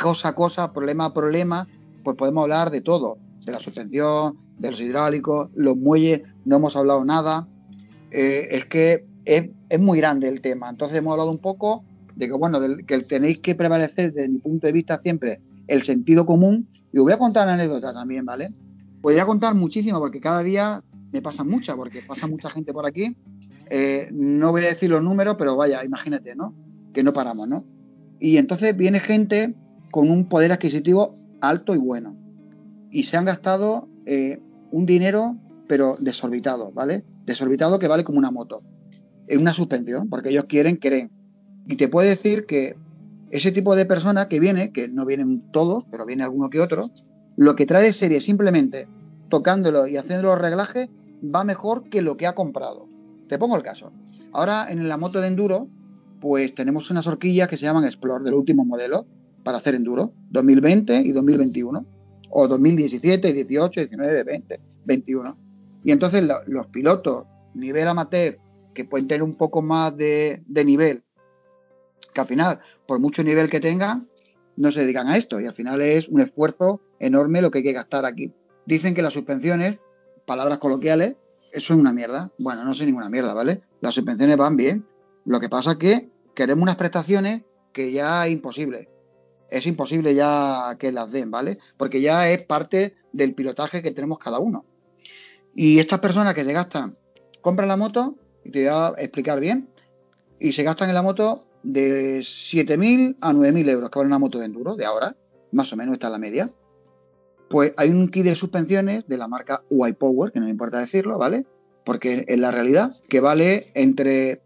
cosa 0.00 0.28
a 0.28 0.34
cosa, 0.34 0.72
problema 0.72 1.06
a 1.06 1.12
problema, 1.12 1.66
pues 2.04 2.16
podemos 2.16 2.42
hablar 2.42 2.70
de 2.70 2.80
todo, 2.80 3.18
de 3.44 3.52
la 3.52 3.58
suspensión, 3.58 4.38
de 4.58 4.70
los 4.70 4.80
hidráulicos, 4.80 5.50
los 5.54 5.76
muelles, 5.76 6.22
no 6.44 6.56
hemos 6.56 6.76
hablado 6.76 7.04
nada. 7.04 7.48
Eh, 8.10 8.48
es 8.50 8.66
que 8.66 9.04
es, 9.24 9.50
muy 9.78 9.98
grande 9.98 10.28
el 10.28 10.40
tema. 10.40 10.70
Entonces 10.70 10.98
hemos 10.98 11.12
hablado 11.12 11.30
un 11.30 11.38
poco 11.38 11.84
de 12.14 12.26
que, 12.26 12.32
bueno, 12.32 12.60
que 12.86 12.98
tenéis 13.00 13.40
que 13.40 13.54
prevalecer 13.54 14.12
desde 14.12 14.28
mi 14.28 14.38
punto 14.38 14.66
de 14.66 14.72
vista 14.72 15.00
siempre 15.02 15.40
el 15.66 15.82
sentido 15.82 16.24
común. 16.26 16.68
Y 16.92 16.98
os 16.98 17.04
voy 17.04 17.12
a 17.12 17.18
contar 17.18 17.46
una 17.46 17.54
anécdota 17.54 17.92
también, 17.92 18.24
¿vale? 18.24 18.50
Podría 19.00 19.24
contar 19.24 19.54
muchísimo 19.54 19.98
porque 19.98 20.20
cada 20.20 20.42
día 20.42 20.82
me 21.12 21.22
pasa 21.22 21.44
mucha, 21.44 21.74
porque 21.74 22.02
pasa 22.06 22.26
mucha 22.26 22.50
gente 22.50 22.72
por 22.72 22.86
aquí. 22.86 23.16
Eh, 23.70 24.08
no 24.12 24.50
voy 24.50 24.64
a 24.64 24.68
decir 24.68 24.90
los 24.90 25.02
números, 25.02 25.36
pero 25.38 25.56
vaya, 25.56 25.84
imagínate, 25.84 26.34
¿no? 26.34 26.54
Que 26.92 27.02
no 27.02 27.12
paramos, 27.12 27.48
¿no? 27.48 27.64
Y 28.18 28.36
entonces 28.36 28.76
viene 28.76 29.00
gente 29.00 29.54
con 29.90 30.10
un 30.10 30.28
poder 30.28 30.52
adquisitivo 30.52 31.16
alto 31.40 31.74
y 31.74 31.78
bueno. 31.78 32.16
Y 32.90 33.04
se 33.04 33.16
han 33.16 33.24
gastado 33.24 33.88
eh, 34.06 34.40
un 34.70 34.86
dinero, 34.86 35.36
pero 35.68 35.96
desorbitado, 35.98 36.72
¿vale? 36.72 37.04
Desorbitado 37.24 37.78
que 37.78 37.88
vale 37.88 38.04
como 38.04 38.18
una 38.18 38.30
moto. 38.30 38.60
Es 39.26 39.40
una 39.40 39.54
suspensión, 39.54 40.08
porque 40.08 40.30
ellos 40.30 40.44
quieren, 40.46 40.76
creen. 40.76 41.10
Y 41.66 41.76
te 41.76 41.88
puede 41.88 42.10
decir 42.10 42.46
que 42.46 42.74
ese 43.30 43.52
tipo 43.52 43.76
de 43.76 43.86
persona 43.86 44.28
que 44.28 44.40
viene, 44.40 44.72
que 44.72 44.88
no 44.88 45.06
vienen 45.06 45.50
todos, 45.52 45.84
pero 45.90 46.04
viene 46.04 46.24
alguno 46.24 46.50
que 46.50 46.60
otro, 46.60 46.90
lo 47.40 47.56
que 47.56 47.64
trae 47.64 47.84
de 47.84 47.94
serie 47.94 48.20
simplemente 48.20 48.86
tocándolo 49.30 49.86
y 49.86 49.96
haciendo 49.96 50.28
los 50.28 50.38
reglajes 50.38 50.90
va 51.24 51.42
mejor 51.42 51.88
que 51.88 52.02
lo 52.02 52.14
que 52.14 52.26
ha 52.26 52.34
comprado. 52.34 52.86
Te 53.30 53.38
pongo 53.38 53.56
el 53.56 53.62
caso. 53.62 53.92
Ahora 54.30 54.70
en 54.70 54.86
la 54.90 54.98
moto 54.98 55.22
de 55.22 55.28
enduro, 55.28 55.66
pues 56.20 56.54
tenemos 56.54 56.90
unas 56.90 57.06
horquillas 57.06 57.48
que 57.48 57.56
se 57.56 57.64
llaman 57.64 57.84
Explore 57.84 58.24
del 58.24 58.34
último 58.34 58.66
modelo 58.66 59.06
para 59.42 59.56
hacer 59.56 59.74
enduro, 59.74 60.12
2020 60.32 61.00
y 61.00 61.12
2021, 61.12 61.86
o 62.28 62.46
2017, 62.46 63.32
18, 63.32 63.80
19, 63.80 64.22
20, 64.22 64.60
21. 64.84 65.36
Y 65.82 65.92
entonces 65.92 66.22
los 66.46 66.66
pilotos 66.66 67.24
nivel 67.54 67.88
amateur 67.88 68.38
que 68.74 68.84
pueden 68.84 69.08
tener 69.08 69.22
un 69.22 69.34
poco 69.34 69.62
más 69.62 69.96
de, 69.96 70.42
nivel, 70.46 71.04
que 72.12 72.20
al 72.20 72.26
final, 72.26 72.60
por 72.86 72.98
mucho 72.98 73.24
nivel 73.24 73.48
que 73.48 73.60
tengan, 73.60 74.08
no 74.58 74.70
se 74.70 74.80
dedican 74.80 75.08
a 75.08 75.16
esto 75.16 75.40
y 75.40 75.46
al 75.46 75.54
final 75.54 75.80
es 75.80 76.06
un 76.06 76.20
esfuerzo 76.20 76.82
enorme 77.00 77.42
lo 77.42 77.50
que 77.50 77.58
hay 77.58 77.64
que 77.64 77.72
gastar 77.72 78.04
aquí. 78.04 78.32
Dicen 78.66 78.94
que 78.94 79.02
las 79.02 79.12
suspensiones, 79.12 79.78
palabras 80.26 80.58
coloquiales, 80.58 81.16
eso 81.52 81.74
es 81.74 81.80
una 81.80 81.92
mierda. 81.92 82.30
Bueno, 82.38 82.64
no 82.64 82.74
sé 82.74 82.86
ninguna 82.86 83.08
mierda, 83.08 83.34
¿vale? 83.34 83.62
Las 83.80 83.94
suspensiones 83.94 84.36
van 84.36 84.56
bien. 84.56 84.86
Lo 85.24 85.40
que 85.40 85.48
pasa 85.48 85.72
es 85.72 85.78
que 85.78 86.08
queremos 86.34 86.62
unas 86.62 86.76
prestaciones 86.76 87.42
que 87.72 87.90
ya 87.90 88.26
es 88.26 88.32
imposible. 88.32 88.88
Es 89.50 89.66
imposible 89.66 90.14
ya 90.14 90.76
que 90.78 90.92
las 90.92 91.10
den, 91.10 91.30
¿vale? 91.30 91.58
Porque 91.76 92.00
ya 92.00 92.30
es 92.30 92.44
parte 92.44 92.94
del 93.12 93.34
pilotaje 93.34 93.82
que 93.82 93.90
tenemos 93.90 94.18
cada 94.18 94.38
uno. 94.38 94.64
Y 95.54 95.80
estas 95.80 95.98
personas 95.98 96.34
que 96.34 96.44
se 96.44 96.52
gastan, 96.52 96.96
compran 97.40 97.68
la 97.68 97.76
moto 97.76 98.14
y 98.44 98.50
te 98.50 98.60
voy 98.60 98.68
a 98.68 98.94
explicar 98.98 99.40
bien, 99.40 99.68
y 100.38 100.52
se 100.52 100.62
gastan 100.62 100.88
en 100.88 100.94
la 100.94 101.02
moto 101.02 101.42
de 101.62 102.20
7.000 102.20 103.16
a 103.20 103.32
9.000 103.32 103.68
euros, 103.68 103.90
que 103.90 103.98
vale 103.98 104.06
una 104.06 104.18
moto 104.18 104.38
de 104.38 104.46
enduro 104.46 104.76
de 104.76 104.86
ahora, 104.86 105.16
más 105.52 105.72
o 105.72 105.76
menos 105.76 105.94
está 105.94 106.08
la 106.08 106.18
media. 106.18 106.50
Pues 107.50 107.74
hay 107.76 107.90
un 107.90 108.08
kit 108.08 108.24
de 108.24 108.34
suspensiones 108.34 109.06
de 109.06 109.18
la 109.18 109.28
marca 109.28 109.62
White 109.68 109.98
Power, 109.98 110.32
que 110.32 110.40
no 110.40 110.46
me 110.46 110.52
importa 110.52 110.78
decirlo, 110.78 111.18
¿vale? 111.18 111.44
Porque 111.84 112.24
es 112.26 112.38
la 112.38 112.50
realidad, 112.50 112.94
que 113.08 113.20
vale 113.20 113.66
entre 113.74 114.40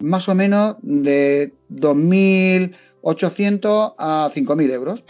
más 0.00 0.28
o 0.28 0.34
menos 0.34 0.74
de 0.82 1.52
2.800 1.70 3.94
a 3.98 4.32
5.000 4.34 4.72
euros. 4.72 5.04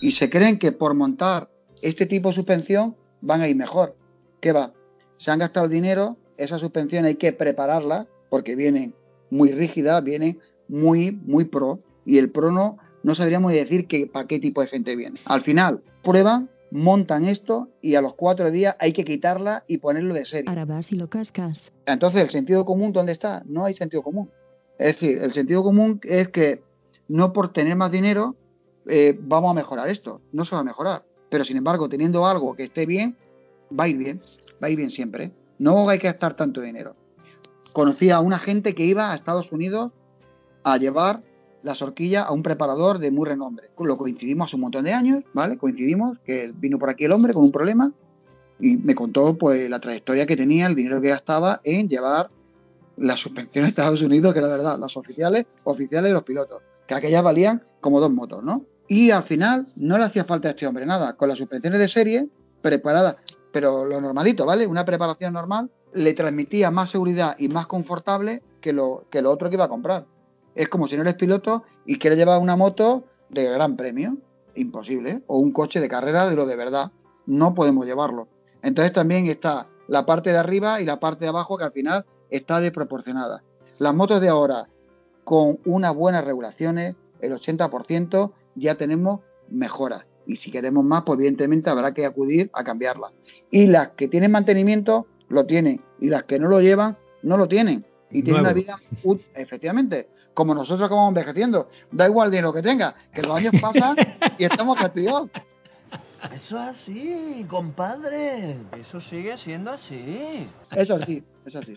Y 0.00 0.12
se 0.12 0.30
creen 0.30 0.58
que 0.58 0.72
por 0.72 0.94
montar 0.94 1.50
este 1.82 2.06
tipo 2.06 2.30
de 2.30 2.36
suspensión 2.36 2.96
van 3.20 3.42
a 3.42 3.48
ir 3.48 3.56
mejor. 3.56 3.94
¿Qué 4.40 4.52
va? 4.52 4.72
Se 5.18 5.30
han 5.30 5.40
gastado 5.40 5.68
dinero 5.68 6.16
esa 6.36 6.58
suspensión 6.58 7.04
hay 7.04 7.16
que 7.16 7.32
prepararla 7.32 8.06
porque 8.28 8.56
vienen 8.56 8.94
muy 9.30 9.52
rígidas, 9.52 10.02
vienen 10.02 10.38
muy, 10.68 11.12
muy 11.12 11.44
pro. 11.44 11.78
Y 12.04 12.18
el 12.18 12.30
pro 12.30 12.50
no, 12.50 12.78
no 13.02 13.14
sabríamos 13.14 13.52
decir 13.52 13.86
que, 13.86 14.06
para 14.06 14.26
qué 14.26 14.40
tipo 14.40 14.60
de 14.60 14.68
gente 14.68 14.96
viene. 14.96 15.18
Al 15.24 15.42
final, 15.42 15.82
prueban, 16.02 16.50
montan 16.72 17.26
esto 17.26 17.68
y 17.82 17.96
a 17.96 18.00
los 18.00 18.14
cuatro 18.14 18.50
días 18.50 18.74
hay 18.78 18.94
que 18.94 19.04
quitarla 19.04 19.62
y 19.68 19.76
ponerlo 19.78 20.14
de 20.14 20.24
serie. 20.24 20.48
Ahora 20.48 20.64
vas 20.64 20.90
y 20.90 20.96
lo 20.96 21.08
cascas. 21.08 21.70
Entonces, 21.84 22.22
¿el 22.22 22.30
sentido 22.30 22.64
común 22.64 22.92
dónde 22.92 23.12
está? 23.12 23.42
No 23.44 23.66
hay 23.66 23.74
sentido 23.74 24.02
común. 24.02 24.30
Es 24.78 24.98
decir, 24.98 25.18
el 25.18 25.32
sentido 25.32 25.62
común 25.62 26.00
es 26.02 26.28
que 26.28 26.62
no 27.08 27.32
por 27.34 27.52
tener 27.52 27.76
más 27.76 27.92
dinero 27.92 28.36
eh, 28.86 29.16
vamos 29.20 29.50
a 29.50 29.54
mejorar 29.54 29.90
esto. 29.90 30.22
No 30.32 30.46
se 30.46 30.54
va 30.54 30.62
a 30.62 30.64
mejorar. 30.64 31.04
Pero 31.28 31.44
sin 31.44 31.58
embargo, 31.58 31.90
teniendo 31.90 32.26
algo 32.26 32.54
que 32.56 32.64
esté 32.64 32.86
bien, 32.86 33.16
va 33.78 33.84
a 33.84 33.88
ir 33.88 33.98
bien. 33.98 34.20
Va 34.62 34.68
a 34.68 34.70
ir 34.70 34.78
bien 34.78 34.90
siempre. 34.90 35.30
No 35.58 35.88
hay 35.90 35.98
que 35.98 36.06
gastar 36.06 36.36
tanto 36.36 36.62
dinero. 36.62 36.96
Conocí 37.74 38.10
a 38.10 38.20
una 38.20 38.38
gente 38.38 38.74
que 38.74 38.84
iba 38.84 39.12
a 39.12 39.14
Estados 39.14 39.52
Unidos 39.52 39.92
a 40.64 40.78
llevar 40.78 41.22
las 41.62 41.82
horquillas 41.82 42.26
a 42.26 42.32
un 42.32 42.42
preparador 42.42 42.98
de 42.98 43.10
muy 43.10 43.28
renombre. 43.28 43.70
Lo 43.78 43.96
coincidimos 43.96 44.46
hace 44.46 44.56
un 44.56 44.62
montón 44.62 44.84
de 44.84 44.92
años, 44.92 45.24
¿vale? 45.32 45.58
Coincidimos 45.58 46.18
que 46.24 46.52
vino 46.54 46.78
por 46.78 46.90
aquí 46.90 47.04
el 47.04 47.12
hombre 47.12 47.32
con 47.32 47.44
un 47.44 47.52
problema 47.52 47.92
y 48.60 48.76
me 48.76 48.94
contó 48.94 49.34
pues 49.34 49.68
la 49.68 49.80
trayectoria 49.80 50.26
que 50.26 50.36
tenía, 50.36 50.66
el 50.66 50.74
dinero 50.74 51.00
que 51.00 51.08
gastaba 51.08 51.60
en 51.64 51.88
llevar 51.88 52.30
las 52.96 53.20
suspensiones 53.20 53.68
a 53.68 53.70
Estados 53.70 54.02
Unidos, 54.02 54.32
que 54.32 54.38
era 54.38 54.48
verdad, 54.48 54.78
las 54.78 54.96
oficiales, 54.96 55.46
oficiales 55.64 56.10
de 56.10 56.14
los 56.14 56.24
pilotos, 56.24 56.62
que 56.86 56.94
aquellas 56.94 57.22
valían 57.22 57.62
como 57.80 58.00
dos 58.00 58.12
motos, 58.12 58.44
¿no? 58.44 58.64
Y 58.86 59.10
al 59.10 59.22
final 59.24 59.66
no 59.76 59.96
le 59.98 60.04
hacía 60.04 60.24
falta 60.24 60.48
a 60.48 60.50
este 60.50 60.66
hombre 60.66 60.84
nada, 60.86 61.14
con 61.14 61.28
las 61.28 61.38
suspensiones 61.38 61.80
de 61.80 61.88
serie 61.88 62.28
preparadas 62.60 63.16
pero 63.52 63.84
lo 63.84 64.00
normalito, 64.00 64.46
¿vale? 64.46 64.66
Una 64.66 64.84
preparación 64.84 65.34
normal 65.34 65.70
le 65.92 66.14
transmitía 66.14 66.70
más 66.70 66.90
seguridad 66.90 67.36
y 67.38 67.48
más 67.48 67.66
confortable 67.66 68.42
que 68.60 68.72
lo, 68.72 69.04
que 69.10 69.22
lo 69.22 69.30
otro 69.30 69.50
que 69.50 69.56
iba 69.56 69.66
a 69.66 69.68
comprar. 69.68 70.06
Es 70.54 70.68
como 70.68 70.88
si 70.88 70.96
no 70.96 71.02
eres 71.02 71.14
piloto 71.14 71.64
y 71.86 71.98
quieres 71.98 72.18
llevar 72.18 72.40
una 72.40 72.56
moto 72.56 73.04
de 73.28 73.44
gran 73.44 73.76
premio. 73.76 74.16
Imposible. 74.54 75.10
¿eh? 75.10 75.22
O 75.26 75.38
un 75.38 75.52
coche 75.52 75.80
de 75.80 75.88
carrera 75.88 76.28
de 76.28 76.36
lo 76.36 76.46
de 76.46 76.56
verdad. 76.56 76.92
No 77.26 77.54
podemos 77.54 77.86
llevarlo. 77.86 78.28
Entonces 78.62 78.92
también 78.92 79.26
está 79.26 79.68
la 79.88 80.06
parte 80.06 80.30
de 80.30 80.38
arriba 80.38 80.80
y 80.80 80.84
la 80.84 81.00
parte 81.00 81.24
de 81.24 81.28
abajo 81.28 81.56
que 81.56 81.64
al 81.64 81.72
final 81.72 82.04
está 82.30 82.60
desproporcionada. 82.60 83.42
Las 83.78 83.94
motos 83.94 84.20
de 84.20 84.28
ahora, 84.28 84.68
con 85.24 85.58
unas 85.64 85.94
buenas 85.94 86.24
regulaciones, 86.24 86.94
el 87.20 87.32
80%, 87.32 88.32
ya 88.54 88.74
tenemos 88.74 89.20
mejoras 89.48 90.04
y 90.26 90.36
si 90.36 90.50
queremos 90.50 90.84
más, 90.84 91.02
pues 91.04 91.18
evidentemente 91.18 91.70
habrá 91.70 91.92
que 91.92 92.06
acudir 92.06 92.50
a 92.52 92.64
cambiarla. 92.64 93.12
Y 93.50 93.66
las 93.66 93.90
que 93.90 94.08
tienen 94.08 94.30
mantenimiento 94.30 95.06
lo 95.28 95.46
tienen 95.46 95.80
y 96.00 96.08
las 96.08 96.24
que 96.24 96.38
no 96.38 96.48
lo 96.48 96.60
llevan 96.60 96.96
no 97.22 97.36
lo 97.36 97.48
tienen. 97.48 97.84
Y 98.12 98.22
tiene 98.22 98.40
una 98.40 98.52
vida, 98.52 98.76
efectivamente, 99.34 100.08
como 100.34 100.54
nosotros 100.54 100.88
que 100.88 100.94
vamos 100.94 101.10
envejeciendo. 101.10 101.68
Da 101.90 102.06
igual 102.06 102.26
el 102.26 102.32
dinero 102.32 102.52
que 102.52 102.62
tenga, 102.62 102.94
que 103.12 103.22
los 103.22 103.36
años 103.36 103.54
pasan 103.60 103.96
y 104.38 104.44
estamos 104.44 104.76
castigados. 104.76 105.30
Eso 106.32 106.56
es 106.56 106.68
así, 106.68 107.46
compadre. 107.48 108.56
Eso 108.78 109.00
sigue 109.00 109.36
siendo 109.36 109.72
así. 109.72 110.46
Es 110.70 110.90
así, 110.90 111.22
es 111.44 111.56
así. 111.56 111.76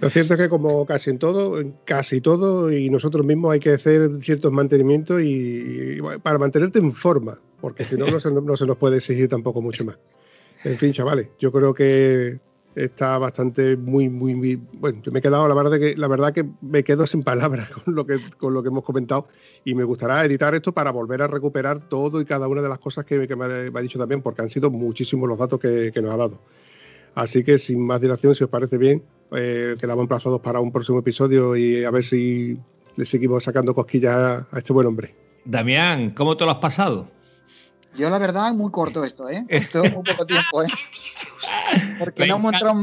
Lo 0.00 0.10
cierto 0.10 0.34
es 0.34 0.40
que 0.40 0.48
como 0.48 0.84
casi 0.86 1.10
en 1.10 1.18
todo, 1.18 1.62
casi 1.84 2.20
todo, 2.20 2.72
y 2.72 2.90
nosotros 2.90 3.24
mismos 3.24 3.52
hay 3.52 3.60
que 3.60 3.70
hacer 3.70 4.10
ciertos 4.22 4.50
mantenimientos 4.50 5.22
y, 5.22 5.98
para 6.22 6.38
mantenerte 6.38 6.80
en 6.80 6.92
forma, 6.92 7.38
porque 7.60 7.84
si 7.84 7.96
no, 7.96 8.06
no 8.06 8.18
se, 8.18 8.30
no 8.30 8.56
se 8.56 8.66
nos 8.66 8.76
puede 8.76 8.96
exigir 8.96 9.28
tampoco 9.28 9.62
mucho 9.62 9.84
más. 9.84 9.96
En 10.64 10.78
fin, 10.78 10.92
chavales, 10.92 11.28
yo 11.38 11.52
creo 11.52 11.74
que 11.74 12.40
está 12.74 13.18
bastante 13.18 13.76
muy, 13.76 14.08
muy, 14.08 14.34
muy 14.34 14.56
bueno. 14.56 15.00
Yo 15.02 15.12
me 15.12 15.20
he 15.20 15.22
quedado, 15.22 15.46
la 15.48 15.54
verdad 15.54 15.78
que, 15.78 15.96
la 15.96 16.08
verdad 16.08 16.32
que 16.32 16.44
me 16.60 16.82
quedo 16.82 17.06
sin 17.06 17.22
palabras 17.22 17.70
con 17.84 17.94
lo 17.94 18.06
que, 18.06 18.18
con 18.36 18.54
lo 18.54 18.62
que 18.62 18.68
hemos 18.68 18.84
comentado 18.84 19.28
y 19.64 19.74
me 19.74 19.84
gustará 19.84 20.24
editar 20.24 20.54
esto 20.54 20.72
para 20.72 20.90
volver 20.90 21.22
a 21.22 21.26
recuperar 21.26 21.88
todo 21.88 22.20
y 22.20 22.24
cada 22.24 22.48
una 22.48 22.62
de 22.62 22.68
las 22.68 22.78
cosas 22.78 23.04
que, 23.04 23.26
que 23.28 23.36
me, 23.36 23.44
ha, 23.44 23.82
dicho 23.82 23.98
también, 23.98 24.22
porque 24.22 24.42
han 24.42 24.50
sido 24.50 24.70
muchísimos 24.70 25.28
los 25.28 25.38
datos 25.38 25.60
que, 25.60 25.90
que 25.92 26.02
nos 26.02 26.12
ha 26.12 26.16
dado. 26.16 26.40
Así 27.14 27.44
que 27.44 27.58
sin 27.58 27.86
más 27.86 28.00
dilación, 28.00 28.34
si 28.34 28.42
os 28.42 28.50
parece 28.50 28.76
bien, 28.76 29.02
eh, 29.32 29.74
quedamos 29.80 30.02
emplazados 30.02 30.40
para 30.40 30.60
un 30.60 30.72
próximo 30.72 30.98
episodio 30.98 31.56
y 31.56 31.84
a 31.84 31.90
ver 31.90 32.02
si 32.02 32.58
le 32.96 33.04
seguimos 33.04 33.44
sacando 33.44 33.74
cosquillas 33.74 34.14
a, 34.14 34.48
a 34.50 34.58
este 34.58 34.72
buen 34.72 34.86
hombre. 34.86 35.14
Damián, 35.44 36.10
¿cómo 36.10 36.36
te 36.36 36.44
lo 36.44 36.50
has 36.50 36.58
pasado? 36.58 37.08
Yo 37.96 38.10
la 38.10 38.18
verdad, 38.18 38.52
muy 38.52 38.70
corto 38.70 39.04
esto, 39.04 39.28
¿eh? 39.28 39.44
Esto 39.48 39.84
es 39.84 39.94
muy 39.94 40.02
poco 40.02 40.26
tiempo, 40.26 40.62
¿eh? 40.62 40.66
Porque 41.98 42.26
no 42.26 42.36
hemos, 42.36 42.54
entrado, 42.54 42.80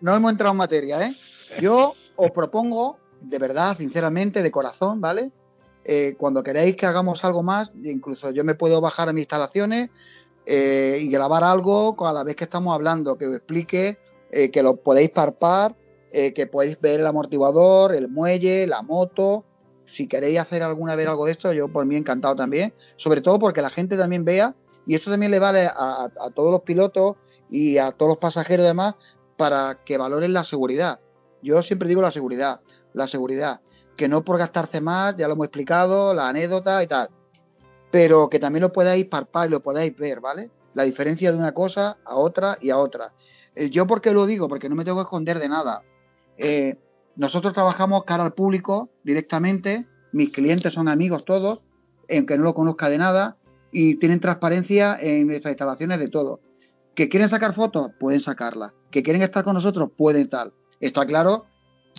no, 0.00 0.16
hemos 0.16 0.30
entrado 0.30 0.52
en 0.52 0.58
materia, 0.58 1.06
¿eh? 1.06 1.16
Yo 1.60 1.94
os 2.16 2.30
propongo, 2.32 2.98
de 3.20 3.38
verdad, 3.38 3.76
sinceramente, 3.76 4.42
de 4.42 4.50
corazón, 4.50 5.00
¿vale? 5.00 5.30
Eh, 5.84 6.16
cuando 6.18 6.42
queráis 6.42 6.76
que 6.76 6.86
hagamos 6.86 7.24
algo 7.24 7.42
más, 7.42 7.72
incluso 7.82 8.30
yo 8.30 8.44
me 8.44 8.54
puedo 8.54 8.80
bajar 8.80 9.08
a 9.08 9.12
mis 9.12 9.22
instalaciones 9.22 9.88
eh, 10.44 10.98
y 11.00 11.08
grabar 11.08 11.44
algo 11.44 11.96
a 12.06 12.12
la 12.12 12.24
vez 12.24 12.36
que 12.36 12.44
estamos 12.44 12.74
hablando, 12.74 13.16
que 13.16 13.26
os 13.26 13.36
explique, 13.36 13.96
eh, 14.30 14.50
que 14.50 14.62
lo 14.62 14.76
podéis 14.76 15.10
parpar, 15.10 15.74
que 16.10 16.46
podéis 16.46 16.80
ver 16.80 17.00
el 17.00 17.06
amortiguador, 17.06 17.94
el 17.94 18.08
muelle, 18.08 18.66
la 18.66 18.80
moto. 18.80 19.44
Si 19.92 20.06
queréis 20.06 20.38
hacer 20.38 20.62
alguna 20.62 20.94
vez 20.96 21.08
algo 21.08 21.26
de 21.26 21.32
esto, 21.32 21.52
yo 21.52 21.68
por 21.68 21.84
mí 21.86 21.96
encantado 21.96 22.36
también. 22.36 22.74
Sobre 22.96 23.20
todo 23.20 23.38
porque 23.38 23.62
la 23.62 23.70
gente 23.70 23.96
también 23.96 24.24
vea, 24.24 24.54
y 24.86 24.94
esto 24.94 25.10
también 25.10 25.30
le 25.30 25.38
vale 25.38 25.66
a, 25.66 26.08
todos 26.34 26.50
los 26.50 26.62
pilotos 26.62 27.16
y 27.50 27.78
a 27.78 27.92
todos 27.92 28.10
los 28.10 28.18
pasajeros 28.18 28.64
y 28.64 28.68
demás, 28.68 28.94
para 29.36 29.78
que 29.84 29.98
valoren 29.98 30.32
la 30.32 30.44
seguridad. 30.44 31.00
Yo 31.42 31.62
siempre 31.62 31.88
digo 31.88 32.02
la 32.02 32.10
seguridad, 32.10 32.60
la 32.94 33.06
seguridad. 33.06 33.60
Que 33.96 34.08
no 34.08 34.24
por 34.24 34.38
gastarse 34.38 34.80
más, 34.80 35.16
ya 35.16 35.26
lo 35.26 35.34
hemos 35.34 35.46
explicado, 35.46 36.14
la 36.14 36.28
anécdota 36.28 36.82
y 36.82 36.86
tal. 36.86 37.10
Pero 37.90 38.28
que 38.28 38.38
también 38.38 38.62
lo 38.62 38.72
podáis 38.72 39.06
parpar 39.06 39.48
y 39.48 39.50
lo 39.50 39.60
podáis 39.60 39.96
ver, 39.96 40.20
¿vale? 40.20 40.50
La 40.74 40.84
diferencia 40.84 41.32
de 41.32 41.38
una 41.38 41.52
cosa 41.52 41.98
a 42.04 42.16
otra 42.16 42.58
y 42.60 42.70
a 42.70 42.78
otra. 42.78 43.12
Eh, 43.54 43.70
¿Yo 43.70 43.86
por 43.86 44.00
qué 44.00 44.12
lo 44.12 44.24
digo? 44.26 44.48
Porque 44.48 44.68
no 44.68 44.74
me 44.74 44.84
tengo 44.84 44.98
que 44.98 45.02
esconder 45.02 45.38
de 45.38 45.48
nada. 45.48 45.82
Eh, 46.36 46.78
nosotros 47.18 47.52
trabajamos 47.52 48.04
cara 48.04 48.24
al 48.24 48.32
público 48.32 48.88
directamente, 49.04 49.86
mis 50.12 50.32
clientes 50.32 50.72
son 50.72 50.88
amigos 50.88 51.24
todos, 51.26 51.64
aunque 52.10 52.38
no 52.38 52.44
lo 52.44 52.54
conozca 52.54 52.88
de 52.88 52.96
nada, 52.96 53.36
y 53.70 53.96
tienen 53.96 54.20
transparencia 54.20 54.96
en 54.98 55.26
nuestras 55.26 55.52
instalaciones 55.52 55.98
de 55.98 56.08
todo. 56.08 56.40
¿Que 56.94 57.08
quieren 57.10 57.28
sacar 57.28 57.54
fotos? 57.54 57.92
Pueden 58.00 58.20
sacarlas. 58.20 58.72
¿Que 58.90 59.02
quieren 59.02 59.20
estar 59.22 59.44
con 59.44 59.54
nosotros? 59.54 59.90
Pueden 59.96 60.22
estar. 60.22 60.50
Está 60.80 61.04
claro 61.06 61.44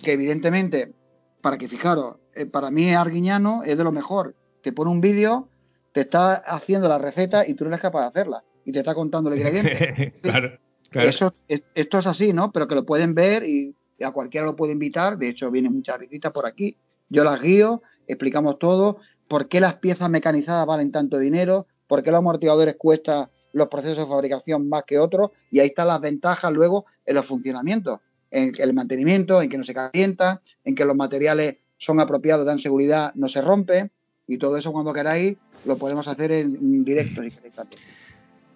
que 0.02 0.12
evidentemente, 0.14 0.92
para 1.40 1.56
que 1.58 1.68
fijaros, 1.68 2.16
eh, 2.34 2.46
para 2.46 2.70
mí 2.70 2.92
Arguiñano 2.92 3.62
es 3.62 3.78
de 3.78 3.84
lo 3.84 3.92
mejor. 3.92 4.34
Te 4.62 4.72
pone 4.72 4.90
un 4.90 5.00
vídeo, 5.00 5.48
te 5.92 6.00
está 6.00 6.34
haciendo 6.34 6.88
la 6.88 6.98
receta 6.98 7.46
y 7.46 7.54
tú 7.54 7.64
no 7.64 7.70
eres 7.70 7.80
capaz 7.80 8.00
de 8.02 8.06
hacerla. 8.08 8.42
Y 8.64 8.72
te 8.72 8.80
está 8.80 8.94
contando 8.94 9.30
el 9.30 9.38
ingrediente. 9.38 10.12
claro, 10.22 10.58
claro. 10.90 11.08
Eso, 11.08 11.34
es- 11.46 11.62
esto 11.74 11.98
es 11.98 12.06
así, 12.06 12.32
¿no? 12.32 12.50
Pero 12.52 12.66
que 12.66 12.74
lo 12.74 12.84
pueden 12.84 13.14
ver 13.14 13.44
y 13.44 13.74
a 14.04 14.12
cualquiera 14.12 14.46
lo 14.46 14.56
puede 14.56 14.72
invitar. 14.72 15.18
De 15.18 15.28
hecho, 15.28 15.50
vienen 15.50 15.72
muchas 15.72 15.98
visitas 15.98 16.32
por 16.32 16.46
aquí. 16.46 16.76
Yo 17.08 17.24
las 17.24 17.40
guío, 17.40 17.82
explicamos 18.06 18.58
todo, 18.58 18.98
por 19.28 19.48
qué 19.48 19.60
las 19.60 19.76
piezas 19.76 20.10
mecanizadas 20.10 20.66
valen 20.66 20.92
tanto 20.92 21.18
dinero, 21.18 21.66
por 21.86 22.02
qué 22.02 22.10
los 22.10 22.18
amortiguadores 22.18 22.76
cuestan 22.76 23.28
los 23.52 23.68
procesos 23.68 23.98
de 23.98 24.06
fabricación 24.06 24.68
más 24.68 24.84
que 24.84 24.98
otros, 24.98 25.30
y 25.50 25.60
ahí 25.60 25.68
están 25.68 25.88
las 25.88 26.00
ventajas 26.00 26.52
luego 26.52 26.86
en 27.04 27.16
los 27.16 27.26
funcionamientos, 27.26 28.00
en 28.30 28.52
el 28.58 28.72
mantenimiento, 28.72 29.42
en 29.42 29.48
que 29.48 29.58
no 29.58 29.64
se 29.64 29.74
calientan, 29.74 30.40
en 30.64 30.74
que 30.74 30.84
los 30.84 30.96
materiales 30.96 31.56
son 31.78 31.98
apropiados, 31.98 32.46
dan 32.46 32.58
seguridad, 32.58 33.12
no 33.14 33.28
se 33.28 33.40
rompen, 33.40 33.90
y 34.28 34.38
todo 34.38 34.56
eso 34.56 34.72
cuando 34.72 34.92
queráis 34.92 35.36
lo 35.64 35.76
podemos 35.76 36.06
hacer 36.06 36.30
en, 36.32 36.84
directo 36.84 37.22
si 37.22 37.30
queréis 37.30 37.54
también. 37.54 37.80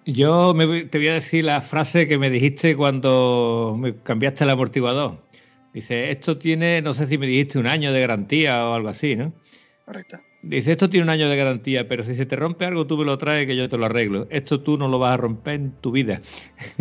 Yo 0.07 0.55
te 0.90 0.99
voy 0.99 1.09
a 1.09 1.14
decir 1.14 1.45
la 1.45 1.61
frase 1.61 2.07
que 2.07 2.18
me 2.18 2.30
dijiste 2.30 2.76
cuando 2.76 3.76
me 3.78 3.97
cambiaste 3.97 4.45
el 4.45 4.51
amortiguador. 4.51 5.18
Dice, 5.75 6.11
esto 6.11 6.39
tiene, 6.39 6.81
no 6.81 6.95
sé 6.95 7.07
si 7.09 7.18
me 7.18 7.27
dijiste 7.27 7.59
un 7.59 7.66
año 7.66 7.93
de 7.93 8.01
garantía 8.01 8.66
o 8.68 8.75
algo 8.75 8.89
así, 8.89 9.16
¿no? 9.16 9.35
Correcto. 9.85 10.18
Dice, 10.41 10.72
esto 10.72 10.89
tiene 10.89 11.05
un 11.05 11.11
año 11.11 11.29
de 11.29 11.37
garantía, 11.37 11.89
pero 11.89 12.05
si 12.05 12.14
se 12.16 12.27
te 12.27 12.37
rompe 12.37 12.64
algo, 12.64 12.87
tú 12.87 12.97
me 12.97 13.05
lo 13.05 13.18
traes 13.18 13.47
que 13.47 13.57
yo 13.57 13.68
te 13.68 13.77
lo 13.77 13.87
arreglo. 13.87 14.27
Esto 14.31 14.61
tú 14.62 14.79
no 14.79 14.89
lo 14.89 14.99
vas 14.99 15.14
a 15.14 15.16
romper 15.16 15.55
en 15.55 15.72
tu 15.81 15.91
vida. 15.91 16.20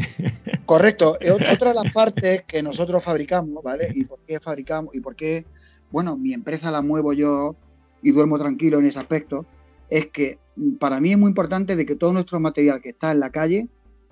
Correcto. 0.65 1.17
Eh, 1.19 1.31
ot- 1.31 1.53
Otra 1.53 1.69
de 1.69 1.75
las 1.83 1.91
partes 1.91 2.43
que 2.43 2.61
nosotros 2.61 3.03
fabricamos, 3.03 3.63
¿vale? 3.63 3.89
¿Y 3.93 4.05
por 4.05 4.19
qué 4.27 4.39
fabricamos? 4.39 4.93
¿Y 4.95 5.01
por 5.01 5.15
qué, 5.15 5.45
bueno, 5.91 6.15
mi 6.17 6.33
empresa 6.33 6.71
la 6.71 6.81
muevo 6.81 7.13
yo 7.13 7.55
y 8.01 8.11
duermo 8.11 8.37
tranquilo 8.37 8.79
en 8.79 8.85
ese 8.85 8.99
aspecto? 8.99 9.45
Es 9.89 10.07
que 10.07 10.37
para 10.79 10.99
mí 10.99 11.11
es 11.11 11.17
muy 11.17 11.29
importante 11.29 11.75
de 11.75 11.85
que 11.85 11.95
todo 11.95 12.13
nuestro 12.13 12.39
material 12.39 12.81
que 12.81 12.89
está 12.89 13.11
en 13.11 13.19
la 13.19 13.31
calle, 13.31 13.67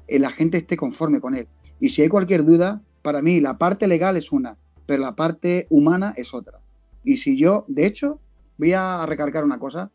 eh, 0.07 0.19
la 0.19 0.31
gente 0.31 0.57
esté 0.57 0.75
conforme 0.77 1.19
con 1.19 1.35
él. 1.35 1.47
Y 1.79 1.89
si 1.89 2.01
hay 2.01 2.07
cualquier 2.09 2.43
duda, 2.43 2.81
para 3.01 3.21
mí 3.21 3.39
la 3.41 3.57
parte 3.57 3.87
legal 3.87 4.17
es 4.17 4.31
una, 4.31 4.57
pero 4.91 5.03
la 5.03 5.15
parte 5.15 5.67
humana 5.69 6.13
es 6.17 6.33
otra. 6.33 6.59
Y 7.05 7.15
si 7.15 7.37
yo, 7.37 7.63
de 7.69 7.85
hecho, 7.85 8.19
voy 8.57 8.73
a 8.73 9.05
recargar 9.05 9.45
una 9.45 9.57
cosa. 9.57 9.89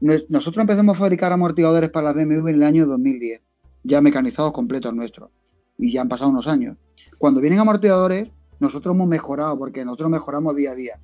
Nos- 0.00 0.24
Nosotros 0.30 0.62
empezamos 0.62 0.96
a 0.96 1.00
fabricar 1.00 1.30
amortiguadores 1.30 1.90
para 1.90 2.06
las 2.06 2.14
BMW 2.14 2.48
en 2.48 2.54
el 2.56 2.62
año 2.62 2.86
2010, 2.86 3.42
ya 3.82 4.00
mecanizados 4.00 4.52
completos 4.52 4.94
nuestros 4.94 5.28
y 5.76 5.92
ya 5.92 6.00
han 6.00 6.08
pasado 6.08 6.30
unos 6.30 6.46
años. 6.46 6.78
Cuando 7.18 7.42
vienen 7.42 7.58
amortiguadores, 7.60 8.30
nosotros 8.60 8.94
hemos 8.94 9.08
mejorado, 9.08 9.58
porque 9.58 9.84
nosotros 9.84 10.08
mejoramos 10.08 10.56
día 10.56 10.70
a 10.70 10.74
día. 10.74 10.98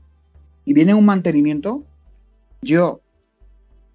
Y 0.64 0.72
viene 0.72 0.94
un 0.94 1.04
mantenimiento, 1.04 1.82
yo 2.62 3.02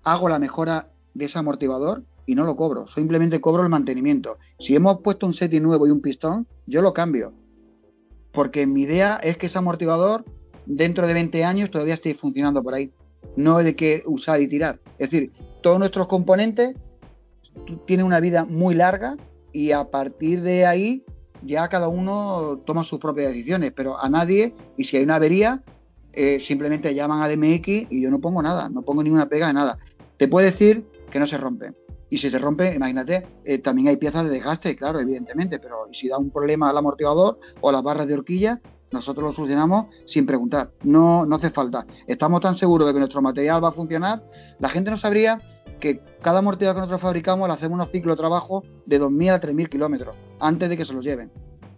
hago 0.03 0.29
la 0.29 0.37
mejora 0.37 0.89
de 1.15 1.25
ese 1.25 1.39
amortiguador 1.39 2.03
y 2.27 2.35
no 2.35 2.43
lo 2.43 2.55
cobro, 2.55 2.87
simplemente 2.89 3.41
cobro 3.41 3.63
el 3.63 3.69
mantenimiento. 3.69 4.37
Si 4.59 4.75
hemos 4.75 5.01
puesto 5.01 5.25
un 5.25 5.33
setting 5.33 5.63
nuevo 5.63 5.87
y 5.87 5.89
un 5.89 6.01
pistón, 6.01 6.45
yo 6.67 6.83
lo 6.83 6.93
cambio. 6.93 7.33
Porque 8.35 8.67
mi 8.67 8.81
idea 8.81 9.15
es 9.23 9.37
que 9.37 9.47
ese 9.47 9.57
amortiguador, 9.57 10.25
dentro 10.65 11.07
de 11.07 11.13
20 11.13 11.43
años, 11.45 11.71
todavía 11.71 11.93
esté 11.93 12.13
funcionando 12.13 12.61
por 12.61 12.75
ahí. 12.75 12.91
No 13.35 13.57
de 13.59 13.75
que 13.75 14.03
usar 14.05 14.41
y 14.41 14.47
tirar. 14.47 14.79
Es 14.99 15.09
decir, 15.09 15.31
todos 15.63 15.79
nuestros 15.79 16.07
componentes 16.07 16.75
tienen 17.87 18.05
una 18.05 18.19
vida 18.19 18.45
muy 18.45 18.75
larga 18.75 19.15
y 19.51 19.71
a 19.71 19.85
partir 19.85 20.41
de 20.41 20.65
ahí 20.65 21.03
ya 21.41 21.67
cada 21.69 21.87
uno 21.87 22.61
toma 22.65 22.83
sus 22.83 22.99
propias 22.99 23.29
decisiones, 23.29 23.71
pero 23.71 23.99
a 23.99 24.09
nadie, 24.09 24.53
y 24.77 24.83
si 24.83 24.97
hay 24.97 25.03
una 25.03 25.15
avería, 25.15 25.63
eh, 26.13 26.39
simplemente 26.39 26.93
llaman 26.93 27.21
a 27.21 27.29
DMX 27.29 27.67
y 27.89 28.01
yo 28.01 28.09
no 28.09 28.19
pongo 28.19 28.41
nada, 28.41 28.69
no 28.69 28.81
pongo 28.81 29.03
ninguna 29.03 29.27
pega 29.27 29.47
de 29.47 29.53
nada. 29.53 29.77
Te 30.17 30.27
puedo 30.27 30.45
decir 30.45 30.85
que 31.09 31.19
no 31.19 31.27
se 31.27 31.37
rompe. 31.37 31.73
Y 32.09 32.17
si 32.17 32.29
se 32.29 32.39
rompe, 32.39 32.75
imagínate, 32.75 33.25
eh, 33.43 33.57
también 33.59 33.87
hay 33.87 33.97
piezas 33.97 34.23
de 34.25 34.29
desgaste, 34.29 34.75
claro, 34.75 34.99
evidentemente, 34.99 35.59
pero 35.59 35.87
si 35.91 36.07
da 36.07 36.17
un 36.17 36.29
problema 36.29 36.69
al 36.69 36.77
amortiguador 36.77 37.39
o 37.61 37.71
las 37.71 37.81
barras 37.81 38.07
de 38.07 38.13
horquilla, 38.13 38.61
nosotros 38.91 39.25
lo 39.25 39.33
solucionamos 39.33 39.87
sin 40.05 40.25
preguntar. 40.25 40.71
No, 40.83 41.25
no 41.25 41.35
hace 41.35 41.49
falta. 41.49 41.85
Estamos 42.07 42.41
tan 42.41 42.55
seguros 42.55 42.87
de 42.87 42.93
que 42.93 42.99
nuestro 42.99 43.21
material 43.21 43.63
va 43.63 43.69
a 43.69 43.73
funcionar. 43.73 44.23
La 44.59 44.69
gente 44.69 44.91
no 44.91 44.97
sabría 44.97 45.39
que 45.79 45.99
cada 46.21 46.39
amortiguador 46.39 46.75
que 46.75 46.81
nosotros 46.81 47.01
fabricamos 47.01 47.47
le 47.47 47.53
hacemos 47.53 47.75
unos 47.75 47.91
ciclos 47.91 48.15
de 48.15 48.21
trabajo 48.21 48.63
de 48.85 49.01
2.000 49.01 49.33
a 49.33 49.41
3.000 49.41 49.69
kilómetros 49.69 50.15
antes 50.39 50.69
de 50.69 50.77
que 50.77 50.85
se 50.85 50.93
los 50.93 51.03
lleven. 51.03 51.31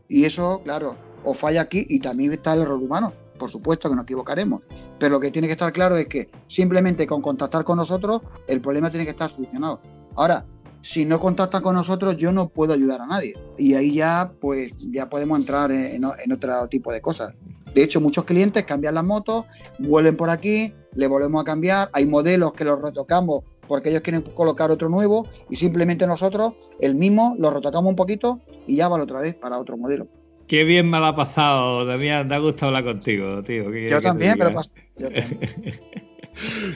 Y 0.08 0.26
eso, 0.26 0.62
claro, 0.64 0.96
o 1.24 1.34
falla 1.34 1.62
aquí 1.62 1.86
y 1.90 2.00
también 2.00 2.34
está 2.34 2.54
el 2.54 2.62
error 2.62 2.78
humano. 2.78 3.14
Por 3.40 3.52
supuesto 3.52 3.90
que 3.90 3.96
nos 3.96 4.04
equivocaremos. 4.04 4.62
Pero 5.00 5.14
lo 5.14 5.20
que 5.20 5.32
tiene 5.32 5.48
que 5.48 5.54
estar 5.54 5.72
claro 5.72 5.96
es 5.98 6.08
que 6.08 6.30
simplemente 6.48 7.06
con 7.06 7.22
contactar 7.22 7.64
con 7.64 7.78
nosotros, 7.78 8.22
el 8.48 8.62
problema 8.62 8.90
tiene 8.90 9.06
que 9.06 9.12
estar 9.12 9.30
solucionado. 9.30 9.80
Ahora, 10.18 10.46
si 10.82 11.06
no 11.06 11.20
contactan 11.20 11.62
con 11.62 11.76
nosotros, 11.76 12.18
yo 12.18 12.32
no 12.32 12.50
puedo 12.50 12.74
ayudar 12.74 13.02
a 13.02 13.08
nadie. 13.08 13.36
Y 13.58 13.76
ahí 13.76 13.94
ya, 13.94 14.32
pues, 14.42 14.74
ya 14.92 15.08
podemos 15.10 15.40
entrar 15.40 15.72
en, 15.72 16.04
otro 16.04 16.68
tipo 16.68 16.92
de 16.92 17.02
cosas. 17.02 17.34
De 17.74 17.84
hecho, 17.84 18.02
muchos 18.02 18.26
clientes 18.26 18.66
cambian 18.66 18.96
las 18.96 19.04
motos, 19.04 19.46
vuelven 19.78 20.18
por 20.18 20.30
aquí, 20.30 20.74
le 20.96 21.08
volvemos 21.08 21.42
a 21.42 21.46
cambiar. 21.46 21.90
Hay 21.94 22.08
modelos 22.08 22.54
que 22.54 22.64
los 22.66 22.82
retocamos 22.82 23.44
porque 23.68 23.90
ellos 23.90 24.02
quieren 24.02 24.22
colocar 24.22 24.72
otro 24.72 24.90
nuevo 24.90 25.28
y 25.50 25.58
simplemente 25.58 26.08
nosotros, 26.08 26.54
el 26.80 26.96
mismo, 26.96 27.36
lo 27.38 27.52
retocamos 27.52 27.90
un 27.90 27.96
poquito 27.96 28.42
y 28.66 28.78
ya 28.78 28.88
vale 28.88 29.04
otra 29.04 29.22
vez 29.22 29.36
para 29.36 29.60
otro 29.60 29.78
modelo. 29.78 30.08
Qué 30.48 30.64
bien 30.64 30.90
me 30.90 31.00
la 31.00 31.10
ha 31.10 31.16
pasado, 31.16 31.86
Damián. 31.86 32.28
Me 32.28 32.36
ha 32.36 32.40
gustado 32.40 32.68
hablar 32.68 32.86
contigo, 32.86 33.44
tío. 33.44 33.70
Yo 33.88 34.02
también, 34.02 34.36
pero 34.38 34.62
yo 34.98 35.12
también. 35.12 35.40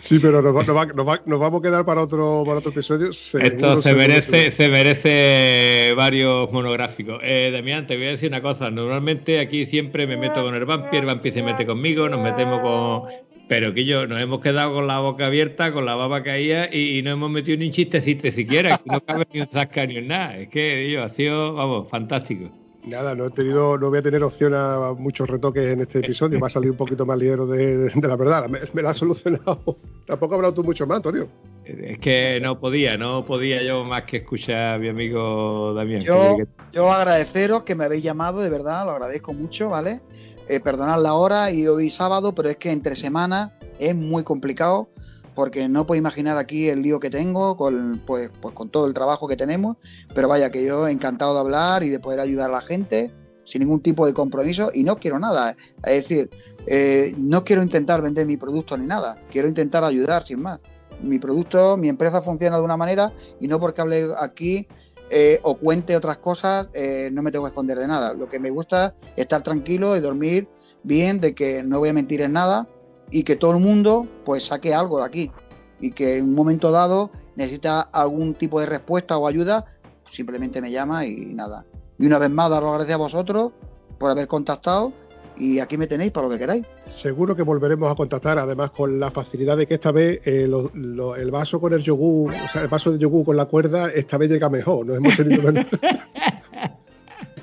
Sí, 0.01 0.19
pero 0.19 0.41
nos, 0.41 0.53
vamos 0.53 1.59
a 1.59 1.61
quedar 1.61 1.85
para 1.85 2.01
otro, 2.01 2.43
para 2.45 2.59
otro 2.59 2.71
episodio. 2.71 3.09
Esto 3.11 3.81
se 3.81 3.93
merece, 3.93 4.51
se 4.51 4.69
merece 4.69 5.93
varios 5.95 6.51
monográficos. 6.51 7.19
Eh, 7.23 7.51
Damián, 7.53 7.87
te 7.87 7.95
voy 7.97 8.07
a 8.07 8.11
decir 8.11 8.29
una 8.29 8.41
cosa. 8.41 8.69
Normalmente 8.71 9.39
aquí 9.39 9.65
siempre 9.65 10.07
me 10.07 10.17
meto 10.17 10.43
con 10.43 10.55
el 10.55 10.65
Vampi, 10.65 10.97
el 10.97 11.05
Vampi 11.05 11.31
se 11.31 11.43
mete 11.43 11.65
conmigo, 11.65 12.09
nos 12.09 12.21
metemos 12.21 12.59
con. 12.59 13.31
Pero 13.47 13.73
que 13.73 13.83
yo 13.83 14.07
nos 14.07 14.21
hemos 14.21 14.39
quedado 14.39 14.73
con 14.73 14.87
la 14.87 14.99
boca 14.99 15.25
abierta, 15.25 15.73
con 15.73 15.85
la 15.85 15.95
baba 15.95 16.23
caída 16.23 16.73
y, 16.73 17.01
no 17.03 17.11
hemos 17.11 17.29
metido 17.29 17.57
ni 17.57 17.65
un 17.65 17.71
chistecito 17.71 18.31
siquiera. 18.31 18.77
Que 18.77 18.83
no 18.85 19.01
cabe 19.01 19.27
ni 19.33 19.41
un 19.41 19.47
zasca 19.47 19.85
ni 19.85 19.97
un 19.97 20.07
nada. 20.07 20.37
Es 20.37 20.47
que, 20.47 20.85
tío, 20.87 21.03
ha 21.03 21.09
sido, 21.09 21.53
vamos, 21.53 21.89
fantástico. 21.89 22.60
Nada, 22.83 23.13
no 23.13 23.27
he 23.27 23.29
tenido, 23.29 23.77
no 23.77 23.89
voy 23.89 23.99
a 23.99 24.01
tener 24.01 24.23
opción 24.23 24.53
a 24.55 24.93
muchos 24.97 25.29
retoques 25.29 25.71
en 25.71 25.81
este 25.81 25.99
episodio. 25.99 26.39
Va 26.39 26.47
a 26.47 26.49
salir 26.49 26.71
un 26.71 26.77
poquito 26.77 27.05
más 27.05 27.17
ligero 27.17 27.45
de, 27.45 27.91
la 28.01 28.15
verdad. 28.15 28.49
Me, 28.49 28.59
me, 28.73 28.81
la 28.81 28.89
has 28.89 28.97
solucionado. 28.97 29.77
Tampoco 30.05 30.33
has 30.33 30.37
hablado 30.37 30.53
tú 30.53 30.63
mucho 30.63 30.87
más, 30.87 30.97
Antonio. 30.97 31.27
Es 31.63 31.99
que 31.99 32.39
no 32.41 32.59
podía, 32.59 32.97
no 32.97 33.23
podía 33.25 33.61
yo 33.61 33.83
más 33.83 34.03
que 34.03 34.17
escuchar 34.17 34.75
a 34.75 34.77
mi 34.79 34.89
amigo 34.89 35.73
Damián. 35.75 36.01
Yo, 36.01 36.37
yo 36.73 36.91
agradeceros 36.91 37.63
que 37.63 37.75
me 37.75 37.85
habéis 37.85 38.03
llamado, 38.03 38.41
de 38.41 38.49
verdad, 38.49 38.85
lo 38.85 38.91
agradezco 38.91 39.33
mucho, 39.33 39.69
¿vale? 39.69 40.01
Eh, 40.47 40.59
perdonad 40.59 41.01
la 41.01 41.13
hora 41.13 41.51
y 41.51 41.67
hoy 41.67 41.89
sábado, 41.89 42.33
pero 42.33 42.49
es 42.49 42.57
que 42.57 42.71
entre 42.71 42.95
semanas 42.95 43.51
es 43.79 43.95
muy 43.95 44.23
complicado 44.23 44.89
porque 45.35 45.67
no 45.67 45.85
puedo 45.85 45.99
imaginar 45.99 46.37
aquí 46.37 46.69
el 46.69 46.81
lío 46.81 46.99
que 46.99 47.09
tengo 47.09 47.55
con, 47.55 48.01
pues, 48.05 48.29
pues 48.41 48.53
con 48.53 48.69
todo 48.69 48.87
el 48.87 48.93
trabajo 48.93 49.27
que 49.27 49.37
tenemos, 49.37 49.77
pero 50.13 50.27
vaya 50.27 50.49
que 50.49 50.63
yo 50.63 50.87
encantado 50.87 51.33
de 51.33 51.39
hablar 51.39 51.83
y 51.83 51.89
de 51.89 51.99
poder 51.99 52.19
ayudar 52.19 52.49
a 52.49 52.53
la 52.53 52.61
gente 52.61 53.11
sin 53.45 53.61
ningún 53.61 53.81
tipo 53.81 54.05
de 54.05 54.13
compromiso 54.13 54.71
y 54.73 54.83
no 54.83 54.97
quiero 54.97 55.19
nada, 55.19 55.55
es 55.83 56.07
decir, 56.07 56.29
eh, 56.67 57.13
no 57.17 57.43
quiero 57.43 57.63
intentar 57.63 58.01
vender 58.01 58.25
mi 58.25 58.37
producto 58.37 58.77
ni 58.77 58.85
nada, 58.85 59.15
quiero 59.31 59.47
intentar 59.47 59.83
ayudar 59.83 60.23
sin 60.23 60.41
más. 60.41 60.59
Mi 61.01 61.17
producto, 61.17 61.77
mi 61.77 61.89
empresa 61.89 62.21
funciona 62.21 62.57
de 62.57 62.63
una 62.63 62.77
manera 62.77 63.11
y 63.39 63.47
no 63.47 63.59
porque 63.59 63.81
hable 63.81 64.09
aquí 64.19 64.67
eh, 65.09 65.39
o 65.41 65.57
cuente 65.57 65.97
otras 65.97 66.17
cosas, 66.19 66.67
eh, 66.73 67.09
no 67.11 67.23
me 67.23 67.31
tengo 67.31 67.45
que 67.45 67.49
esconder 67.49 67.79
de 67.79 67.87
nada. 67.87 68.13
Lo 68.13 68.29
que 68.29 68.39
me 68.39 68.51
gusta 68.51 68.93
es 69.15 69.23
estar 69.23 69.41
tranquilo 69.41 69.97
y 69.97 69.99
dormir 69.99 70.47
bien, 70.83 71.19
de 71.19 71.33
que 71.33 71.63
no 71.63 71.79
voy 71.79 71.89
a 71.89 71.93
mentir 71.93 72.21
en 72.21 72.33
nada 72.33 72.67
y 73.11 73.23
que 73.23 73.35
todo 73.35 73.51
el 73.51 73.59
mundo 73.59 74.07
pues 74.25 74.47
saque 74.47 74.73
algo 74.73 74.99
de 74.99 75.05
aquí 75.05 75.31
y 75.79 75.91
que 75.91 76.17
en 76.17 76.25
un 76.25 76.35
momento 76.35 76.71
dado 76.71 77.11
necesita 77.35 77.81
algún 77.81 78.33
tipo 78.33 78.59
de 78.59 78.65
respuesta 78.65 79.17
o 79.17 79.27
ayuda, 79.27 79.65
simplemente 80.09 80.61
me 80.61 80.71
llama 80.71 81.05
y 81.05 81.33
nada. 81.33 81.65
Y 81.99 82.05
una 82.07 82.19
vez 82.19 82.29
más, 82.29 82.49
daros 82.49 82.69
las 82.69 82.77
gracias 82.79 82.95
a 82.95 82.97
vosotros 82.97 83.51
por 83.97 84.11
haber 84.11 84.27
contactado 84.27 84.93
y 85.37 85.59
aquí 85.59 85.77
me 85.77 85.87
tenéis 85.87 86.11
para 86.11 86.27
lo 86.27 86.33
que 86.33 86.39
queráis. 86.39 86.65
Seguro 86.85 87.35
que 87.35 87.41
volveremos 87.41 87.91
a 87.91 87.95
contactar, 87.95 88.37
además 88.37 88.71
con 88.71 88.99
la 88.99 89.11
facilidad 89.11 89.57
de 89.57 89.65
que 89.65 89.75
esta 89.75 89.91
vez 89.91 90.19
eh, 90.25 90.43
el 90.43 91.31
vaso 91.31 91.59
con 91.59 91.73
el 91.73 91.81
yogur, 91.81 92.33
o 92.33 92.47
sea, 92.47 92.61
el 92.61 92.67
vaso 92.67 92.91
de 92.91 92.99
yogur 92.99 93.25
con 93.25 93.37
la 93.37 93.45
cuerda, 93.45 93.91
esta 93.91 94.17
vez 94.17 94.29
llega 94.29 94.49
mejor, 94.49 94.85
no 94.85 94.95
hemos 94.95 95.15
tenido 95.15 95.41
menos. 95.51 95.65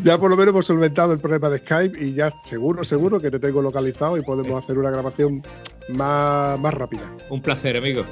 Ya 0.03 0.19
por 0.19 0.31
lo 0.31 0.37
menos 0.37 0.53
hemos 0.53 0.66
solventado 0.66 1.12
el 1.12 1.19
problema 1.19 1.49
de 1.49 1.59
Skype 1.59 1.99
y 1.99 2.15
ya 2.15 2.33
seguro, 2.45 2.85
seguro 2.85 3.20
que 3.20 3.31
te 3.31 3.39
tengo 3.39 3.62
localizado 3.62 4.16
y 4.16 4.23
podemos 4.23 4.62
hacer 4.62 4.79
una 4.79 4.91
grabación 4.91 5.43
más, 5.91 6.59
más 6.59 6.75
rápida. 6.75 7.03
Un 7.31 7.43
placer, 7.43 7.77
amigo. 7.77 8.05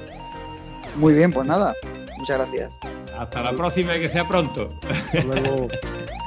Muy 0.97 1.15
bien, 1.15 1.33
pues 1.33 1.47
nada, 1.47 1.75
muchas 2.19 2.39
gracias. 2.39 2.71
Hasta 3.19 3.43
la 3.43 3.53
próxima 3.53 3.97
y 3.97 4.01
que 4.01 4.09
sea 4.09 4.27
pronto. 4.27 4.71
Hasta 4.89 5.23
luego. 5.23 5.69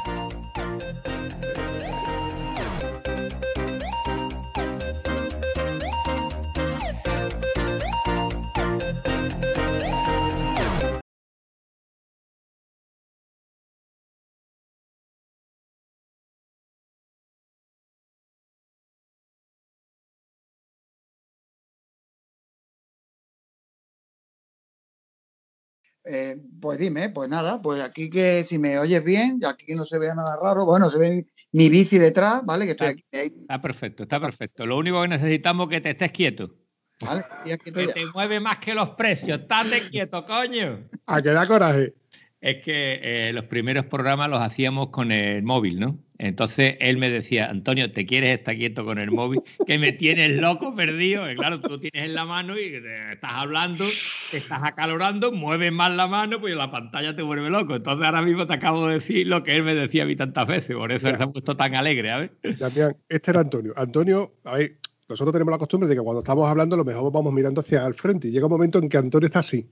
Eh, 26.05 26.38
pues 26.61 26.80
dime, 26.80 27.09
pues 27.09 27.30
nada, 27.30 27.61
pues 27.61 27.81
aquí 27.81 28.09
que 28.09 28.43
si 28.43 28.57
me 28.57 28.80
oyes 28.80 29.03
bien, 29.03 29.39
aquí 29.45 29.73
no 29.73 29.85
se 29.85 29.99
vea 29.99 30.15
nada 30.15 30.38
raro, 30.41 30.65
bueno, 30.65 30.89
se 30.89 30.97
ve 30.97 31.26
mi 31.51 31.69
bici 31.69 31.97
detrás, 31.97 32.45
¿vale? 32.45 32.65
Que 32.65 32.71
estoy 32.71 32.88
aquí. 32.88 33.05
Está 33.11 33.61
perfecto, 33.61 34.03
está 34.03 34.19
perfecto. 34.19 34.65
Lo 34.65 34.77
único 34.77 35.01
que 35.01 35.09
necesitamos 35.09 35.67
es 35.67 35.76
que 35.76 35.81
te 35.81 35.89
estés 35.89 36.11
quieto. 36.11 36.55
¿Vale? 37.01 37.23
que 37.63 37.71
te 37.71 38.05
mueve 38.13 38.41
más 38.41 38.57
que 38.57 38.73
los 38.73 38.89
precios. 38.89 39.39
Estate 39.39 39.88
quieto, 39.89 40.26
coño. 40.26 40.89
A 41.05 41.21
que 41.21 41.30
da 41.30 41.47
coraje 41.47 41.93
es 42.41 42.64
que 42.64 42.99
eh, 43.03 43.34
los 43.34 43.45
primeros 43.45 43.86
programas 43.86 44.30
los 44.30 44.41
hacíamos 44.41 44.90
con 44.90 45.11
el 45.11 45.44
móvil, 45.44 45.80
¿no? 45.80 45.99
Entonces 46.18 46.76
él 46.80 46.98
me 46.98 47.10
decía, 47.10 47.49
Antonio, 47.49 47.91
¿te 47.91 48.06
quieres 48.06 48.38
estar 48.38 48.56
quieto 48.56 48.84
con 48.84 48.98
el 48.98 49.10
móvil? 49.10 49.41
Que 49.66 49.78
me 49.78 49.94
tienes 49.94 50.36
loco, 50.38 50.76
perdido. 50.76 51.24
claro, 51.36 51.61
tú 51.61 51.80
tienes 51.80 52.03
en 52.03 52.14
la 52.14 52.26
mano 52.26 52.57
y 52.60 52.82
estás 53.11 53.32
hablando, 53.34 53.86
te 54.32 54.38
estás 54.38 54.61
acalorando, 54.64 55.32
mueves 55.32 55.72
más 55.72 55.95
la 55.95 56.07
mano, 56.07 56.41
pues 56.41 56.56
la 56.56 56.72
pantalla 56.72 57.16
te 57.16 57.22
vuelve 57.22 57.49
loco. 57.49 57.76
Entonces 57.76 58.06
ahora 58.06 58.22
mismo 58.22 58.48
te 58.48 58.53
acabo 58.53 58.88
de 58.88 58.95
decir 58.95 59.28
lo 59.28 59.44
que 59.44 59.56
él 59.56 59.64
me 59.64 59.76
decía 59.76 60.03
a 60.03 60.06
mí 60.06 60.16
tantas 60.16 60.48
veces, 60.48 60.76
por 60.76 60.91
eso 60.91 61.07
se 61.07 61.24
ha 61.24 61.28
puesto 61.28 61.56
tan 61.56 61.76
alegre, 61.76 62.11
a 62.11 62.18
ver. 62.20 62.32
este 62.44 63.32
era 63.32 63.40
Antonio. 63.40 63.74
Antonio, 63.78 64.34
a 64.44 64.56
ver, 64.56 64.78
nosotros 65.07 65.32
tenemos 65.32 65.52
la 65.52 65.57
costumbre 65.57 65.88
de 65.88 65.95
que 65.95 66.02
cuando 66.02 66.20
estamos 66.20 66.49
hablando, 66.49 66.76
lo 66.76 66.86
mejor 66.86 67.11
vamos 67.14 67.32
mirando 67.32 67.61
hacia 67.61 67.86
el 67.88 67.94
frente 67.94 68.28
y 68.28 68.32
llega 68.32 68.45
un 68.45 68.52
momento 68.52 68.78
en 68.80 68.90
que 68.90 68.98
Antonio 68.98 69.28
está 69.28 69.40
así. 69.40 69.66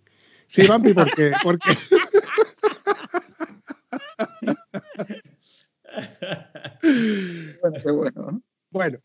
Sí, 0.48 0.66
Vampi, 0.66 0.94
porque, 0.94 1.32
porque 1.44 1.78
bueno, 7.62 7.78
qué 7.84 7.92
bueno. 7.92 8.42
Bueno. 8.70 9.00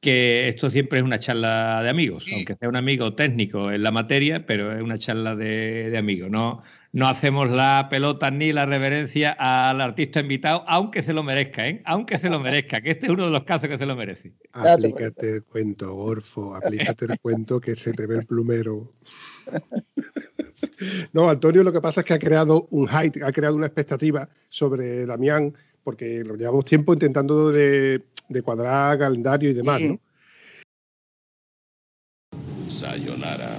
Que 0.00 0.46
esto 0.46 0.70
siempre 0.70 1.00
es 1.00 1.04
una 1.04 1.18
charla 1.18 1.82
de 1.82 1.88
amigos, 1.88 2.24
aunque 2.32 2.54
sea 2.54 2.68
un 2.68 2.76
amigo 2.76 3.14
técnico 3.14 3.72
en 3.72 3.82
la 3.82 3.90
materia, 3.90 4.46
pero 4.46 4.72
es 4.72 4.80
una 4.80 4.96
charla 4.96 5.34
de, 5.34 5.92
amigos. 5.98 6.30
No, 6.30 6.62
no 6.92 7.08
hacemos 7.08 7.50
la 7.50 7.88
pelota 7.90 8.30
ni 8.30 8.52
la 8.52 8.64
reverencia 8.64 9.32
al 9.32 9.80
artista 9.80 10.20
invitado, 10.20 10.64
aunque 10.68 11.02
se 11.02 11.12
lo 11.12 11.24
merezca, 11.24 11.66
¿eh? 11.66 11.82
Aunque 11.84 12.16
se 12.16 12.30
lo 12.30 12.38
merezca, 12.38 12.80
que 12.80 12.92
este 12.92 13.06
es 13.06 13.12
uno 13.12 13.24
de 13.24 13.32
los 13.32 13.42
casos 13.42 13.68
que 13.68 13.76
se 13.76 13.86
lo 13.86 13.96
merece. 13.96 14.34
Aplícate 14.52 15.30
el 15.30 15.42
cuento, 15.42 15.96
Orfo, 15.96 16.54
aplícate 16.54 17.06
el 17.06 17.18
cuento 17.18 17.60
que 17.60 17.74
se 17.74 17.92
te 17.92 18.06
ve 18.06 18.18
el 18.18 18.26
plumero. 18.26 18.92
No, 21.12 21.28
Antonio 21.28 21.62
lo 21.62 21.72
que 21.72 21.80
pasa 21.80 22.00
es 22.00 22.06
que 22.06 22.14
ha 22.14 22.18
creado 22.18 22.68
un 22.70 22.88
hype, 22.88 23.24
ha 23.24 23.32
creado 23.32 23.56
una 23.56 23.66
expectativa 23.66 24.28
sobre 24.48 25.06
Damián, 25.06 25.54
porque 25.88 26.22
lo 26.22 26.36
llevamos 26.36 26.66
tiempo 26.66 26.92
intentando 26.92 27.50
de, 27.50 28.02
cuadrar 28.44 28.98
calendario 28.98 29.48
y 29.48 29.54
demás, 29.54 29.80
¿no? 29.80 29.98
Sayonara. 32.68 33.56